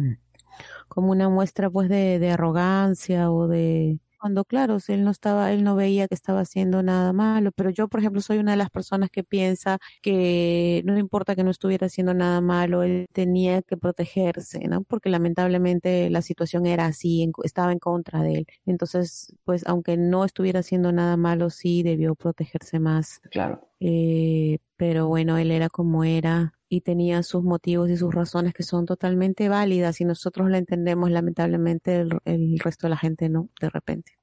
como 0.88 1.12
una 1.12 1.28
muestra 1.28 1.70
pues 1.70 1.90
de, 1.90 2.20
de 2.20 2.32
arrogancia 2.32 3.32
o 3.32 3.50
de 3.50 4.00
cuando 4.26 4.44
claro, 4.44 4.80
él 4.88 5.04
no 5.04 5.12
estaba, 5.12 5.52
él 5.54 5.64
no 5.64 5.76
veía 5.76 6.08
que 6.08 6.16
estaba 6.16 6.40
haciendo 6.40 6.82
nada 6.82 7.14
malo, 7.14 7.52
pero 7.52 7.70
yo, 7.70 7.88
por 7.88 8.00
ejemplo, 8.00 8.22
soy 8.22 8.40
una 8.40 8.54
de 8.54 8.58
las 8.58 8.72
personas 8.72 9.12
que 9.12 9.24
piensa 9.24 9.78
que 10.02 10.82
no 10.84 10.98
importa 10.98 11.36
que 11.36 11.44
no 11.44 11.52
estuviera 11.52 11.86
haciendo 11.86 12.16
nada 12.16 12.42
malo, 12.42 12.82
él 12.82 13.06
tenía 13.14 13.62
que 13.62 13.78
protegerse, 13.78 14.68
¿no? 14.68 14.82
Porque 14.82 15.12
lamentablemente 15.12 16.10
la 16.10 16.24
situación 16.24 16.66
era 16.66 16.88
así, 16.88 17.32
estaba 17.44 17.72
en 17.72 17.78
contra 17.78 18.24
de 18.24 18.34
él. 18.40 18.48
Entonces, 18.66 19.32
pues, 19.44 19.64
aunque 19.68 19.96
no 19.96 20.26
estuviera 20.26 20.62
haciendo 20.62 20.92
nada 20.92 21.18
malo, 21.18 21.52
sí 21.52 21.84
debió 21.84 22.16
protegerse 22.16 22.80
más. 22.80 23.20
Claro. 23.30 23.70
Eh, 23.80 24.58
pero 24.76 25.08
bueno, 25.08 25.38
él 25.38 25.52
era 25.52 25.70
como 25.70 26.04
era 26.04 26.55
y 26.70 26.82
tenía 26.82 27.24
sus 27.24 27.44
motivos 27.44 27.90
y 27.90 27.98
sus 27.98 28.14
razones 28.14 28.54
que 28.54 28.64
son 28.64 28.86
totalmente 28.86 29.50
válidas 29.50 30.02
y 30.02 30.06
nosotros 30.06 30.50
lo 30.50 30.58
entendemos, 30.58 31.12
lamentablemente 31.12 31.98
el, 31.98 32.10
el 32.26 32.60
resto 32.60 32.88
de 32.88 32.92
la 32.92 32.98
gente 32.98 33.30
no, 33.30 33.50
de 33.60 33.70
repente. 33.70 34.14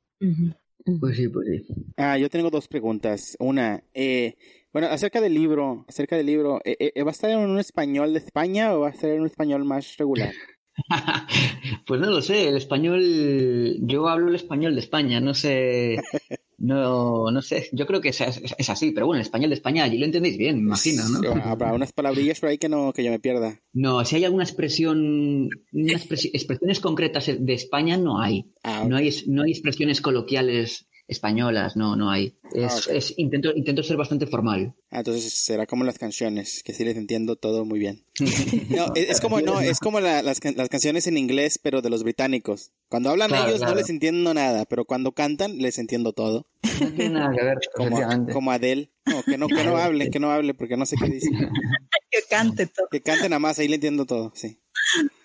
Pues 1.00 1.16
sí, 1.16 1.28
pues 1.28 1.46
sí. 1.48 1.66
Ah, 1.96 2.18
yo 2.18 2.28
tengo 2.28 2.50
dos 2.50 2.68
preguntas. 2.68 3.36
Una, 3.38 3.82
eh, 3.94 4.36
bueno, 4.72 4.88
acerca 4.88 5.20
del 5.20 5.34
libro, 5.34 5.84
acerca 5.88 6.16
del 6.16 6.26
libro, 6.26 6.60
eh, 6.64 6.92
eh, 6.94 7.02
¿va 7.02 7.10
a 7.10 7.12
estar 7.12 7.30
en 7.30 7.38
un 7.38 7.58
español 7.58 8.12
de 8.12 8.18
España 8.18 8.74
o 8.74 8.80
va 8.80 8.88
a 8.88 8.90
estar 8.90 9.10
en 9.10 9.20
un 9.20 9.26
español 9.26 9.64
más 9.64 9.96
regular? 9.96 10.32
pues 11.86 12.00
no 12.00 12.10
lo 12.10 12.22
sé, 12.22 12.48
el 12.48 12.56
español, 12.56 13.76
yo 13.80 14.08
hablo 14.08 14.28
el 14.28 14.34
español 14.34 14.74
de 14.74 14.80
España, 14.80 15.20
no 15.20 15.34
sé, 15.34 15.98
no, 16.62 17.28
no 17.32 17.42
sé, 17.42 17.68
yo 17.72 17.86
creo 17.86 18.00
que 18.00 18.10
es, 18.10 18.20
es, 18.20 18.70
así, 18.70 18.92
pero 18.92 19.06
bueno, 19.06 19.18
el 19.18 19.26
español 19.26 19.50
de 19.50 19.56
España 19.56 19.82
allí 19.82 19.98
lo 19.98 20.06
entendéis 20.06 20.38
bien, 20.38 20.58
me 20.58 20.62
imagino, 20.62 21.02
¿no? 21.08 21.32
Habrá 21.42 21.72
unas 21.74 21.92
palabrillas 21.92 22.38
por 22.38 22.50
ahí 22.50 22.58
que 22.58 22.68
no, 22.68 22.92
que 22.92 23.02
yo 23.02 23.10
me 23.10 23.18
pierda. 23.18 23.60
No, 23.72 24.04
si 24.04 24.14
hay 24.14 24.24
alguna 24.24 24.44
expresión, 24.44 25.48
unas 25.72 26.06
expresiones 26.32 26.78
concretas 26.78 27.28
de 27.36 27.52
España 27.52 27.96
no 27.96 28.20
hay. 28.20 28.52
Ah, 28.62 28.84
no 28.88 28.96
hay, 28.96 29.10
no 29.26 29.42
hay 29.42 29.50
expresiones 29.50 30.00
coloquiales 30.00 30.86
españolas, 31.12 31.76
no, 31.76 31.96
no 31.96 32.10
hay. 32.10 32.34
Es, 32.54 32.88
ah, 32.88 32.92
es, 32.92 33.14
intento, 33.16 33.52
intento 33.54 33.82
ser 33.82 33.96
bastante 33.96 34.26
formal. 34.26 34.74
Ah, 34.90 34.98
entonces 34.98 35.32
será 35.32 35.66
como 35.66 35.84
las 35.84 35.98
canciones, 35.98 36.62
que 36.62 36.74
sí 36.74 36.84
les 36.84 36.96
entiendo 36.96 37.36
todo 37.36 37.64
muy 37.64 37.78
bien. 37.78 38.04
no, 38.68 38.92
es, 38.94 39.20
como, 39.20 39.40
no, 39.40 39.60
es 39.60 39.78
como 39.78 40.00
la, 40.00 40.22
las, 40.22 40.40
las, 40.56 40.68
canciones 40.68 41.06
en 41.06 41.16
inglés, 41.16 41.58
pero 41.62 41.82
de 41.82 41.90
los 41.90 42.02
británicos. 42.02 42.72
Cuando 42.88 43.10
hablan 43.10 43.28
claro, 43.28 43.48
ellos 43.48 43.60
claro. 43.60 43.74
no 43.74 43.80
les 43.80 43.90
entiendo 43.90 44.34
nada, 44.34 44.64
pero 44.66 44.84
cuando 44.84 45.12
cantan 45.12 45.58
les 45.58 45.78
entiendo 45.78 46.12
todo. 46.12 46.48
No 46.80 46.92
tiene 46.92 47.10
nada 47.10 47.34
que 47.34 47.44
ver. 47.44 47.58
como, 47.74 48.26
como 48.32 48.50
Adele. 48.50 48.92
No, 49.06 49.22
que 49.22 49.38
no, 49.38 49.48
que 49.48 49.64
no 49.64 49.76
hablen, 49.76 50.10
que 50.10 50.20
no 50.20 50.30
hablen, 50.30 50.56
porque 50.56 50.76
no 50.76 50.86
sé 50.86 50.96
qué 50.96 51.08
dicen. 51.08 51.32
que 52.10 52.18
cante 52.28 52.66
todo. 52.66 52.88
Que 52.90 53.00
cante 53.00 53.28
nada 53.28 53.40
más, 53.40 53.58
ahí 53.58 53.68
le 53.68 53.76
entiendo 53.76 54.06
todo, 54.06 54.32
sí. 54.34 54.61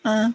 Ah, 0.03 0.33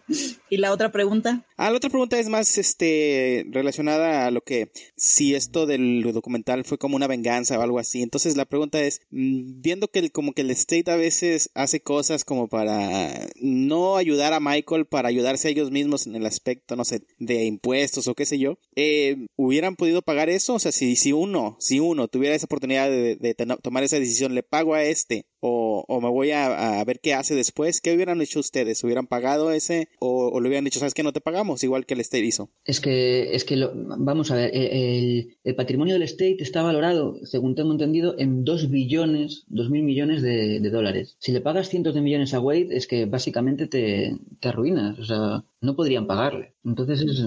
¿Y 0.51 0.59
la 0.59 0.71
otra 0.71 0.93
pregunta? 0.93 1.47
Ah, 1.57 1.71
la 1.71 1.79
otra 1.79 1.89
pregunta 1.89 2.19
es 2.19 2.29
más 2.29 2.59
este 2.59 3.47
relacionada 3.51 4.27
a 4.27 4.31
lo 4.31 4.43
que 4.43 4.71
si 4.97 5.35
esto 5.35 5.65
del 5.65 6.03
documental 6.13 6.65
fue 6.65 6.77
como 6.77 6.97
una 6.97 7.07
venganza 7.07 7.59
o 7.59 7.63
algo 7.63 7.79
así. 7.79 8.03
Entonces 8.03 8.37
la 8.37 8.45
pregunta 8.45 8.83
es, 8.83 9.01
mm, 9.11 9.63
viendo 9.63 9.89
que 9.89 10.01
el, 10.01 10.13
como 10.13 10.33
que 10.35 10.43
el 10.43 10.51
state 10.51 10.91
a 10.91 10.97
veces 10.97 11.51
hace 11.55 11.81
cosas 11.81 12.25
como 12.25 12.49
para 12.49 13.29
no 13.41 13.97
ayudar 13.97 14.35
a 14.35 14.41
Michael, 14.41 14.87
para 14.87 15.09
ayudarse 15.09 15.49
a 15.49 15.51
ellos 15.53 15.71
mismos 15.71 16.07
en 16.07 16.17
el 16.17 16.27
aspecto, 16.27 16.77
no 16.77 16.85
sé, 16.85 17.07
de 17.19 17.45
impuestos 17.45 18.09
o 18.09 18.15
qué 18.15 18.27
sé 18.27 18.39
yo, 18.39 18.59
eh, 18.77 19.27
¿hubieran 19.37 19.77
podido 19.77 20.03
pagar 20.03 20.29
eso? 20.29 20.55
O 20.55 20.59
sea, 20.59 20.73
si, 20.73 20.97
si 20.97 21.13
uno, 21.13 21.57
si 21.61 21.81
uno 21.81 22.09
tuviera 22.09 22.35
esa 22.35 22.47
oportunidad 22.47 22.91
de, 22.91 23.35
tomar 23.63 23.85
esa 23.85 23.99
decisión, 23.99 24.35
le 24.35 24.43
pago 24.43 24.75
a 24.75 24.85
este 24.85 25.27
o, 25.41 25.85
o 25.89 26.01
me 26.01 26.09
voy 26.09 26.31
a, 26.31 26.83
ver 26.85 27.01
qué 27.01 27.15
hace 27.15 27.35
después, 27.35 27.81
¿qué 27.81 27.93
hubieran 27.95 28.21
hecho 28.21 28.41
ustedes? 28.41 28.83
¿Hubieran 28.85 29.02
pagado 29.07 29.51
ese 29.51 29.89
o, 29.99 30.41
le 30.41 30.49
hubieran 30.49 30.65
dicho, 30.65 30.79
sabes 30.79 30.95
que 30.95 31.03
no 31.03 31.13
te 31.13 31.21
pagamos, 31.21 31.63
igual 31.65 31.87
que 31.87 31.95
el 31.95 32.01
State 32.01 32.25
hizo? 32.25 32.51
Es 32.65 32.81
que, 32.81 33.35
es 33.35 33.45
que 33.45 33.57
lo, 33.57 33.73
vamos 33.75 34.31
a 34.31 34.37
ver, 34.37 34.51
el, 34.55 35.37
el, 35.45 35.55
patrimonio 35.55 35.95
del 35.95 36.03
State 36.03 36.37
está 36.41 36.63
valorado, 36.63 37.17
según 37.25 37.55
tengo 37.55 37.73
entendido, 37.73 38.15
en 38.19 38.45
2 38.45 38.71
billones, 38.71 39.45
2 39.49 39.71
mil 39.71 39.83
millones 39.83 40.23
de, 40.23 40.61
dólares. 40.73 41.17
Si 41.19 41.33
le 41.33 41.41
pagas 41.41 41.69
cientos 41.69 41.95
de 41.95 42.01
millones 42.01 42.33
a 42.33 42.41
Wade, 42.41 42.69
es 42.71 42.87
que 42.87 43.05
básicamente 43.07 43.67
te, 43.67 44.17
te 44.41 44.49
arruinas, 44.49 44.99
o 44.99 45.05
sea, 45.05 45.45
no 45.61 45.77
podrían 45.77 46.07
pagarle. 46.07 46.55
Entonces, 46.65 47.03
es, 47.03 47.27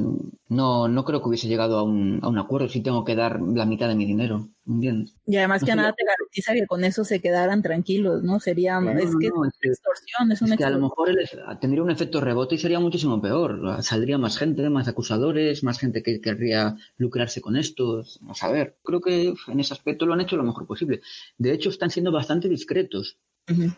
no, 0.50 0.88
no 0.88 1.06
creo 1.06 1.22
que 1.22 1.30
hubiese 1.30 1.48
llegado 1.48 1.78
a 1.78 1.84
un, 1.84 2.20
a 2.22 2.28
un 2.28 2.38
acuerdo 2.38 2.70
si 2.70 2.82
tengo 2.82 3.06
que 3.06 3.16
dar 3.16 3.40
la 3.42 3.66
mitad 3.66 3.88
de 3.88 3.96
mi 3.96 4.06
dinero. 4.06 4.50
Y 4.68 5.38
además 5.38 5.64
que 5.64 5.76
nada 5.76 5.94
te 5.94 6.04
garantiza 6.04 6.54
que 6.54 6.66
con 6.66 6.84
eso 6.84 7.04
se 7.04 7.22
quedaran 7.22 7.62
tranquilos, 7.62 8.24
¿no? 8.24 8.40
Sería, 8.40 8.80
Claro, 8.80 8.98
es 9.00 9.16
que 9.20 9.30
no, 9.30 9.46
es 9.46 9.54
que- 9.60 9.70
extorsión, 9.70 10.32
es, 10.32 10.42
Es 10.42 10.48
una 10.48 10.58
que 10.58 10.64
a 10.64 10.70
lo 10.72 10.80
mejor 10.80 11.10
el- 11.10 11.30
tendría 11.60 11.84
un 11.84 11.92
efecto 11.92 12.20
rebote 12.20 12.56
y 12.56 12.58
sería 12.58 12.80
muchísimo 12.80 13.22
peor. 13.22 13.82
Saldría 13.84 14.18
más 14.18 14.38
gente, 14.38 14.68
más 14.70 14.88
acusadores, 14.88 15.64
más 15.64 15.78
gente 15.80 16.02
que 16.02 16.20
querría 16.20 16.76
lucrarse 16.98 17.42
con 17.42 17.58
esto. 17.58 18.04
A 18.28 18.34
saber, 18.34 18.78
creo 18.84 19.02
que 19.02 19.34
en 19.48 19.60
ese 19.60 19.74
aspecto 19.74 20.06
lo 20.08 20.14
han 20.14 20.22
hecho 20.22 20.36
lo 20.38 20.44
mejor 20.44 20.66
posible. 20.66 21.02
De 21.38 21.54
hecho, 21.54 21.70
están 21.70 21.92
siendo 21.92 22.12
bastante 22.12 22.50
discretos 22.50 23.18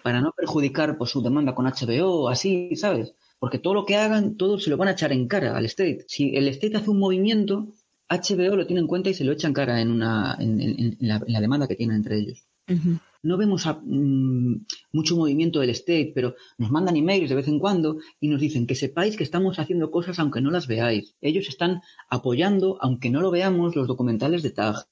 para 0.01 0.21
no 0.21 0.31
perjudicar 0.31 0.97
pues, 0.97 1.09
su 1.09 1.21
demanda 1.21 1.53
con 1.53 1.65
HBO 1.67 2.29
así, 2.29 2.73
¿sabes? 2.77 3.13
Porque 3.39 3.59
todo 3.59 3.73
lo 3.73 3.85
que 3.85 3.97
hagan, 3.97 4.35
todo 4.37 4.57
se 4.57 4.69
lo 4.69 4.77
van 4.77 4.87
a 4.87 4.91
echar 4.91 5.11
en 5.11 5.27
cara 5.27 5.57
al 5.57 5.65
State. 5.65 6.05
Si 6.07 6.35
el 6.37 6.47
State 6.47 6.77
hace 6.77 6.89
un 6.89 6.99
movimiento, 6.99 7.67
HBO 8.09 8.55
lo 8.55 8.65
tiene 8.67 8.81
en 8.81 8.87
cuenta 8.87 9.09
y 9.09 9.13
se 9.13 9.23
lo 9.23 9.31
echa 9.33 9.47
en 9.47 9.53
cara 9.53 9.81
en, 9.81 9.91
una, 9.91 10.35
en, 10.39 10.61
en- 10.61 10.97
en 10.99 11.07
la, 11.07 11.41
demanda 11.41 11.67
que 11.67 11.75
tienen 11.75 11.97
entre 11.97 12.17
ellos. 12.19 12.45
No 13.23 13.37
vemos 13.37 13.65
a- 13.65 13.79
mm, 13.83 14.65
mucho 14.93 15.15
movimiento 15.17 15.59
del 15.59 15.69
State, 15.71 16.11
pero 16.13 16.35
nos 16.57 16.71
mandan 16.71 16.95
emails 16.97 17.29
de 17.29 17.35
vez 17.35 17.47
en 17.47 17.59
cuando 17.59 17.97
y 18.19 18.27
nos 18.29 18.41
dicen 18.41 18.67
que 18.67 18.75
sepáis 18.75 19.17
que 19.17 19.23
estamos 19.23 19.57
haciendo 19.59 19.89
cosas 19.91 20.19
aunque 20.19 20.41
no 20.41 20.51
las 20.51 20.67
veáis. 20.67 21.15
Ellos 21.21 21.47
están 21.49 21.81
apoyando, 22.09 22.77
aunque 22.81 23.09
no 23.09 23.21
lo 23.21 23.31
veamos, 23.31 23.75
los 23.75 23.87
documentales 23.87 24.43
de 24.43 24.51
TAG. 24.51 24.85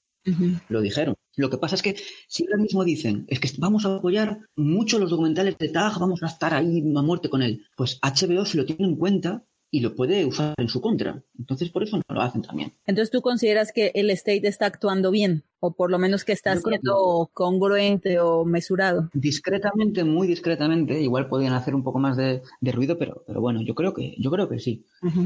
Lo 0.68 0.80
dijeron. 0.80 1.14
Lo 1.36 1.50
que 1.50 1.58
pasa 1.58 1.76
es 1.76 1.82
que 1.82 1.96
si 2.26 2.44
ahora 2.44 2.56
mismo 2.62 2.82
dicen 2.84 3.26
es 3.28 3.38
que 3.40 3.48
vamos 3.58 3.84
a 3.84 3.96
apoyar 3.96 4.40
mucho 4.56 4.98
los 4.98 5.10
documentales 5.10 5.56
de 5.58 5.68
TAG, 5.68 5.98
vamos 6.00 6.22
a 6.22 6.26
estar 6.26 6.52
ahí 6.54 6.80
a 6.96 7.02
muerte 7.02 7.28
con 7.28 7.42
él, 7.42 7.64
pues 7.76 7.98
HBO 8.02 8.44
se 8.44 8.56
lo 8.56 8.64
tiene 8.66 8.86
en 8.86 8.96
cuenta 8.96 9.44
y 9.70 9.80
lo 9.80 9.94
puede 9.94 10.24
usar 10.24 10.54
en 10.58 10.68
su 10.68 10.80
contra. 10.80 11.22
Entonces 11.38 11.70
por 11.70 11.82
eso 11.82 11.96
no 11.96 12.14
lo 12.14 12.20
hacen 12.20 12.42
también. 12.42 12.72
Entonces, 12.86 13.10
¿tú 13.10 13.20
consideras 13.20 13.72
que 13.72 13.92
el 13.94 14.10
state 14.10 14.46
está 14.46 14.66
actuando 14.66 15.10
bien? 15.10 15.44
O 15.66 15.72
por 15.72 15.90
lo 15.90 15.98
menos 15.98 16.24
que 16.24 16.32
está 16.32 16.54
Yo 16.54 16.62
creo 16.62 16.78
que 16.78 16.80
siendo 16.82 17.30
congruente 17.32 18.20
o 18.20 18.44
mesurado. 18.44 19.10
Discretamente, 19.12 20.04
muy 20.04 20.28
discretamente, 20.28 21.00
igual 21.00 21.28
podían 21.28 21.54
hacer 21.54 21.74
un 21.74 21.82
poco 21.82 21.98
más 21.98 22.16
de, 22.16 22.42
de 22.60 22.72
ruido, 22.72 22.96
pero, 22.98 23.24
pero 23.26 23.40
bueno, 23.40 23.62
yo 23.62 23.74
creo 23.74 23.92
que, 23.92 24.14
yo 24.18 24.30
creo 24.30 24.48
que 24.48 24.60
sí. 24.60 24.84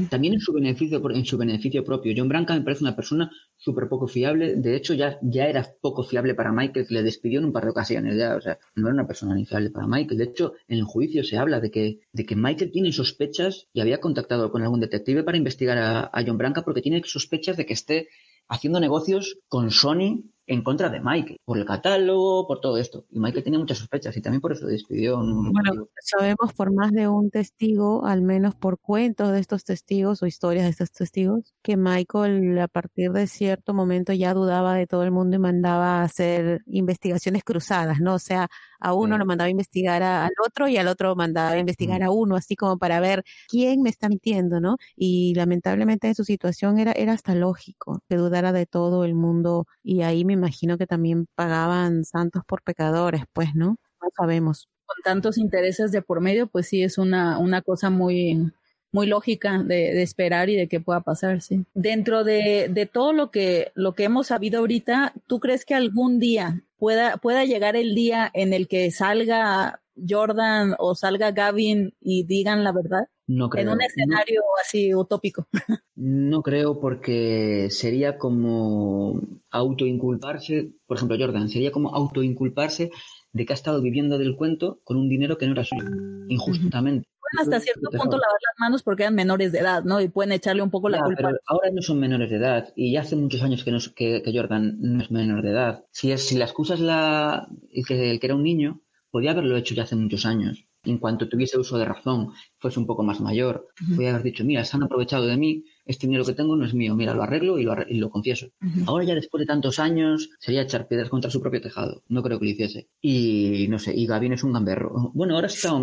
También 0.09 0.33
en 0.33 0.39
su 0.39 0.51
beneficio, 0.51 1.01
en 1.11 1.25
su 1.25 1.37
beneficio 1.37 1.83
propio. 1.83 2.13
John 2.17 2.27
Branca 2.27 2.55
me 2.55 2.61
parece 2.61 2.83
una 2.83 2.95
persona 2.95 3.29
súper 3.57 3.87
poco 3.87 4.07
fiable. 4.07 4.55
De 4.55 4.75
hecho, 4.75 4.95
ya, 4.95 5.19
ya 5.21 5.45
era 5.45 5.67
poco 5.79 6.03
fiable 6.03 6.33
para 6.33 6.51
Michael, 6.51 6.87
que 6.87 6.93
le 6.93 7.03
despidió 7.03 7.39
en 7.39 7.45
un 7.45 7.53
par 7.53 7.65
de 7.65 7.71
ocasiones 7.71 8.17
ya. 8.17 8.35
O 8.35 8.41
sea, 8.41 8.57
no 8.75 8.87
era 8.87 8.95
una 8.95 9.07
persona 9.07 9.35
ni 9.35 9.45
fiable 9.45 9.69
para 9.69 9.85
Michael. 9.87 10.17
De 10.17 10.23
hecho, 10.25 10.53
en 10.67 10.79
el 10.79 10.83
juicio 10.85 11.23
se 11.23 11.37
habla 11.37 11.59
de 11.59 11.69
que, 11.69 11.99
de 12.11 12.25
que 12.25 12.35
Michael 12.35 12.71
tiene 12.71 12.91
sospechas 12.91 13.67
y 13.73 13.81
había 13.81 13.99
contactado 13.99 14.51
con 14.51 14.63
algún 14.63 14.79
detective 14.79 15.23
para 15.23 15.37
investigar 15.37 15.77
a, 15.77 16.09
a 16.11 16.23
John 16.25 16.37
Branca 16.37 16.63
porque 16.63 16.81
tiene 16.81 17.01
sospechas 17.05 17.57
de 17.57 17.65
que 17.65 17.73
esté 17.73 18.07
haciendo 18.51 18.81
negocios 18.81 19.37
con 19.47 19.71
Sony 19.71 20.25
en 20.51 20.63
contra 20.63 20.89
de 20.89 20.99
Michael, 20.99 21.39
por 21.45 21.57
el 21.57 21.65
catálogo, 21.65 22.45
por 22.45 22.59
todo 22.59 22.77
esto. 22.77 23.05
Y 23.09 23.19
Michael 23.19 23.43
tenía 23.43 23.57
muchas 23.57 23.77
sospechas 23.77 24.17
y 24.17 24.21
también 24.21 24.41
por 24.41 24.51
eso 24.51 24.67
despidió. 24.67 25.17
Bueno, 25.17 25.87
sabemos 26.01 26.51
por 26.53 26.73
más 26.73 26.91
de 26.91 27.07
un 27.07 27.31
testigo, 27.31 28.05
al 28.05 28.21
menos 28.21 28.55
por 28.55 28.77
cuentos 28.77 29.31
de 29.31 29.39
estos 29.39 29.63
testigos 29.63 30.21
o 30.21 30.25
historias 30.25 30.65
de 30.65 30.71
estos 30.71 30.91
testigos, 30.91 31.53
que 31.61 31.77
Michael 31.77 32.59
a 32.59 32.67
partir 32.67 33.11
de 33.13 33.27
cierto 33.27 33.73
momento 33.73 34.11
ya 34.11 34.33
dudaba 34.33 34.75
de 34.75 34.87
todo 34.87 35.03
el 35.03 35.11
mundo 35.11 35.37
y 35.37 35.39
mandaba 35.39 36.01
a 36.01 36.03
hacer 36.03 36.61
investigaciones 36.67 37.45
cruzadas, 37.45 38.01
¿no? 38.01 38.15
O 38.15 38.19
sea, 38.19 38.49
a 38.81 38.93
uno 38.93 39.17
lo 39.17 39.25
mandaba 39.25 39.47
a 39.47 39.51
investigar 39.51 40.03
al 40.03 40.31
otro 40.45 40.67
y 40.67 40.75
al 40.75 40.87
otro 40.87 41.15
mandaba 41.15 41.51
a 41.51 41.59
investigar 41.59 42.03
a 42.03 42.11
uno, 42.11 42.35
así 42.35 42.57
como 42.57 42.77
para 42.77 42.99
ver 42.99 43.23
quién 43.47 43.81
me 43.81 43.89
está 43.89 44.09
mintiendo, 44.09 44.59
¿no? 44.59 44.77
Y 44.97 45.33
lamentablemente 45.35 46.07
en 46.07 46.15
su 46.15 46.25
situación 46.25 46.77
era, 46.77 46.91
era 46.91 47.13
hasta 47.13 47.35
lógico 47.35 48.01
que 48.09 48.17
dudara 48.17 48.51
de 48.51 48.65
todo 48.65 49.05
el 49.05 49.13
mundo 49.13 49.67
y 49.83 50.01
ahí 50.01 50.25
me 50.25 50.40
imagino 50.41 50.77
que 50.77 50.87
también 50.87 51.27
pagaban 51.35 52.03
santos 52.03 52.43
por 52.45 52.61
pecadores, 52.63 53.23
pues, 53.33 53.55
¿no? 53.55 53.77
No 54.01 54.09
sabemos. 54.15 54.67
Con 54.85 54.97
tantos 55.03 55.37
intereses 55.37 55.91
de 55.91 56.01
por 56.01 56.19
medio, 56.19 56.47
pues 56.47 56.67
sí 56.67 56.83
es 56.83 56.97
una, 56.97 57.37
una 57.37 57.61
cosa 57.61 57.89
muy, 57.89 58.51
muy 58.91 59.07
lógica 59.07 59.63
de, 59.63 60.01
esperar 60.01 60.49
y 60.49 60.55
de 60.55 60.67
que 60.67 60.81
pueda 60.81 61.01
pasar, 61.01 61.41
sí. 61.41 61.65
Dentro 61.73 62.23
de, 62.23 62.67
de, 62.69 62.85
todo 62.85 63.13
lo 63.13 63.31
que, 63.31 63.71
lo 63.75 63.93
que 63.93 64.03
hemos 64.03 64.27
sabido 64.27 64.59
ahorita, 64.59 65.13
¿tú 65.27 65.39
crees 65.39 65.63
que 65.63 65.75
algún 65.75 66.19
día 66.19 66.63
pueda, 66.77 67.17
pueda 67.17 67.45
llegar 67.45 67.75
el 67.75 67.95
día 67.95 68.29
en 68.33 68.53
el 68.53 68.67
que 68.67 68.91
salga 68.91 69.81
Jordan 70.09 70.75
o 70.79 70.95
salga 70.95 71.31
Gavin 71.31 71.93
y 72.01 72.23
digan 72.23 72.63
la 72.63 72.71
verdad? 72.71 73.07
No 73.33 73.49
creo. 73.49 73.63
En 73.63 73.69
un 73.69 73.81
escenario 73.81 74.41
así 74.61 74.93
utópico. 74.93 75.47
No 75.95 76.41
creo 76.41 76.79
porque 76.79 77.67
sería 77.69 78.17
como 78.17 79.21
autoinculparse, 79.51 80.73
por 80.87 80.97
ejemplo 80.97 81.17
Jordan, 81.19 81.47
sería 81.47 81.71
como 81.71 81.93
autoinculparse 81.93 82.91
de 83.31 83.45
que 83.45 83.53
ha 83.53 83.55
estado 83.55 83.81
viviendo 83.81 84.17
del 84.17 84.35
cuento 84.35 84.81
con 84.83 84.97
un 84.97 85.07
dinero 85.09 85.37
que 85.37 85.45
no 85.45 85.53
era 85.53 85.63
suyo, 85.63 85.85
injustamente 86.27 87.07
hasta 87.39 87.59
cierto 87.59 87.89
punto 87.89 88.17
lavar 88.17 88.39
las 88.41 88.59
manos 88.59 88.83
porque 88.83 89.03
eran 89.03 89.15
menores 89.15 89.51
de 89.51 89.59
edad, 89.59 89.83
¿no? 89.83 90.01
Y 90.01 90.09
pueden 90.09 90.31
echarle 90.31 90.61
un 90.61 90.69
poco 90.69 90.89
la 90.89 91.01
culpa. 91.01 91.29
Pero 91.29 91.39
ahora 91.47 91.69
no 91.71 91.81
son 91.81 91.99
menores 91.99 92.29
de 92.29 92.37
edad 92.37 92.73
y 92.75 92.91
ya 92.91 93.01
hace 93.01 93.15
muchos 93.15 93.41
años 93.41 93.63
que, 93.63 93.71
no, 93.71 93.79
que, 93.95 94.23
Jordan 94.33 94.77
no 94.79 95.01
es 95.01 95.11
menor 95.11 95.41
de 95.41 95.51
edad. 95.51 95.85
Si, 95.91 96.11
es, 96.11 96.27
si 96.27 96.37
la 96.37 96.45
excusa 96.45 96.73
es 96.73 96.81
la, 96.81 97.47
que, 97.87 98.19
que 98.19 98.25
era 98.25 98.35
un 98.35 98.43
niño, 98.43 98.81
podía 99.09 99.31
haberlo 99.31 99.55
hecho 99.57 99.75
ya 99.75 99.83
hace 99.83 99.95
muchos 99.95 100.25
años. 100.25 100.65
En 100.83 100.97
cuanto 100.97 101.29
tuviese 101.29 101.59
uso 101.59 101.77
de 101.77 101.85
razón, 101.85 102.31
fuese 102.57 102.79
un 102.79 102.87
poco 102.87 103.03
más 103.03 103.21
mayor, 103.21 103.67
podía 103.95 104.09
haber 104.09 104.23
dicho, 104.23 104.43
mira, 104.43 104.65
se 104.65 104.77
han 104.77 104.83
aprovechado 104.83 105.27
de 105.27 105.37
mí, 105.37 105.63
este 105.85 106.07
dinero 106.07 106.25
que 106.25 106.33
tengo 106.33 106.55
no 106.55 106.65
es 106.65 106.73
mío, 106.73 106.95
mira, 106.95 107.13
lo 107.13 107.23
arreglo 107.23 107.57
y 107.59 107.63
lo, 107.63 107.75
y 107.87 107.95
lo 107.95 108.09
confieso. 108.09 108.47
Ahora 108.85 109.05
ya 109.05 109.15
después 109.15 109.39
de 109.41 109.47
tantos 109.47 109.79
años 109.79 110.29
sería 110.39 110.61
echar 110.61 110.87
piedras 110.87 111.09
contra 111.09 111.31
su 111.31 111.41
propio 111.41 111.61
tejado. 111.61 112.03
No 112.09 112.23
creo 112.23 112.39
que 112.39 112.45
lo 112.45 112.51
hiciese. 112.51 112.87
Y 113.01 113.67
no 113.69 113.79
sé, 113.79 113.93
y 113.95 114.05
Gavin 114.05 114.33
es 114.33 114.43
un 114.43 114.53
gamberro. 114.53 115.11
Bueno, 115.13 115.35
ahora 115.35 115.47
está, 115.47 115.73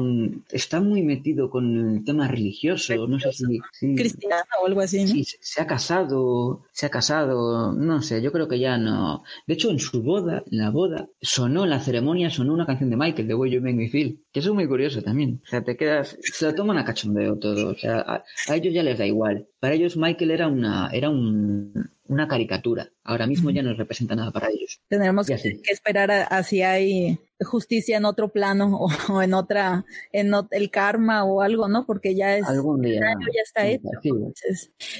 está 0.50 0.80
muy 0.80 1.02
metido 1.02 1.50
con 1.50 1.96
el 1.96 2.04
tema 2.04 2.28
religioso, 2.28 3.06
no 3.06 3.18
sé 3.18 3.32
si... 3.32 3.94
Cristiano 3.94 4.44
o 4.62 4.66
algo 4.66 4.80
así, 4.80 5.06
Sí, 5.06 5.24
se 5.24 5.62
ha 5.62 5.66
casado, 5.66 6.64
se 6.72 6.86
ha 6.86 6.90
casado, 6.90 7.72
no 7.72 8.02
sé, 8.02 8.20
yo 8.22 8.32
creo 8.32 8.48
que 8.48 8.58
ya 8.58 8.78
no. 8.78 9.22
De 9.46 9.54
hecho, 9.54 9.70
en 9.70 9.78
su 9.78 10.02
boda, 10.02 10.42
en 10.50 10.58
la 10.58 10.70
boda, 10.70 11.08
sonó, 11.20 11.64
en 11.64 11.70
la 11.70 11.80
ceremonia 11.80 12.30
sonó 12.30 12.52
una 12.52 12.66
canción 12.66 12.90
de 12.90 12.96
Michael, 12.96 13.28
de 13.28 13.34
Way 13.34 13.50
You 13.52 13.60
Make 13.60 13.74
Me 13.74 13.88
Feel, 13.88 14.20
que 14.32 14.40
eso 14.40 14.50
es 14.50 14.54
muy 14.54 14.66
curioso 14.66 15.02
también. 15.02 15.40
O 15.44 15.46
sea, 15.46 15.62
te 15.62 15.76
quedas, 15.76 16.18
se 16.20 16.46
lo 16.46 16.54
toman 16.54 16.78
a 16.78 16.84
cachondeo 16.84 17.38
todo, 17.38 17.70
o 17.70 17.74
sea, 17.74 18.24
a 18.48 18.56
ellos 18.56 18.74
ya 18.74 18.82
les 18.82 18.98
da 18.98 19.06
igual. 19.06 19.46
Para 19.60 19.74
ellos 19.74 19.87
Michael 19.96 20.30
era 20.30 20.48
una, 20.48 20.90
era 20.92 21.10
una 21.10 22.28
caricatura. 22.28 22.90
Ahora 23.04 23.26
mismo 23.26 23.50
ya 23.50 23.62
no 23.62 23.74
representa 23.74 24.14
nada 24.14 24.30
para 24.30 24.48
ellos. 24.48 24.80
Tendremos 24.88 25.26
que, 25.26 25.34
esperar 25.70 26.10
a, 26.10 26.42
si 26.42 26.62
hay 26.62 27.18
justicia 27.40 27.96
en 27.96 28.04
otro 28.04 28.30
plano 28.30 28.76
o, 28.78 28.88
en 29.22 29.34
otra, 29.34 29.84
en 30.12 30.32
el 30.50 30.70
karma 30.70 31.24
o 31.24 31.42
algo, 31.42 31.68
¿no? 31.68 31.86
Porque 31.86 32.14
ya 32.14 32.36
es 32.36 32.46
Algún 32.46 32.82
día, 32.82 33.00
ya 33.00 33.42
está 33.44 33.66
hecho. 33.66 33.82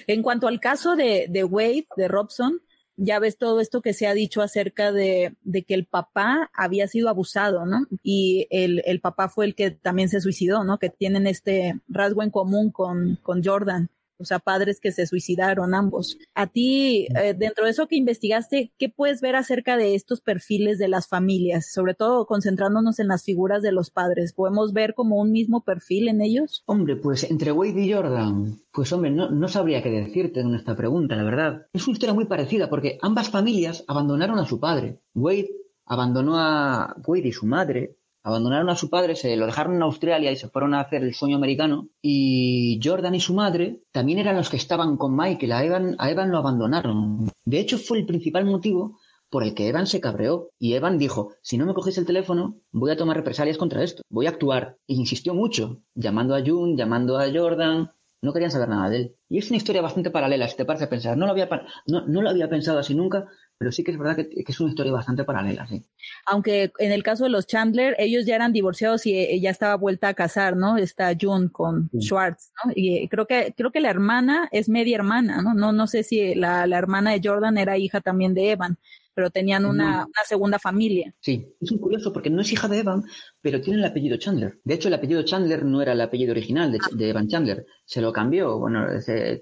en 0.06 0.22
cuanto 0.22 0.48
al 0.48 0.60
caso 0.60 0.96
de, 0.96 1.26
de 1.28 1.44
Wade, 1.44 1.86
de 1.96 2.08
Robson, 2.08 2.60
ya 2.98 3.20
ves 3.20 3.38
todo 3.38 3.60
esto 3.60 3.80
que 3.80 3.94
se 3.94 4.08
ha 4.08 4.14
dicho 4.14 4.42
acerca 4.42 4.90
de, 4.90 5.36
de, 5.42 5.62
que 5.62 5.74
el 5.74 5.86
papá 5.86 6.50
había 6.52 6.88
sido 6.88 7.08
abusado, 7.08 7.64
¿no? 7.64 7.86
Y 8.02 8.48
el, 8.50 8.82
el, 8.86 9.00
papá 9.00 9.28
fue 9.28 9.46
el 9.46 9.54
que 9.54 9.70
también 9.70 10.08
se 10.08 10.20
suicidó, 10.20 10.64
¿no? 10.64 10.78
Que 10.78 10.90
tienen 10.90 11.28
este 11.28 11.80
rasgo 11.86 12.24
en 12.24 12.30
común 12.30 12.72
con, 12.72 13.16
con 13.22 13.42
Jordan 13.42 13.88
o 14.18 14.24
sea, 14.24 14.38
padres 14.38 14.80
que 14.80 14.92
se 14.92 15.06
suicidaron 15.06 15.74
ambos. 15.74 16.18
A 16.34 16.46
ti, 16.46 17.06
eh, 17.14 17.34
dentro 17.36 17.64
de 17.64 17.70
eso 17.70 17.86
que 17.86 17.96
investigaste, 17.96 18.72
¿qué 18.78 18.88
puedes 18.88 19.20
ver 19.20 19.36
acerca 19.36 19.76
de 19.76 19.94
estos 19.94 20.20
perfiles 20.20 20.78
de 20.78 20.88
las 20.88 21.08
familias? 21.08 21.72
Sobre 21.72 21.94
todo 21.94 22.26
concentrándonos 22.26 22.98
en 22.98 23.08
las 23.08 23.24
figuras 23.24 23.62
de 23.62 23.72
los 23.72 23.90
padres. 23.90 24.32
¿Podemos 24.32 24.72
ver 24.72 24.94
como 24.94 25.20
un 25.20 25.30
mismo 25.32 25.64
perfil 25.64 26.08
en 26.08 26.20
ellos? 26.20 26.62
Hombre, 26.66 26.96
pues 26.96 27.30
entre 27.30 27.52
Wade 27.52 27.80
y 27.80 27.92
Jordan, 27.92 28.58
pues 28.72 28.92
hombre, 28.92 29.10
no, 29.10 29.30
no 29.30 29.48
sabría 29.48 29.82
qué 29.82 29.90
decirte 29.90 30.40
en 30.40 30.54
esta 30.54 30.76
pregunta, 30.76 31.16
la 31.16 31.24
verdad. 31.24 31.66
Es 31.72 31.86
una 31.86 31.94
historia 31.94 32.14
muy 32.14 32.26
parecida 32.26 32.68
porque 32.68 32.98
ambas 33.02 33.30
familias 33.30 33.84
abandonaron 33.86 34.38
a 34.38 34.46
su 34.46 34.60
padre. 34.60 35.00
Wade 35.14 35.50
abandonó 35.86 36.38
a 36.38 36.96
Wade 37.06 37.28
y 37.28 37.32
su 37.32 37.46
madre 37.46 37.97
abandonaron 38.22 38.68
a 38.70 38.76
su 38.76 38.90
padre, 38.90 39.16
se 39.16 39.36
lo 39.36 39.46
dejaron 39.46 39.76
en 39.76 39.82
Australia 39.82 40.30
y 40.30 40.36
se 40.36 40.48
fueron 40.48 40.74
a 40.74 40.80
hacer 40.80 41.02
el 41.02 41.14
sueño 41.14 41.36
americano. 41.36 41.88
Y 42.02 42.80
Jordan 42.82 43.14
y 43.14 43.20
su 43.20 43.34
madre 43.34 43.80
también 43.92 44.18
eran 44.18 44.36
los 44.36 44.50
que 44.50 44.56
estaban 44.56 44.96
con 44.96 45.16
Michael. 45.16 45.52
A 45.52 45.64
Evan, 45.64 45.96
a 45.98 46.10
Evan 46.10 46.30
lo 46.30 46.38
abandonaron. 46.38 47.30
De 47.44 47.60
hecho, 47.60 47.78
fue 47.78 47.98
el 47.98 48.06
principal 48.06 48.44
motivo 48.44 48.98
por 49.30 49.44
el 49.44 49.54
que 49.54 49.68
Evan 49.68 49.86
se 49.86 50.00
cabreó. 50.00 50.50
Y 50.58 50.74
Evan 50.74 50.98
dijo, 50.98 51.32
si 51.42 51.58
no 51.58 51.66
me 51.66 51.74
cogéis 51.74 51.98
el 51.98 52.06
teléfono, 52.06 52.56
voy 52.72 52.90
a 52.90 52.96
tomar 52.96 53.16
represalias 53.16 53.58
contra 53.58 53.82
esto. 53.82 54.02
Voy 54.08 54.26
a 54.26 54.30
actuar. 54.30 54.76
E 54.86 54.94
insistió 54.94 55.34
mucho, 55.34 55.82
llamando 55.94 56.34
a 56.34 56.42
June, 56.44 56.76
llamando 56.76 57.18
a 57.18 57.30
Jordan. 57.32 57.92
No 58.20 58.32
querían 58.32 58.50
saber 58.50 58.68
nada 58.68 58.90
de 58.90 58.96
él. 58.96 59.16
Y 59.28 59.38
es 59.38 59.48
una 59.48 59.58
historia 59.58 59.80
bastante 59.80 60.10
paralela, 60.10 60.48
si 60.48 60.56
te 60.56 60.64
parece 60.64 60.88
pensar. 60.88 61.16
No 61.16 61.26
lo 61.26 61.32
había, 61.32 61.48
no, 61.86 62.06
no 62.06 62.22
lo 62.22 62.30
había 62.30 62.48
pensado 62.48 62.78
así 62.78 62.94
nunca, 62.94 63.28
pero 63.58 63.72
sí 63.72 63.82
que 63.82 63.90
es 63.90 63.98
verdad 63.98 64.16
que, 64.16 64.44
es 64.46 64.60
una 64.60 64.70
historia 64.70 64.92
bastante 64.92 65.24
paralela, 65.24 65.66
sí. 65.66 65.84
Aunque 66.26 66.72
en 66.78 66.92
el 66.92 67.02
caso 67.02 67.24
de 67.24 67.30
los 67.30 67.46
Chandler, 67.46 67.96
ellos 67.98 68.24
ya 68.24 68.36
eran 68.36 68.52
divorciados 68.52 69.04
y 69.04 69.18
ella 69.18 69.42
ya 69.42 69.50
estaba 69.50 69.74
vuelta 69.74 70.08
a 70.08 70.14
casar, 70.14 70.56
¿no? 70.56 70.76
Está 70.76 71.12
June 71.20 71.50
con 71.50 71.90
Schwartz, 71.98 72.52
¿no? 72.64 72.72
Y 72.76 73.08
creo 73.08 73.26
que, 73.26 73.52
creo 73.56 73.72
que 73.72 73.80
la 73.80 73.90
hermana 73.90 74.48
es 74.52 74.68
media 74.68 74.96
hermana, 74.96 75.42
¿no? 75.42 75.54
No, 75.54 75.72
no 75.72 75.88
sé 75.88 76.04
si 76.04 76.36
la, 76.36 76.68
la 76.68 76.78
hermana 76.78 77.10
de 77.10 77.20
Jordan 77.22 77.58
era 77.58 77.76
hija 77.76 78.00
también 78.00 78.32
de 78.32 78.52
Evan 78.52 78.78
pero 79.18 79.30
tenían 79.30 79.66
una, 79.66 80.06
segunda 80.24 80.60
familia. 80.60 81.12
Sí, 81.18 81.44
es 81.60 81.72
muy 81.72 81.80
curioso 81.80 82.12
porque 82.12 82.30
no 82.30 82.40
es 82.40 82.52
hija 82.52 82.68
de 82.68 82.78
Evan, 82.78 83.02
pero 83.40 83.60
tiene 83.60 83.80
el 83.80 83.84
apellido 83.84 84.16
Chandler. 84.16 84.60
De 84.62 84.74
hecho, 84.74 84.86
el 84.86 84.94
apellido 84.94 85.24
Chandler 85.24 85.64
no 85.64 85.82
era 85.82 85.90
el 85.90 86.00
apellido 86.00 86.30
original 86.30 86.70
de, 86.70 86.78
de 86.92 87.08
Evan 87.08 87.26
Chandler, 87.26 87.66
se 87.84 88.00
lo 88.00 88.12
cambió. 88.12 88.60
Bueno, 88.60 88.86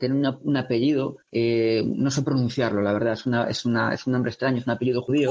tiene 0.01 0.15
un 0.15 0.57
apellido, 0.57 1.19
eh, 1.31 1.85
no 1.85 2.11
sé 2.11 2.23
pronunciarlo, 2.23 2.81
la 2.81 2.95
verdad, 2.95 3.13
es, 3.13 3.27
una, 3.27 3.51
es, 3.51 3.67
una, 3.67 3.93
es 3.93 4.07
un 4.07 4.15
nombre 4.15 4.31
extraño, 4.31 4.57
es 4.57 4.67
un 4.67 4.73
apellido 4.73 5.03
judío, 5.03 5.31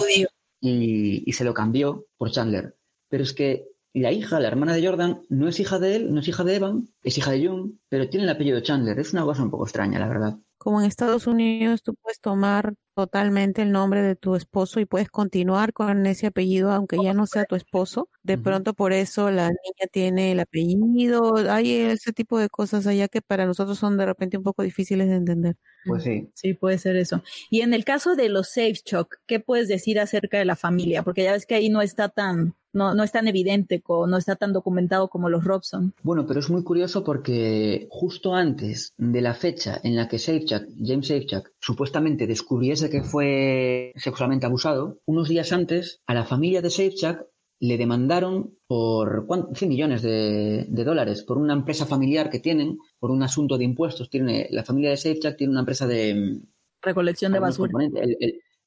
Y, 0.61 1.23
y 1.25 1.33
se 1.33 1.43
lo 1.43 1.55
cambió 1.55 2.05
por 2.17 2.29
Chandler. 2.29 2.75
Pero 3.09 3.23
es 3.23 3.33
que 3.33 3.65
la 3.93 4.11
hija, 4.11 4.39
la 4.39 4.49
hermana 4.49 4.75
de 4.75 4.85
Jordan, 4.85 5.23
no 5.29 5.47
es 5.47 5.59
hija 5.59 5.79
de 5.79 5.95
él, 5.95 6.13
no 6.13 6.19
es 6.19 6.27
hija 6.27 6.43
de 6.43 6.55
Evan, 6.57 6.87
es 7.01 7.17
hija 7.17 7.31
de 7.31 7.47
Jung, 7.47 7.71
pero 7.89 8.09
tiene 8.09 8.25
el 8.25 8.29
apellido 8.29 8.59
Chandler. 8.59 8.99
Es 8.99 9.11
una 9.11 9.23
cosa 9.23 9.41
un 9.41 9.49
poco 9.49 9.63
extraña, 9.63 9.97
la 9.97 10.07
verdad. 10.07 10.37
Como 10.59 10.81
en 10.81 10.85
Estados 10.85 11.25
Unidos 11.25 11.81
tú 11.81 11.95
puedes 11.95 12.19
tomar 12.19 12.75
totalmente 12.95 13.61
el 13.61 13.71
nombre 13.71 14.01
de 14.01 14.15
tu 14.15 14.35
esposo 14.35 14.79
y 14.79 14.85
puedes 14.85 15.09
continuar 15.09 15.73
con 15.73 16.05
ese 16.05 16.27
apellido 16.27 16.71
aunque 16.71 16.97
ya 17.03 17.13
no 17.13 17.27
sea 17.27 17.45
tu 17.45 17.55
esposo. 17.55 18.09
De 18.23 18.37
pronto 18.37 18.73
por 18.73 18.93
eso 18.93 19.29
la 19.29 19.49
niña 19.49 19.87
tiene 19.91 20.31
el 20.31 20.39
apellido. 20.39 21.35
Hay 21.49 21.71
ese 21.73 22.13
tipo 22.13 22.39
de 22.39 22.49
cosas 22.49 22.87
allá 22.87 23.07
que 23.07 23.21
para 23.21 23.45
nosotros 23.45 23.77
son 23.77 23.97
de 23.97 24.05
repente 24.05 24.37
un 24.37 24.43
poco 24.43 24.63
difíciles 24.63 25.09
de 25.09 25.15
entender. 25.15 25.57
Pues 25.85 26.03
sí. 26.03 26.29
Sí, 26.33 26.53
puede 26.53 26.77
ser 26.77 26.95
eso. 26.95 27.21
Y 27.51 27.61
en 27.61 27.73
el 27.73 27.83
caso 27.85 28.15
de 28.15 28.29
los 28.29 28.47
Safe 28.49 28.79
Shock, 28.85 29.17
¿qué 29.27 29.39
puedes 29.39 29.67
decir 29.67 29.99
acerca 29.99 30.39
de 30.39 30.45
la 30.45 30.55
familia? 30.55 31.03
Porque 31.03 31.23
ya 31.23 31.33
ves 31.33 31.45
que 31.45 31.55
ahí 31.55 31.69
no 31.69 31.81
está 31.81 32.09
tan 32.09 32.55
no, 32.75 32.93
no 32.93 33.03
es 33.03 33.11
tan 33.11 33.27
evidente, 33.27 33.81
no 33.87 34.17
está 34.17 34.35
tan 34.35 34.51
documentado 34.53 35.07
como 35.07 35.29
los 35.29 35.45
Robson. 35.45 35.93
Bueno, 36.03 36.25
pero 36.27 36.41
es 36.41 36.49
muy 36.49 36.63
curioso 36.63 37.03
porque 37.03 37.87
justo 37.89 38.35
antes 38.35 38.93
de 38.97 39.21
la 39.21 39.33
fecha 39.33 39.79
en 39.81 39.95
la 39.95 40.09
que 40.09 40.19
Safechuck, 40.19 40.67
James 40.83 41.07
Safechuck, 41.07 41.51
supuestamente 41.59 42.27
descubriese 42.27 42.89
que 42.89 43.01
fue 43.01 43.93
sexualmente 43.95 44.45
abusado, 44.45 44.99
unos 45.05 45.29
días 45.29 45.53
antes 45.53 46.01
a 46.05 46.13
la 46.13 46.25
familia 46.25 46.61
de 46.61 46.69
Safechuck 46.69 47.25
le 47.61 47.77
demandaron 47.77 48.57
por 48.67 49.25
100 49.53 49.69
millones 49.69 50.01
de, 50.01 50.67
dólares 50.69 51.23
por 51.23 51.37
una 51.37 51.53
empresa 51.53 51.85
familiar 51.85 52.29
que 52.29 52.41
tienen, 52.41 52.77
por 52.99 53.09
un 53.09 53.23
asunto 53.23 53.57
de 53.57 53.63
impuestos. 53.63 54.09
Tiene, 54.09 54.49
la 54.51 54.65
familia 54.65 54.89
de 54.89 54.97
Safechuck 54.97 55.37
tiene 55.37 55.51
una 55.51 55.61
empresa 55.61 55.87
de... 55.87 56.41
Recolección 56.81 57.31
de 57.31 57.39
basura. 57.39 57.71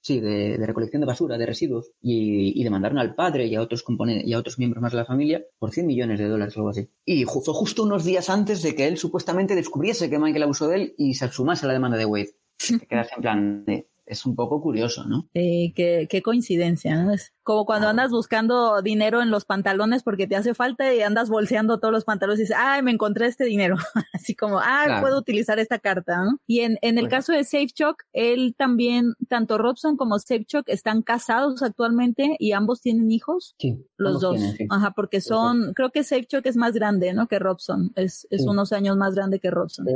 Sí, 0.01 0.21
de, 0.21 0.57
recolección 0.59 1.01
de 1.01 1.07
basura, 1.07 1.37
de 1.37 1.47
residuos, 1.47 1.91
y, 2.01 2.63
demandaron 2.63 2.99
al 2.99 3.15
padre 3.15 3.47
y 3.47 3.55
a 3.55 3.63
otros 3.63 3.83
componentes 3.83 4.27
y 4.27 4.33
a 4.33 4.39
otros 4.39 4.59
miembros 4.59 4.83
más 4.83 4.93
de 4.93 4.99
la 4.99 5.05
familia 5.05 5.45
por 5.59 5.73
100 5.73 5.87
millones 5.87 6.19
de 6.19 6.29
dólares 6.29 6.57
o 6.57 6.61
algo 6.61 6.71
así. 6.71 6.89
Y 7.05 7.25
fue 7.25 7.55
justo 7.55 7.83
unos 7.83 8.05
días 8.05 8.31
antes 8.31 8.63
de 8.63 8.75
que 8.75 8.87
él 8.87 8.97
supuestamente 8.97 9.55
descubriese 9.55 10.09
que 10.09 10.19
Michael 10.19 10.45
abusó 10.45 10.69
de 10.69 10.77
él 10.77 10.95
y 10.97 11.15
se 11.15 11.29
sumase 11.29 11.67
a 11.67 11.69
la 11.69 11.75
demanda 11.75 11.97
de 11.97 12.05
Wade. 12.05 12.35
Te 12.81 12.87
quedas 12.87 13.09
en 13.17 13.23
plan, 13.23 13.65
es 14.09 14.27
un 14.27 14.35
poco 14.35 14.61
curioso, 14.61 15.05
¿no? 15.05 15.29
Sí, 15.35 15.73
qué, 15.77 16.07
qué 16.11 16.23
coincidencia, 16.23 17.03
¿no? 17.03 17.13
Es 17.13 17.33
como 17.43 17.65
cuando 17.65 17.89
andas 17.89 18.11
buscando 18.11 18.83
dinero 18.83 19.23
en 19.23 19.31
los 19.31 19.45
pantalones 19.45 20.03
porque 20.03 20.27
te 20.27 20.37
hace 20.37 20.55
falta 20.55 20.93
y 20.95 21.01
andas 21.01 21.31
bolseando 21.31 21.79
todos 21.79 21.93
los 21.93 22.05
pantalones 22.05 22.41
y 22.41 22.43
dices, 22.43 22.57
ay, 22.59 22.83
me 22.83 22.91
encontré 22.91 23.27
este 23.27 23.45
dinero. 23.45 23.77
Así 24.13 24.35
como, 24.35 24.59
ah, 24.59 24.99
puedo 25.01 25.19
utilizar 25.19 25.59
esta 25.59 25.79
carta, 25.79 26.25
¿no? 26.25 26.41
Y 26.47 26.61
en, 26.61 26.79
en 26.83 26.99
el 26.99 27.09
caso 27.09 27.33
de 27.33 27.45
Safechuck, 27.45 28.03
él 28.13 28.55
también, 28.57 29.15
tanto 29.29 29.59
Robson 29.59 29.97
como 29.97 30.19
Safechuck 30.19 30.69
están 30.69 31.03
casados 31.03 31.63
actualmente 31.63 32.37
y 32.39 32.53
ambos 32.53 32.81
tienen 32.81 33.11
hijos. 33.11 33.55
Sí. 33.59 33.79
Los 33.97 34.21
dos. 34.21 34.41
Ajá, 34.71 34.93
porque 34.93 35.21
son, 35.21 35.73
creo 35.75 35.91
que 35.91 36.05
Safechuck 36.05 36.45
es 36.47 36.57
más 36.57 36.75
grande, 36.75 37.13
¿no? 37.13 37.29
Que 37.29 37.39
Robson. 37.39 37.93
Es, 37.95 38.27
es 38.31 38.47
unos 38.47 38.73
años 38.73 38.97
más 38.97 39.15
grande 39.15 39.41
que 39.41 39.51
Robson 39.51 39.87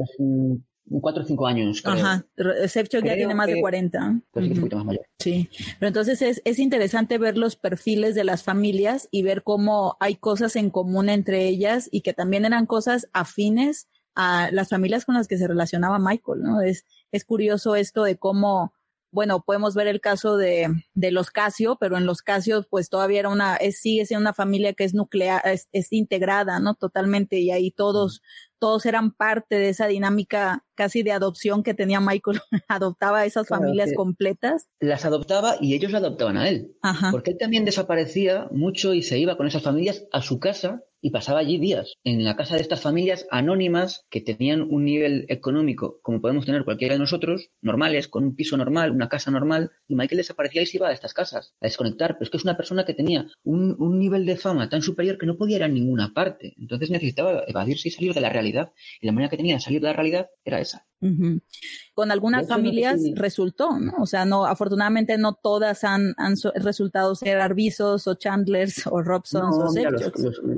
cuatro 1.00 1.22
o 1.22 1.26
cinco 1.26 1.46
años. 1.46 1.82
Creo. 1.82 1.94
Ajá, 1.94 2.26
Sefchuk 2.66 3.04
ya 3.04 3.14
tiene 3.14 3.34
más 3.34 3.46
de 3.46 3.60
40. 3.60 4.20
Pues 4.30 4.48
un 4.48 4.54
poquito 4.56 4.76
más 4.76 4.84
mayor. 4.86 5.06
Sí, 5.18 5.48
pero 5.78 5.88
entonces 5.88 6.22
es, 6.22 6.42
es 6.44 6.58
interesante 6.58 7.18
ver 7.18 7.38
los 7.38 7.56
perfiles 7.56 8.14
de 8.14 8.24
las 8.24 8.42
familias 8.42 9.08
y 9.10 9.22
ver 9.22 9.42
cómo 9.42 9.96
hay 10.00 10.16
cosas 10.16 10.56
en 10.56 10.70
común 10.70 11.08
entre 11.08 11.46
ellas 11.46 11.88
y 11.90 12.00
que 12.00 12.12
también 12.12 12.44
eran 12.44 12.66
cosas 12.66 13.08
afines 13.12 13.88
a 14.14 14.50
las 14.52 14.68
familias 14.68 15.04
con 15.04 15.14
las 15.14 15.28
que 15.28 15.38
se 15.38 15.48
relacionaba 15.48 15.98
Michael, 15.98 16.42
¿no? 16.42 16.60
Es, 16.60 16.84
es 17.12 17.24
curioso 17.24 17.76
esto 17.76 18.04
de 18.04 18.16
cómo, 18.16 18.74
bueno, 19.12 19.44
podemos 19.44 19.74
ver 19.74 19.86
el 19.86 20.00
caso 20.00 20.36
de, 20.36 20.68
de 20.94 21.10
los 21.12 21.30
Casio, 21.30 21.76
pero 21.78 21.98
en 21.98 22.06
los 22.06 22.22
Casio 22.22 22.66
pues 22.68 22.88
todavía 22.88 23.20
era 23.20 23.28
una, 23.28 23.56
es, 23.56 23.78
sigue 23.78 24.06
siendo 24.06 24.22
una 24.22 24.32
familia 24.34 24.72
que 24.72 24.84
es 24.84 24.94
nuclear, 24.94 25.42
es, 25.44 25.68
es 25.72 25.92
integrada, 25.92 26.58
¿no? 26.58 26.74
Totalmente 26.74 27.38
y 27.38 27.50
ahí 27.50 27.70
todos, 27.70 28.22
todos 28.58 28.86
eran 28.86 29.12
parte 29.12 29.56
de 29.56 29.68
esa 29.68 29.86
dinámica 29.86 30.64
casi 30.74 31.02
de 31.02 31.12
adopción 31.12 31.62
que 31.62 31.74
tenía 31.74 32.00
Michael. 32.00 32.40
adoptaba 32.68 33.20
a 33.20 33.26
esas 33.26 33.46
familias 33.46 33.90
completas. 33.94 34.66
Las 34.80 35.04
adoptaba 35.04 35.56
y 35.60 35.74
ellos 35.74 35.92
la 35.92 35.98
adoptaban 35.98 36.38
a 36.38 36.48
él. 36.48 36.74
Porque 37.10 37.32
él 37.32 37.38
también 37.38 37.64
desaparecía 37.64 38.48
mucho 38.50 38.94
y 38.94 39.02
se 39.02 39.18
iba 39.18 39.36
con 39.36 39.46
esas 39.46 39.62
familias 39.62 40.06
a 40.10 40.22
su 40.22 40.40
casa 40.40 40.82
y 41.02 41.10
pasaba 41.10 41.40
allí 41.40 41.58
días 41.58 41.96
en 42.04 42.24
la 42.24 42.36
casa 42.36 42.54
de 42.54 42.62
estas 42.62 42.80
familias 42.80 43.26
anónimas 43.30 44.06
que 44.08 44.20
tenían 44.20 44.62
un 44.62 44.84
nivel 44.84 45.26
económico 45.28 45.98
como 46.00 46.20
podemos 46.20 46.46
tener 46.46 46.64
cualquiera 46.64 46.94
de 46.94 47.00
nosotros, 47.00 47.50
normales, 47.60 48.08
con 48.08 48.24
un 48.24 48.36
piso 48.36 48.56
normal, 48.56 48.92
una 48.92 49.08
casa 49.08 49.30
normal, 49.30 49.72
y 49.88 49.96
Michael 49.96 50.18
desaparecía 50.18 50.62
y 50.62 50.66
se 50.66 50.76
iba 50.78 50.88
a 50.88 50.92
estas 50.92 51.12
casas 51.12 51.54
a 51.60 51.66
desconectar, 51.66 52.14
pero 52.14 52.24
es 52.24 52.30
que 52.30 52.36
es 52.36 52.44
una 52.44 52.56
persona 52.56 52.84
que 52.84 52.94
tenía 52.94 53.26
un, 53.42 53.74
un 53.78 53.98
nivel 53.98 54.24
de 54.24 54.36
fama 54.36 54.68
tan 54.68 54.80
superior 54.80 55.18
que 55.18 55.26
no 55.26 55.36
podía 55.36 55.56
ir 55.56 55.64
a 55.64 55.68
ninguna 55.68 56.14
parte, 56.14 56.54
entonces 56.56 56.90
necesitaba 56.90 57.42
evadirse 57.48 57.88
y 57.88 57.90
salir 57.90 58.14
de 58.14 58.20
la 58.20 58.30
realidad, 58.30 58.72
y 59.00 59.06
la 59.06 59.12
manera 59.12 59.28
que 59.28 59.36
tenía 59.36 59.56
de 59.56 59.60
salir 59.60 59.80
de 59.80 59.88
la 59.88 59.92
realidad 59.94 60.28
era 60.44 60.60
esa. 60.60 60.86
Con 61.94 62.10
algunas 62.10 62.48
familias 62.48 63.00
resultó, 63.14 63.78
¿no? 63.78 63.92
O 63.98 64.06
sea, 64.06 64.24
no, 64.24 64.46
afortunadamente 64.46 65.18
no 65.18 65.34
todas 65.34 65.84
han, 65.84 66.14
han 66.16 66.34
resultado 66.54 67.14
ser 67.14 67.40
Arvisos 67.40 68.06
o 68.06 68.14
Chandlers 68.14 68.86
o 68.86 69.02
Robsons 69.02 69.56
o 69.56 69.72
mira, 69.72 69.90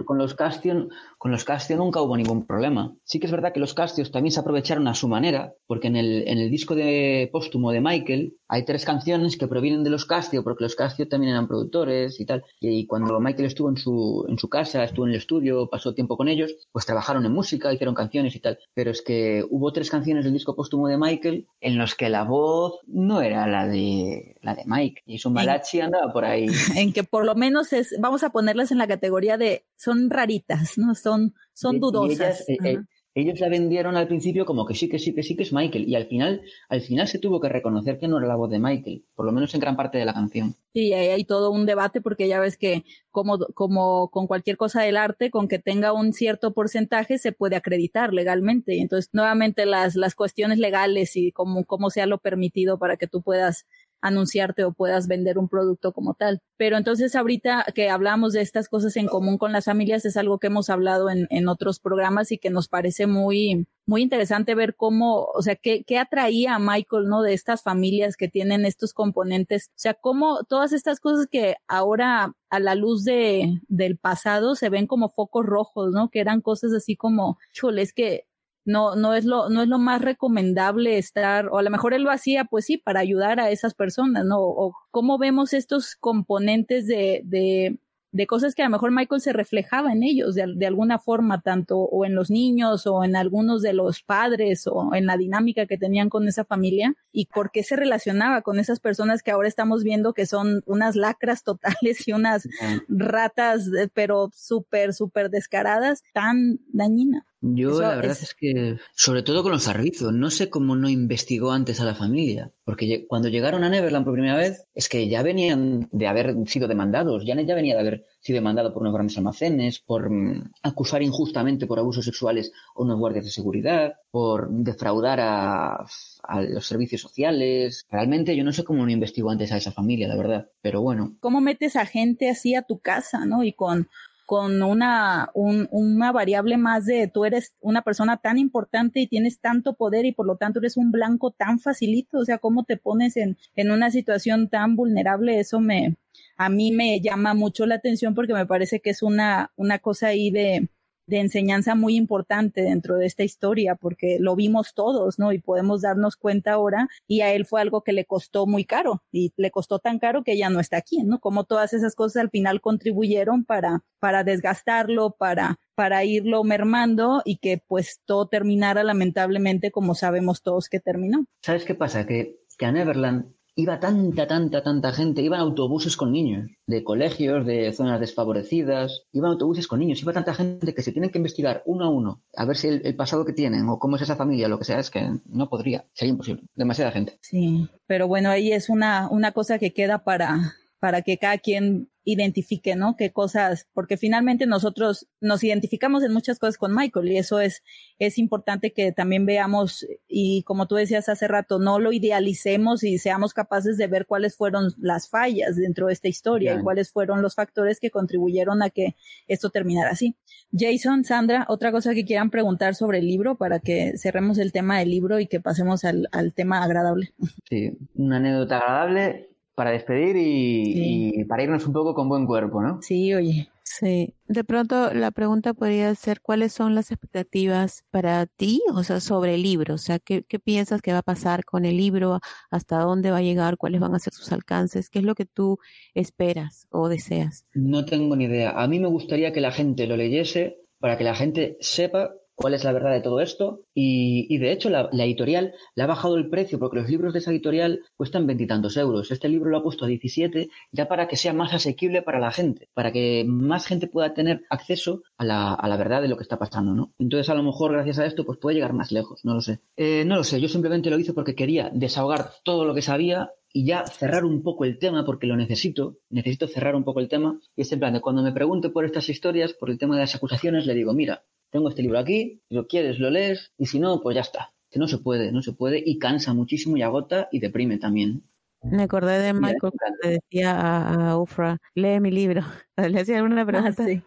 Con 0.05 0.19
los 0.19 0.35
Castion, 0.35 0.91
con 1.19 1.31
los 1.31 1.45
Castio 1.45 1.77
nunca 1.77 2.03
hubo 2.03 2.17
ningún 2.17 2.47
problema. 2.47 2.95
Sí 3.05 3.19
que 3.19 3.27
es 3.27 3.33
verdad 3.33 3.53
que 3.53 3.61
los 3.61 3.75
Castios 3.75 4.11
también 4.11 4.33
se 4.33 4.41
aprovecharon 4.41 4.87
a 4.87 4.95
su 4.95 5.09
manera, 5.09 5.55
porque 5.67 5.89
en 5.89 5.97
el, 5.97 6.29
en 6.29 6.39
el 6.39 6.51
disco 6.51 6.75
de 6.75 7.29
póstumo 7.33 7.73
de 7.73 7.81
Michael 7.81 8.37
hay 8.49 8.65
tres 8.65 8.85
canciones 8.85 9.37
que 9.37 9.49
provienen 9.49 9.85
de 9.85 9.91
los 9.91 10.05
Castio, 10.05 10.45
porque 10.45 10.65
los 10.65 10.77
Castio 10.77 11.09
también 11.09 11.33
eran 11.33 11.49
productores 11.49 12.21
y 12.21 12.27
tal. 12.27 12.45
Y 12.61 12.87
cuando 12.87 13.19
Michael 13.21 13.47
estuvo 13.47 13.69
en 13.69 13.77
su, 13.77 14.27
en 14.29 14.39
su 14.39 14.49
casa, 14.49 14.85
estuvo 14.85 15.07
en 15.07 15.13
el 15.13 15.19
estudio, 15.19 15.69
pasó 15.69 15.95
tiempo 15.95 16.17
con 16.17 16.29
ellos, 16.29 16.55
pues 16.73 16.87
trabajaron 16.87 17.25
en 17.25 17.33
música, 17.33 17.73
hicieron 17.73 17.95
canciones 17.95 18.37
y 18.37 18.41
tal. 18.41 18.59
Pero 18.75 18.91
es 18.91 19.03
que 19.03 19.45
hubo 19.49 19.73
tres 19.73 19.91
canciones 19.91 20.25
del 20.25 20.35
disco 20.35 20.55
póstumo 20.55 20.89
de 20.89 20.99
Michael 20.99 21.47
en 21.61 21.79
los 21.79 21.95
que 21.95 22.09
la 22.09 22.25
voz 22.25 22.81
no 22.87 23.23
era 23.23 23.47
la 23.47 23.67
de 23.67 24.37
la 24.43 24.55
de 24.55 24.65
Mike. 24.67 25.03
Y 25.07 25.19
su 25.19 25.31
malachi 25.31 25.81
andaba 25.81 26.13
por 26.13 26.25
ahí. 26.25 26.47
En 26.77 26.93
que 26.93 27.05
por 27.05 27.25
lo 27.25 27.35
menos 27.35 27.73
es, 27.73 27.95
vamos 28.01 28.25
a 28.25 28.31
ponerlas 28.31 28.73
en 28.73 28.79
la 28.79 28.87
categoría 28.87 29.39
de 29.39 29.65
son 29.77 30.11
raritas, 30.11 30.77
¿no? 30.77 30.95
Son, 30.95 31.35
son 31.53 31.81
dudosas. 31.81 32.49
Eh, 32.49 32.57
eh, 32.65 32.79
ellos 33.15 33.39
la 33.39 33.49
vendieron 33.49 33.97
al 33.97 34.09
principio 34.09 34.45
como 34.45 34.67
que 34.67 34.75
sí, 34.75 34.89
que 34.89 34.99
sí, 34.99 35.15
que 35.15 35.23
sí, 35.23 35.37
que 35.37 35.45
es 35.45 35.53
Michael. 35.53 35.89
Y 35.89 35.95
al 35.95 36.07
final, 36.07 36.43
al 36.69 36.81
final 36.81 37.07
se 37.07 37.19
tuvo 37.19 37.41
que 37.41 37.49
reconocer 37.49 37.99
que 37.99 38.09
no 38.09 38.19
era 38.19 38.27
la 38.27 38.35
voz 38.35 38.51
de 38.51 38.59
Michael, 38.59 39.05
por 39.15 39.25
lo 39.25 39.33
menos 39.33 39.55
en 39.55 39.61
gran 39.61 39.77
parte 39.77 39.99
de 39.99 40.05
la 40.05 40.15
canción. 40.15 40.57
Sí, 40.73 40.93
ahí 40.93 41.09
hay 41.09 41.25
todo 41.25 41.53
un 41.53 41.67
debate 41.67 42.01
porque 42.01 42.27
ya 42.27 42.41
ves 42.41 42.59
que 42.59 42.85
como, 43.13 43.39
como 43.55 44.11
con 44.11 44.27
cualquier 44.27 44.57
cosa 44.57 44.83
del 44.83 44.97
arte, 44.97 45.31
con 45.31 45.47
que 45.47 45.61
tenga 45.61 45.93
un 45.93 46.13
cierto 46.13 46.53
porcentaje 46.53 47.19
se 47.19 47.31
puede 47.31 47.55
acreditar 47.55 48.13
legalmente. 48.13 48.75
Y 48.75 48.81
entonces, 48.81 49.11
nuevamente 49.13 49.67
las, 49.67 49.95
las 49.95 50.17
cuestiones 50.17 50.59
legales 50.59 51.15
y 51.15 51.31
cómo, 51.31 51.65
cómo 51.65 51.91
sea 51.91 52.07
lo 52.07 52.19
permitido 52.19 52.79
para 52.79 52.97
que 52.97 53.07
tú 53.07 53.23
puedas 53.23 53.67
anunciarte 54.05 54.65
o 54.65 54.73
puedas 54.73 55.09
vender 55.09 55.39
un 55.39 55.49
producto 55.49 55.93
como 55.93 56.15
tal. 56.15 56.41
Pero 56.59 56.77
entonces 56.77 57.17
ahorita 57.17 57.65
que 57.75 57.89
hablamos 57.89 58.35
de 58.35 58.43
estas 58.43 58.69
cosas 58.69 58.97
en 58.97 59.07
común 59.07 59.39
con 59.39 59.51
las 59.51 59.65
familias 59.65 60.05
es 60.05 60.17
algo 60.17 60.39
que 60.39 60.49
hemos 60.49 60.69
hablado 60.69 61.09
en, 61.09 61.27
en 61.31 61.49
otros 61.49 61.81
programas 61.81 62.31
y 62.31 62.39
que 62.39 62.51
nos 62.51 62.69
parece 62.69 63.07
muy, 63.07 63.67
muy 63.87 64.03
interesante 64.03 64.55
ver 64.55 64.77
cómo, 64.77 65.25
o 65.35 65.41
sea, 65.41 65.57
qué, 65.57 65.85
qué 65.85 65.99
atraía 65.99 66.55
a 66.55 66.59
Michael, 66.59 67.09
¿no? 67.09 67.23
De 67.23 67.33
estas 67.33 67.63
familias 67.63 68.17
que 68.17 68.29
tienen 68.29 68.67
estos 68.67 68.93
componentes. 68.93 69.69
O 69.71 69.79
sea, 69.79 69.95
cómo 69.95 70.45
todas 70.45 70.73
estas 70.75 71.01
cosas 71.01 71.27
que 71.27 71.57
ahora 71.67 72.35
a 72.51 72.61
la 72.61 72.75
luz 72.75 73.05
de, 73.05 73.61
del 73.69 73.97
pasado 73.97 74.55
se 74.55 74.69
ven 74.69 74.87
como 74.87 75.09
focos 75.09 75.47
rojos, 75.47 75.93
¿no? 75.93 76.11
Que 76.11 76.21
eran 76.21 76.43
cosas 76.43 76.73
así 76.73 76.95
como, 76.95 77.39
chole, 77.53 77.83
es 77.83 77.95
que 77.95 78.27
no, 78.65 78.97
no 78.97 79.15
es 79.15 79.25
lo, 79.25 79.49
no 79.49 79.63
es 79.63 79.69
lo 79.69 79.79
más 79.79 80.01
recomendable 80.03 80.99
estar, 80.99 81.49
o 81.49 81.59
a 81.59 81.63
lo 81.63 81.71
mejor 81.71 81.95
él 81.95 82.03
lo 82.03 82.11
hacía, 82.11 82.45
pues 82.45 82.67
sí, 82.67 82.79
para 82.79 83.01
ayudar 83.01 83.41
a 83.41 83.51
esas 83.51 83.75
personas, 83.75 84.25
¿no? 84.25 84.39
O 84.41 84.75
cómo 84.91 85.19
vemos 85.19 85.53
estos 85.53 85.97
componentes 85.97 86.87
de, 86.87 87.21
de, 87.25 87.79
de 88.15 88.27
cosas 88.29 88.55
que 88.55 88.63
a 88.63 88.67
lo 88.67 88.71
mejor 88.71 88.93
Michael 88.93 89.21
se 89.21 89.33
reflejaba 89.33 89.93
en 89.93 90.05
ellos 90.05 90.37
de, 90.37 90.47
de, 90.55 90.67
alguna 90.67 91.01
forma, 91.01 91.43
tanto 91.43 91.79
o 91.79 92.05
en 92.05 92.15
los 92.15 92.31
niños 92.31 92.87
o 92.87 93.03
en 93.03 93.17
algunos 93.17 93.61
de 93.61 93.73
los 93.73 94.03
padres 94.03 94.69
o 94.69 94.95
en 94.95 95.07
la 95.07 95.17
dinámica 95.17 95.67
que 95.67 95.77
tenían 95.77 96.09
con 96.09 96.29
esa 96.29 96.45
familia 96.45 96.95
y 97.13 97.27
por 97.27 97.51
qué 97.51 97.65
se 97.65 97.75
relacionaba 97.75 98.43
con 98.43 98.61
esas 98.61 98.79
personas 98.79 99.25
que 99.25 99.33
ahora 99.33 99.49
estamos 99.49 99.83
viendo 99.83 100.15
que 100.15 100.27
son 100.27 100.63
unas 100.65 100.95
lacras 100.95 101.43
totales 101.43 102.07
y 102.07 102.13
unas 102.13 102.49
ratas, 102.89 103.67
eh, 103.77 103.89
pero 103.93 104.31
súper, 104.33 104.95
súper 104.95 105.29
descaradas, 105.29 106.05
tan 106.13 106.61
dañinas. 106.69 107.25
Yo 107.47 107.79
la 107.79 107.97
verdad 107.97 108.17
es... 108.19 108.35
que, 108.35 108.79
sobre 108.95 109.23
todo 109.23 109.43
con 109.43 109.53
los 109.53 109.65
servicios, 109.65 110.15
no 110.15 110.31
sé 110.31 110.49
cómo 110.49 110.77
no 110.77 110.89
investigó 110.89 111.53
antes 111.53 111.79
a 111.79 111.85
la 111.85 111.95
familia, 111.95 112.51
porque 112.65 113.07
cuando 113.07 113.29
llegaron 113.29 113.65
a 113.65 113.69
Neverland 113.69 114.07
por 114.07 114.15
primera 114.15 114.37
vez, 114.37 114.67
es 114.75 114.89
que 114.89 115.09
ya 115.09 115.23
venían 115.23 115.87
de 115.93 116.07
haber 116.07 116.35
sido 116.47 116.69
demandados, 116.69 117.25
Janet 117.27 117.47
ya 117.47 117.55
venía 117.55 117.75
de 117.75 117.81
haber 117.81 118.07
sido 118.21 118.37
demandado 118.37 118.73
por 118.73 118.81
unos 118.81 118.95
grandes 118.95 119.19
almacenes, 119.19 119.79
por 119.79 120.09
mm, 120.09 120.53
acusar 120.63 121.03
injustamente 121.03 121.67
por 121.67 121.79
abusos 121.79 122.07
sexuales 122.07 122.51
a 122.75 122.81
unos 122.81 122.99
guardias 122.99 123.27
de 123.27 123.31
seguridad, 123.31 123.95
por 124.11 124.49
defraudar 124.51 125.21
a, 125.21 125.87
a 126.23 126.43
los 126.43 126.67
servicios 126.67 127.03
sociales. 127.03 127.85
Realmente 127.91 128.35
yo 128.35 128.45
no 128.45 128.53
sé 128.53 128.65
cómo 128.65 128.87
no 128.87 128.91
investigó 128.91 129.31
antes 129.31 129.53
a 129.53 129.59
esa 129.59 129.71
familia, 129.71 130.09
la 130.09 130.17
verdad, 130.17 130.49
pero 130.63 130.81
bueno. 130.81 131.15
¿Cómo 131.21 131.43
metes 131.43 131.77
a 131.77 131.85
gente 131.85 132.31
así 132.31 132.55
a 132.55 132.63
tu 132.63 132.79
casa, 132.79 133.27
no? 133.27 133.45
Y 133.45 133.53
con 133.53 133.91
con 134.27 134.63
una, 134.63 135.31
una 135.35 136.13
variable 136.13 136.57
más 136.57 136.87
de 136.87 137.09
tú 137.09 137.25
eres 137.25 137.55
una 137.61 137.83
persona 137.83 138.17
tan 138.17 138.39
importante 138.39 139.01
y 139.01 139.07
tienes 139.07 139.39
tanto 139.41 139.75
poder 139.75 140.07
y 140.07 140.13
por 140.13 140.27
lo 140.27 140.37
tanto 140.37 140.61
eres 140.61 140.77
un 140.77 140.91
blanco 140.93 141.31
tan 141.31 141.59
facilito, 141.59 142.19
o 142.19 142.25
sea, 142.25 142.39
cómo 142.39 142.65
te 142.65 142.77
pones 142.77 143.17
en, 143.17 143.37
en 143.55 143.71
una 143.71 143.91
situación 143.91 144.49
tan 144.49 144.77
vulnerable, 144.77 145.39
eso 145.41 145.61
me, 145.61 145.97
a 146.37 146.49
mí 146.49 146.73
me 146.73 147.01
llama 147.01 147.35
mucho 147.35 147.67
la 147.67 147.77
atención 147.77 148.15
porque 148.15 148.35
me 148.35 148.47
parece 148.47 148.81
que 148.81 148.91
es 148.91 149.03
una, 149.03 149.53
una 149.57 149.79
cosa 149.79 150.09
ahí 150.09 150.31
de, 150.31 150.69
de 151.07 151.21
enseñanza 151.21 151.75
muy 151.75 151.97
importante 151.97 152.63
dentro 152.63 152.97
de 152.97 153.07
esta 153.07 153.23
historia, 153.23 153.75
porque 153.75 154.19
lo 154.21 154.37
vimos 154.37 154.75
todos, 154.75 155.19
¿no? 155.19 155.33
Y 155.33 155.39
podemos 155.39 155.83
darnos 155.83 156.17
cuenta 156.17 156.53
ahora, 156.53 156.89
y 157.07 157.21
a 157.21 157.33
él 157.33 157.47
fue 157.47 157.61
algo 157.61 157.83
que 157.83 157.93
le 157.93 158.05
costó 158.05 158.47
muy 158.47 158.65
caro, 158.65 159.03
y 159.13 159.33
le 159.37 159.51
costó 159.51 159.79
tan 159.79 159.99
caro 159.99 160.25
que 160.25 160.37
ya 160.37 160.51
no 160.51 160.61
está 160.61 160.77
aquí, 160.77 161.03
¿no? 161.03 161.21
Como 161.21 161.45
todas 161.45 161.73
esas 161.73 161.95
cosas 161.95 162.23
al 162.23 162.31
final 162.31 162.61
contribuyeron 162.61 163.45
para, 163.45 163.83
para 163.99 164.25
desgastarlo, 164.25 165.13
para, 165.19 165.59
para 165.75 166.05
irlo 166.05 166.45
mermando 166.45 167.23
y 167.25 167.37
que 167.37 167.63
pues 167.67 168.01
todo 168.05 168.29
terminara 168.29 168.85
lamentablemente 168.85 169.71
como 169.71 169.95
sabemos 169.95 170.43
todos 170.43 170.69
que 170.69 170.81
terminó. 170.81 171.27
¿Sabes 171.43 171.65
qué 171.65 171.75
pasa? 171.75 172.07
Que, 172.07 172.39
que 172.59 172.67
a 172.67 172.73
Neverland 172.73 173.34
iba 173.57 173.79
tanta, 173.79 174.27
tanta, 174.27 174.63
tanta 174.63 174.93
gente, 174.93 175.23
iban 175.23 175.41
autobuses 175.41 175.97
con 175.97 176.13
niños, 176.13 176.51
de 176.67 176.83
colegios, 176.83 177.47
de 177.47 177.73
zonas 177.73 178.01
desfavorecidas, 178.01 179.05
iban 179.13 179.33
autobuses 179.33 179.69
con 179.69 179.81
niños, 179.81 180.03
iba 180.03 180.13
tanta 180.13 180.35
gente 180.35 180.75
que 180.75 180.83
se 180.83 180.93
tienen 180.93 181.11
que 181.11 181.19
investigar 181.19 181.63
uno 181.67 181.85
a 181.85 181.89
uno, 181.89 182.23
a 182.37 182.45
ver 182.45 182.57
si 182.57 182.69
el, 182.69 182.97
pasado 182.97 183.25
que 183.25 183.33
tienen 183.33 183.69
o 183.69 183.79
cómo 183.79 183.97
es 183.97 184.03
esa 184.03 184.17
familia, 184.17 184.49
lo 184.49 184.59
que 184.59 184.65
sea, 184.65 184.79
es 184.79 184.91
que 184.91 185.09
no 185.27 185.49
podría, 185.49 185.87
sería 185.93 186.13
imposible, 186.13 186.43
demasiada 186.55 186.91
gente. 186.91 187.19
Sí, 187.21 187.69
pero 187.87 188.09
bueno, 188.09 188.31
ahí 188.31 188.53
es 188.53 188.69
una, 188.69 189.09
una 189.11 189.33
cosa 189.33 189.59
que 189.59 189.73
queda 189.73 190.05
para, 190.05 190.55
para 190.81 191.03
que 191.03 191.19
cada 191.19 191.39
quien 191.39 191.89
identifique, 192.05 192.77
¿no? 192.77 192.97
Qué 192.97 193.13
cosas, 193.13 193.67
porque 193.73 193.97
finalmente 193.97 194.47
nosotros 194.47 195.09
nos 195.21 195.43
identificamos 195.43 196.05
en 196.05 196.13
muchas 196.13 196.39
cosas 196.39 196.59
con 196.59 196.75
Michael 196.75 197.11
y 197.11 197.19
eso 197.19 197.41
es, 197.41 197.63
es 197.99 198.19
importante 198.19 198.73
que 198.73 198.93
también 198.93 199.25
veamos 199.25 199.87
y 200.07 200.43
como 200.43 200.67
tú 200.67 200.75
decías 200.75 201.09
hace 201.09 201.27
rato, 201.29 201.59
no 201.59 201.79
lo 201.79 201.93
idealicemos 201.93 202.85
y 202.85 202.99
seamos 202.99 203.33
capaces 203.33 203.79
de 203.79 203.87
ver 203.87 204.07
cuáles 204.07 204.37
fueron 204.37 204.73
las 204.79 205.09
fallas 205.09 205.57
dentro 205.57 205.87
de 205.87 205.95
esta 205.95 206.09
historia 206.09 206.55
y 206.55 206.63
cuáles 206.63 206.93
fueron 206.93 207.23
los 207.23 207.35
factores 207.35 207.81
que 207.81 207.91
contribuyeron 207.91 208.63
a 208.63 208.71
que 208.71 208.97
esto 209.27 209.51
terminara 209.51 209.91
así. 209.91 210.17
Jason, 210.53 211.05
Sandra, 211.05 211.47
otra 211.49 211.73
cosa 211.73 211.95
que 211.95 212.05
quieran 212.05 212.31
preguntar 212.31 212.75
sobre 212.75 212.99
el 212.99 213.07
libro 213.07 213.37
para 213.37 213.61
que 213.61 213.97
cerremos 213.97 214.39
el 214.39 214.53
tema 214.53 214.79
del 214.79 214.91
libro 214.91 215.19
y 215.21 215.27
que 215.27 215.41
pasemos 215.41 215.85
al, 215.85 216.09
al 216.13 216.35
tema 216.35 216.63
agradable. 216.63 217.13
Sí, 217.49 217.73
una 217.95 218.19
anécdota 218.19 218.59
agradable 218.59 219.34
para 219.55 219.71
despedir 219.71 220.17
y, 220.19 221.25
para 221.25 221.43
irnos 221.43 221.67
un 221.67 221.73
poco 221.73 221.95
con 221.95 222.09
buen 222.09 222.27
cuerpo, 222.27 222.63
¿no? 222.63 222.81
Sí, 222.83 223.15
oye. 223.15 223.49
Sí, 223.63 224.15
de 224.29 224.45
pronto 224.45 224.93
la 224.93 225.11
pregunta 225.11 225.55
podría 225.55 225.95
ser 225.95 226.21
cuáles 226.21 226.53
son 226.53 226.75
las 226.75 226.91
expectativas 226.91 227.85
para 227.91 228.27
ti, 228.27 228.63
o 228.75 228.85
sea, 228.85 229.01
sobre 229.01 229.35
el 229.35 229.43
libro, 229.43 229.75
o 229.75 229.79
sea, 229.79 229.99
¿qué, 229.99 230.23
qué 230.23 230.39
piensas 230.39 230.83
que 230.83 230.93
va 230.93 230.99
a 230.99 231.03
pasar 231.03 231.45
con 231.45 231.65
el 231.65 231.77
libro, 231.79 232.21
hasta 232.51 232.79
dónde 232.79 233.11
va 233.11 233.19
a 233.19 233.23
llegar, 233.23 233.57
cuáles 233.57 233.81
van 233.81 233.95
a 233.95 233.99
ser 233.99 234.13
sus 234.13 234.31
alcances, 234.33 234.91
qué 234.91 234.99
es 234.99 235.05
lo 235.05 235.15
que 235.15 235.25
tú 235.25 235.59
esperas 235.95 236.67
o 236.71 236.89
deseas. 236.89 237.47
No 237.55 237.85
tengo 237.85 238.17
ni 238.17 238.25
idea. 238.25 238.51
A 238.51 238.69
mí 238.69 238.79
me 238.79 238.89
gustaría 238.89 239.33
que 239.33 239.41
la 239.41 239.51
gente 239.51 239.87
lo 239.87 239.97
leyese 239.97 240.59
para 240.79 240.99
que 240.99 241.05
la 241.05 241.15
gente 241.15 241.57
sepa 241.61 242.13
cuál 242.35 242.55
es 242.55 242.65
la 242.65 242.73
verdad 242.73 242.93
de 242.93 243.01
todo 243.01 243.21
esto. 243.21 243.63
Y, 243.75 244.39
de 244.39 244.53
hecho, 244.53 244.71
la, 244.71 244.89
editorial 244.93 245.55
le 245.75 245.83
ha 245.83 245.87
bajado 245.87 246.17
el 246.17 246.29
precio 246.29 246.59
porque 246.59 246.79
los 246.79 246.89
libros 246.89 247.13
de 247.13 247.21
esa 247.21 247.31
editorial 247.31 247.81
cuestan 247.97 248.27
veintitantos 248.27 248.77
euros. 248.77 249.11
Este 249.11 249.29
libro 249.29 249.51
lo 249.51 249.59
ha 249.59 249.63
puesto 249.63 249.85
a 249.85 249.89
17 249.89 250.49
ya 250.73 250.89
para 250.89 251.09
que 251.09 251.17
sea 251.17 251.33
más 251.33 251.53
asequible 251.55 252.03
para 252.03 252.19
la 252.19 252.31
gente, 252.31 252.69
para 252.75 252.93
que 252.93 253.25
más 253.27 253.67
gente 253.67 253.87
pueda 253.87 254.15
tener 254.15 254.43
acceso 254.51 255.03
a 255.19 255.25
la, 255.25 255.77
verdad 255.77 256.03
de 256.03 256.09
lo 256.09 256.17
que 256.17 256.23
está 256.23 256.39
pasando, 256.39 256.75
¿no? 256.75 256.93
Entonces, 256.99 257.29
a 257.29 257.35
lo 257.35 257.43
mejor, 257.43 257.73
gracias 257.73 257.99
a 257.99 258.07
esto, 258.07 258.25
pues 258.25 258.39
puede 258.39 258.55
llegar 258.55 258.73
más 258.73 258.93
lejos, 258.93 259.25
no 259.25 259.35
lo 259.35 259.41
sé. 259.41 259.61
Eh, 259.77 260.05
no 260.05 260.17
lo 260.17 260.25
sé, 260.25 260.41
yo 260.41 260.49
simplemente 260.49 260.91
lo 260.91 260.99
hice 260.99 261.13
porque 261.13 261.35
quería 261.35 261.71
desahogar 261.73 262.31
todo 262.45 262.65
lo 262.65 262.75
que 262.75 262.83
sabía 262.83 263.33
y 263.57 263.65
ya 263.65 263.87
cerrar 263.87 264.25
un 264.25 264.43
poco 264.43 264.65
el 264.65 264.79
tema, 264.81 265.07
porque 265.07 265.29
lo 265.29 265.37
necesito, 265.37 265.99
necesito 266.11 266.49
cerrar 266.49 266.75
un 266.75 266.83
poco 266.83 266.99
el 266.99 267.09
tema, 267.09 267.39
y 267.55 267.63
es 267.63 267.71
en 267.71 267.79
plan 267.79 267.93
de 267.93 268.01
cuando 268.01 268.21
me 268.21 268.33
pregunte 268.33 268.69
por 268.69 268.85
estas 268.85 269.09
historias, 269.09 269.55
por 269.55 269.71
el 269.71 269.79
tema 269.79 269.95
de 269.95 270.01
las 270.01 270.15
acusaciones, 270.17 270.67
le 270.67 270.75
digo, 270.75 270.93
mira, 270.93 271.25
tengo 271.51 271.69
este 271.69 271.83
libro 271.83 272.01
aquí, 272.01 272.43
si 272.49 272.55
lo 272.57 272.67
quieres 272.67 272.99
lo 272.99 273.11
lees 273.11 273.53
y 273.57 273.67
si 273.67 273.79
no, 273.79 274.01
pues 274.03 274.17
ya 274.17 274.23
está. 274.23 274.53
Que 274.73 274.81
no 274.81 274.89
se 274.89 274.99
puede, 274.99 275.31
no 275.31 275.41
se 275.41 275.53
puede 275.53 275.81
y 275.87 276.01
cansa 276.01 276.35
muchísimo 276.35 276.77
y 276.77 276.83
agota 276.83 277.29
y 277.31 277.39
deprime 277.39 277.79
también. 277.79 278.25
Me 278.61 278.83
acordé 278.83 279.21
de 279.21 279.33
Michael 279.33 279.61
cuando 279.61 279.99
le 280.03 280.11
decía 280.11 280.59
a, 280.59 281.17
Ufra, 281.17 281.59
lee 281.77 282.01
mi 282.01 282.11
libro. 282.11 282.43
Le 282.77 283.01
hacía 283.01 283.19
alguna 283.19 283.43
ah, 283.43 283.47
pregunta. 283.47 283.85
sí. 283.85 284.03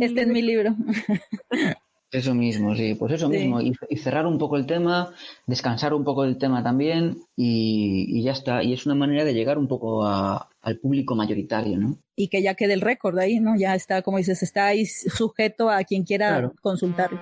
este 0.00 0.22
es 0.22 0.26
mi 0.26 0.42
libro. 0.42 0.74
Eso 2.12 2.34
mismo, 2.34 2.76
sí, 2.76 2.94
pues 2.94 3.14
eso 3.14 3.30
mismo. 3.30 3.58
Y, 3.62 3.74
cerrar 3.96 4.26
un 4.26 4.36
poco 4.36 4.58
el 4.58 4.66
tema, 4.66 5.14
descansar 5.46 5.94
un 5.94 6.04
poco 6.04 6.24
el 6.24 6.36
tema 6.36 6.62
también 6.62 7.16
y, 7.34 8.22
ya 8.22 8.32
está. 8.32 8.62
Y 8.62 8.74
es 8.74 8.84
una 8.84 8.94
manera 8.94 9.24
de 9.24 9.32
llegar 9.32 9.56
un 9.56 9.66
poco 9.66 10.04
al 10.04 10.78
público 10.82 11.14
mayoritario, 11.14 11.78
¿no? 11.78 11.96
Y 12.14 12.28
que 12.28 12.42
ya 12.42 12.54
quede 12.54 12.74
el 12.74 12.82
récord 12.82 13.18
ahí, 13.18 13.40
¿no? 13.40 13.56
Ya 13.56 13.74
está, 13.74 14.02
como 14.02 14.18
dices, 14.18 14.42
está 14.42 14.66
ahí 14.66 14.84
sujeto 14.84 15.70
a 15.70 15.84
quien 15.84 16.04
quiera 16.04 16.52
consultarlo. 16.60 17.18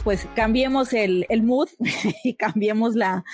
Pues 0.00 0.26
cambiemos 0.34 0.94
el, 0.94 1.26
el 1.28 1.42
mood 1.42 1.68
y 2.24 2.34
cambiemos 2.34 2.94
la, 2.94 3.24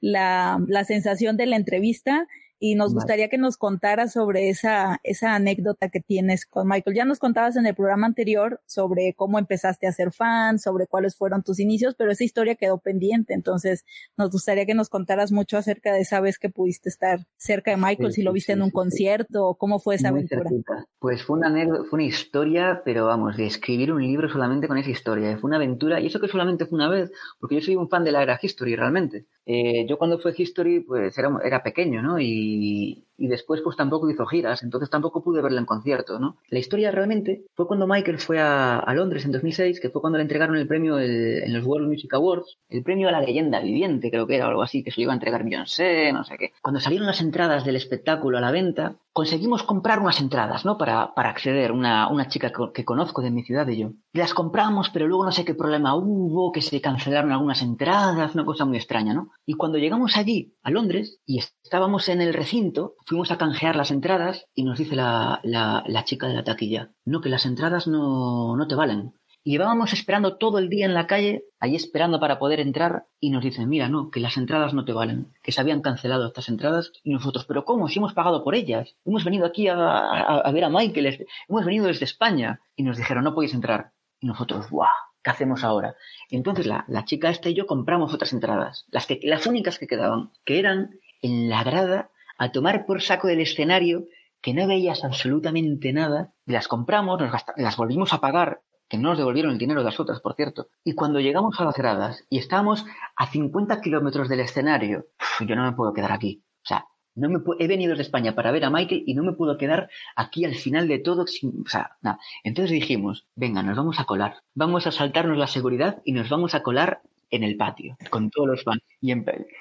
la, 0.00 0.58
la 0.66 0.84
sensación 0.84 1.36
de 1.36 1.46
la 1.46 1.56
entrevista 1.56 2.26
y 2.58 2.74
nos 2.74 2.94
gustaría 2.94 3.28
que 3.28 3.38
nos 3.38 3.56
contaras 3.56 4.12
sobre 4.12 4.48
esa, 4.48 5.00
esa 5.02 5.34
anécdota 5.34 5.88
que 5.88 6.00
tienes 6.00 6.46
con 6.46 6.68
Michael. 6.68 6.96
Ya 6.96 7.04
nos 7.04 7.18
contabas 7.18 7.56
en 7.56 7.66
el 7.66 7.74
programa 7.74 8.06
anterior 8.06 8.60
sobre 8.66 9.14
cómo 9.14 9.38
empezaste 9.38 9.86
a 9.86 9.92
ser 9.92 10.12
fan, 10.12 10.58
sobre 10.58 10.86
cuáles 10.86 11.16
fueron 11.16 11.42
tus 11.42 11.60
inicios, 11.60 11.94
pero 11.96 12.10
esa 12.10 12.24
historia 12.24 12.56
quedó 12.56 12.78
pendiente, 12.78 13.34
entonces 13.34 13.84
nos 14.16 14.30
gustaría 14.30 14.66
que 14.66 14.74
nos 14.74 14.88
contaras 14.88 15.32
mucho 15.32 15.56
acerca 15.56 15.92
de 15.92 16.00
esa 16.00 16.20
vez 16.20 16.38
que 16.38 16.50
pudiste 16.50 16.88
estar 16.88 17.26
cerca 17.36 17.70
de 17.70 17.76
Michael, 17.76 18.12
si 18.12 18.22
lo 18.22 18.32
viste 18.32 18.52
en 18.52 18.62
un 18.62 18.70
concierto, 18.70 19.46
o 19.46 19.54
cómo 19.56 19.78
fue 19.78 19.94
esa 19.94 20.08
aventura. 20.08 20.50
Pues 20.98 21.22
fue 21.22 21.38
una 21.38 21.48
anécdota, 21.48 21.84
fue 21.88 21.98
una 21.98 22.08
historia, 22.08 22.82
pero 22.84 23.06
vamos, 23.06 23.36
de 23.36 23.46
escribir 23.46 23.92
un 23.92 24.02
libro 24.02 24.28
solamente 24.28 24.68
con 24.68 24.78
esa 24.78 24.90
historia. 24.90 25.36
Fue 25.38 25.48
una 25.48 25.56
aventura, 25.56 26.00
y 26.00 26.06
eso 26.06 26.20
que 26.20 26.28
solamente 26.28 26.66
fue 26.66 26.76
una 26.76 26.88
vez, 26.88 27.10
porque 27.38 27.56
yo 27.56 27.60
soy 27.60 27.76
un 27.76 27.88
fan 27.88 28.04
de 28.04 28.12
la 28.12 28.22
era 28.22 28.38
History 28.40 28.76
realmente. 28.76 29.26
Eh, 29.48 29.86
yo 29.88 29.96
cuando 29.98 30.18
fue 30.18 30.34
History, 30.36 30.80
pues 30.80 31.16
era, 31.18 31.30
era 31.44 31.62
pequeño, 31.62 32.02
¿no? 32.02 32.20
Y, 32.20 33.07
y 33.18 33.26
después 33.26 33.60
pues 33.62 33.76
tampoco 33.76 34.08
hizo 34.08 34.24
giras, 34.24 34.62
entonces 34.62 34.88
tampoco 34.88 35.22
pude 35.22 35.42
verla 35.42 35.60
en 35.60 35.66
concierto, 35.66 36.18
¿no? 36.18 36.38
La 36.48 36.60
historia 36.60 36.90
realmente 36.90 37.44
fue 37.54 37.66
cuando 37.66 37.86
Michael 37.86 38.18
fue 38.18 38.40
a, 38.40 38.82
Londres 38.94 39.24
en 39.24 39.32
2006, 39.32 39.80
que 39.80 39.90
fue 39.90 40.00
cuando 40.00 40.18
le 40.18 40.22
entregaron 40.22 40.56
el 40.56 40.66
premio 40.66 40.98
en 40.98 41.52
los 41.52 41.64
World 41.64 41.88
Music 41.88 42.12
Awards, 42.14 42.58
el 42.68 42.82
premio 42.82 43.08
a 43.08 43.12
la 43.12 43.20
leyenda 43.20 43.60
viviente, 43.60 44.10
creo 44.10 44.26
que 44.26 44.36
era, 44.36 44.46
algo 44.46 44.62
así, 44.62 44.82
que 44.82 44.90
se 44.90 45.00
lo 45.00 45.02
iba 45.04 45.12
a 45.12 45.16
entregar 45.16 45.44
Beyoncé, 45.44 46.12
no 46.12 46.24
sé 46.24 46.36
qué. 46.38 46.52
Cuando 46.62 46.80
salieron 46.80 47.06
las 47.06 47.20
entradas 47.20 47.64
del 47.64 47.76
espectáculo 47.76 48.38
a 48.38 48.40
la 48.40 48.50
venta, 48.50 48.96
conseguimos 49.12 49.64
comprar 49.64 49.98
unas 49.98 50.20
entradas, 50.20 50.64
¿no? 50.64 50.78
Para, 50.78 51.12
para 51.14 51.30
acceder, 51.30 51.72
una, 51.72 52.08
una 52.08 52.28
chica 52.28 52.52
que, 52.72 52.84
conozco 52.84 53.20
de 53.20 53.32
mi 53.32 53.42
ciudad 53.42 53.66
y 53.66 53.78
yo. 53.78 53.90
Las 54.12 54.32
compramos, 54.32 54.90
pero 54.90 55.08
luego 55.08 55.24
no 55.24 55.32
sé 55.32 55.44
qué 55.44 55.54
problema 55.54 55.96
hubo, 55.96 56.52
que 56.52 56.62
se 56.62 56.80
cancelaron 56.80 57.32
algunas 57.32 57.60
entradas, 57.62 58.34
una 58.34 58.44
cosa 58.44 58.64
muy 58.64 58.76
extraña, 58.76 59.14
¿no? 59.14 59.30
Y 59.44 59.54
cuando 59.54 59.78
llegamos 59.78 60.16
allí, 60.16 60.54
a 60.62 60.70
Londres, 60.70 61.20
y 61.26 61.38
estábamos 61.68 62.08
en 62.08 62.22
el 62.22 62.32
recinto, 62.32 62.94
fuimos 63.04 63.30
a 63.30 63.36
canjear 63.36 63.76
las 63.76 63.90
entradas 63.90 64.46
y 64.54 64.64
nos 64.64 64.78
dice 64.78 64.96
la, 64.96 65.38
la, 65.42 66.04
chica 66.04 66.26
de 66.26 66.32
la 66.32 66.42
taquilla, 66.42 66.92
no, 67.04 67.20
que 67.20 67.28
las 67.28 67.44
entradas 67.44 67.86
no, 67.86 68.56
no 68.56 68.66
te 68.66 68.74
valen. 68.74 69.12
Y 69.44 69.52
llevábamos 69.52 69.92
esperando 69.92 70.38
todo 70.38 70.58
el 70.58 70.70
día 70.70 70.86
en 70.86 70.94
la 70.94 71.06
calle, 71.06 71.44
ahí 71.60 71.76
esperando 71.76 72.20
para 72.20 72.38
poder 72.38 72.60
entrar, 72.60 73.04
y 73.20 73.28
nos 73.28 73.44
dicen, 73.44 73.68
mira, 73.68 73.90
no, 73.90 74.10
que 74.10 74.18
las 74.18 74.38
entradas 74.38 74.72
no 74.72 74.86
te 74.86 74.94
valen, 74.94 75.34
que 75.42 75.52
se 75.52 75.60
habían 75.60 75.82
cancelado 75.82 76.26
estas 76.26 76.48
entradas, 76.48 76.90
y 77.02 77.12
nosotros, 77.12 77.44
pero 77.44 77.66
¿cómo? 77.66 77.86
Si 77.88 77.98
hemos 77.98 78.14
pagado 78.14 78.42
por 78.42 78.54
ellas, 78.54 78.96
hemos 79.04 79.24
venido 79.24 79.44
aquí 79.44 79.68
a, 79.68 79.76
a, 79.76 80.50
ver 80.50 80.64
a 80.64 80.70
Michael, 80.70 81.26
hemos 81.48 81.64
venido 81.66 81.86
desde 81.86 82.06
España, 82.06 82.62
y 82.76 82.82
nos 82.82 82.96
dijeron, 82.96 83.24
no 83.24 83.34
podéis 83.34 83.52
entrar. 83.52 83.92
Y 84.20 84.26
nosotros, 84.26 84.70
¡guau! 84.70 84.88
¿Qué 85.22 85.30
hacemos 85.30 85.64
ahora? 85.64 85.96
entonces 86.30 86.66
la, 86.66 86.86
la, 86.88 87.04
chica 87.04 87.28
esta 87.28 87.50
y 87.50 87.54
yo 87.54 87.66
compramos 87.66 88.14
otras 88.14 88.32
entradas, 88.32 88.86
las, 88.90 89.04
que, 89.04 89.20
las 89.24 89.46
únicas 89.46 89.78
que 89.78 89.86
quedaban, 89.86 90.30
que 90.46 90.58
eran 90.58 90.92
en 91.22 91.48
la 91.48 91.64
grada 91.64 92.10
a 92.38 92.52
tomar 92.52 92.86
por 92.86 93.02
saco 93.02 93.28
del 93.28 93.40
escenario 93.40 94.06
que 94.40 94.54
no 94.54 94.66
veías 94.66 95.04
absolutamente 95.04 95.92
nada, 95.92 96.32
las 96.46 96.68
compramos, 96.68 97.20
las 97.56 97.76
volvimos 97.76 98.12
a 98.12 98.20
pagar, 98.20 98.62
que 98.88 98.96
no 98.96 99.10
nos 99.10 99.18
devolvieron 99.18 99.52
el 99.52 99.58
dinero 99.58 99.80
de 99.80 99.84
las 99.84 100.00
otras, 100.00 100.20
por 100.20 100.34
cierto. 100.34 100.68
Y 100.84 100.94
cuando 100.94 101.20
llegamos 101.20 101.60
a 101.60 101.64
las 101.64 101.76
gradas 101.76 102.24
y 102.30 102.38
estábamos 102.38 102.86
a 103.16 103.26
50 103.26 103.80
kilómetros 103.80 104.28
del 104.28 104.40
escenario, 104.40 105.06
yo 105.40 105.56
no 105.56 105.64
me 105.64 105.72
puedo 105.72 105.92
quedar 105.92 106.12
aquí. 106.12 106.44
O 106.62 106.66
sea, 106.68 106.86
no 107.14 107.28
me 107.28 107.40
he 107.58 107.66
venido 107.66 107.96
de 107.96 108.02
España 108.02 108.34
para 108.34 108.52
ver 108.52 108.64
a 108.64 108.70
Michael 108.70 109.02
y 109.06 109.14
no 109.14 109.24
me 109.24 109.32
puedo 109.32 109.58
quedar 109.58 109.90
aquí 110.14 110.44
al 110.44 110.54
final 110.54 110.88
de 110.88 111.00
todo. 111.00 111.26
Sin, 111.26 111.64
o 111.66 111.68
sea, 111.68 111.96
nada. 112.00 112.18
Entonces 112.44 112.70
dijimos, 112.70 113.26
venga, 113.34 113.62
nos 113.62 113.76
vamos 113.76 113.98
a 113.98 114.04
colar. 114.04 114.42
Vamos 114.54 114.86
a 114.86 114.92
saltarnos 114.92 115.36
la 115.36 115.48
seguridad 115.48 116.00
y 116.04 116.12
nos 116.12 116.28
vamos 116.28 116.54
a 116.54 116.62
colar 116.62 117.02
en 117.30 117.42
el 117.44 117.56
patio 117.56 117.96
con 118.10 118.30
todos 118.30 118.48
los 118.48 118.64
fans. 118.64 118.82
Y 119.00 119.12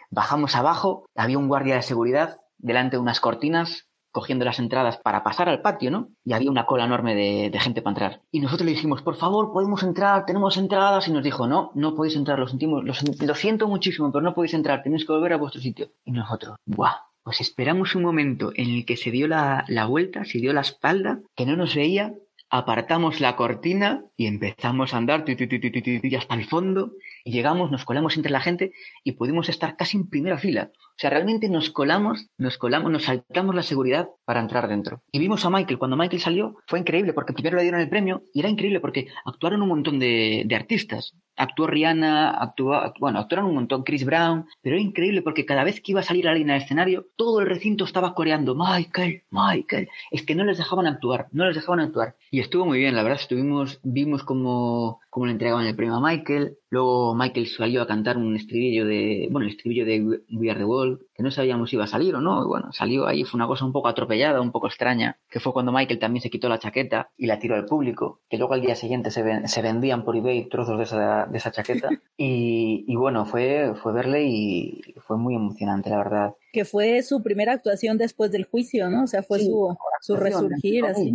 bajamos 0.10 0.56
abajo, 0.56 1.06
había 1.16 1.38
un 1.38 1.48
guardia 1.48 1.76
de 1.76 1.82
seguridad 1.82 2.40
delante 2.58 2.96
de 2.96 3.02
unas 3.02 3.20
cortinas 3.20 3.88
cogiendo 4.12 4.46
las 4.46 4.58
entradas 4.58 4.98
para 4.98 5.24
pasar 5.24 5.48
al 5.48 5.62
patio, 5.62 5.92
¿no? 5.92 6.10
Y 6.26 6.34
había 6.34 6.50
una 6.50 6.66
cola 6.66 6.86
enorme 6.86 7.14
de, 7.14 7.60
gente 7.60 7.84
para 7.84 7.92
entrar. 7.92 8.22
Y 8.32 8.40
nosotros 8.40 8.66
le 8.66 8.72
dijimos, 8.72 9.04
por 9.04 9.16
favor, 9.16 9.54
podemos 9.54 9.84
entrar, 9.84 10.26
tenemos 10.26 10.58
entradas. 10.58 11.08
Y 11.08 11.12
nos 11.12 11.24
dijo, 11.24 11.46
no, 11.46 11.72
no 11.76 11.94
podéis 11.94 12.16
entrar, 12.16 12.40
lo 12.40 12.48
sentimos, 12.48 12.84
lo, 12.84 13.36
siento 13.36 13.68
muchísimo, 13.68 14.12
pero 14.12 14.24
no 14.24 14.34
podéis 14.34 14.56
entrar, 14.56 14.82
tenéis 14.82 15.06
que 15.06 15.14
volver 15.14 15.34
a 15.34 15.38
vuestro 15.38 15.62
sitio. 15.62 15.92
Y 16.04 16.12
nosotros, 16.14 16.58
¡buah! 16.66 16.96
Pues 17.22 17.42
esperamos 17.42 17.94
un 17.94 18.02
momento 18.02 18.52
en 18.56 18.70
el 18.70 18.86
que 18.88 18.98
se 18.98 19.12
dio 19.12 19.28
la, 19.28 19.66
la 19.68 19.86
vuelta, 19.86 20.26
se 20.26 20.40
dio 20.40 20.52
la 20.52 20.62
espalda, 20.62 21.20
que 21.36 21.46
no 21.46 21.56
nos 21.56 21.76
veía, 21.76 22.16
apartamos 22.50 23.20
la 23.20 23.36
cortina 23.36 24.06
y 24.16 24.28
empezamos 24.28 24.94
a 24.94 24.98
andar 24.98 25.26
hasta 25.28 26.34
el 26.34 26.46
fondo 26.46 26.94
llegamos, 27.32 27.72
nos 27.72 27.86
colamos 27.86 28.18
entre 28.18 28.32
la 28.32 28.40
gente 28.40 28.72
y 29.04 29.14
pudimos 29.14 29.50
estar 29.50 29.76
casi 29.76 29.98
en 29.98 30.10
primera 30.10 30.38
fila. 30.38 30.72
O 30.74 31.00
sea, 31.00 31.10
realmente 31.10 31.48
nos 31.50 31.70
colamos, 31.70 32.28
nos 32.38 32.58
colamos, 32.58 32.92
nos 32.92 33.04
saltamos 33.04 33.54
la 33.54 33.62
seguridad 33.62 34.10
para 34.26 34.40
entrar 34.40 34.68
dentro. 34.68 35.04
Y 35.12 35.20
vimos 35.20 35.46
a 35.46 35.50
Michael. 35.50 35.78
Cuando 35.78 35.96
Michael 35.96 36.22
salió, 36.22 36.56
fue 36.66 36.80
increíble 36.80 37.14
porque 37.14 37.34
primero 37.34 37.58
le 37.58 37.64
dieron 37.64 37.82
el 37.82 37.90
premio 37.90 38.24
y 38.34 38.40
era 38.40 38.50
increíble 38.50 38.80
porque 38.80 39.08
actuaron 39.26 39.62
un 39.62 39.70
montón 39.70 40.00
de, 40.00 40.44
de 40.46 40.56
artistas. 40.56 41.14
Actuó 41.36 41.68
Rihanna, 41.68 42.32
actuó, 42.32 42.82
bueno, 43.00 43.20
actuaron 43.20 43.46
un 43.46 43.54
montón 43.54 43.84
Chris 43.84 44.04
Brown, 44.04 44.48
pero 44.64 44.76
era 44.76 44.84
increíble 44.84 45.22
porque 45.22 45.46
cada 45.46 45.64
vez 45.64 45.82
que 45.82 45.92
iba 45.92 46.00
a 46.00 46.04
salir 46.04 46.28
alguien 46.28 46.50
al 46.50 46.64
escenario, 46.64 47.06
todo 47.16 47.42
el 47.42 47.46
recinto 47.46 47.86
estaba 47.86 48.16
coreando 48.16 48.56
Michael, 48.56 49.22
Michael. 49.30 49.88
Es 50.10 50.24
que 50.24 50.34
no 50.34 50.44
les 50.46 50.58
dejaban 50.58 50.88
actuar, 50.88 51.28
no 51.32 51.46
les 51.46 51.56
dejaban 51.56 51.80
actuar. 51.80 52.16
Y 52.32 52.40
estuvo 52.40 52.66
muy 52.66 52.80
bien, 52.80 52.96
la 52.96 53.04
verdad, 53.04 53.20
estuvimos, 53.22 53.80
vimos 53.84 54.24
como 54.24 55.00
cómo 55.12 55.28
le 55.28 55.34
entregaban 55.34 55.66
el 55.66 55.76
premio 55.76 55.96
a 55.96 56.02
Michael. 56.02 56.58
Luego 56.70 57.16
Michael 57.18 57.48
salió 57.48 57.82
a 57.82 57.88
cantar 57.88 58.18
un 58.18 58.36
estribillo 58.36 58.86
de, 58.86 59.28
bueno, 59.32 59.48
el 59.48 59.54
estribillo 59.54 59.86
de 59.86 60.22
We 60.32 60.50
Are 60.52 60.60
the 60.60 60.66
World, 60.66 61.02
que 61.18 61.24
no 61.24 61.32
sabíamos 61.32 61.72
si 61.72 61.76
iba 61.76 61.86
a 61.86 61.88
salir 61.88 62.14
o 62.14 62.22
no. 62.22 62.44
Y 62.44 62.48
bueno, 62.48 62.72
salió 62.72 63.08
ahí, 63.08 63.24
fue 63.24 63.40
una 63.40 63.48
cosa 63.48 63.66
un 63.66 63.74
poco 63.74 63.88
atropellada, 63.88 64.40
un 64.40 64.52
poco 64.52 64.68
extraña, 64.68 65.18
que 65.30 65.40
fue 65.40 65.52
cuando 65.52 65.72
Michael 65.72 65.98
también 66.00 66.22
se 66.22 66.30
quitó 66.30 66.48
la 66.48 66.60
chaqueta 66.60 67.10
y 67.18 67.26
la 67.26 67.40
tiró 67.40 67.56
al 67.56 67.66
público, 67.66 68.22
que 68.30 68.38
luego 68.38 68.54
al 68.54 68.62
día 68.62 68.76
siguiente 68.76 69.10
se, 69.10 69.48
se 69.48 69.62
vendían 69.64 70.06
por 70.06 70.16
eBay 70.16 70.48
trozos 70.48 70.78
de 70.78 70.84
esa, 70.84 71.26
de 71.26 71.38
esa 71.38 71.52
chaqueta. 71.52 71.90
Y, 72.20 72.84
y 72.88 72.96
bueno, 72.96 73.26
fue, 73.26 73.74
fue 73.76 73.94
verle 73.94 74.24
y 74.24 74.82
fue 75.06 75.18
muy 75.18 75.36
emocionante, 75.36 75.92
la 75.92 75.98
verdad 75.98 76.36
que 76.58 76.66
fue 76.66 77.04
su 77.04 77.22
primera 77.22 77.54
actuación 77.54 78.00
después 78.00 78.32
del 78.32 78.46
juicio, 78.46 78.90
¿no? 78.90 79.04
O 79.04 79.08
sea, 79.08 79.22
fue 79.22 79.38
su, 79.40 79.78
su 80.02 80.16
resurgir 80.16 80.86
así. 80.86 81.14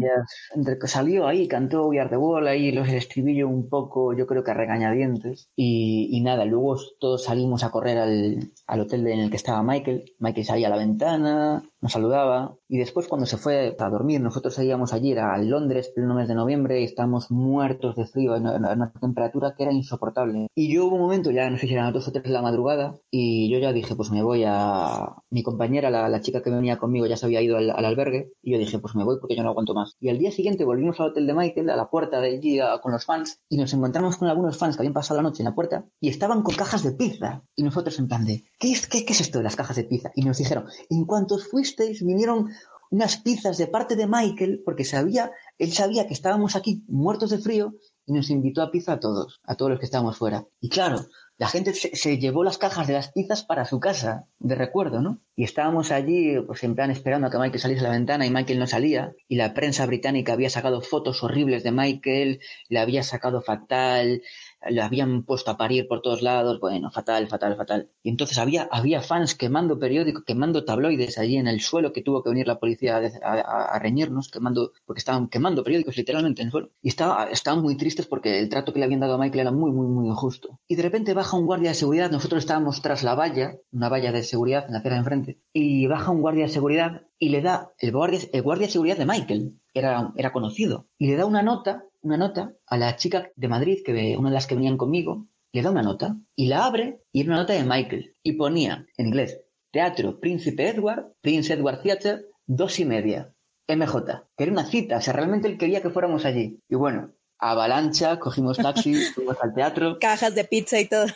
Entre 0.55 0.79
que 0.79 0.87
salió 0.87 1.27
ahí, 1.27 1.49
cantó 1.49 1.89
We 1.89 1.99
Are 1.99 2.09
the 2.09 2.17
Wall, 2.17 2.47
ahí 2.47 2.71
los 2.71 2.89
estribillo 2.89 3.49
un 3.49 3.69
poco, 3.69 4.17
yo 4.17 4.29
creo 4.29 4.45
que 4.45 4.53
a 4.53 4.55
regañadientes. 4.55 5.49
Y, 5.57 6.09
y 6.13 6.21
nada, 6.21 6.45
luego 6.45 6.77
todos 7.01 7.25
salimos 7.25 7.65
a 7.65 7.73
correr 7.73 7.99
al, 7.99 8.53
al 8.69 8.81
hotel 8.81 9.05
en 9.09 9.19
el 9.19 9.31
que 9.31 9.37
estaba 9.37 9.65
Michael. 9.65 9.92
Michael 10.19 10.47
salía 10.47 10.67
a 10.69 10.71
la 10.71 10.77
ventana, 10.77 11.63
nos 11.83 11.93
saludaba. 11.93 12.57
Y 12.69 12.79
después, 12.79 13.09
cuando 13.09 13.27
se 13.27 13.37
fue 13.37 13.77
a 13.79 13.91
dormir, 13.91 14.21
nosotros 14.21 14.55
seguíamos 14.55 14.93
allí, 14.93 15.13
era 15.13 15.37
Londres, 15.39 15.93
pleno 15.95 16.15
mes 16.15 16.29
de 16.29 16.35
noviembre, 16.35 16.81
y 16.81 16.85
estábamos 16.85 17.31
muertos 17.31 17.97
de 17.97 18.07
frío, 18.07 18.37
en 18.37 18.47
una, 18.47 18.93
temperatura 18.93 19.55
que 19.57 19.65
era 19.65 19.73
insoportable. 19.73 20.47
Y 20.55 20.73
yo 20.73 20.87
hubo 20.87 20.97
un 20.97 21.03
momento, 21.03 21.31
ya 21.33 21.51
no 21.51 21.59
sé 21.59 21.67
si 21.67 21.75
eran 21.75 21.93
dos 21.93 22.07
o 22.09 22.13
tres 22.13 22.25
de 22.25 22.31
la 22.31 22.41
madrugada, 22.41 22.95
y 23.11 23.51
yo 23.51 23.59
ya 23.59 23.73
dije, 23.73 23.97
pues 23.97 24.11
me 24.11 24.23
voy 24.23 24.45
a. 24.47 25.17
Mi 25.29 25.43
compañera, 25.43 25.91
la, 25.91 26.21
chica 26.21 26.41
que 26.41 26.51
venía 26.51 26.79
conmigo, 26.79 27.07
ya 27.07 27.17
se 27.17 27.27
había 27.27 27.43
ido 27.43 27.57
al, 27.57 27.71
albergue, 27.71 28.33
y 28.43 28.53
yo 28.53 28.59
dije, 28.59 28.79
pues 28.79 28.95
me 28.95 29.03
voy 29.03 29.19
porque 29.21 29.35
yo 29.35 29.43
no 29.43 29.49
aguanto 29.49 29.75
más. 29.75 29.97
Y 29.99 30.09
al 30.09 30.19
día 30.19 30.31
siguiente 30.31 30.65
volvimos 30.65 31.01
al 31.01 31.09
hotel 31.09 31.27
de 31.27 31.35
Michael, 31.35 31.69
a 31.69 31.77
la 31.77 31.91
puerta 31.91 32.21
de 32.21 32.29
allí 32.29 32.61
con 32.81 32.93
los 32.93 33.05
fans, 33.05 33.41
y 33.49 33.57
nos 33.57 33.73
encontramos 33.75 34.17
con 34.17 34.29
algunos 34.29 34.57
fans 34.57 34.77
que 34.77 34.83
habían 34.83 34.95
pasado 34.95 35.21
la 35.21 35.29
noche 35.29 35.43
en 35.43 35.49
la 35.49 35.55
puerta, 35.55 35.85
y 36.01 36.09
estaban 36.09 36.43
con 36.43 36.55
cajas 36.55 36.85
de 36.85 36.93
pizza. 36.93 37.43
Y 37.57 37.65
nosotros 37.65 37.99
en 37.99 38.07
plan 38.07 38.25
de, 38.25 38.45
¿qué 38.59 38.71
es, 38.71 38.87
qué 38.87 39.05
es 39.07 39.21
esto 39.21 39.39
de 39.39 39.45
las 39.45 39.57
cajas 39.57 39.77
de 39.77 39.82
pizza? 39.85 40.13
Y 40.15 40.23
nos 40.23 40.39
dijeron, 40.39 40.67
en 40.91 41.05
cuanto 41.05 41.39
fuisteis, 41.39 42.05
vinieron 42.05 42.49
unas 42.91 43.17
pizzas 43.17 43.57
de 43.57 43.67
parte 43.67 43.97
de 43.97 44.07
Michael, 44.07 44.63
porque 44.65 44.85
sabía, 44.85 45.33
él 45.59 45.73
sabía 45.73 46.07
que 46.07 46.13
estábamos 46.13 46.57
aquí 46.57 46.85
muertos 46.89 47.31
de 47.31 47.39
frío 47.39 47.75
y 48.05 48.13
nos 48.13 48.29
invitó 48.29 48.61
a 48.63 48.71
pizza 48.71 48.93
a 48.93 49.01
todos, 49.01 49.41
a 49.45 49.55
todos 49.55 49.71
los 49.71 49.81
que 49.81 49.87
estábamos 49.87 50.19
fuera. 50.19 50.47
Y 50.61 50.69
claro, 50.69 51.07
la 51.39 51.49
gente 51.49 51.73
se, 51.73 52.19
llevó 52.19 52.45
las 52.45 52.59
cajas 52.59 52.87
de 52.87 52.93
las 52.93 53.11
pizzas 53.11 53.43
para 53.45 53.65
su 53.65 53.81
casa, 53.81 54.27
de 54.39 54.55
recuerdo, 54.55 55.01
¿no? 55.01 55.19
Y 55.35 55.45
estábamos 55.45 55.91
allí, 55.91 56.39
pues 56.47 56.63
en 56.63 56.75
plan 56.75 56.91
esperando 56.91 57.27
a 57.27 57.31
que 57.31 57.39
Michael 57.39 57.61
saliese 57.61 57.85
a 57.85 57.89
la 57.89 57.95
ventana 57.95 58.27
y 58.27 58.31
Michael 58.31 58.59
no 58.59 58.67
salía. 58.67 59.13
Y 59.27 59.37
la 59.37 59.55
prensa 59.55 59.87
británica 59.87 60.35
había 60.35 60.51
sacado 60.51 60.83
fotos 60.83 61.23
horribles 61.23 61.63
de 61.65 61.73
Michael, 61.73 62.41
le 62.69 62.79
había 62.79 63.03
sacado 63.03 63.41
fatal, 63.41 64.23
lo 64.71 64.83
habían 64.83 65.23
puesto 65.25 65.51
a 65.51 65.57
parir 65.57 65.89
por 65.89 66.03
todos 66.03 66.23
lados, 66.23 66.61
bueno, 66.61 66.91
fatal, 66.91 67.29
fatal, 67.29 67.57
fatal. 67.57 67.91
Y 68.03 68.11
entonces 68.11 68.39
había, 68.39 68.69
había 68.71 69.01
fans 69.01 69.35
quemando 69.35 69.79
periódicos, 69.79 70.25
quemando 70.25 70.65
tabloides 70.65 71.19
allí 71.19 71.37
en 71.37 71.49
el 71.49 71.61
suelo 71.61 71.93
que 71.93 72.03
tuvo 72.03 72.23
que 72.23 72.31
venir 72.31 72.47
la 72.47 72.59
policía 72.59 73.01
a, 73.23 73.79
reñirnos, 73.79 74.29
quemando, 74.29 74.73
porque 74.85 75.01
estaban 75.01 75.29
quemando 75.29 75.65
periódicos 75.65 75.97
literalmente 75.97 76.43
en 76.43 76.49
el 76.49 76.53
suelo. 76.53 76.71
Y 76.83 76.89
estaba, 76.89 77.25
estaban 77.25 77.63
muy 77.63 77.77
tristes 77.77 78.07
porque 78.07 78.39
el 78.39 78.49
trato 78.49 78.73
que 78.73 78.79
le 78.79 78.85
habían 78.85 79.01
dado 79.01 79.15
a 79.15 79.19
Michael 79.19 79.41
era 79.41 79.53
muy, 79.53 79.73
muy, 79.73 79.87
muy 79.87 80.09
injusto. 80.09 80.61
Y 80.69 80.77
de 80.77 80.83
repente 80.83 81.15
baja 81.15 81.37
un 81.37 81.47
guardia 81.47 81.71
de 81.71 81.75
seguridad, 81.75 82.11
nosotros 82.11 82.43
estábamos 82.43 82.83
tras 82.83 83.03
la 83.03 83.15
valla, 83.15 83.57
una 83.73 83.89
valla 83.89 84.13
de 84.13 84.23
seguridad 84.23 84.67
en 84.67 84.73
la 84.73 84.79
acera 84.79 84.95
de 84.95 85.01
enfrente, 85.01 85.39
y 85.53 85.87
baja 85.87 86.11
un 86.11 86.21
guardia 86.21 86.45
de 86.45 86.53
seguridad 86.53 87.03
y 87.19 87.29
le 87.29 87.41
da 87.41 87.73
el 87.79 87.93
guardia, 87.93 88.21
el 88.33 88.43
guardia 88.43 88.67
de 88.67 88.73
seguridad 88.73 88.97
de 88.97 89.07
Michael, 89.07 89.61
era, 89.75 90.13
era 90.17 90.33
conocido, 90.33 90.89
y 90.99 91.07
le 91.07 91.17
da 91.17 91.25
una 91.25 91.43
nota 91.43 91.85
una 92.03 92.17
nota 92.17 92.55
a 92.67 92.77
la 92.77 92.97
chica 92.97 93.31
de 93.35 93.49
Madrid, 93.49 93.79
que 93.85 94.17
una 94.19 94.29
de 94.29 94.35
las 94.35 94.47
que 94.47 94.55
venían 94.55 94.77
conmigo, 94.77 95.27
le 95.53 95.63
da 95.63 95.71
una 95.71 95.83
nota 95.83 96.17
y 96.35 96.47
la 96.47 96.67
abre 96.67 97.03
y 97.13 97.21
era 97.21 97.31
una 97.31 97.41
nota 97.41 97.53
de 97.53 97.65
Michael 97.65 98.17
y 98.23 98.33
ponía 98.33 98.87
en 98.97 99.07
inglés 99.07 99.41
Teatro 99.71 100.21
Príncipe 100.21 100.69
Edward, 100.69 101.15
Prince 101.21 101.53
Edward 101.53 101.83
Theatre, 101.83 102.27
dos 102.47 102.79
y 102.79 102.85
media. 102.85 103.35
MJ, 103.69 104.29
que 104.37 104.45
era 104.45 104.53
una 104.53 104.67
cita, 104.67 104.99
o 104.99 105.01
sea, 105.01 105.15
realmente 105.15 105.49
él 105.49 105.57
quería 105.57 105.81
que 105.81 105.91
fuéramos 105.91 106.27
allí. 106.27 106.61
Y 106.69 106.75
bueno, 106.75 107.15
avalancha, 107.39 108.19
cogimos 108.19 108.59
taxi, 108.59 108.95
fuimos 109.15 109.37
al 109.41 109.55
teatro. 109.55 109.99
Cajas 109.99 110.35
de 110.35 110.45
pizza 110.45 110.79
y 110.79 110.89
todo. 110.89 111.07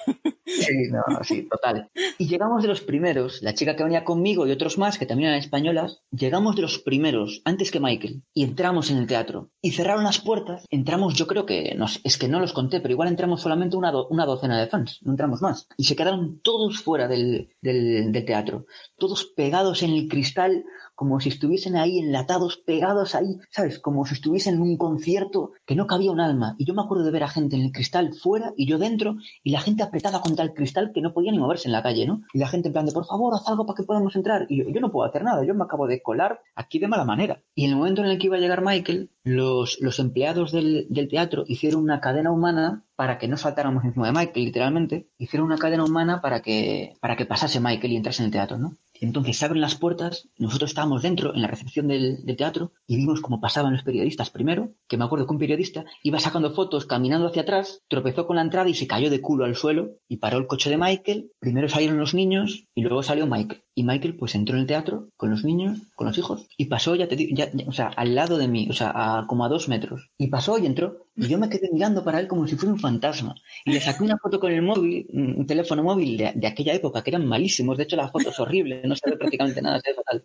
Sí, 0.60 0.88
no, 0.90 1.02
sí, 1.22 1.48
total. 1.48 1.90
Y 2.18 2.26
llegamos 2.26 2.62
de 2.62 2.68
los 2.68 2.80
primeros, 2.80 3.42
la 3.42 3.54
chica 3.54 3.76
que 3.76 3.84
venía 3.84 4.04
conmigo 4.04 4.46
y 4.46 4.50
otros 4.50 4.78
más, 4.78 4.98
que 4.98 5.06
también 5.06 5.28
eran 5.28 5.40
españolas, 5.40 6.02
llegamos 6.10 6.56
de 6.56 6.62
los 6.62 6.78
primeros, 6.78 7.42
antes 7.44 7.70
que 7.70 7.80
Michael, 7.80 8.22
y 8.34 8.44
entramos 8.44 8.90
en 8.90 8.98
el 8.98 9.06
teatro. 9.06 9.50
Y 9.60 9.72
cerraron 9.72 10.04
las 10.04 10.20
puertas, 10.20 10.64
entramos, 10.70 11.14
yo 11.14 11.26
creo 11.26 11.46
que, 11.46 11.76
es 12.04 12.18
que 12.18 12.28
no 12.28 12.40
los 12.40 12.52
conté, 12.52 12.80
pero 12.80 12.92
igual 12.92 13.08
entramos 13.08 13.40
solamente 13.40 13.76
una, 13.76 13.90
docena 13.90 14.58
de 14.58 14.66
fans, 14.66 15.00
no 15.02 15.12
entramos 15.12 15.42
más. 15.42 15.68
Y 15.76 15.84
se 15.84 15.96
quedaron 15.96 16.40
todos 16.40 16.80
fuera 16.80 17.08
del, 17.08 17.50
del, 17.60 18.12
del 18.12 18.24
teatro, 18.24 18.66
todos 18.96 19.24
pegados 19.24 19.82
en 19.82 19.90
el 19.90 20.08
cristal, 20.08 20.64
como 20.96 21.20
si 21.20 21.28
estuviesen 21.28 21.76
ahí 21.76 21.98
enlatados, 21.98 22.56
pegados 22.56 23.14
ahí, 23.14 23.38
¿sabes? 23.50 23.78
Como 23.78 24.06
si 24.06 24.14
estuviesen 24.14 24.54
en 24.54 24.62
un 24.62 24.78
concierto 24.78 25.52
que 25.66 25.76
no 25.76 25.86
cabía 25.86 26.10
un 26.10 26.20
alma. 26.20 26.56
Y 26.58 26.64
yo 26.64 26.72
me 26.72 26.82
acuerdo 26.82 27.04
de 27.04 27.10
ver 27.10 27.22
a 27.22 27.28
gente 27.28 27.54
en 27.54 27.62
el 27.62 27.72
cristal 27.72 28.14
fuera 28.14 28.54
y 28.56 28.66
yo 28.66 28.78
dentro, 28.78 29.16
y 29.42 29.50
la 29.50 29.60
gente 29.60 29.82
apretada 29.82 30.22
contra 30.22 30.45
el 30.46 30.54
cristal 30.54 30.92
que 30.92 31.00
no 31.00 31.12
podía 31.12 31.32
ni 31.32 31.38
moverse 31.38 31.68
en 31.68 31.72
la 31.72 31.82
calle, 31.82 32.06
¿no? 32.06 32.22
Y 32.32 32.38
la 32.38 32.48
gente 32.48 32.68
en 32.68 32.72
plan 32.72 32.86
de, 32.86 32.92
por 32.92 33.06
favor, 33.06 33.34
haz 33.34 33.46
algo 33.48 33.66
para 33.66 33.76
que 33.76 33.82
podamos 33.82 34.16
entrar. 34.16 34.46
Y 34.48 34.58
yo, 34.58 34.70
yo 34.70 34.80
no 34.80 34.90
puedo 34.90 35.08
hacer 35.08 35.22
nada, 35.22 35.44
yo 35.44 35.54
me 35.54 35.64
acabo 35.64 35.86
de 35.86 36.02
colar 36.02 36.40
aquí 36.54 36.78
de 36.78 36.88
mala 36.88 37.04
manera. 37.04 37.42
Y 37.54 37.64
en 37.64 37.70
el 37.70 37.76
momento 37.76 38.02
en 38.02 38.08
el 38.08 38.18
que 38.18 38.26
iba 38.26 38.36
a 38.36 38.40
llegar 38.40 38.62
Michael, 38.62 39.10
los, 39.26 39.78
los 39.80 39.98
empleados 39.98 40.52
del, 40.52 40.86
del 40.88 41.08
teatro 41.08 41.44
hicieron 41.48 41.82
una 41.82 42.00
cadena 42.00 42.30
humana 42.30 42.84
para 42.94 43.18
que 43.18 43.26
no 43.26 43.36
saltáramos 43.36 43.84
encima 43.84 44.06
de 44.06 44.12
Michael, 44.12 44.44
literalmente, 44.44 45.08
hicieron 45.18 45.46
una 45.46 45.58
cadena 45.58 45.84
humana 45.84 46.20
para 46.20 46.42
que, 46.42 46.94
para 47.00 47.16
que 47.16 47.26
pasase 47.26 47.58
Michael 47.58 47.92
y 47.92 47.96
entrase 47.96 48.22
en 48.22 48.26
el 48.26 48.32
teatro, 48.32 48.56
¿no? 48.56 48.76
Entonces 48.94 49.36
se 49.36 49.44
abren 49.44 49.60
las 49.60 49.74
puertas, 49.74 50.28
nosotros 50.38 50.70
estábamos 50.70 51.02
dentro, 51.02 51.34
en 51.34 51.42
la 51.42 51.48
recepción 51.48 51.88
del, 51.88 52.24
teatro, 52.36 52.72
y 52.86 52.96
vimos 52.96 53.20
cómo 53.20 53.40
pasaban 53.40 53.72
los 53.72 53.82
periodistas 53.82 54.30
primero, 54.30 54.70
que 54.86 54.96
me 54.96 55.04
acuerdo 55.04 55.26
que 55.26 55.32
un 55.32 55.40
periodista 55.40 55.84
iba 56.04 56.20
sacando 56.20 56.54
fotos 56.54 56.86
caminando 56.86 57.26
hacia 57.26 57.42
atrás, 57.42 57.82
tropezó 57.88 58.28
con 58.28 58.36
la 58.36 58.42
entrada 58.42 58.68
y 58.68 58.74
se 58.74 58.86
cayó 58.86 59.10
de 59.10 59.20
culo 59.20 59.44
al 59.44 59.56
suelo, 59.56 59.96
y 60.08 60.18
paró 60.18 60.38
el 60.38 60.46
coche 60.46 60.70
de 60.70 60.78
Michael, 60.78 61.32
primero 61.40 61.68
salieron 61.68 61.98
los 61.98 62.14
niños, 62.14 62.68
y 62.76 62.82
luego 62.82 63.02
salió 63.02 63.26
Michael. 63.26 63.65
Y 63.78 63.84
Michael 63.84 64.16
pues 64.16 64.34
entró 64.34 64.56
en 64.56 64.62
el 64.62 64.66
teatro 64.66 65.10
con 65.18 65.30
los 65.30 65.44
niños, 65.44 65.78
con 65.94 66.06
los 66.06 66.16
hijos, 66.16 66.46
y 66.56 66.64
pasó, 66.64 66.94
ya 66.96 67.08
te 67.08 67.16
ya, 67.34 67.50
o 67.66 67.72
sea, 67.72 67.88
al 67.88 68.14
lado 68.14 68.38
de 68.38 68.48
mí, 68.48 68.66
o 68.70 68.72
sea, 68.72 69.24
como 69.28 69.44
a 69.44 69.50
dos 69.50 69.68
metros. 69.68 70.08
Y 70.16 70.28
pasó 70.28 70.58
y 70.58 70.64
entró, 70.64 71.06
y 71.14 71.28
yo 71.28 71.36
me 71.36 71.50
quedé 71.50 71.68
mirando 71.70 72.02
para 72.02 72.18
él 72.18 72.26
como 72.26 72.48
si 72.48 72.56
fuera 72.56 72.72
un 72.72 72.80
fantasma. 72.80 73.34
Y 73.66 73.72
le 73.72 73.80
saqué 73.80 74.02
una 74.02 74.16
foto 74.16 74.40
con 74.40 74.50
el 74.50 74.62
móvil, 74.62 75.06
un 75.12 75.46
teléfono 75.46 75.82
móvil 75.82 76.16
de, 76.16 76.32
de 76.34 76.46
aquella 76.46 76.72
época, 76.72 77.02
que 77.02 77.10
eran 77.10 77.26
malísimos, 77.26 77.76
de 77.76 77.84
hecho 77.84 77.96
la 77.96 78.08
foto 78.08 78.30
es 78.30 78.40
horrible, 78.40 78.80
no 78.84 78.96
se 78.96 79.10
ve 79.10 79.16
prácticamente 79.18 79.60
nada, 79.60 79.78
se 79.80 79.90
ve 79.90 79.94
fatal 79.96 80.24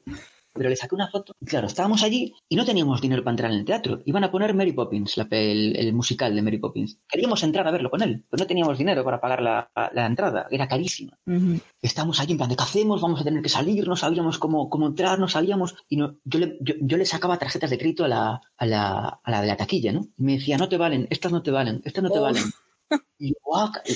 pero 0.53 0.69
le 0.69 0.75
saqué 0.75 0.95
una 0.95 1.09
foto. 1.09 1.33
Y 1.39 1.45
claro, 1.45 1.67
estábamos 1.67 2.03
allí 2.03 2.33
y 2.49 2.55
no 2.55 2.65
teníamos 2.65 3.01
dinero 3.01 3.23
para 3.23 3.33
entrar 3.33 3.51
en 3.51 3.59
el 3.59 3.65
teatro. 3.65 4.01
Iban 4.05 4.23
a 4.23 4.31
poner 4.31 4.53
Mary 4.53 4.73
Poppins, 4.73 5.17
el, 5.17 5.93
musical 5.93 6.35
de 6.35 6.41
Mary 6.41 6.57
Poppins. 6.57 6.99
Queríamos 7.07 7.43
entrar 7.43 7.67
a 7.67 7.71
verlo 7.71 7.89
con 7.89 8.01
él, 8.01 8.25
pero 8.29 8.43
no 8.43 8.47
teníamos 8.47 8.77
dinero 8.77 9.03
para 9.03 9.21
pagar 9.21 9.41
la, 9.41 10.05
entrada, 10.05 10.47
era 10.49 10.67
carísima. 10.67 11.17
Estábamos 11.81 12.19
allí 12.19 12.33
en 12.33 12.37
plan 12.37 12.49
de 12.49 12.55
¿qué 12.55 12.63
hacemos? 12.63 13.01
Vamos 13.01 13.21
a 13.21 13.23
tener 13.23 13.41
que 13.41 13.49
salir, 13.49 13.87
no 13.87 13.95
sabíamos 13.95 14.37
cómo, 14.37 14.69
cómo 14.69 14.87
entrar, 14.87 15.19
no 15.19 15.27
sabíamos. 15.27 15.75
Y 15.87 15.97
no, 15.97 16.17
yo, 16.23 16.39
le, 16.39 16.57
yo, 16.59 16.97
le 16.97 17.05
sacaba 17.05 17.37
tarjetas 17.37 17.69
de 17.69 17.77
crédito 17.77 18.05
a 18.05 18.07
la, 18.07 18.41
a 18.57 18.65
la, 18.65 19.19
a 19.23 19.31
la 19.31 19.41
de 19.41 19.47
la 19.47 19.57
taquilla, 19.57 19.91
¿no? 19.91 20.07
Y 20.17 20.23
me 20.23 20.33
decía, 20.33 20.57
no 20.57 20.69
te 20.69 20.77
valen, 20.77 21.07
estas 21.09 21.31
no 21.31 21.41
te 21.41 21.51
valen, 21.51 21.81
estas 21.85 22.03
no 22.03 22.09
te 22.09 22.19
valen. 22.19 22.43
Y 23.17 23.33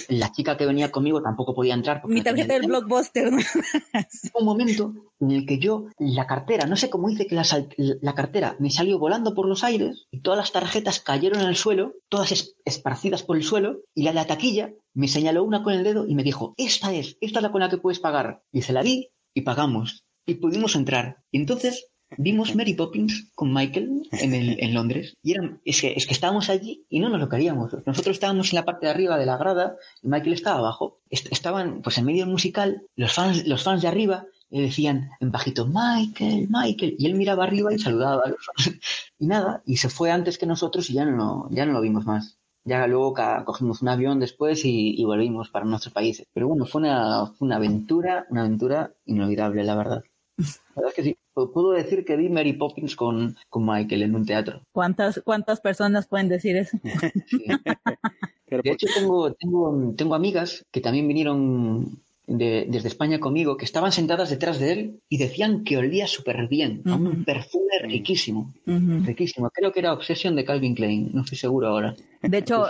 la 0.09 0.31
chica 0.31 0.55
que 0.55 0.65
venía 0.65 0.91
conmigo 0.91 1.21
tampoco 1.21 1.55
podía 1.55 1.73
entrar. 1.73 2.01
Mi 2.05 2.21
tarjeta 2.21 2.53
del 2.53 2.67
blockbuster. 2.67 3.31
un 4.33 4.45
momento 4.45 4.93
en 5.19 5.31
el 5.31 5.45
que 5.45 5.57
yo, 5.57 5.87
la 5.97 6.27
cartera, 6.27 6.67
no 6.67 6.75
sé 6.75 6.89
cómo 6.89 7.09
hice 7.09 7.25
que 7.25 7.35
la, 7.35 8.13
cartera 8.13 8.55
me 8.59 8.69
salió 8.69 8.99
volando 8.99 9.33
por 9.33 9.47
los 9.47 9.63
aires 9.63 10.05
y 10.11 10.21
todas 10.21 10.37
las 10.37 10.51
tarjetas 10.51 10.99
cayeron 10.99 11.41
en 11.41 11.47
el 11.47 11.55
suelo, 11.55 11.93
todas 12.09 12.55
esparcidas 12.65 13.23
por 13.23 13.37
el 13.37 13.43
suelo, 13.43 13.79
y 13.93 14.03
la 14.03 14.11
de 14.11 14.15
la 14.15 14.27
taquilla 14.27 14.73
me 14.93 15.07
señaló 15.07 15.43
una 15.43 15.63
con 15.63 15.73
el 15.73 15.83
dedo 15.83 16.05
y 16.07 16.15
me 16.15 16.23
dijo, 16.23 16.53
esta 16.57 16.93
es, 16.93 17.17
esta 17.21 17.39
es 17.39 17.43
la 17.43 17.51
con 17.51 17.61
la 17.61 17.69
que 17.69 17.77
puedes 17.77 17.99
pagar. 17.99 18.43
Y 18.51 18.61
se 18.61 18.73
la 18.73 18.83
di 18.83 19.09
y 19.33 19.41
pagamos. 19.41 20.05
Y 20.27 20.35
pudimos 20.35 20.75
entrar. 20.75 21.23
Y 21.31 21.37
entonces 21.37 21.91
Vimos 22.17 22.55
Mary 22.55 22.73
Poppins 22.73 23.31
con 23.35 23.53
Michael 23.53 24.07
en, 24.11 24.33
el, 24.33 24.57
en 24.63 24.73
Londres 24.73 25.17
y 25.23 25.31
eran, 25.31 25.59
es, 25.65 25.81
que, 25.81 25.93
es 25.93 26.05
que 26.05 26.13
estábamos 26.13 26.49
allí 26.49 26.85
y 26.89 26.99
no 26.99 27.09
nos 27.09 27.19
lo 27.19 27.29
queríamos. 27.29 27.75
Nosotros 27.85 28.15
estábamos 28.15 28.51
en 28.51 28.55
la 28.55 28.65
parte 28.65 28.85
de 28.85 28.91
arriba 28.91 29.17
de 29.17 29.25
la 29.25 29.37
grada 29.37 29.75
y 30.01 30.07
Michael 30.07 30.33
estaba 30.33 30.59
abajo. 30.59 30.99
estaban 31.09 31.81
pues 31.81 31.97
en 31.97 32.05
medio 32.05 32.23
del 32.23 32.31
musical, 32.31 32.83
los 32.95 33.13
fans, 33.13 33.47
los 33.47 33.63
fans 33.63 33.81
de 33.81 33.87
arriba 33.87 34.25
le 34.49 34.61
decían 34.61 35.09
en 35.19 35.31
bajito 35.31 35.67
Michael, 35.67 36.47
Michael 36.49 36.95
y 36.97 37.05
él 37.07 37.15
miraba 37.15 37.43
arriba 37.43 37.73
y 37.73 37.79
saludaba 37.79 38.23
a 38.25 38.29
los 38.29 38.39
fans. 38.45 38.79
Y 39.19 39.27
nada, 39.27 39.63
y 39.65 39.77
se 39.77 39.87
fue 39.87 40.11
antes 40.11 40.37
que 40.37 40.45
nosotros 40.45 40.89
y 40.89 40.93
ya 40.93 41.05
no, 41.05 41.47
ya 41.49 41.65
no 41.65 41.73
lo 41.73 41.81
vimos 41.81 42.05
más. 42.05 42.37
Ya 42.65 42.87
luego 42.87 43.13
cogimos 43.45 43.81
un 43.83 43.89
avión 43.89 44.19
después 44.19 44.65
y, 44.65 45.03
volvimos 45.05 45.49
para 45.49 45.65
nuestros 45.65 45.93
países. 45.93 46.25
Pero 46.33 46.47
bueno, 46.47 46.65
fue 46.65 46.81
una, 46.81 47.27
fue 47.27 47.45
una 47.45 47.57
aventura, 47.57 48.25
una 48.29 48.41
aventura 48.41 48.91
inolvidable, 49.05 49.63
la 49.63 49.75
verdad. 49.75 50.03
La 50.37 50.81
verdad 50.81 50.89
es 50.89 50.95
que 50.95 51.03
sí 51.03 51.17
puedo 51.33 51.71
decir 51.71 52.05
que 52.05 52.15
vi 52.15 52.29
Mary 52.29 52.53
Poppins 52.53 52.95
con, 52.95 53.35
con 53.49 53.65
Michael 53.65 54.03
en 54.03 54.15
un 54.15 54.25
teatro. 54.25 54.61
¿Cuántas, 54.71 55.21
cuántas 55.23 55.61
personas 55.61 56.07
pueden 56.07 56.29
decir 56.29 56.55
eso? 56.57 56.77
de 58.47 58.71
hecho, 58.71 58.87
tengo, 58.93 59.33
tengo, 59.33 59.93
tengo 59.97 60.15
amigas 60.15 60.65
que 60.71 60.81
también 60.81 61.07
vinieron 61.07 62.01
desde 62.27 62.87
España 62.87 63.19
conmigo 63.19 63.57
que 63.57 63.65
estaban 63.65 63.91
sentadas 63.91 64.29
detrás 64.29 64.59
de 64.59 64.71
él 64.71 64.99
y 65.09 65.17
decían 65.17 65.63
que 65.63 65.77
olía 65.77 66.07
súper 66.07 66.47
bien, 66.47 66.81
un 66.85 67.23
perfume 67.23 67.79
riquísimo, 67.81 68.53
riquísimo. 68.65 69.49
Creo 69.51 69.71
que 69.71 69.79
era 69.79 69.93
Obsession 69.93 70.35
de 70.35 70.45
Calvin 70.45 70.75
Klein, 70.75 71.11
no 71.13 71.21
estoy 71.21 71.37
seguro 71.37 71.67
ahora. 71.67 71.95
De 72.21 72.39
hecho, 72.39 72.67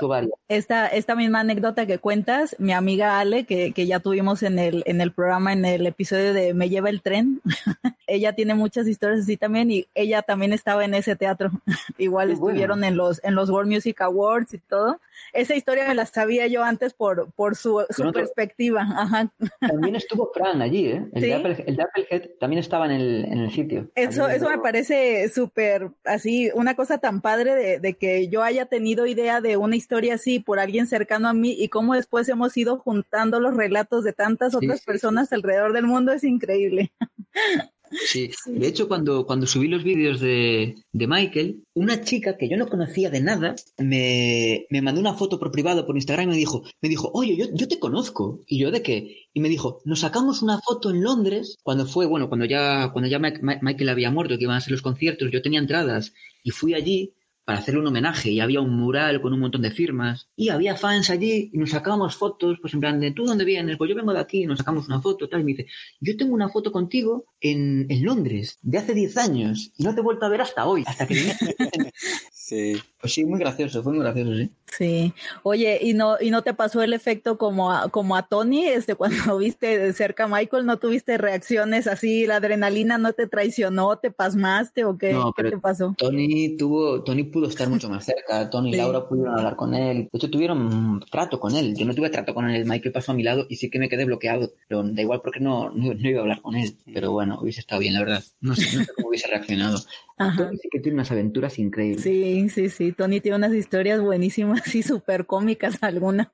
esta, 0.49 0.88
esta 0.88 1.15
misma 1.15 1.40
anécdota 1.40 1.86
que 1.86 1.98
cuentas, 1.98 2.56
mi 2.60 2.73
amiga 2.73 3.19
Ale, 3.19 3.45
que, 3.45 3.72
que, 3.72 3.88
ya 3.88 3.99
tuvimos 3.99 4.44
en 4.44 4.60
el, 4.60 4.84
en 4.86 4.99
el 4.99 5.14
programa, 5.14 5.53
en 5.53 5.64
el 5.64 5.88
episodio 5.88 6.34
de 6.34 6.53
Me 6.53 6.69
lleva 6.69 6.90
el 6.90 7.02
tren, 7.02 7.41
ella 8.07 8.34
tiene 8.34 8.53
muchas 8.56 8.88
historias 8.88 9.22
así 9.22 9.38
también 9.38 9.72
y 9.72 9.88
ella 9.95 10.22
también 10.22 10.52
estaba 10.52 10.84
en 10.84 10.94
ese 10.94 11.15
teatro. 11.15 11.52
Igual 11.98 12.32
estuvieron 12.32 12.84
en 12.84 12.98
los, 12.98 13.23
en 13.23 13.36
los 13.36 13.49
World 13.49 13.72
Music 13.72 14.02
Awards 14.02 14.53
y 14.53 14.57
todo. 14.57 14.99
Esa 15.32 15.56
historia 15.56 15.88
me 15.88 15.95
la 15.95 16.06
sabía 16.06 16.48
yo 16.48 16.64
antes 16.64 16.94
por, 16.94 17.32
por 17.32 17.56
su, 17.56 17.86
su 17.90 18.11
perspectiva. 18.11 18.82
Ajá. 18.82 19.32
También 19.60 19.96
estuvo 19.96 20.32
Fran 20.34 20.62
allí, 20.62 20.88
¿eh? 20.88 21.06
El, 21.14 21.22
de, 21.22 21.34
Apple, 21.34 21.64
el 21.66 21.76
de 21.76 21.84
Applehead 21.84 22.30
también 22.40 22.60
estaba 22.60 22.86
en 22.86 22.92
el, 22.92 23.26
en 23.26 23.40
el 23.40 23.52
sitio. 23.52 23.90
Eso, 23.96 24.28
eso 24.28 24.50
me 24.50 24.58
parece 24.60 25.30
súper 25.30 25.92
así, 26.04 26.50
una 26.54 26.76
cosa 26.76 26.98
tan 26.98 27.22
padre 27.22 27.56
de, 27.56 27.80
de 27.80 27.94
que 27.94 28.28
yo 28.28 28.44
haya 28.44 28.66
tenido 28.66 29.06
idea 29.06 29.42
de 29.42 29.58
una 29.58 29.76
historia 29.76 30.16
así 30.16 30.40
por 30.40 30.60
alguien 30.60 30.88
cercano 30.88 31.28
a 31.28 31.34
mí 31.34 31.56
y 31.58 31.70
cómo 31.70 31.94
después 31.94 32.28
hemos 32.30 32.56
ido 32.58 32.80
juntando 32.80 33.40
los 33.40 33.56
relatos 33.56 34.04
de 34.04 34.14
tantas 34.14 34.56
otras 34.56 34.82
personas 34.84 35.32
alrededor 35.34 35.74
del 35.74 35.86
mundo 35.86 36.12
es 36.12 36.24
increíble. 36.24 36.92
Sí, 38.06 38.32
de 38.46 38.68
hecho 38.68 38.88
cuando, 38.88 39.26
cuando 39.26 39.48
subí 39.48 39.68
los 39.68 39.84
vídeos 39.84 40.20
de, 40.20 40.76
de, 40.92 41.08
Michael, 41.08 41.64
una 41.74 42.02
chica 42.02 42.38
que 42.38 42.50
yo 42.50 42.58
no 42.58 42.68
conocía 42.68 43.10
de 43.10 43.22
nada 43.22 43.56
me, 43.78 44.66
me, 44.70 44.82
mandó 44.82 45.00
una 45.02 45.14
foto 45.14 45.40
por 45.40 45.52
privado 45.52 45.86
por 45.86 45.96
Instagram 45.96 46.28
y 46.28 46.32
me 46.32 46.38
dijo, 46.38 46.64
me 46.82 46.90
dijo, 46.90 47.12
oye, 47.14 47.36
yo, 47.38 47.46
yo 47.54 47.68
te 47.68 47.80
conozco. 47.80 48.42
Y 48.48 48.60
yo, 48.60 48.72
¿de 48.72 48.82
qué? 48.82 49.28
Y 49.34 49.40
me 49.40 49.50
dijo, 49.50 49.82
nos 49.86 50.02
sacamos 50.02 50.42
una 50.42 50.60
foto 50.62 50.90
en 50.90 51.04
Londres 51.04 51.58
cuando 51.64 51.86
fue, 51.86 52.06
bueno, 52.06 52.28
cuando 52.28 52.46
ya, 52.46 52.92
cuando 52.92 53.10
ya 53.10 53.20
Michael 53.20 53.90
había 53.90 54.12
muerto, 54.12 54.38
que 54.38 54.44
iban 54.44 54.58
a 54.58 54.62
ser 54.62 54.72
los 54.72 54.82
conciertos, 54.82 55.30
yo 55.32 55.42
tenía 55.42 55.60
entradas 55.60 56.14
y 56.44 56.52
fui 56.52 56.74
allí 56.74 57.15
para 57.46 57.60
hacerle 57.60 57.82
un 57.82 57.88
homenaje 57.88 58.32
y 58.32 58.40
había 58.40 58.60
un 58.60 58.76
mural 58.76 59.22
con 59.22 59.32
un 59.32 59.40
montón 59.40 59.62
de 59.62 59.72
firmas 59.72 60.28
y 60.36 60.50
había 60.50 60.76
fans 60.76 61.12
allí 61.12 61.52
y 61.54 61.58
nos 61.58 61.70
sacábamos 61.70 62.16
fotos, 62.16 62.58
pues 62.60 62.74
en 62.74 62.80
plan 62.80 63.00
de, 63.00 63.12
¿tú 63.12 63.24
dónde 63.26 63.46
vienes? 63.46 63.78
Pues 63.78 63.90
yo 63.90 63.96
vengo 63.96 64.14
de 64.14 64.20
aquí 64.20 64.44
y 64.44 64.48
nos 64.48 64.58
sacamos 64.58 64.88
una 64.88 65.00
foto, 65.00 65.30
tal, 65.30 65.42
y 65.42 65.44
me 65.44 65.52
dice, 65.52 65.68
yo 66.02 66.18
tengo 66.18 66.34
una 66.34 66.50
foto 66.50 66.72
contigo 66.72 67.26
en, 67.40 67.86
en 67.90 68.04
Londres 68.04 68.58
de 68.64 68.80
hace 68.80 68.94
10 68.94 69.18
años 69.18 69.72
y 69.78 69.84
no 69.84 69.94
te 69.94 70.02
he 70.02 70.04
vuelto 70.04 70.26
a 70.26 70.30
ver 70.30 70.42
hasta 70.42 70.66
hoy, 70.66 70.84
hasta 70.86 71.08
que 71.08 71.16
Sí. 72.34 72.76
Pues 73.06 73.14
sí, 73.14 73.23
muy 73.23 73.40
gracioso, 73.40 73.84
fue 73.84 73.94
muy 73.94 74.02
gracioso, 74.02 74.34
sí. 74.34 74.49
Sí. 74.65 75.14
Oye, 75.44 75.77
¿y 75.80 75.94
no, 75.94 76.15
y 76.19 76.32
no 76.32 76.41
te 76.41 76.56
pasó 76.56 76.82
el 76.82 76.91
efecto 76.91 77.38
como 77.38 77.72
a, 77.72 77.90
como 77.90 78.15
a 78.15 78.23
Tony, 78.23 78.65
este, 78.65 78.95
cuando 78.95 79.38
viste 79.38 79.77
de 79.77 79.94
cerca 79.94 80.23
a 80.23 80.27
Michael, 80.27 80.65
no 80.65 80.80
tuviste 80.80 81.19
reacciones 81.19 81.86
así, 81.86 82.26
la 82.26 82.38
adrenalina 82.38 82.98
no 82.98 83.14
te 83.14 83.27
traicionó, 83.27 83.99
te 83.99 84.10
pasmaste 84.10 84.86
o 84.86 84.98
qué, 84.98 85.15
¿qué 85.38 85.52
te 85.52 85.60
pasó? 85.60 85.94
Tony 85.95 86.57
tuvo, 86.57 87.03
Tony 87.03 87.26
pudo 87.26 87.48
estar 87.48 87.69
mucho 87.69 87.91
más 87.91 88.06
cerca, 88.06 88.49
Tony 88.49 88.72
y 88.72 88.76
Laura 88.76 89.07
pudieron 89.07 89.38
hablar 89.38 89.56
con 89.56 89.76
él, 89.76 90.10
de 90.11 90.18
hecho 90.18 90.32
tuvieron 90.32 91.06
trato 91.11 91.40
con 91.40 91.56
él, 91.56 91.76
yo 91.76 91.86
no 91.86 91.94
tuve 91.94 92.10
trato 92.10 92.34
con 92.34 92.49
él, 92.49 92.65
Michael 92.65 92.91
pasó 92.91 93.11
a 93.11 93.15
mi 93.15 93.22
lado 93.22 93.45
y 93.48 93.57
sí 93.57 93.69
que 93.69 93.77
me 93.77 93.88
quedé 93.88 94.06
bloqueado, 94.06 94.52
pero 94.68 94.82
da 94.82 94.99
igual 94.99 95.22
porque 95.22 95.41
no, 95.41 95.69
no, 95.69 95.94
iba 95.94 96.22
a 96.22 96.23
hablar 96.23 96.41
con 96.41 96.56
él, 96.56 96.76
pero 96.91 97.11
bueno, 97.11 97.38
hubiese 97.40 97.60
estado 97.60 97.82
bien, 97.82 97.94
la 97.94 97.99
verdad, 97.99 98.23
no 98.41 98.56
sé, 98.56 98.64
no 98.76 98.84
sé 98.84 98.94
cómo 98.95 99.10
hubiese 99.10 99.27
reaccionado. 99.27 99.77
Tony 100.18 100.57
sí 100.57 100.69
que 100.72 100.80
tiene 100.80 100.95
unas 100.95 101.11
aventuras 101.11 101.60
increíbles. 101.60 102.02
Sí, 102.02 102.48
sí, 102.49 102.69
sí. 102.69 102.95
Tony 102.96 103.22
tiene 103.22 103.38
unas 103.38 103.54
historias 103.54 104.02
buenísimas 104.02 104.74
y 104.74 104.84
súper 104.84 105.26
cómicas 105.26 105.78
algunas. 105.82 106.28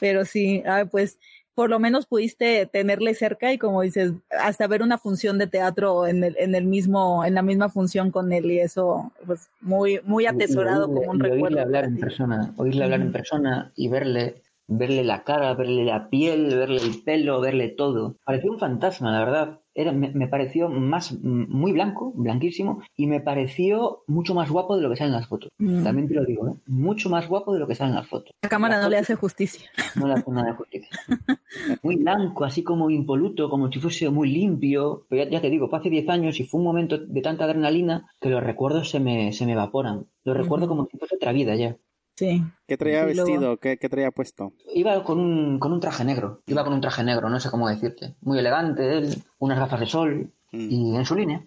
Pero 0.00 0.24
sí, 0.24 0.62
pues 0.90 1.18
por 1.54 1.70
lo 1.70 1.78
menos 1.78 2.04
pudiste 2.04 2.66
tenerle 2.66 3.14
cerca 3.14 3.50
y 3.50 3.56
como 3.56 3.80
dices, 3.80 4.12
hasta 4.30 4.66
ver 4.66 4.82
una 4.82 4.98
función 4.98 5.38
de 5.38 5.46
teatro 5.46 6.06
en 6.06 6.22
el, 6.22 6.36
en 6.38 6.54
el 6.54 6.66
mismo, 6.66 7.24
en 7.24 7.32
la 7.32 7.40
misma 7.40 7.70
función 7.70 8.10
con 8.10 8.30
él 8.30 8.50
y 8.50 8.58
eso, 8.58 9.10
pues 9.24 9.48
muy, 9.62 10.00
muy 10.04 10.26
atesorado 10.26 10.86
como 10.86 11.10
un 11.10 11.18
recuerdo. 11.18 11.44
Oírle 11.46 11.60
hablar 11.62 11.84
en 11.84 11.96
persona, 11.96 12.52
oírle 12.58 12.84
hablar 12.84 13.00
en 13.00 13.12
persona 13.12 13.72
y 13.74 13.88
verle, 13.88 14.42
verle 14.66 15.02
la 15.02 15.24
cara, 15.24 15.54
verle 15.54 15.86
la 15.86 16.10
piel, 16.10 16.54
verle 16.54 16.82
el 16.82 17.02
pelo, 17.02 17.40
verle 17.40 17.68
todo. 17.68 18.16
Parecía 18.24 18.50
un 18.50 18.58
fantasma, 18.58 19.10
la 19.12 19.24
verdad 19.24 19.60
me, 19.92 20.28
pareció 20.28 20.68
más 20.68 21.12
muy 21.22 21.72
blanco, 21.72 22.12
blanquísimo, 22.14 22.82
y 22.96 23.06
me 23.06 23.20
pareció 23.20 24.02
mucho 24.06 24.34
más 24.34 24.50
guapo 24.50 24.76
de 24.76 24.82
lo 24.82 24.90
que 24.90 24.96
sale 24.96 25.08
en 25.08 25.16
las 25.16 25.28
fotos. 25.28 25.50
Mm. 25.58 25.84
También 25.84 26.08
te 26.08 26.14
lo 26.14 26.24
digo, 26.24 26.48
¿eh? 26.48 26.54
mucho 26.66 27.10
más 27.10 27.28
guapo 27.28 27.52
de 27.52 27.60
lo 27.60 27.66
que 27.66 27.74
sale 27.74 27.90
en 27.90 27.96
las 27.96 28.08
fotos. 28.08 28.32
La 28.42 28.48
cámara 28.48 28.80
no 28.80 28.88
le 28.88 28.98
hace 28.98 29.14
justicia. 29.14 29.68
No 29.94 30.06
le 30.06 30.14
hace 30.14 30.30
nada 30.30 30.48
de 30.48 30.56
justicia. 30.56 30.88
muy 31.82 31.96
blanco, 31.96 32.44
así 32.44 32.62
como 32.62 32.90
impoluto, 32.90 33.50
como 33.50 33.70
si 33.70 33.80
fuese 33.80 34.08
muy 34.10 34.30
limpio. 34.30 35.06
Pero 35.08 35.30
ya, 35.30 35.40
te 35.40 35.50
digo, 35.50 35.68
fue 35.68 35.78
hace 35.78 35.90
10 35.90 36.08
años 36.08 36.40
y 36.40 36.44
fue 36.44 36.58
un 36.58 36.66
momento 36.66 36.98
de 36.98 37.20
tanta 37.20 37.44
adrenalina 37.44 38.06
que 38.20 38.30
los 38.30 38.42
recuerdos 38.42 38.90
se 38.90 39.00
me, 39.00 39.32
se 39.32 39.46
me 39.46 39.52
evaporan. 39.52 40.06
Los 40.24 40.36
recuerdo 40.36 40.68
como 40.68 40.86
si 40.86 40.98
fuese 40.98 41.16
otra 41.16 41.32
vida 41.32 41.54
ya. 41.54 41.76
Sí. 42.16 42.42
¿Qué 42.66 42.76
traía 42.78 43.04
vestido? 43.04 43.58
¿Qué, 43.58 43.76
traía 43.76 44.10
puesto? 44.10 44.52
Iba 44.74 45.04
con 45.04 45.20
un, 45.20 45.58
con 45.58 45.72
un 45.72 45.80
traje 45.80 46.04
negro. 46.04 46.40
Iba 46.46 46.64
con 46.64 46.72
un 46.72 46.80
traje 46.80 47.04
negro, 47.04 47.28
no 47.28 47.38
sé 47.40 47.50
cómo 47.50 47.68
decirte. 47.68 48.14
Muy 48.22 48.38
elegante, 48.38 48.98
él, 48.98 49.22
unas 49.38 49.58
gafas 49.58 49.80
de 49.80 49.86
sol 49.86 50.30
mm. 50.52 50.70
y 50.70 50.96
en 50.96 51.04
su 51.04 51.14
línea. 51.14 51.42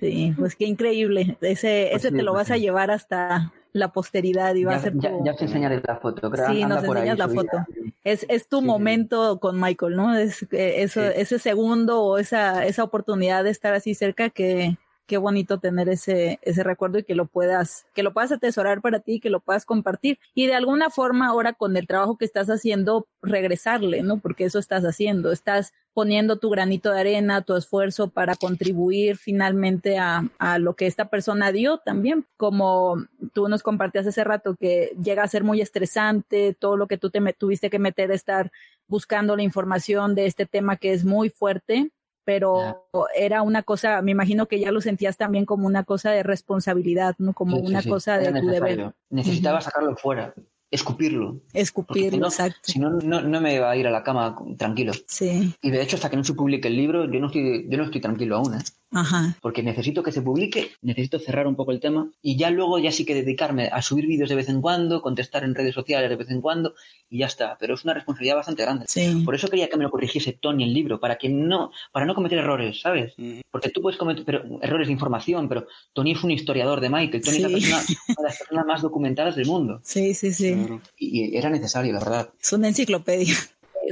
Sí, 0.00 0.34
pues 0.38 0.54
qué 0.54 0.66
increíble. 0.66 1.36
Ese, 1.40 1.88
pues 1.90 2.04
ese 2.04 2.14
te 2.14 2.22
lo 2.22 2.32
vas 2.32 2.50
a 2.50 2.54
pues 2.54 2.62
llevar 2.62 2.92
hasta 2.92 3.52
la 3.72 3.92
posteridad 3.92 4.54
y 4.54 4.64
va 4.64 4.76
a 4.76 4.78
ser 4.78 4.94
ya, 4.96 5.12
ya 5.24 5.34
te 5.34 5.44
enseñaré 5.44 5.82
la 5.84 5.96
foto. 5.96 6.30
sí, 6.48 6.64
nos 6.64 6.84
enseñas 6.84 7.18
la 7.18 7.28
foto. 7.28 7.66
Es, 8.04 8.24
es 8.28 8.48
tu 8.48 8.62
momento 8.62 9.40
con 9.40 9.60
Michael, 9.60 9.96
¿no? 9.96 10.14
Es 10.14 10.46
eso, 10.52 11.02
ese 11.02 11.40
segundo 11.40 12.02
o 12.02 12.18
esa, 12.18 12.64
esa 12.66 12.84
oportunidad 12.84 13.42
de 13.42 13.50
estar 13.50 13.74
así 13.74 13.94
cerca 13.94 14.30
que, 14.30 14.76
qué 15.06 15.16
bonito 15.18 15.58
tener 15.58 15.88
ese, 15.88 16.38
ese 16.42 16.62
recuerdo 16.62 16.98
y 16.98 17.04
que 17.04 17.14
lo 17.14 17.26
puedas, 17.26 17.86
que 17.94 18.02
lo 18.02 18.12
puedas 18.12 18.32
atesorar 18.32 18.80
para 18.80 19.00
ti, 19.00 19.20
que 19.20 19.30
lo 19.30 19.40
puedas 19.40 19.64
compartir. 19.64 20.18
Y 20.34 20.46
de 20.46 20.54
alguna 20.54 20.90
forma 20.90 21.28
ahora 21.28 21.52
con 21.52 21.76
el 21.76 21.86
trabajo 21.86 22.16
que 22.16 22.24
estás 22.24 22.48
haciendo, 22.48 23.06
regresarle, 23.22 24.02
¿no? 24.02 24.18
Porque 24.18 24.44
eso 24.44 24.58
estás 24.58 24.84
haciendo, 24.84 25.32
estás 25.32 25.72
poniendo 25.94 26.36
tu 26.36 26.50
granito 26.50 26.92
de 26.92 27.00
arena, 27.00 27.42
tu 27.42 27.56
esfuerzo 27.56 28.08
para 28.08 28.36
contribuir 28.36 29.16
finalmente 29.16 29.98
a, 29.98 30.28
a 30.38 30.58
lo 30.58 30.74
que 30.74 30.86
esta 30.86 31.08
persona 31.08 31.52
dio 31.52 31.78
también. 31.78 32.26
Como 32.36 32.96
tú 33.32 33.48
nos 33.48 33.62
compartías 33.62 34.06
hace 34.06 34.22
rato 34.22 34.56
que 34.56 34.92
llega 35.02 35.22
a 35.22 35.28
ser 35.28 35.42
muy 35.42 35.60
estresante, 35.60 36.54
todo 36.58 36.76
lo 36.76 36.86
que 36.86 36.98
tú 36.98 37.10
te 37.10 37.20
tuviste 37.32 37.70
que 37.70 37.78
meter, 37.78 38.10
estar 38.10 38.50
buscando 38.88 39.36
la 39.36 39.42
información 39.42 40.14
de 40.14 40.26
este 40.26 40.46
tema 40.46 40.76
que 40.76 40.92
es 40.92 41.04
muy 41.04 41.30
fuerte 41.30 41.90
pero 42.26 42.88
era 43.14 43.42
una 43.42 43.62
cosa, 43.62 44.02
me 44.02 44.10
imagino 44.10 44.46
que 44.46 44.58
ya 44.58 44.72
lo 44.72 44.80
sentías 44.80 45.16
también 45.16 45.46
como 45.46 45.68
una 45.68 45.84
cosa 45.84 46.10
de 46.10 46.24
responsabilidad, 46.24 47.14
¿no? 47.18 47.32
Como 47.32 47.56
una 47.58 47.84
cosa 47.84 48.18
de 48.18 48.38
tu 48.40 48.48
deber. 48.48 48.92
Necesitaba 49.10 49.60
sacarlo 49.60 49.96
fuera, 49.96 50.34
escupirlo. 50.68 51.40
Escupirlo, 51.52 52.26
exacto. 52.26 52.58
Si 52.64 52.80
no, 52.80 52.90
no, 52.90 53.40
me 53.40 53.54
iba 53.54 53.70
a 53.70 53.76
ir 53.76 53.86
a 53.86 53.92
la 53.92 54.02
cama 54.02 54.36
tranquilo. 54.58 54.92
Sí. 55.06 55.54
Y 55.62 55.70
de 55.70 55.80
hecho, 55.80 55.94
hasta 55.94 56.10
que 56.10 56.16
no 56.16 56.24
se 56.24 56.34
publique 56.34 56.66
el 56.66 56.76
libro, 56.76 57.04
yo 57.04 57.20
no 57.20 57.28
estoy, 57.28 57.68
yo 57.68 57.78
no 57.78 57.84
estoy 57.84 58.00
tranquilo 58.00 58.38
aún, 58.38 58.54
¿eh? 58.54 58.64
Ajá. 58.96 59.36
Porque 59.42 59.62
necesito 59.62 60.02
que 60.02 60.10
se 60.10 60.22
publique, 60.22 60.72
necesito 60.80 61.18
cerrar 61.18 61.46
un 61.46 61.54
poco 61.54 61.72
el 61.72 61.80
tema 61.80 62.10
y 62.22 62.36
ya 62.36 62.50
luego 62.50 62.78
ya 62.78 62.90
sí 62.90 63.04
que 63.04 63.14
dedicarme 63.14 63.68
a 63.68 63.82
subir 63.82 64.06
vídeos 64.06 64.30
de 64.30 64.34
vez 64.34 64.48
en 64.48 64.62
cuando, 64.62 65.02
contestar 65.02 65.44
en 65.44 65.54
redes 65.54 65.74
sociales 65.74 66.08
de 66.08 66.16
vez 66.16 66.30
en 66.30 66.40
cuando 66.40 66.74
y 67.10 67.18
ya 67.18 67.26
está. 67.26 67.58
Pero 67.60 67.74
es 67.74 67.84
una 67.84 67.92
responsabilidad 67.92 68.36
bastante 68.36 68.62
grande. 68.62 68.86
Por 69.24 69.34
eso 69.34 69.48
quería 69.48 69.68
que 69.68 69.76
me 69.76 69.84
lo 69.84 69.90
corrigiese 69.90 70.32
Tony 70.32 70.64
el 70.64 70.72
libro, 70.72 70.98
para 70.98 71.16
que 71.16 71.28
no, 71.28 71.72
para 71.92 72.06
no 72.06 72.14
cometer 72.14 72.38
errores, 72.38 72.80
¿sabes? 72.80 73.14
Porque 73.50 73.68
tú 73.68 73.82
puedes 73.82 73.98
cometer 73.98 74.44
errores 74.62 74.88
de 74.88 74.92
información, 74.92 75.48
pero 75.48 75.66
Tony 75.92 76.12
es 76.12 76.24
un 76.24 76.30
historiador 76.30 76.80
de 76.80 76.88
Michael, 76.88 77.22
Tony 77.22 77.36
es 77.36 77.42
la 77.42 77.48
persona, 77.50 77.76
una 78.08 78.16
de 78.16 78.22
las 78.22 78.38
personas 78.38 78.66
más 78.66 78.82
documentadas 78.82 79.36
del 79.36 79.46
mundo. 79.46 79.80
Sí, 79.82 80.14
sí, 80.14 80.32
sí. 80.32 80.56
Y 80.96 81.36
era 81.36 81.50
necesario, 81.50 81.92
la 81.92 82.00
verdad. 82.00 82.30
Es 82.40 82.52
una 82.52 82.68
enciclopedia 82.68 83.34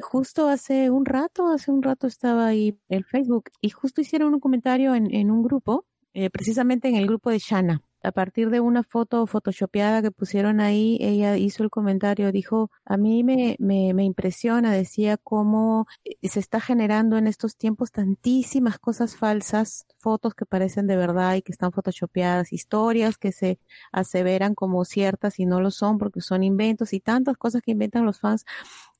justo 0.03 0.49
hace 0.49 0.91
un 0.91 1.05
rato, 1.05 1.49
hace 1.49 1.71
un 1.71 1.83
rato 1.83 2.07
estaba 2.07 2.47
ahí 2.47 2.79
en 2.89 3.05
Facebook 3.05 3.51
y 3.61 3.71
justo 3.71 4.01
hicieron 4.01 4.35
un 4.35 4.41
comentario 4.41 4.95
en, 4.95 5.13
en 5.15 5.31
un 5.31 5.43
grupo, 5.43 5.87
eh, 6.13 6.31
precisamente 6.31 6.89
en 6.89 6.97
el 6.97 7.07
grupo 7.07 7.31
de 7.31 7.39
Shana. 7.39 7.83
A 8.05 8.13
partir 8.13 8.51
de 8.51 8.61
una 8.61 8.83
foto 8.83 9.27
photoshopeada 9.27 10.03
que 10.03 10.11
pusieron 10.11 10.61
ahí, 10.61 10.99
ella 11.01 11.39
hizo 11.39 11.63
el 11.63 11.71
comentario, 11.71 12.33
dijo, 12.33 12.71
a 12.85 12.99
mí 12.99 13.25
me, 13.25 13.57
me, 13.59 13.95
me 13.95 14.05
impresiona, 14.05 14.75
decía, 14.75 15.17
cómo 15.17 15.87
eh, 16.05 16.29
se 16.29 16.39
está 16.39 16.61
generando 16.61 17.17
en 17.17 17.27
estos 17.27 17.57
tiempos 17.57 17.93
tantísimas 17.93 18.79
cosas 18.79 19.17
falsas, 19.17 19.87
fotos 19.97 20.35
que 20.35 20.45
parecen 20.45 20.87
de 20.87 20.99
verdad 20.99 21.37
y 21.37 21.41
que 21.43 21.53
están 21.53 21.73
photoshopeadas, 21.73 22.53
historias 22.53 23.17
que 23.17 23.33
se 23.33 23.59
aseveran 23.91 24.55
como 24.55 24.85
ciertas 24.85 25.41
y 25.41 25.47
no 25.47 25.63
lo 25.63 25.71
son 25.71 25.97
porque 25.97 26.21
son 26.21 26.43
inventos 26.43 26.93
y 26.93 27.01
tantas 27.01 27.39
cosas 27.39 27.63
que 27.63 27.71
inventan 27.71 28.05
los 28.05 28.21
fans 28.21 28.45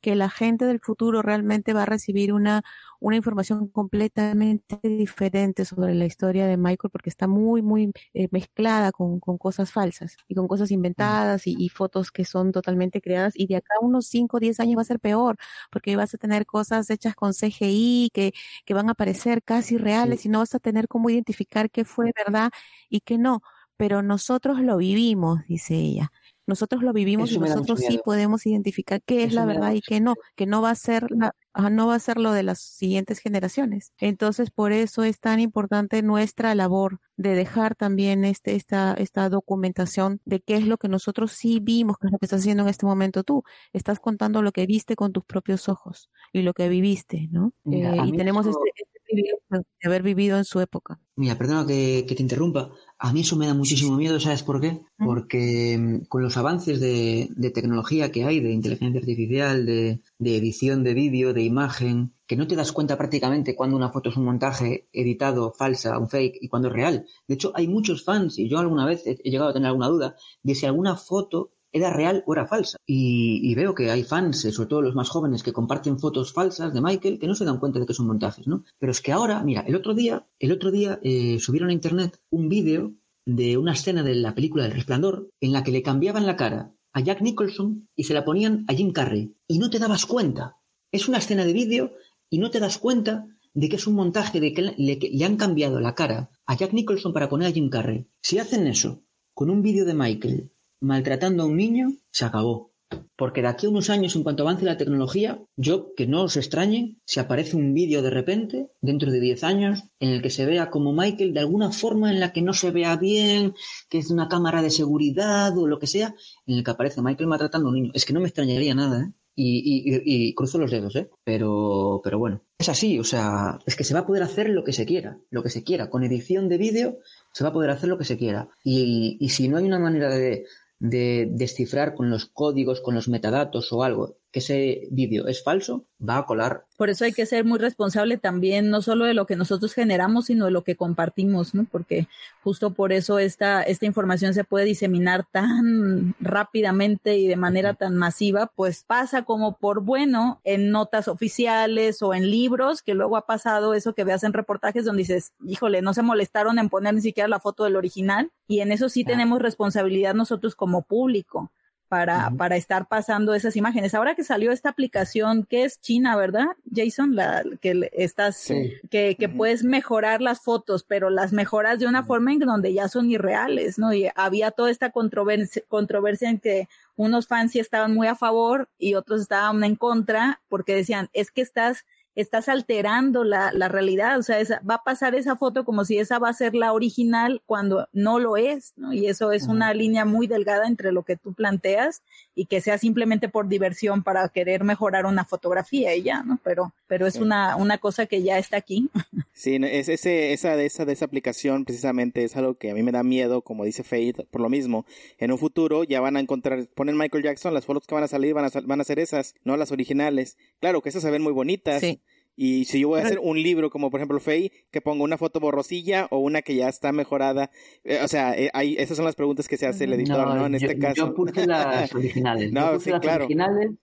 que 0.05 0.15
la 0.15 0.29
gente 0.29 0.67
del 0.67 0.81
futuro 0.81 1.23
realmente 1.23 1.73
va 1.73 1.85
a 1.85 1.87
recibir 1.87 2.35
una, 2.35 2.63
una 3.01 3.17
información 3.17 3.69
completamente 3.69 4.79
diferente 4.83 5.65
sobre 5.65 5.95
la 5.95 6.05
historia 6.05 6.47
de 6.47 6.59
Michael 6.59 6.91
porque 6.91 7.09
está 7.09 7.27
muy, 7.27 7.63
muy 7.63 7.91
eh, 8.13 8.29
mezclada 8.31 8.93
con, 8.93 9.19
con, 9.19 9.39
cosas 9.39 9.73
falsas 9.73 10.19
y 10.29 10.35
con 10.35 10.47
cosas 10.47 10.71
inventadas 10.71 11.47
y, 11.47 11.71
fotos 11.71 12.13
que 12.13 12.27
son 12.27 12.53
totalmente 12.53 13.01
creadas 13.01 13.33
y 13.35 13.47
de 13.47 13.57
acá 13.57 13.73
a 13.81 13.85
unos 13.85 14.07
5 14.09 14.37
o 14.37 14.41
10 14.41 14.61
años 14.61 14.77
va 14.77 14.83
a 14.83 14.85
ser 14.85 15.01
peor 15.01 15.39
porque 15.71 15.97
vas 15.97 16.13
a 16.13 16.19
tener 16.19 16.45
cosas 16.45 16.91
hechas 16.91 17.15
con 17.15 17.33
CGI 17.33 18.11
que, 18.13 18.35
que 18.67 18.75
van 18.75 18.91
a 18.91 18.95
parecer 18.95 19.43
casi 19.43 19.79
reales 19.79 20.27
y 20.27 20.29
no 20.29 20.41
vas 20.41 20.55
a 20.55 20.59
tener 20.59 20.87
cómo 20.87 21.09
identificar 21.09 21.71
qué 21.71 21.87
fue 21.87 22.13
verdad 22.15 22.51
y 22.91 23.01
qué 23.01 23.17
no. 23.17 23.41
Pero 23.79 24.03
nosotros 24.03 24.61
lo 24.61 24.77
vivimos, 24.77 25.41
dice 25.49 25.75
ella. 25.77 26.13
Nosotros 26.47 26.83
lo 26.83 26.93
vivimos 26.93 27.33
y 27.33 27.39
nosotros 27.39 27.81
sí 27.81 28.01
podemos 28.05 28.45
identificar 28.47 29.01
qué 29.03 29.25
es 29.25 29.33
la 29.33 29.47
verdad 29.47 29.73
y 29.73 29.81
qué 29.81 30.01
no, 30.01 30.15
que 30.35 30.47
no 30.47 30.61
va 30.61 30.71
a 30.71 30.75
ser 30.75 31.11
la, 31.11 31.35
no 31.71 31.87
va 31.87 31.95
a 31.95 31.99
ser 32.01 32.19
lo 32.19 32.33
de 32.33 32.43
las 32.43 32.61
siguientes 32.61 33.19
generaciones. 33.21 33.93
Entonces, 33.99 34.51
por 34.51 34.73
eso 34.73 35.05
es 35.05 35.21
tan 35.21 35.41
importante 35.41 36.03
nuestra 36.03 36.55
labor 36.55 37.01
de 37.17 37.35
dejar 37.35 37.75
también 37.75 38.25
este, 38.25 38.57
esta, 38.57 38.95
esta 38.95 39.29
documentación 39.29 40.21
de 40.25 40.41
qué 40.41 40.57
es 40.57 40.67
lo 40.67 40.79
que 40.79 40.89
nosotros 40.89 41.33
sí 41.33 41.61
vimos, 41.61 41.97
qué 41.99 42.09
es 42.09 42.13
lo 42.13 42.19
que 42.19 42.27
estás 42.27 42.41
haciendo 42.41 42.65
en 42.65 42.69
este 42.69 42.87
momento 42.87 43.23
tú. 43.23 43.45
Estás 43.73 44.01
contando 44.01 44.43
lo 44.43 44.53
que 44.53 44.67
viste 44.67 44.97
con 44.97 45.13
tus 45.13 45.25
propios 45.25 45.69
ojos 45.69 46.11
y 46.33 46.43
lo 46.43 46.55
que 46.55 46.69
viviste, 46.69 47.29
¿no? 47.31 47.53
Eh, 47.71 47.99
y 48.05 48.13
tenemos 48.13 48.47
este, 48.47 48.61
este 48.75 48.94
de 49.15 49.65
haber 49.85 50.03
vivido 50.03 50.37
en 50.37 50.45
su 50.45 50.61
época. 50.61 51.01
Mira, 51.17 51.39
perdona 51.39 51.67
que, 51.67 52.05
te 52.07 52.23
interrumpa. 52.23 52.73
A 52.99 53.13
mí 53.13 53.21
eso 53.21 53.37
me 53.37 53.47
da 53.47 53.55
muchísimo 53.55 53.97
miedo, 53.97 54.19
¿sabes 54.19 54.43
por 54.43 54.61
qué? 54.61 54.81
Porque 54.99 55.77
mm, 55.79 56.07
con 56.07 56.23
los 56.23 56.37
avances 56.37 56.81
de, 56.81 57.29
tecnología 57.55 58.11
que 58.11 58.25
hay, 58.25 58.41
de 58.41 58.51
inteligencia 58.51 59.01
artificial, 59.01 59.65
de, 59.67 60.01
edición 60.19 60.83
de 60.83 60.95
vídeo, 60.95 61.33
de 61.33 61.43
imagen, 61.43 62.15
que 62.27 62.37
no 62.37 62.49
te 62.49 62.57
das 62.57 62.73
cuenta 62.73 62.99
prácticamente 62.99 63.55
cuando 63.55 63.77
una 63.77 63.91
foto 63.91 64.11
es 64.11 64.17
un 64.17 64.25
montaje 64.25 64.89
editado, 64.93 65.53
falsa, 65.53 65.99
un 65.99 66.09
fake, 66.09 66.39
y 66.41 66.49
cuando 66.49 66.69
es 66.69 66.75
real. 66.75 67.07
De 67.29 67.35
hecho, 67.35 67.53
hay 67.55 67.69
muchos 67.69 68.05
fans, 68.05 68.39
y 68.39 68.49
yo 68.49 68.59
alguna 68.59 68.87
vez 68.87 69.07
he 69.07 69.31
llegado 69.31 69.51
a 69.51 69.53
tener 69.53 69.69
alguna 69.69 69.89
duda, 69.89 70.17
de 70.43 70.55
si 70.55 70.67
alguna 70.67 70.97
foto 70.97 71.53
era 71.75 71.91
real 71.91 72.23
o 72.27 72.33
era 72.33 72.47
falsa. 72.47 72.79
Y, 72.87 73.53
veo 73.57 73.75
que 73.75 73.91
hay 73.91 74.05
fans, 74.05 74.45
eh, 74.45 74.53
sobre 74.53 74.69
todo 74.69 74.81
los 74.81 74.95
más 74.95 75.11
jóvenes, 75.11 75.43
que 75.43 75.53
comparten 75.53 75.99
fotos 75.99 76.33
falsas 76.33 76.73
de 76.73 76.81
Michael 76.81 77.19
que 77.19 77.27
no 77.27 77.35
se 77.35 77.45
dan 77.45 77.59
cuenta 77.59 77.81
de 77.81 77.87
que 77.87 77.95
son 77.95 78.07
montajes, 78.07 78.47
¿no? 78.47 78.65
Pero 78.79 78.93
es 78.93 79.01
que 79.01 79.11
ahora, 79.13 79.43
mira, 79.43 79.63
el 79.67 79.75
otro 79.75 79.93
día, 79.93 80.25
el 80.39 80.53
otro 80.53 80.71
día 80.71 81.01
eh, 81.03 81.39
subieron 81.41 81.71
a 81.71 81.73
internet 81.73 82.21
un 82.31 82.49
vídeo 82.49 82.95
de 83.27 83.57
una 83.57 83.73
escena 83.73 84.05
de 84.05 84.15
la 84.15 84.35
película 84.37 84.67
El 84.67 84.73
Resplandor 84.73 85.31
en 85.41 85.53
la 85.53 85.65
que 85.65 85.73
le 85.73 85.83
cambiaban 85.83 86.27
la 86.27 86.37
cara 86.37 86.73
a 86.93 87.01
Jack 87.01 87.23
Nicholson 87.23 87.89
y 87.97 88.05
se 88.05 88.15
la 88.15 88.25
ponían 88.25 88.65
a 88.69 88.75
Jim 88.75 88.93
Carrey. 88.93 89.35
Y 89.49 89.59
no 89.59 89.69
te 89.69 89.81
dabas 89.81 90.07
cuenta. 90.07 90.59
Es 90.93 91.09
una 91.09 91.19
escena 91.19 91.45
de 91.45 91.53
vídeo 91.53 91.95
y 92.31 92.39
no 92.39 92.51
te 92.51 92.61
das 92.61 92.79
cuenta 92.79 93.27
de 93.53 93.69
que 93.69 93.77
es 93.77 93.87
un 93.89 93.95
montaje 93.95 94.39
de 94.39 94.53
que 94.53 94.63
le, 94.63 94.75
le 94.77 95.25
han 95.25 95.37
cambiado 95.37 95.81
la 95.81 95.97
cara 95.97 96.31
a 96.47 96.57
Jack 96.57 96.73
Nicholson 96.73 97.13
para 97.13 97.29
poner 97.29 97.49
a 97.49 97.53
Jim 97.53 97.69
Carrey. 97.69 98.07
Si 98.23 98.39
hacen 98.39 98.69
eso 98.69 99.03
con 99.33 99.51
un 99.51 99.63
vídeo 99.63 99.85
de 99.85 99.95
Michael 99.95 100.53
maltratando 100.85 101.43
a 101.43 101.47
un 101.47 101.57
niño, 101.57 101.93
se 102.11 102.25
acabó. 102.25 102.75
Porque 103.17 103.43
de 103.43 103.49
aquí 103.49 103.67
a 103.67 103.71
unos 103.71 103.91
años, 103.91 104.15
en 104.15 104.23
cuanto 104.23 104.43
avance 104.43 104.65
la 104.65 104.77
tecnología, 104.77 105.41
yo, 105.57 105.95
que 105.95 106.07
no 106.07 106.23
os 106.25 106.37
extrañe, 106.37 106.97
si 107.05 107.21
aparece 107.21 107.57
un 107.57 107.75
vídeo 107.75 108.03
de 108.03 108.11
repente, 108.11 108.69
dentro 108.81 109.11
de 109.11 109.21
10 109.21 109.45
años, 109.45 109.85
en 110.01 110.11
el 110.11 110.23
que 110.23 110.31
se 110.31 110.47
vea 110.47 110.71
como 110.71 110.93
Michael 110.93 111.33
de 111.33 111.41
alguna 111.41 111.71
forma 111.71 112.11
en 112.11 112.21
la 112.21 112.33
que 112.33 112.43
no 112.43 112.53
se 112.53 112.71
vea 112.71 112.97
bien, 112.97 113.55
que 113.89 113.99
es 113.99 114.11
una 114.11 114.29
cámara 114.29 114.63
de 114.63 114.71
seguridad 114.71 115.57
o 115.57 115.67
lo 115.67 115.79
que 115.79 115.87
sea, 115.87 116.15
en 116.47 116.59
el 116.59 116.65
que 116.65 116.71
aparece 116.71 117.03
Michael 117.03 117.29
maltratando 117.29 117.69
a 117.69 117.71
un 117.71 117.77
niño. 117.77 117.91
Es 117.95 118.05
que 118.05 118.13
no 118.13 118.21
me 118.21 118.29
extrañaría 118.29 118.75
nada, 118.75 119.05
¿eh? 119.05 119.13
Y, 119.37 120.33
cruzo 120.35 120.59
los 120.59 120.71
dedos, 120.71 120.95
¿eh? 120.95 121.11
Pero, 121.25 122.01
pero 122.05 122.21
bueno, 122.21 122.43
es 122.57 122.69
así, 122.69 123.01
o 123.01 123.05
sea, 123.05 123.59
es 123.67 123.75
que 123.75 123.83
se 123.83 123.93
va 123.93 124.01
a 124.01 124.07
poder 124.07 124.23
hacer 124.23 124.49
lo 124.49 124.63
que 124.63 124.73
se 124.73 124.87
quiera, 124.87 125.19
lo 125.31 125.43
que 125.43 125.51
se 125.51 125.65
quiera. 125.65 125.91
Con 125.91 126.05
edición 126.05 126.49
de 126.49 126.57
vídeo 126.57 126.99
se 127.33 127.43
va 127.43 127.51
a 127.51 127.53
poder 127.53 127.71
hacer 127.71 127.89
lo 127.89 127.99
que 127.99 128.05
se 128.05 128.17
quiera. 128.17 128.49
y 128.63 129.29
si 129.31 129.49
no 129.49 129.57
hay 129.57 129.65
una 129.65 129.81
manera 129.81 130.09
de, 130.09 130.47
de 130.85 131.27
descifrar 131.31 131.95
con 131.95 132.11
los 132.11 132.27
códigos, 132.27 132.83
con 132.83 132.95
los 132.95 133.09
metadatos 133.09 133.73
o 133.73 133.83
algo, 133.83 134.19
que 134.35 134.41
ese 134.41 134.89
vídeo 134.91 135.29
es 135.29 135.45
falso, 135.45 135.85
va 136.07 136.19
a 136.19 136.27
colar. 136.27 136.65
Por 136.77 136.91
eso 136.91 137.05
hay 137.05 137.13
que 137.13 137.25
ser 137.25 137.45
muy 137.45 137.61
responsable 137.61 138.19
también, 138.19 138.69
no 138.69 138.83
solo 138.83 139.05
de 139.05 139.15
lo 139.15 139.27
que 139.27 139.37
nosotros 139.37 139.73
generamos, 139.73 140.27
sino 140.27 140.47
de 140.47 140.51
lo 140.51 140.65
que 140.65 140.75
compartimos, 140.75 141.55
¿no? 141.55 141.69
Porque 141.71 142.09
justo 142.43 142.73
por 142.73 142.93
eso 142.93 143.21
esta, 143.21 143.63
esta 143.63 143.87
información 143.87 144.35
se 144.35 144.43
puede 144.43 144.65
diseminar 144.65 145.25
tan 145.31 146.17
rápidamente 146.19 147.17
y 147.17 147.29
de 147.29 147.37
manera 147.37 147.75
tan 147.75 147.95
masiva, 147.95 148.51
pues 148.57 148.83
pasa 148.83 149.23
como 149.23 149.57
por 149.57 149.83
bueno 149.83 150.41
en 150.43 150.73
notas 150.73 151.07
oficiales 151.07 152.03
o 152.03 152.13
en 152.13 152.29
libros, 152.29 152.83
que 152.83 152.95
luego 152.95 153.17
ha 153.17 153.27
pasado 153.27 153.73
eso 153.73 153.95
que 153.95 154.03
veas 154.03 154.25
en 154.25 154.33
reportajes 154.33 154.85
donde 154.85 155.03
dices, 155.03 155.33
híjole, 155.47 155.81
no 155.81 155.95
se 155.95 156.03
molestaron 156.03 156.59
en 156.59 156.71
poner 156.71 156.93
ni 156.93 157.03
siquiera 157.03 157.29
la 157.29 157.39
foto 157.39 157.63
del 157.63 157.77
original, 157.77 158.33
y 158.49 158.63
en 158.63 158.73
eso 158.73 158.89
sí 158.89 159.05
tenemos 159.05 159.41
responsabilidad 159.41 160.13
nosotros 160.13 160.57
como 160.57 160.83
público 160.83 161.53
para, 161.95 162.29
para 162.37 162.57
estar 162.57 162.89
pasando 162.89 163.35
esas 163.35 163.55
imágenes. 163.55 163.95
Ahora 163.95 164.17
que 164.17 164.25
salió 164.25 164.51
esta 164.51 164.69
aplicación 164.69 165.45
que 165.45 165.63
es 165.63 165.81
China, 165.81 166.17
¿verdad, 166.17 166.47
Jason? 166.75 167.15
La 167.15 167.45
que 167.61 167.89
estás, 167.93 168.53
que, 168.91 169.15
que 169.17 169.29
puedes 169.29 169.63
mejorar 169.63 170.21
las 170.21 170.41
fotos, 170.41 170.83
pero 170.83 171.09
las 171.09 171.33
mejoras 171.33 171.79
de 171.79 171.87
una 171.87 172.03
forma 172.03 172.33
en 172.33 172.41
donde 172.41 172.75
ya 172.75 172.89
son 172.89 173.13
irreales, 173.13 173.79
¿no? 173.79 173.95
Y 173.95 174.09
había 174.17 174.51
toda 174.51 174.73
esta 174.73 174.91
controversia, 174.91 175.63
controversia 175.69 176.31
en 176.31 176.41
que 176.41 176.69
unos 176.97 177.29
fans 177.29 177.53
sí 177.53 177.61
estaban 177.61 177.95
muy 177.95 178.09
a 178.09 178.17
favor 178.17 178.69
y 178.77 178.95
otros 178.95 179.21
estaban 179.21 179.63
en 179.63 179.77
contra 179.77 180.41
porque 180.49 180.75
decían, 180.75 181.11
es 181.13 181.31
que 181.31 181.43
estás 181.43 181.85
estás 182.15 182.49
alterando 182.49 183.25
la, 183.25 183.53
la 183.53 183.69
realidad, 183.69 184.19
o 184.19 184.23
sea, 184.23 184.39
va 184.69 184.77
a 184.77 184.85
pasar 184.85 185.15
esa 185.15 185.37
foto 185.37 185.65
como 185.65 185.85
si 185.85 185.99
esa 185.99 186.19
va 186.19 186.29
a 186.29 186.33
ser 186.33 186.55
la 186.55 186.73
original 186.73 187.43
cuando 187.47 187.89
no 187.93 188.19
lo 188.19 188.37
es, 188.37 188.73
¿no? 188.77 188.93
Y 188.93 189.07
eso 189.07 189.33
es 189.33 189.49
una 189.49 189.75
línea 189.75 190.05
muy 190.05 190.27
delgada 190.27 190.67
entre 190.67 190.93
lo 190.93 191.03
que 191.03 191.17
tú 191.17 191.33
planteas 191.33 192.03
y 192.35 192.47
que 192.47 192.61
sea 192.61 192.79
simplemente 192.79 193.29
por 193.29 193.49
diversión 193.49 194.03
para 194.03 194.29
querer 194.29 194.63
mejorar 194.63 195.07
una 195.07 195.25
fotografía 195.25 195.95
y 195.97 196.03
ya, 196.03 196.23
¿no? 196.23 196.39
Pero, 196.45 196.73
pero 196.87 197.07
es 197.07 197.17
una, 197.17 197.57
una 197.57 197.79
cosa 197.79 198.07
que 198.07 198.23
ya 198.23 198.39
está 198.39 198.57
aquí. 198.57 198.91
Sí, 199.37 199.57
es 199.61 199.89
ese, 199.89 200.33
esa, 200.33 200.55
esa, 200.63 200.85
esa 200.85 201.05
aplicación 201.05 201.65
precisamente 201.65 202.23
es 202.23 202.37
algo 202.37 202.55
que 202.55 202.71
a 202.71 202.75
mí 202.75 202.85
me 202.85 202.93
da 202.93 203.03
miedo, 203.03 203.43
como 203.43 203.65
dice 203.65 203.83
Faith, 203.83 204.21
por 204.31 204.41
lo 204.41 204.49
mismo. 204.49 204.87
En 205.19 205.33
un 205.33 205.39
futuro 205.39 205.83
ya 205.83 206.01
van 206.01 206.17
a 206.17 206.21
encontrar, 206.21 206.69
ponen 206.69 206.97
Michael 206.97 207.25
Jackson, 207.25 207.53
las 207.53 207.65
fotos 207.65 207.85
que 207.89 207.97
van 207.97 208.05
a 208.05 208.09
salir 208.09 208.33
van 208.33 208.45
a, 208.45 208.51
van 208.65 208.81
a 208.81 208.85
ser 208.85 209.01
esas, 209.01 209.35
no 209.43 209.57
las 209.57 209.73
originales. 209.73 210.39
Claro 210.61 210.83
que 210.83 210.89
esas 210.89 211.03
se 211.03 211.11
ven 211.11 211.21
muy 211.21 211.33
bonitas. 211.33 211.81
Sí 211.81 212.01
y 212.37 212.65
si 212.65 212.81
yo 212.81 212.89
voy 212.89 213.01
a 213.01 213.05
hacer 213.05 213.21
un 213.21 213.41
libro 213.41 213.71
como 213.71 213.91
por 213.91 214.01
ejemplo 214.01 214.19
Faye, 214.19 214.51
que 214.71 214.81
pongo 214.81 215.05
una 215.05 215.19
foto 215.19 215.41
borrosilla 215.41 216.09
o 216.11 216.19
una 216.19 216.43
que 216.43 216.57
ya 216.57 216.69
está 216.69 216.93
mejorada, 216.93 217.51
eh, 217.85 218.01
o 218.03 218.09
sea, 218.09 218.35
eh, 218.37 218.51
esas 218.79 218.97
son 218.97 219.05
las 219.05 219.15
preguntas 219.15 219.47
que 219.47 219.57
se 219.57 219.67
hace 219.67 219.85
el 219.85 219.93
editor, 219.93 220.35
¿no? 220.35 220.47
En 220.47 220.55
este 220.55 220.79
caso. 220.79 220.95
Yo 220.97 221.15
puse 221.15 221.47
las 221.47 221.93
originales. 221.95 222.53
no, 222.53 222.81
sí, 222.81 222.91
claro. 223.01 223.29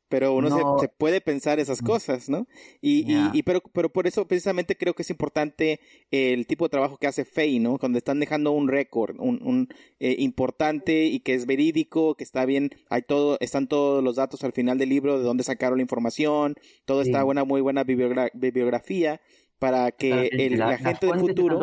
pero 0.10 0.34
uno 0.34 0.80
se, 0.80 0.90
puede 0.90 1.22
pensar 1.22 1.60
esas 1.60 1.82
mm. 1.82 1.86
cosas, 1.86 2.30
¿no? 2.30 2.48
Y, 2.82 3.06
y, 3.34 3.44
pero, 3.44 3.62
pero 3.74 3.90
por 3.90 4.08
eso 4.08 4.28
precisamente 4.28 4.76
creo 4.76 4.94
que 4.94 5.04
es 5.04 5.10
importante 5.10 5.80
el 6.12 6.46
tipo 6.46 6.66
de 6.66 6.70
trabajo 6.70 6.98
que 6.98 7.08
hace 7.08 7.24
Faye, 7.24 7.60
¿no? 7.60 7.78
Cuando 7.78 7.98
están 7.98 8.20
dejando 8.20 8.52
un 8.52 8.68
récord, 8.68 9.16
un, 9.20 9.42
un 9.44 9.70
eh, 10.00 10.16
importante 10.20 11.06
y 11.06 11.22
que 11.22 11.36
es 11.36 11.46
verídico, 11.46 12.16
que 12.16 12.24
está 12.24 12.46
bien, 12.46 12.72
hay 12.90 13.04
todo, 13.04 13.38
están 13.40 13.68
todos 13.68 14.04
los 14.04 14.18
datos 14.18 14.44
al 14.44 14.52
final 14.52 14.78
del 14.78 14.90
libro 14.90 15.18
de 15.18 15.24
dónde 15.24 15.44
sacaron 15.44 15.78
la 15.78 15.84
información, 15.84 16.56
todo 16.86 17.02
está 17.02 17.24
buena, 17.24 17.46
muy 17.46 17.62
buena 17.62 17.84
bibliografía 17.84 18.32
bibliografía 18.42 19.22
para 19.60 19.92
que 19.92 20.30
la, 20.58 20.78
gente 20.78 21.08
del 21.08 21.20
futuro... 21.20 21.60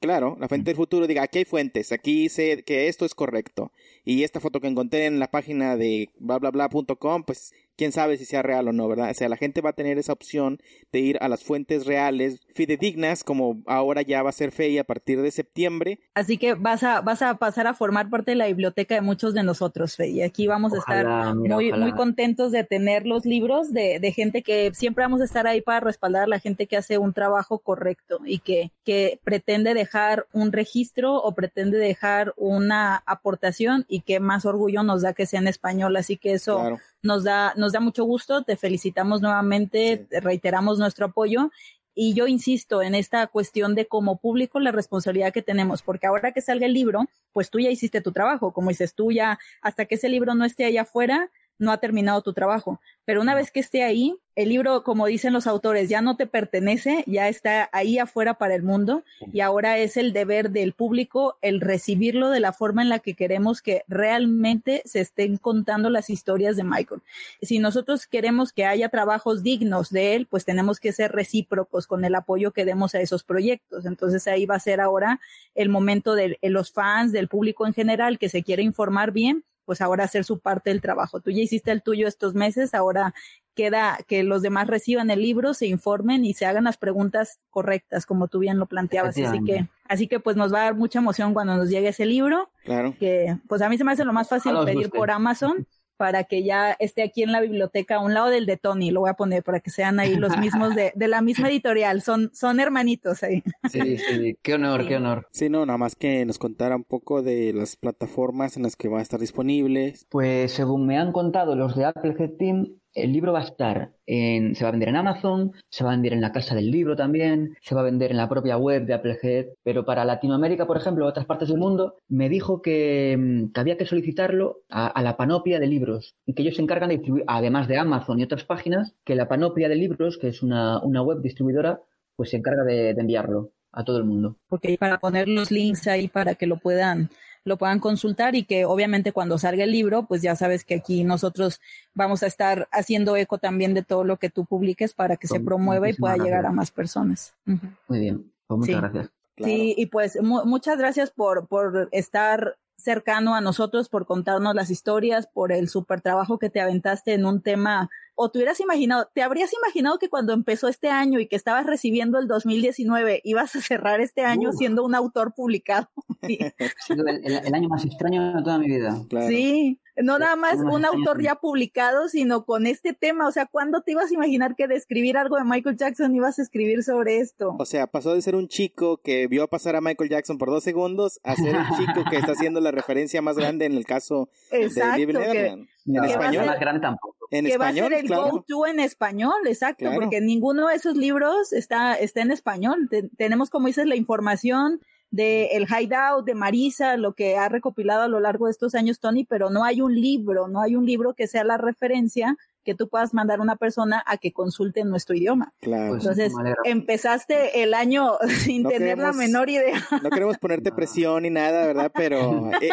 Claro, 0.00 0.36
la 0.38 0.48
fuente 0.48 0.66
del 0.66 0.76
futuro 0.76 1.06
diga, 1.06 1.22
aquí 1.22 1.38
hay 1.38 1.44
fuentes, 1.46 1.90
aquí 1.90 2.28
sé 2.28 2.62
que 2.62 2.88
esto 2.88 3.06
es 3.06 3.14
correcto. 3.14 3.72
Y 4.04 4.22
esta 4.22 4.38
foto 4.38 4.60
que 4.60 4.66
encontré 4.66 5.06
en 5.06 5.18
la 5.18 5.30
página 5.30 5.78
de 5.78 6.10
bla 6.18 6.38
bla 6.38 6.50
bla.com, 6.50 7.22
pues 7.24 7.54
quién 7.76 7.92
sabe 7.92 8.16
si 8.16 8.24
sea 8.24 8.42
real 8.42 8.68
o 8.68 8.72
no, 8.72 8.88
¿verdad? 8.88 9.10
O 9.10 9.14
sea, 9.14 9.28
la 9.28 9.36
gente 9.36 9.60
va 9.60 9.70
a 9.70 9.74
tener 9.74 9.98
esa 9.98 10.12
opción 10.12 10.60
de 10.92 11.00
ir 11.00 11.18
a 11.20 11.28
las 11.28 11.44
fuentes 11.44 11.86
reales, 11.86 12.40
fidedignas, 12.54 13.24
como 13.24 13.62
ahora 13.66 14.02
ya 14.02 14.22
va 14.22 14.30
a 14.30 14.32
ser 14.32 14.52
FEI 14.52 14.78
a 14.78 14.84
partir 14.84 15.20
de 15.22 15.30
septiembre. 15.30 16.00
Así 16.14 16.38
que 16.38 16.54
vas 16.54 16.82
a, 16.82 17.00
vas 17.00 17.22
a 17.22 17.36
pasar 17.36 17.66
a 17.66 17.74
formar 17.74 18.10
parte 18.10 18.32
de 18.32 18.36
la 18.36 18.46
biblioteca 18.46 18.94
de 18.94 19.00
muchos 19.00 19.34
de 19.34 19.42
nosotros, 19.42 19.96
FEI. 19.96 20.22
Aquí 20.22 20.46
vamos 20.46 20.72
a 20.74 20.78
estar 20.78 21.34
muy, 21.34 21.72
muy 21.72 21.92
contentos 21.92 22.52
de 22.52 22.64
tener 22.64 23.06
los 23.06 23.24
libros 23.24 23.72
de, 23.72 23.98
de, 24.00 24.12
gente 24.12 24.42
que 24.42 24.70
siempre 24.74 25.04
vamos 25.04 25.20
a 25.20 25.24
estar 25.24 25.46
ahí 25.46 25.60
para 25.60 25.80
respaldar 25.80 26.24
a 26.24 26.28
la 26.28 26.38
gente 26.38 26.66
que 26.66 26.76
hace 26.76 26.98
un 26.98 27.12
trabajo 27.12 27.58
correcto 27.58 28.20
y 28.24 28.38
que, 28.38 28.70
que 28.84 29.18
pretende 29.24 29.74
dejar 29.74 30.26
un 30.32 30.52
registro 30.52 31.16
o 31.16 31.32
pretende 31.32 31.78
dejar 31.78 32.32
una 32.36 33.02
aportación 33.06 33.84
y 33.88 34.00
que 34.00 34.20
más 34.20 34.44
orgullo 34.44 34.82
nos 34.82 35.02
da 35.02 35.12
que 35.12 35.26
sea 35.26 35.40
en 35.40 35.48
español. 35.48 35.96
Así 35.96 36.16
que 36.16 36.32
eso 36.34 36.78
nos 37.02 37.24
da, 37.24 37.52
nos 37.56 37.63
da 37.72 37.80
mucho 37.80 38.04
gusto, 38.04 38.42
te 38.42 38.56
felicitamos 38.56 39.22
nuevamente, 39.22 40.06
reiteramos 40.10 40.78
nuestro 40.78 41.06
apoyo 41.06 41.50
y 41.94 42.14
yo 42.14 42.26
insisto 42.26 42.82
en 42.82 42.94
esta 42.94 43.26
cuestión 43.28 43.74
de 43.74 43.86
como 43.86 44.16
público 44.16 44.58
la 44.58 44.72
responsabilidad 44.72 45.32
que 45.32 45.42
tenemos, 45.42 45.82
porque 45.82 46.06
ahora 46.06 46.32
que 46.32 46.40
salga 46.40 46.66
el 46.66 46.74
libro, 46.74 47.08
pues 47.32 47.50
tú 47.50 47.60
ya 47.60 47.70
hiciste 47.70 48.00
tu 48.00 48.12
trabajo, 48.12 48.52
como 48.52 48.70
dices 48.70 48.94
tú 48.94 49.12
ya, 49.12 49.38
hasta 49.62 49.84
que 49.84 49.94
ese 49.94 50.08
libro 50.08 50.34
no 50.34 50.44
esté 50.44 50.64
allá 50.64 50.82
afuera, 50.82 51.30
no 51.58 51.72
ha 51.72 51.78
terminado 51.78 52.22
tu 52.22 52.32
trabajo. 52.32 52.80
Pero 53.04 53.20
una 53.20 53.34
vez 53.34 53.50
que 53.50 53.60
esté 53.60 53.82
ahí, 53.82 54.16
el 54.34 54.48
libro, 54.48 54.82
como 54.82 55.06
dicen 55.06 55.32
los 55.32 55.46
autores, 55.46 55.88
ya 55.88 56.00
no 56.00 56.16
te 56.16 56.26
pertenece, 56.26 57.04
ya 57.06 57.28
está 57.28 57.68
ahí 57.72 57.98
afuera 57.98 58.34
para 58.34 58.54
el 58.54 58.62
mundo 58.62 59.04
y 59.32 59.40
ahora 59.40 59.78
es 59.78 59.96
el 59.96 60.12
deber 60.12 60.50
del 60.50 60.72
público 60.72 61.38
el 61.40 61.60
recibirlo 61.60 62.30
de 62.30 62.40
la 62.40 62.52
forma 62.52 62.82
en 62.82 62.88
la 62.88 62.98
que 62.98 63.14
queremos 63.14 63.62
que 63.62 63.84
realmente 63.86 64.82
se 64.86 65.00
estén 65.00 65.36
contando 65.36 65.88
las 65.88 66.10
historias 66.10 66.56
de 66.56 66.64
Michael. 66.64 67.02
Si 67.42 67.60
nosotros 67.60 68.06
queremos 68.06 68.52
que 68.52 68.64
haya 68.64 68.88
trabajos 68.88 69.42
dignos 69.44 69.90
de 69.90 70.16
él, 70.16 70.26
pues 70.26 70.44
tenemos 70.44 70.80
que 70.80 70.92
ser 70.92 71.12
recíprocos 71.12 71.86
con 71.86 72.04
el 72.04 72.14
apoyo 72.16 72.50
que 72.50 72.64
demos 72.64 72.94
a 72.96 73.00
esos 73.00 73.22
proyectos. 73.22 73.86
Entonces 73.86 74.26
ahí 74.26 74.46
va 74.46 74.56
a 74.56 74.60
ser 74.60 74.80
ahora 74.80 75.20
el 75.54 75.68
momento 75.68 76.14
de 76.14 76.38
los 76.42 76.72
fans, 76.72 77.12
del 77.12 77.28
público 77.28 77.66
en 77.66 77.74
general 77.74 78.18
que 78.18 78.28
se 78.28 78.42
quiere 78.42 78.62
informar 78.64 79.12
bien 79.12 79.44
pues 79.64 79.80
ahora 79.80 80.04
hacer 80.04 80.24
su 80.24 80.38
parte 80.38 80.70
del 80.70 80.80
trabajo. 80.80 81.20
Tú 81.20 81.30
ya 81.30 81.42
hiciste 81.42 81.70
el 81.70 81.82
tuyo 81.82 82.06
estos 82.06 82.34
meses, 82.34 82.74
ahora 82.74 83.14
queda 83.54 83.98
que 84.06 84.22
los 84.22 84.42
demás 84.42 84.66
reciban 84.66 85.10
el 85.10 85.22
libro, 85.22 85.54
se 85.54 85.66
informen 85.66 86.24
y 86.24 86.34
se 86.34 86.46
hagan 86.46 86.64
las 86.64 86.76
preguntas 86.76 87.38
correctas, 87.50 88.06
como 88.06 88.28
tú 88.28 88.40
bien 88.40 88.58
lo 88.58 88.66
planteabas. 88.66 89.16
Así 89.16 89.44
que, 89.44 89.68
así 89.88 90.08
que 90.08 90.20
pues 90.20 90.36
nos 90.36 90.52
va 90.52 90.60
a 90.60 90.64
dar 90.64 90.74
mucha 90.74 90.98
emoción 90.98 91.34
cuando 91.34 91.56
nos 91.56 91.70
llegue 91.70 91.88
ese 91.88 92.06
libro. 92.06 92.50
Claro. 92.64 92.94
Que 92.98 93.38
pues 93.48 93.62
a 93.62 93.68
mí 93.68 93.78
se 93.78 93.84
me 93.84 93.92
hace 93.92 94.04
lo 94.04 94.12
más 94.12 94.28
fácil 94.28 94.54
pedir 94.64 94.90
por 94.90 95.10
Amazon 95.10 95.66
para 95.96 96.24
que 96.24 96.44
ya 96.44 96.72
esté 96.72 97.02
aquí 97.02 97.22
en 97.22 97.32
la 97.32 97.40
biblioteca 97.40 97.96
a 97.96 98.00
un 98.00 98.14
lado 98.14 98.28
del 98.28 98.46
de 98.46 98.56
Tony, 98.56 98.90
lo 98.90 99.00
voy 99.00 99.10
a 99.10 99.14
poner 99.14 99.42
para 99.42 99.60
que 99.60 99.70
sean 99.70 100.00
ahí 100.00 100.16
los 100.16 100.36
mismos 100.38 100.74
de, 100.74 100.92
de 100.94 101.08
la 101.08 101.22
misma 101.22 101.48
editorial, 101.48 102.02
son, 102.02 102.30
son 102.34 102.60
hermanitos 102.60 103.22
ahí. 103.22 103.42
Sí, 103.70 103.98
sí, 103.98 104.38
qué 104.42 104.54
honor, 104.54 104.86
qué 104.86 104.96
honor. 104.96 105.28
Sí, 105.32 105.48
no, 105.48 105.64
nada 105.66 105.78
más 105.78 105.96
que 105.96 106.24
nos 106.24 106.38
contara 106.38 106.76
un 106.76 106.84
poco 106.84 107.22
de 107.22 107.52
las 107.52 107.76
plataformas 107.76 108.56
en 108.56 108.64
las 108.64 108.76
que 108.76 108.88
va 108.88 108.98
a 108.98 109.02
estar 109.02 109.20
disponibles. 109.20 110.06
Pues 110.10 110.52
según 110.52 110.86
me 110.86 110.98
han 110.98 111.12
contado 111.12 111.56
los 111.56 111.76
de 111.76 111.84
Applehead 111.84 112.32
Team, 112.38 112.78
el 112.94 113.12
libro 113.12 113.32
va 113.32 113.40
a 113.40 113.44
estar 113.44 113.92
en, 114.06 114.54
se 114.54 114.64
va 114.64 114.68
a 114.68 114.72
vender 114.72 114.88
en 114.88 114.96
Amazon, 114.96 115.52
se 115.68 115.84
va 115.84 115.90
a 115.90 115.94
vender 115.94 116.12
en 116.12 116.20
la 116.20 116.32
casa 116.32 116.54
del 116.54 116.70
libro 116.70 116.96
también, 116.96 117.56
se 117.60 117.74
va 117.74 117.80
a 117.80 117.84
vender 117.84 118.10
en 118.10 118.16
la 118.16 118.28
propia 118.28 118.56
web 118.56 118.86
de 118.86 118.94
Applehead, 118.94 119.46
pero 119.62 119.84
para 119.84 120.04
Latinoamérica, 120.04 120.66
por 120.66 120.76
ejemplo, 120.76 121.06
otras 121.06 121.26
partes 121.26 121.48
del 121.48 121.58
mundo, 121.58 121.96
me 122.08 122.28
dijo 122.28 122.62
que, 122.62 123.16
mm, 123.18 123.58
había 123.58 123.76
que 123.76 123.86
solicitarlo 123.86 124.62
a, 124.70 125.02
la 125.02 125.16
panoplia 125.16 125.60
de 125.60 125.66
libros 125.66 126.14
y 126.24 126.34
que 126.34 126.42
ellos 126.42 126.56
se 126.56 126.62
encargan 126.62 126.88
de 126.88 126.96
distribuir, 126.96 127.24
además 127.26 127.68
de 127.68 127.78
Amazon 127.78 128.18
y 128.20 128.22
otras 128.22 128.44
páginas, 128.44 128.94
que 129.04 129.14
la 129.14 129.28
panoplia 129.28 129.68
de 129.68 129.76
libros, 129.76 130.18
que 130.18 130.28
es 130.28 130.42
una, 130.42 130.80
web 130.80 131.20
distribuidora, 131.20 131.80
pues 132.16 132.30
se 132.30 132.36
encarga 132.36 132.64
de, 132.64 132.94
de 132.94 133.00
enviarlo 133.00 133.50
a 133.72 133.84
todo 133.84 133.98
el 133.98 134.04
mundo. 134.04 134.36
Porque 134.48 134.76
para 134.78 134.98
poner 134.98 135.28
los 135.28 135.50
links 135.50 135.88
ahí 135.88 136.08
para 136.08 136.36
que 136.36 136.46
lo 136.46 136.56
puedan 136.58 137.10
lo 137.44 137.58
puedan 137.58 137.78
consultar 137.78 138.34
y 138.34 138.44
que 138.44 138.64
obviamente 138.64 139.12
cuando 139.12 139.38
salga 139.38 139.64
el 139.64 139.72
libro, 139.72 140.06
pues 140.06 140.22
ya 140.22 140.34
sabes 140.34 140.64
que 140.64 140.76
aquí 140.76 141.04
nosotros 141.04 141.60
vamos 141.94 142.22
a 142.22 142.26
estar 142.26 142.68
haciendo 142.72 143.16
eco 143.16 143.38
también 143.38 143.74
de 143.74 143.82
todo 143.82 144.04
lo 144.04 144.16
que 144.16 144.30
tú 144.30 144.44
publiques 144.44 144.94
para 144.94 145.16
que 145.16 145.28
se 145.28 145.40
promueva 145.40 145.88
y 145.88 145.94
pueda 145.94 146.16
llegar 146.16 146.46
a 146.46 146.52
más 146.52 146.70
personas. 146.70 147.34
Muy 147.44 148.00
bien, 148.00 148.32
pues 148.46 148.60
muchas 148.60 148.80
gracias. 148.80 149.10
Sí, 149.36 149.74
y 149.76 149.86
pues 149.86 150.18
muchas 150.22 150.78
gracias 150.78 151.10
por, 151.10 151.46
por 151.48 151.88
estar 151.92 152.56
cercano 152.76 153.34
a 153.34 153.40
nosotros, 153.40 153.88
por 153.88 154.06
contarnos 154.06 154.54
las 154.54 154.70
historias, 154.70 155.26
por 155.26 155.52
el 155.52 155.68
súper 155.68 156.00
trabajo 156.00 156.38
que 156.38 156.50
te 156.50 156.60
aventaste 156.60 157.14
en 157.14 157.26
un 157.26 157.40
tema 157.40 157.90
o 158.14 158.30
te 158.30 158.38
hubieras 158.38 158.60
imaginado, 158.60 159.08
te 159.14 159.22
habrías 159.22 159.52
imaginado 159.52 159.98
que 159.98 160.08
cuando 160.08 160.32
empezó 160.32 160.68
este 160.68 160.88
año 160.88 161.20
y 161.20 161.26
que 161.26 161.36
estabas 161.36 161.66
recibiendo 161.66 162.18
el 162.18 162.28
2019, 162.28 163.20
ibas 163.24 163.54
a 163.56 163.60
cerrar 163.60 164.00
este 164.00 164.22
año 164.22 164.52
siendo 164.52 164.84
un 164.84 164.94
autor 164.94 165.34
publicado. 165.34 165.88
el, 166.22 167.54
año 167.54 167.68
más 167.68 167.84
extraño 167.84 168.34
de 168.34 168.42
toda 168.42 168.58
mi 168.58 168.66
vida. 168.66 169.00
Sí, 169.28 169.80
no 169.96 170.18
nada 170.18 170.36
más 170.36 170.56
un 170.58 170.84
autor 170.84 171.22
ya 171.22 171.36
publicado, 171.36 172.08
sino 172.08 172.44
con 172.44 172.66
este 172.66 172.94
tema. 172.94 173.28
O 173.28 173.32
sea, 173.32 173.46
¿cuándo 173.46 173.82
te 173.82 173.92
ibas 173.92 174.10
a 174.10 174.14
imaginar 174.14 174.56
que 174.56 174.66
de 174.66 174.76
escribir 174.76 175.16
algo 175.16 175.36
de 175.36 175.44
Michael 175.44 175.76
Jackson 175.76 176.14
ibas 176.14 176.38
a 176.38 176.42
escribir 176.42 176.82
sobre 176.82 177.18
esto? 177.18 177.54
O 177.58 177.64
sea, 177.64 177.86
pasó 177.86 178.14
de 178.14 178.22
ser 178.22 178.34
un 178.36 178.48
chico 178.48 178.98
que 178.98 179.26
vio 179.26 179.46
pasar 179.48 179.76
a 179.76 179.80
Michael 179.80 180.10
Jackson 180.10 180.38
por 180.38 180.50
dos 180.50 180.64
segundos 180.64 181.20
a 181.22 181.36
ser 181.36 181.56
un 181.56 181.66
chico 181.76 182.04
que 182.08 182.16
está 182.16 182.32
haciendo 182.32 182.60
la 182.60 182.70
referencia 182.70 183.22
más 183.22 183.36
grande 183.36 183.66
en 183.66 183.72
el 183.72 183.84
caso 183.84 184.28
de 184.50 184.68
Living 184.96 185.14
Neverland. 185.14 185.68
En 185.86 186.04
español. 186.04 186.46
Más 186.46 186.60
grande 186.60 186.80
tampoco. 186.80 187.16
en 187.30 187.44
que 187.46 187.52
español, 187.52 187.82
va 187.84 187.86
a 187.86 187.90
ser 187.90 188.00
el 188.00 188.06
claro. 188.06 188.30
go-to 188.30 188.66
en 188.66 188.80
español, 188.80 189.34
exacto, 189.46 189.84
Claro. 189.86 190.00
porque 190.00 190.20
ninguno 190.20 190.68
de 190.68 190.76
esos 190.76 190.96
libros 190.96 191.52
está, 191.52 191.94
está 191.94 192.20
en 192.22 192.30
español. 192.30 192.88
Te- 192.90 193.08
tenemos, 193.16 193.50
como 193.50 193.66
dices, 193.66 193.86
la 193.86 193.96
información 193.96 194.80
de 195.10 195.46
el 195.52 195.66
hideout, 195.68 196.24
de 196.24 196.34
Marisa, 196.34 196.96
lo 196.96 197.14
que 197.14 197.36
ha 197.36 197.48
recopilado 197.48 198.02
a 198.02 198.08
lo 198.08 198.18
largo 198.20 198.46
de 198.46 198.52
estos 198.52 198.74
años 198.74 198.98
Tony, 199.00 199.24
pero 199.24 199.48
no 199.50 199.64
hay 199.64 199.80
un 199.80 199.94
libro, 199.94 200.48
no 200.48 200.60
hay 200.60 200.74
un 200.76 200.86
libro 200.86 201.14
que 201.14 201.26
sea 201.28 201.44
la 201.44 201.56
referencia 201.56 202.36
que 202.64 202.74
tú 202.74 202.88
puedas 202.88 203.14
mandar 203.14 203.38
a 203.38 203.42
una 203.42 203.56
persona 203.56 204.02
a 204.06 204.16
que 204.16 204.32
consulte 204.32 204.80
en 204.80 204.90
nuestro 204.90 205.14
idioma. 205.14 205.52
Claro. 205.60 205.92
Pues- 205.92 206.04
Entonces, 206.04 206.32
empezaste 206.64 207.62
el 207.62 207.74
año 207.74 208.12
sin 208.40 208.62
No 208.62 208.70
tener 208.70 208.98
la 208.98 209.12
menor 209.12 209.50
idea. 209.50 209.82
No 210.02 210.10
queremos 210.10 210.38
ponerte 210.38 210.72
presión 210.72 211.22
ni 211.22 211.30
nada, 211.30 211.66
¿verdad? 211.66 211.92
Pero 211.94 212.50
eh, 212.60 212.70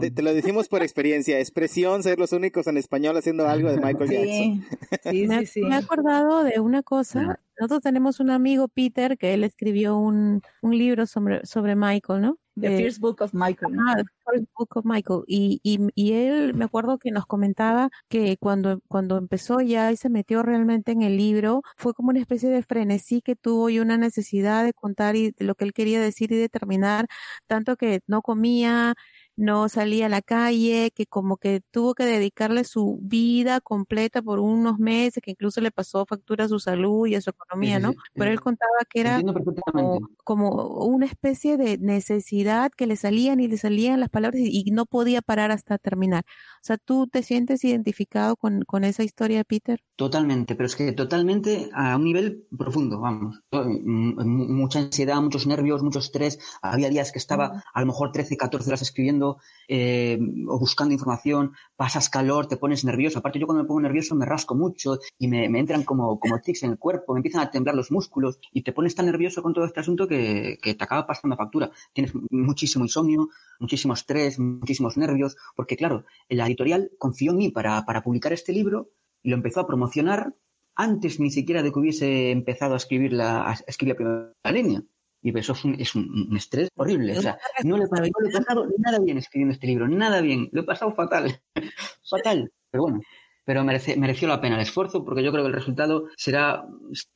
te, 0.00 0.10
te 0.10 0.22
lo 0.22 0.32
decimos 0.34 0.68
por 0.68 0.82
experiencia. 0.82 1.38
Es 1.38 1.50
presión 1.50 2.02
ser 2.02 2.18
los 2.18 2.32
únicos 2.32 2.66
en 2.66 2.76
español 2.76 3.16
haciendo 3.16 3.48
algo 3.48 3.70
de 3.70 3.76
Michael 3.78 4.10
Jackson. 4.10 4.28
Sí, 4.30 4.64
sí, 5.10 5.26
me, 5.26 5.40
sí, 5.40 5.46
sí. 5.46 5.62
me 5.62 5.74
he 5.74 5.78
acordado 5.78 6.44
de 6.44 6.60
una 6.60 6.82
cosa. 6.82 7.40
Nosotros 7.60 7.82
tenemos 7.82 8.20
un 8.20 8.30
amigo, 8.30 8.68
Peter, 8.68 9.18
que 9.18 9.34
él 9.34 9.44
escribió 9.44 9.98
un, 9.98 10.42
un 10.62 10.78
libro 10.78 11.06
sobre, 11.06 11.44
sobre 11.46 11.76
Michael, 11.76 12.22
¿no? 12.22 12.38
The 12.60 12.68
Eh, 12.68 12.76
First 12.84 13.00
Book 13.00 13.20
of 13.22 13.32
Michael. 13.34 13.72
Ah, 13.88 13.96
The 13.96 14.04
First 14.24 14.46
Book 14.58 14.76
of 14.76 14.84
Michael. 14.86 15.22
Y, 15.26 15.60
y, 15.62 15.78
y 15.94 16.12
él, 16.14 16.54
me 16.54 16.64
acuerdo 16.64 16.98
que 16.98 17.10
nos 17.10 17.26
comentaba 17.26 17.90
que 18.08 18.36
cuando, 18.38 18.80
cuando 18.88 19.18
empezó 19.18 19.60
ya 19.60 19.92
y 19.92 19.96
se 19.96 20.08
metió 20.10 20.42
realmente 20.42 20.92
en 20.92 21.02
el 21.02 21.16
libro, 21.16 21.62
fue 21.76 21.94
como 21.94 22.10
una 22.10 22.20
especie 22.20 22.50
de 22.50 22.62
frenesí 22.62 23.22
que 23.22 23.36
tuvo 23.36 23.70
y 23.70 23.78
una 23.78 23.96
necesidad 23.98 24.64
de 24.64 24.72
contar 24.74 25.16
y 25.16 25.32
de 25.32 25.44
lo 25.44 25.54
que 25.54 25.64
él 25.64 25.72
quería 25.74 26.00
decir 26.00 26.32
y 26.32 26.36
determinar, 26.36 27.06
tanto 27.46 27.76
que 27.76 28.00
no 28.06 28.22
comía, 28.22 28.94
no 29.40 29.68
salía 29.68 30.06
a 30.06 30.08
la 30.08 30.22
calle, 30.22 30.92
que 30.94 31.06
como 31.06 31.36
que 31.38 31.60
tuvo 31.70 31.94
que 31.94 32.04
dedicarle 32.04 32.64
su 32.64 32.98
vida 33.02 33.60
completa 33.60 34.22
por 34.22 34.38
unos 34.40 34.78
meses, 34.78 35.22
que 35.22 35.32
incluso 35.32 35.60
le 35.60 35.70
pasó 35.72 36.06
factura 36.06 36.44
a 36.46 36.48
su 36.48 36.58
salud 36.60 37.06
y 37.06 37.14
a 37.16 37.20
su 37.20 37.30
economía, 37.30 37.78
¿no? 37.80 37.94
Pero 38.16 38.30
él 38.32 38.40
contaba 38.40 38.70
que 38.88 39.00
era 39.00 39.24
como, 39.58 40.00
como 40.24 40.50
una 40.86 41.06
especie 41.06 41.56
de 41.56 41.78
necesidad 41.78 42.70
que 42.76 42.86
le 42.86 42.96
salían 42.96 43.40
y 43.40 43.48
le 43.48 43.56
salían 43.58 44.00
las 44.00 44.10
palabras 44.10 44.40
y, 44.42 44.62
y 44.66 44.70
no 44.72 44.86
podía 44.86 45.22
parar 45.22 45.50
hasta 45.50 45.78
terminar. 45.78 46.24
O 46.26 46.60
sea, 46.62 46.76
¿tú 46.78 47.06
te 47.08 47.22
sientes 47.22 47.64
identificado 47.64 48.36
con, 48.36 48.62
con 48.62 48.84
esa 48.84 49.02
historia, 49.04 49.44
Peter? 49.44 49.80
Totalmente, 49.96 50.54
pero 50.54 50.66
es 50.66 50.76
que 50.76 50.92
totalmente 50.92 51.68
a 51.74 51.94
un 51.96 52.04
nivel 52.04 52.46
profundo, 52.56 53.00
vamos. 53.00 53.42
Mm, 53.52 54.18
m- 54.18 54.48
Mucha 54.48 54.78
ansiedad, 54.78 55.20
muchos 55.20 55.46
nervios, 55.46 55.82
mucho 55.82 55.98
estrés. 55.98 56.38
Había 56.62 56.88
días 56.88 57.12
que 57.12 57.18
estaba 57.18 57.62
a 57.74 57.80
lo 57.80 57.86
mejor 57.86 58.10
13, 58.10 58.38
14 58.38 58.70
horas 58.70 58.80
escribiendo 58.80 59.29
eh, 59.68 60.18
o 60.48 60.58
buscando 60.58 60.92
información, 60.92 61.52
pasas 61.76 62.08
calor, 62.08 62.46
te 62.46 62.56
pones 62.56 62.84
nervioso. 62.84 63.18
Aparte, 63.18 63.38
yo 63.38 63.46
cuando 63.46 63.62
me 63.62 63.68
pongo 63.68 63.80
nervioso 63.80 64.14
me 64.14 64.26
rasco 64.26 64.54
mucho 64.54 64.98
y 65.18 65.28
me, 65.28 65.44
entran 65.44 65.84
como, 65.84 66.18
como 66.18 66.40
tics 66.40 66.62
en 66.62 66.72
el 66.72 66.78
cuerpo, 66.78 67.12
me 67.12 67.18
empiezan 67.18 67.42
a 67.42 67.50
temblar 67.50 67.74
los 67.74 67.90
músculos 67.90 68.38
y 68.52 68.62
te 68.62 68.72
pones 68.72 68.94
tan 68.94 69.06
nervioso 69.06 69.42
con 69.42 69.54
todo 69.54 69.64
este 69.64 69.80
asunto 69.80 70.08
que, 70.08 70.58
que 70.62 70.74
te 70.74 70.84
acaba 70.84 71.06
pasando 71.06 71.36
factura. 71.36 71.70
Tienes 71.92 72.12
muchísimo 72.30 72.84
insomnio, 72.84 73.28
muchísimo 73.58 73.94
estrés, 73.94 74.38
muchísimos 74.38 74.96
nervios, 74.96 75.36
porque 75.54 75.76
claro, 75.76 76.04
la 76.28 76.46
editorial 76.46 76.90
confió 76.98 77.32
en 77.32 77.38
mí 77.38 77.50
para, 77.50 77.84
para 77.84 78.02
publicar 78.02 78.32
este 78.32 78.52
libro 78.52 78.90
y 79.22 79.30
lo 79.30 79.36
empezó 79.36 79.60
a 79.60 79.66
promocionar 79.66 80.34
antes 80.74 81.20
ni 81.20 81.30
siquiera 81.30 81.62
de 81.62 81.72
que 81.72 81.78
hubiese 81.78 82.30
empezado 82.30 82.74
a 82.74 82.78
escribir 82.78 83.12
la, 83.12 83.50
a 83.50 83.52
escribir 83.66 83.94
la 83.94 83.96
primera 83.96 84.52
línea. 84.52 84.82
Y 85.22 85.36
eso 85.38 85.52
es 85.52 85.64
un, 85.64 85.74
es 85.80 85.94
un, 85.94 86.28
un 86.30 86.36
estrés 86.36 86.68
horrible. 86.76 87.18
O 87.18 87.22
sea, 87.22 87.38
no 87.64 87.76
le, 87.76 87.84
he 87.84 87.88
pasado- 87.88 88.08
no 88.18 88.26
le 88.26 88.30
he 88.30 88.38
pasado 88.40 88.66
nada 88.78 88.98
bien 89.00 89.18
escribiendo 89.18 89.52
este 89.52 89.66
libro, 89.66 89.86
nada 89.88 90.20
bien. 90.20 90.48
Lo 90.52 90.62
he 90.62 90.64
pasado 90.64 90.92
fatal. 90.94 91.40
fatal. 92.08 92.50
Pero 92.70 92.82
bueno, 92.84 93.00
pero 93.44 93.64
merece, 93.64 93.96
mereció 93.96 94.28
la 94.28 94.40
pena 94.40 94.54
el 94.56 94.62
esfuerzo 94.62 95.04
porque 95.04 95.22
yo 95.24 95.32
creo 95.32 95.42
que 95.42 95.48
el 95.48 95.54
resultado 95.54 96.04
será 96.16 96.64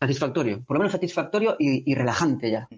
satisfactorio. 0.01 0.65
Por 0.65 0.77
lo 0.77 0.81
menos 0.81 0.93
satisfactorio 0.93 1.55
y, 1.59 1.91
y 1.91 1.95
relajante 1.95 2.51
ya. 2.51 2.69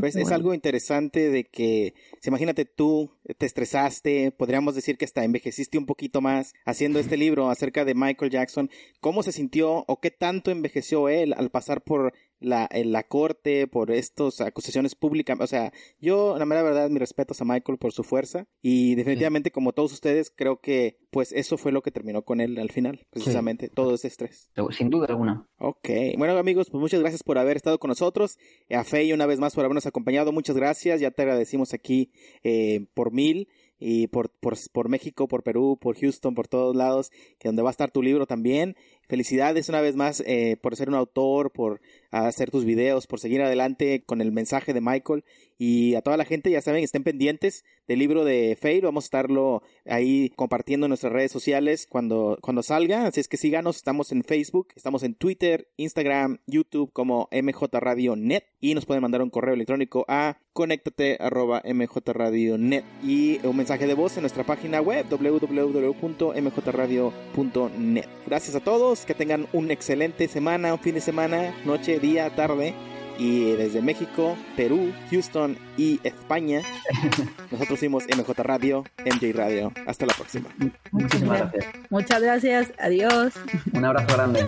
Pues 0.00 0.16
es 0.16 0.30
algo 0.30 0.54
interesante 0.54 1.28
de 1.28 1.44
que, 1.44 1.94
si 2.20 2.30
imagínate 2.30 2.64
tú, 2.64 3.10
te 3.36 3.46
estresaste, 3.46 4.30
podríamos 4.32 4.74
decir 4.74 4.96
que 4.96 5.04
hasta 5.04 5.24
envejeciste 5.24 5.76
un 5.76 5.86
poquito 5.86 6.20
más 6.20 6.54
haciendo 6.64 6.98
este 6.98 7.16
libro 7.16 7.50
acerca 7.50 7.84
de 7.84 7.94
Michael 7.94 8.30
Jackson. 8.30 8.70
¿Cómo 9.00 9.22
se 9.22 9.32
sintió 9.32 9.84
o 9.86 10.00
qué 10.00 10.10
tanto 10.10 10.50
envejeció 10.50 11.08
él 11.08 11.34
al 11.36 11.50
pasar 11.50 11.82
por 11.82 12.14
la, 12.44 12.68
en 12.70 12.92
la 12.92 13.02
corte, 13.04 13.66
por 13.66 13.90
estas 13.90 14.40
acusaciones 14.40 14.94
públicas? 14.94 15.38
O 15.40 15.46
sea, 15.46 15.72
yo, 16.00 16.36
la 16.38 16.46
mera 16.46 16.62
verdad, 16.62 16.90
mis 16.90 17.00
respetos 17.00 17.40
a 17.40 17.44
Michael 17.44 17.78
por 17.78 17.92
su 17.92 18.04
fuerza 18.04 18.46
y 18.62 18.94
definitivamente, 18.94 19.50
como 19.50 19.72
todos 19.72 19.92
ustedes, 19.92 20.32
creo 20.34 20.60
que 20.60 20.98
pues 21.10 21.32
eso 21.32 21.56
fue 21.56 21.72
lo 21.72 21.82
que 21.82 21.90
terminó 21.90 22.22
con 22.22 22.40
él 22.40 22.58
al 22.58 22.70
final, 22.70 23.06
precisamente, 23.10 23.68
todo 23.68 23.94
ese 23.94 24.08
estrés. 24.08 24.50
Sin 24.70 24.90
duda 24.90 25.06
alguna. 25.08 25.48
Ok, 25.58 25.88
bueno 26.18 26.36
amigos, 26.36 26.68
pues 26.70 26.80
muchas 26.80 27.00
gracias 27.00 27.22
por 27.22 27.38
haber 27.38 27.56
estado 27.56 27.78
con 27.78 27.88
nosotros. 27.88 28.38
A 28.70 28.84
Fey 28.84 29.12
una 29.12 29.26
vez 29.26 29.38
más 29.38 29.54
por 29.54 29.64
habernos 29.64 29.86
acompañado, 29.86 30.32
muchas 30.32 30.56
gracias. 30.56 31.00
Ya 31.00 31.10
te 31.10 31.22
agradecimos 31.22 31.72
aquí 31.72 32.10
eh, 32.42 32.86
por 32.94 33.12
mil 33.12 33.48
y 33.78 34.06
por, 34.06 34.30
por, 34.30 34.54
por 34.72 34.88
México, 34.88 35.28
por 35.28 35.42
Perú, 35.42 35.78
por 35.80 35.96
Houston, 35.98 36.34
por 36.34 36.48
todos 36.48 36.74
lados, 36.74 37.10
que 37.38 37.48
donde 37.48 37.62
va 37.62 37.70
a 37.70 37.72
estar 37.72 37.90
tu 37.90 38.02
libro 38.02 38.26
también. 38.26 38.76
Felicidades 39.08 39.68
una 39.68 39.80
vez 39.80 39.96
más 39.96 40.22
eh, 40.26 40.56
por 40.60 40.76
ser 40.76 40.88
un 40.88 40.94
autor, 40.94 41.50
por 41.50 41.80
hacer 42.10 42.50
tus 42.50 42.64
videos, 42.64 43.06
por 43.06 43.20
seguir 43.20 43.42
adelante 43.42 44.02
con 44.04 44.20
el 44.20 44.32
mensaje 44.32 44.72
de 44.72 44.80
Michael. 44.80 45.24
Y 45.58 45.94
a 45.94 46.02
toda 46.02 46.16
la 46.16 46.24
gente, 46.24 46.50
ya 46.50 46.60
saben, 46.60 46.82
estén 46.82 47.04
pendientes 47.04 47.64
del 47.86 47.98
libro 47.98 48.24
de 48.24 48.56
Fey. 48.60 48.80
Vamos 48.80 49.04
a 49.04 49.06
estarlo 49.06 49.62
ahí 49.84 50.30
compartiendo 50.36 50.86
en 50.86 50.90
nuestras 50.90 51.12
redes 51.12 51.32
sociales 51.32 51.86
cuando, 51.88 52.38
cuando 52.40 52.62
salga. 52.62 53.06
Así 53.06 53.20
es 53.20 53.28
que 53.28 53.36
síganos, 53.36 53.76
estamos 53.76 54.12
en 54.12 54.24
Facebook, 54.24 54.68
estamos 54.76 55.02
en 55.02 55.14
Twitter, 55.14 55.68
Instagram, 55.76 56.38
YouTube 56.46 56.92
como 56.92 57.28
MJ 57.30 57.80
Radio 57.80 58.16
Net. 58.16 58.44
Y 58.60 58.74
nos 58.74 58.86
pueden 58.86 59.02
mandar 59.02 59.22
un 59.22 59.30
correo 59.30 59.54
electrónico 59.54 60.04
a 60.08 60.38
conéctate 60.52 61.16
arroba 61.20 61.62
mjradio.net 61.64 62.84
y 63.02 63.44
un 63.44 63.56
mensaje 63.56 63.86
de 63.86 63.94
voz 63.94 64.16
en 64.16 64.22
nuestra 64.22 64.44
página 64.44 64.80
web 64.80 65.06
www.mjradio.net. 65.10 68.06
Gracias 68.26 68.54
a 68.54 68.60
todos, 68.60 68.93
que 69.00 69.14
tengan 69.14 69.46
una 69.52 69.72
excelente 69.72 70.28
semana, 70.28 70.72
un 70.72 70.80
fin 70.80 70.94
de 70.94 71.00
semana, 71.00 71.54
noche, 71.64 71.98
día, 71.98 72.34
tarde. 72.34 72.74
Y 73.16 73.52
desde 73.52 73.80
México, 73.80 74.36
Perú, 74.56 74.92
Houston 75.10 75.56
y 75.76 76.00
España, 76.02 76.62
nosotros 77.50 77.78
fuimos 77.78 78.04
MJ 78.06 78.42
Radio, 78.42 78.84
MJ 79.04 79.32
Radio. 79.32 79.72
Hasta 79.86 80.06
la 80.06 80.14
próxima. 80.14 80.48
Muchísimas 80.90 81.38
gracias. 81.52 81.74
Muchas 81.90 82.22
gracias. 82.22 82.72
Adiós. 82.78 83.34
Un 83.72 83.84
abrazo 83.84 84.16
grande. 84.16 84.46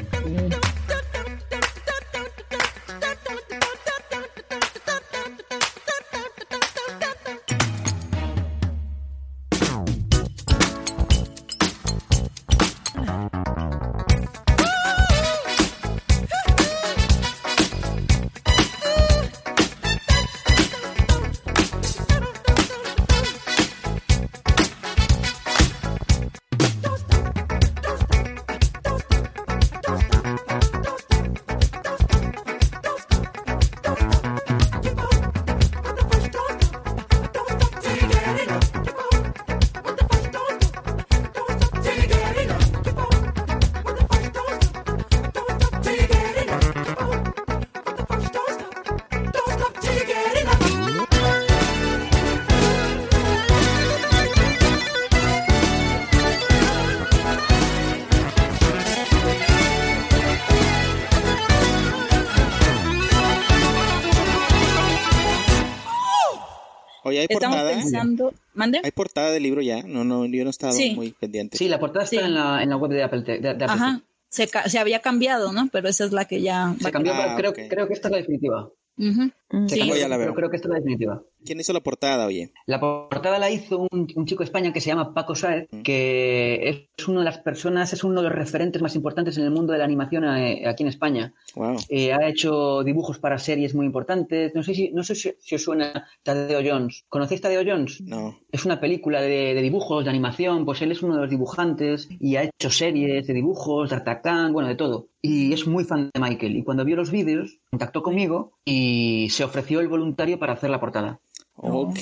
¿Hay 67.28 67.34
Estamos 67.34 67.56
portada? 67.58 67.76
pensando. 67.80 68.34
¿Mande? 68.54 68.80
¿Hay 68.84 68.90
portada 68.90 69.30
del 69.30 69.42
libro 69.42 69.60
ya? 69.62 69.82
No, 69.82 70.04
no, 70.04 70.24
yo 70.26 70.42
no 70.44 70.48
he 70.48 70.50
estado 70.50 70.72
Sí. 70.72 70.94
muy 70.94 71.12
pendiente. 71.12 71.56
Sí, 71.58 71.68
la 71.68 71.78
portada 71.78 72.04
está 72.04 72.18
Sí. 72.18 72.24
en, 72.24 72.34
la, 72.34 72.62
en 72.62 72.70
la 72.70 72.76
web 72.76 72.90
de 72.90 73.02
Apple. 73.02 73.22
Te- 73.22 73.32
de- 73.38 73.40
de 73.40 73.48
Apple 73.50 73.66
Ajá. 73.68 74.00
Se, 74.28 74.48
ca- 74.48 74.68
se 74.68 74.78
había 74.78 75.00
cambiado, 75.00 75.52
¿no? 75.52 75.68
Pero 75.72 75.88
esa 75.88 76.04
es 76.04 76.12
la 76.12 76.24
que 76.26 76.42
ya. 76.42 76.74
Se 76.80 76.90
cambió, 76.90 77.12
Ah, 77.14 77.34
pero 77.36 77.52
creo, 77.52 77.68
creo 77.68 77.86
que 77.86 77.94
esta 77.94 78.08
es 78.08 78.12
la 78.12 78.18
definitiva. 78.18 78.68
Se 78.98 79.04
Sí. 79.04 79.78
cambió, 79.78 79.96
ya 79.96 80.08
la 80.08 80.16
pero 80.16 80.30
veo. 80.30 80.34
creo 80.34 80.50
que 80.50 80.56
esta 80.56 80.68
es 80.68 80.70
la 80.70 80.76
definitiva. 80.78 81.22
¿Quién 81.46 81.60
hizo 81.60 81.72
la 81.72 81.80
portada, 81.80 82.26
oye? 82.26 82.50
La 82.66 82.80
portada 82.80 83.38
la 83.38 83.50
hizo 83.50 83.86
un, 83.90 84.26
chico 84.26 84.40
de 84.40 84.46
España 84.46 84.72
que 84.72 84.80
se 84.80 84.88
llama 84.88 85.14
Paco 85.14 85.36
Saez, 85.36 85.68
que 85.84 86.88
es 86.96 87.08
una 87.08 87.20
de 87.20 87.24
las 87.24 87.38
personas, 87.38 87.92
es 87.92 88.02
uno 88.02 88.20
de 88.20 88.28
los 88.28 88.36
referentes 88.36 88.82
más 88.82 88.96
importantes 88.96 89.38
en 89.38 89.44
el 89.44 89.52
mundo 89.52 89.72
de 89.72 89.78
la 89.78 89.84
animación 89.84 90.24
eh, 90.24 90.66
aquí 90.66 90.82
en 90.82 90.88
España. 90.88 91.34
Wow. 91.54 91.76
Eh, 91.88 92.12
ha 92.12 92.28
hecho 92.28 92.82
dibujos 92.82 93.18
para 93.18 93.38
series 93.38 93.74
muy 93.74 93.86
importantes. 93.86 94.54
No 94.54 94.62
sé 94.62 94.74
si, 94.74 94.90
no 94.90 95.04
sé 95.04 95.14
si, 95.14 95.54
os 95.54 95.62
suena 95.62 96.08
Tadeo 96.22 96.60
Jones. 96.64 97.04
¿Conocéis 97.08 97.40
Tadeo 97.40 97.62
Jones? 97.64 98.00
No. 98.00 98.38
Es 98.50 98.64
una 98.64 98.80
película 98.80 99.20
de, 99.20 99.54
dibujos, 99.62 100.04
de 100.04 100.10
animación. 100.10 100.64
Pues 100.64 100.82
él 100.82 100.90
es 100.90 101.02
uno 101.02 101.14
de 101.14 101.20
los 101.20 101.30
dibujantes 101.30 102.08
y 102.18 102.36
ha 102.36 102.42
hecho 102.42 102.70
series 102.70 103.26
de 103.26 103.34
dibujos, 103.34 103.90
de 103.90 103.96
Artacán, 103.96 104.52
bueno, 104.52 104.68
de 104.68 104.74
todo. 104.74 105.08
Y 105.22 105.52
es 105.52 105.66
muy 105.66 105.84
fan 105.84 106.10
de 106.12 106.20
Michael. 106.20 106.56
Y 106.56 106.64
cuando 106.64 106.84
vio 106.84 106.96
los 106.96 107.10
vídeos, 107.10 107.58
contactó 107.70 108.02
conmigo 108.02 108.52
y 108.64 109.28
se 109.30 109.44
ofreció 109.44 109.80
el 109.80 109.88
voluntario 109.88 110.38
para 110.38 110.54
hacer 110.54 110.70
la 110.70 110.80
portada. 110.80 111.20
Ok, 111.58 112.00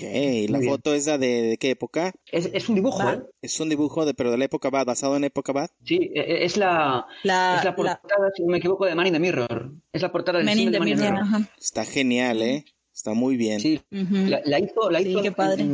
la 0.49 0.61
foto 0.61 0.95
es 0.95 1.05
de, 1.05 1.57
qué 1.61 1.71
época? 1.71 2.13
Es, 2.31 2.69
un 2.69 2.75
dibujo, 2.75 3.09
¿eh? 3.09 3.23
Es 3.41 3.61
un 3.61 3.69
dibujo 3.69 4.05
de, 4.05 4.13
pero 4.13 4.31
de 4.31 4.39
la 4.39 4.47
época 4.47 4.69
Bad, 4.69 4.87
basado 4.87 5.17
en 5.17 5.25
época 5.25 5.53
Bad. 5.53 5.71
Sí, 5.85 6.11
e, 6.15 6.21
e, 6.21 6.45
es 6.45 6.57
la, 6.57 7.07
es 7.23 7.65
la 7.65 7.75
portada, 7.77 8.31
si 8.35 8.43
no 8.43 8.51
me 8.51 8.59
equivoco, 8.59 8.85
de 8.85 8.95
Man 8.95 9.07
in 9.07 9.13
the 9.13 9.21
Mirror. 9.21 9.73
Es 9.93 10.03
la 10.03 10.11
portada 10.11 10.39
del 10.39 10.47
Man 10.47 10.59
in 10.59 10.73
the 10.73 10.81
Mirror. 10.81 11.21
Está 11.59 11.85
genial, 11.85 12.43
¿eh? 12.43 12.65
Está 12.93 13.15
muy 13.15 13.37
bien. 13.37 13.61
Sí, 13.61 13.81
la, 13.91 14.59
hizo, 14.59 14.91
la 14.91 15.01
hizo 15.01 15.23
qué 15.23 15.33
padre 15.33 15.67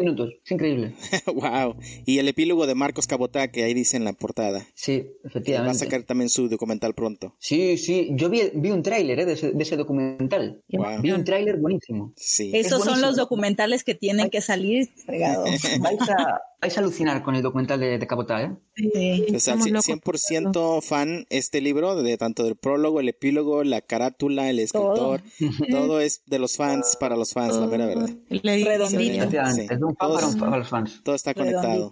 minutos. 0.00 0.30
Es 0.44 0.50
increíble. 0.50 0.94
wow. 1.26 1.76
Y 2.06 2.18
el 2.18 2.28
epílogo 2.28 2.66
de 2.66 2.74
Marcos 2.74 3.06
Cabotá, 3.06 3.48
que 3.48 3.64
ahí 3.64 3.74
dice 3.74 3.96
en 3.96 4.04
la 4.04 4.12
portada. 4.12 4.66
Sí, 4.74 5.06
efectivamente. 5.24 5.66
Va 5.66 5.72
a 5.72 5.74
sacar 5.74 6.02
también 6.02 6.28
su 6.28 6.48
documental 6.48 6.94
pronto. 6.94 7.34
Sí, 7.38 7.76
sí. 7.78 8.10
Yo 8.12 8.30
vi, 8.30 8.42
vi 8.54 8.70
un 8.70 8.82
tráiler 8.82 9.20
¿eh? 9.20 9.26
de, 9.26 9.32
ese, 9.32 9.52
de, 9.52 9.62
ese, 9.62 9.76
documental. 9.76 10.62
Vi 10.68 11.10
un 11.10 11.24
tráiler 11.24 11.58
buenísimo. 11.58 12.12
Sí. 12.16 12.50
Esos 12.54 12.84
son 12.84 13.00
los 13.00 13.16
documentales 13.16 13.84
que 13.84 13.94
tienen 13.94 14.30
que 14.30 14.40
salir 14.40 14.88
fregados. 15.04 15.48
Vais 15.80 16.00
a, 16.08 16.40
vais 16.62 16.76
a 16.76 16.80
alucinar 16.80 17.24
con 17.24 17.34
el 17.34 17.42
documental 17.42 17.80
de, 17.80 17.98
de 17.98 18.06
Cabotá, 18.06 18.40
¿eh? 18.40 18.52
Sí. 18.76 19.26
O 19.34 19.40
sea, 19.40 19.56
100% 19.56 20.80
fan 20.80 21.26
este 21.28 21.60
libro, 21.60 22.00
de 22.00 22.16
tanto 22.16 22.44
del 22.44 22.54
prólogo, 22.54 23.00
el 23.00 23.08
epílogo, 23.08 23.64
la 23.64 23.80
carátula, 23.80 24.48
el 24.48 24.60
escritor. 24.60 25.22
Todo, 25.68 26.00
es 26.00 26.22
de 26.26 26.38
los 26.38 26.56
fans 26.56 26.96
para 27.00 27.16
los 27.16 27.32
fans, 27.32 27.56
la 27.56 27.66
mera 27.66 27.86
verdad. 27.86 28.10
Redondito. 28.30 29.24
Es 29.24 29.82
un 29.82 29.96
fan 29.96 30.38
para, 30.38 30.56
los 30.58 30.68
fans. 30.68 31.00
Todo 31.02 31.16
está 31.16 31.34
conectado. 31.34 31.90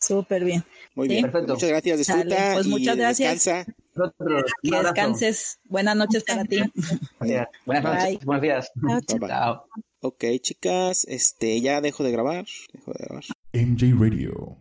Súper 0.00 0.42
bien. 0.42 0.64
Muy 0.94 1.06
bien. 1.06 1.22
Perfecto. 1.22 1.52
Muchas 1.52 1.68
gracias, 1.68 1.98
disfruta 1.98 2.50
pues 2.54 2.66
muchas 2.66 2.96
y 2.96 2.98
gracias. 2.98 3.44
descansa. 3.44 3.74
Que 4.62 4.70
descanses. 4.70 5.58
Buenas 5.64 5.96
noches 5.96 6.24
para 6.24 6.44
ti. 6.44 6.62
Buenas 7.66 7.84
noches. 7.84 8.24
Buenos 8.24 8.42
días. 8.42 8.72
Chao. 9.06 9.66
Ok, 10.00 10.24
chicas, 10.40 11.04
este, 11.08 11.60
ya 11.60 11.80
dejo 11.80 12.04
de 12.04 12.12
grabar. 12.12 12.46
Dejo 12.72 12.92
de 12.92 13.04
grabar. 13.04 13.24
MJ 13.58 13.92
Radio. 13.92 14.56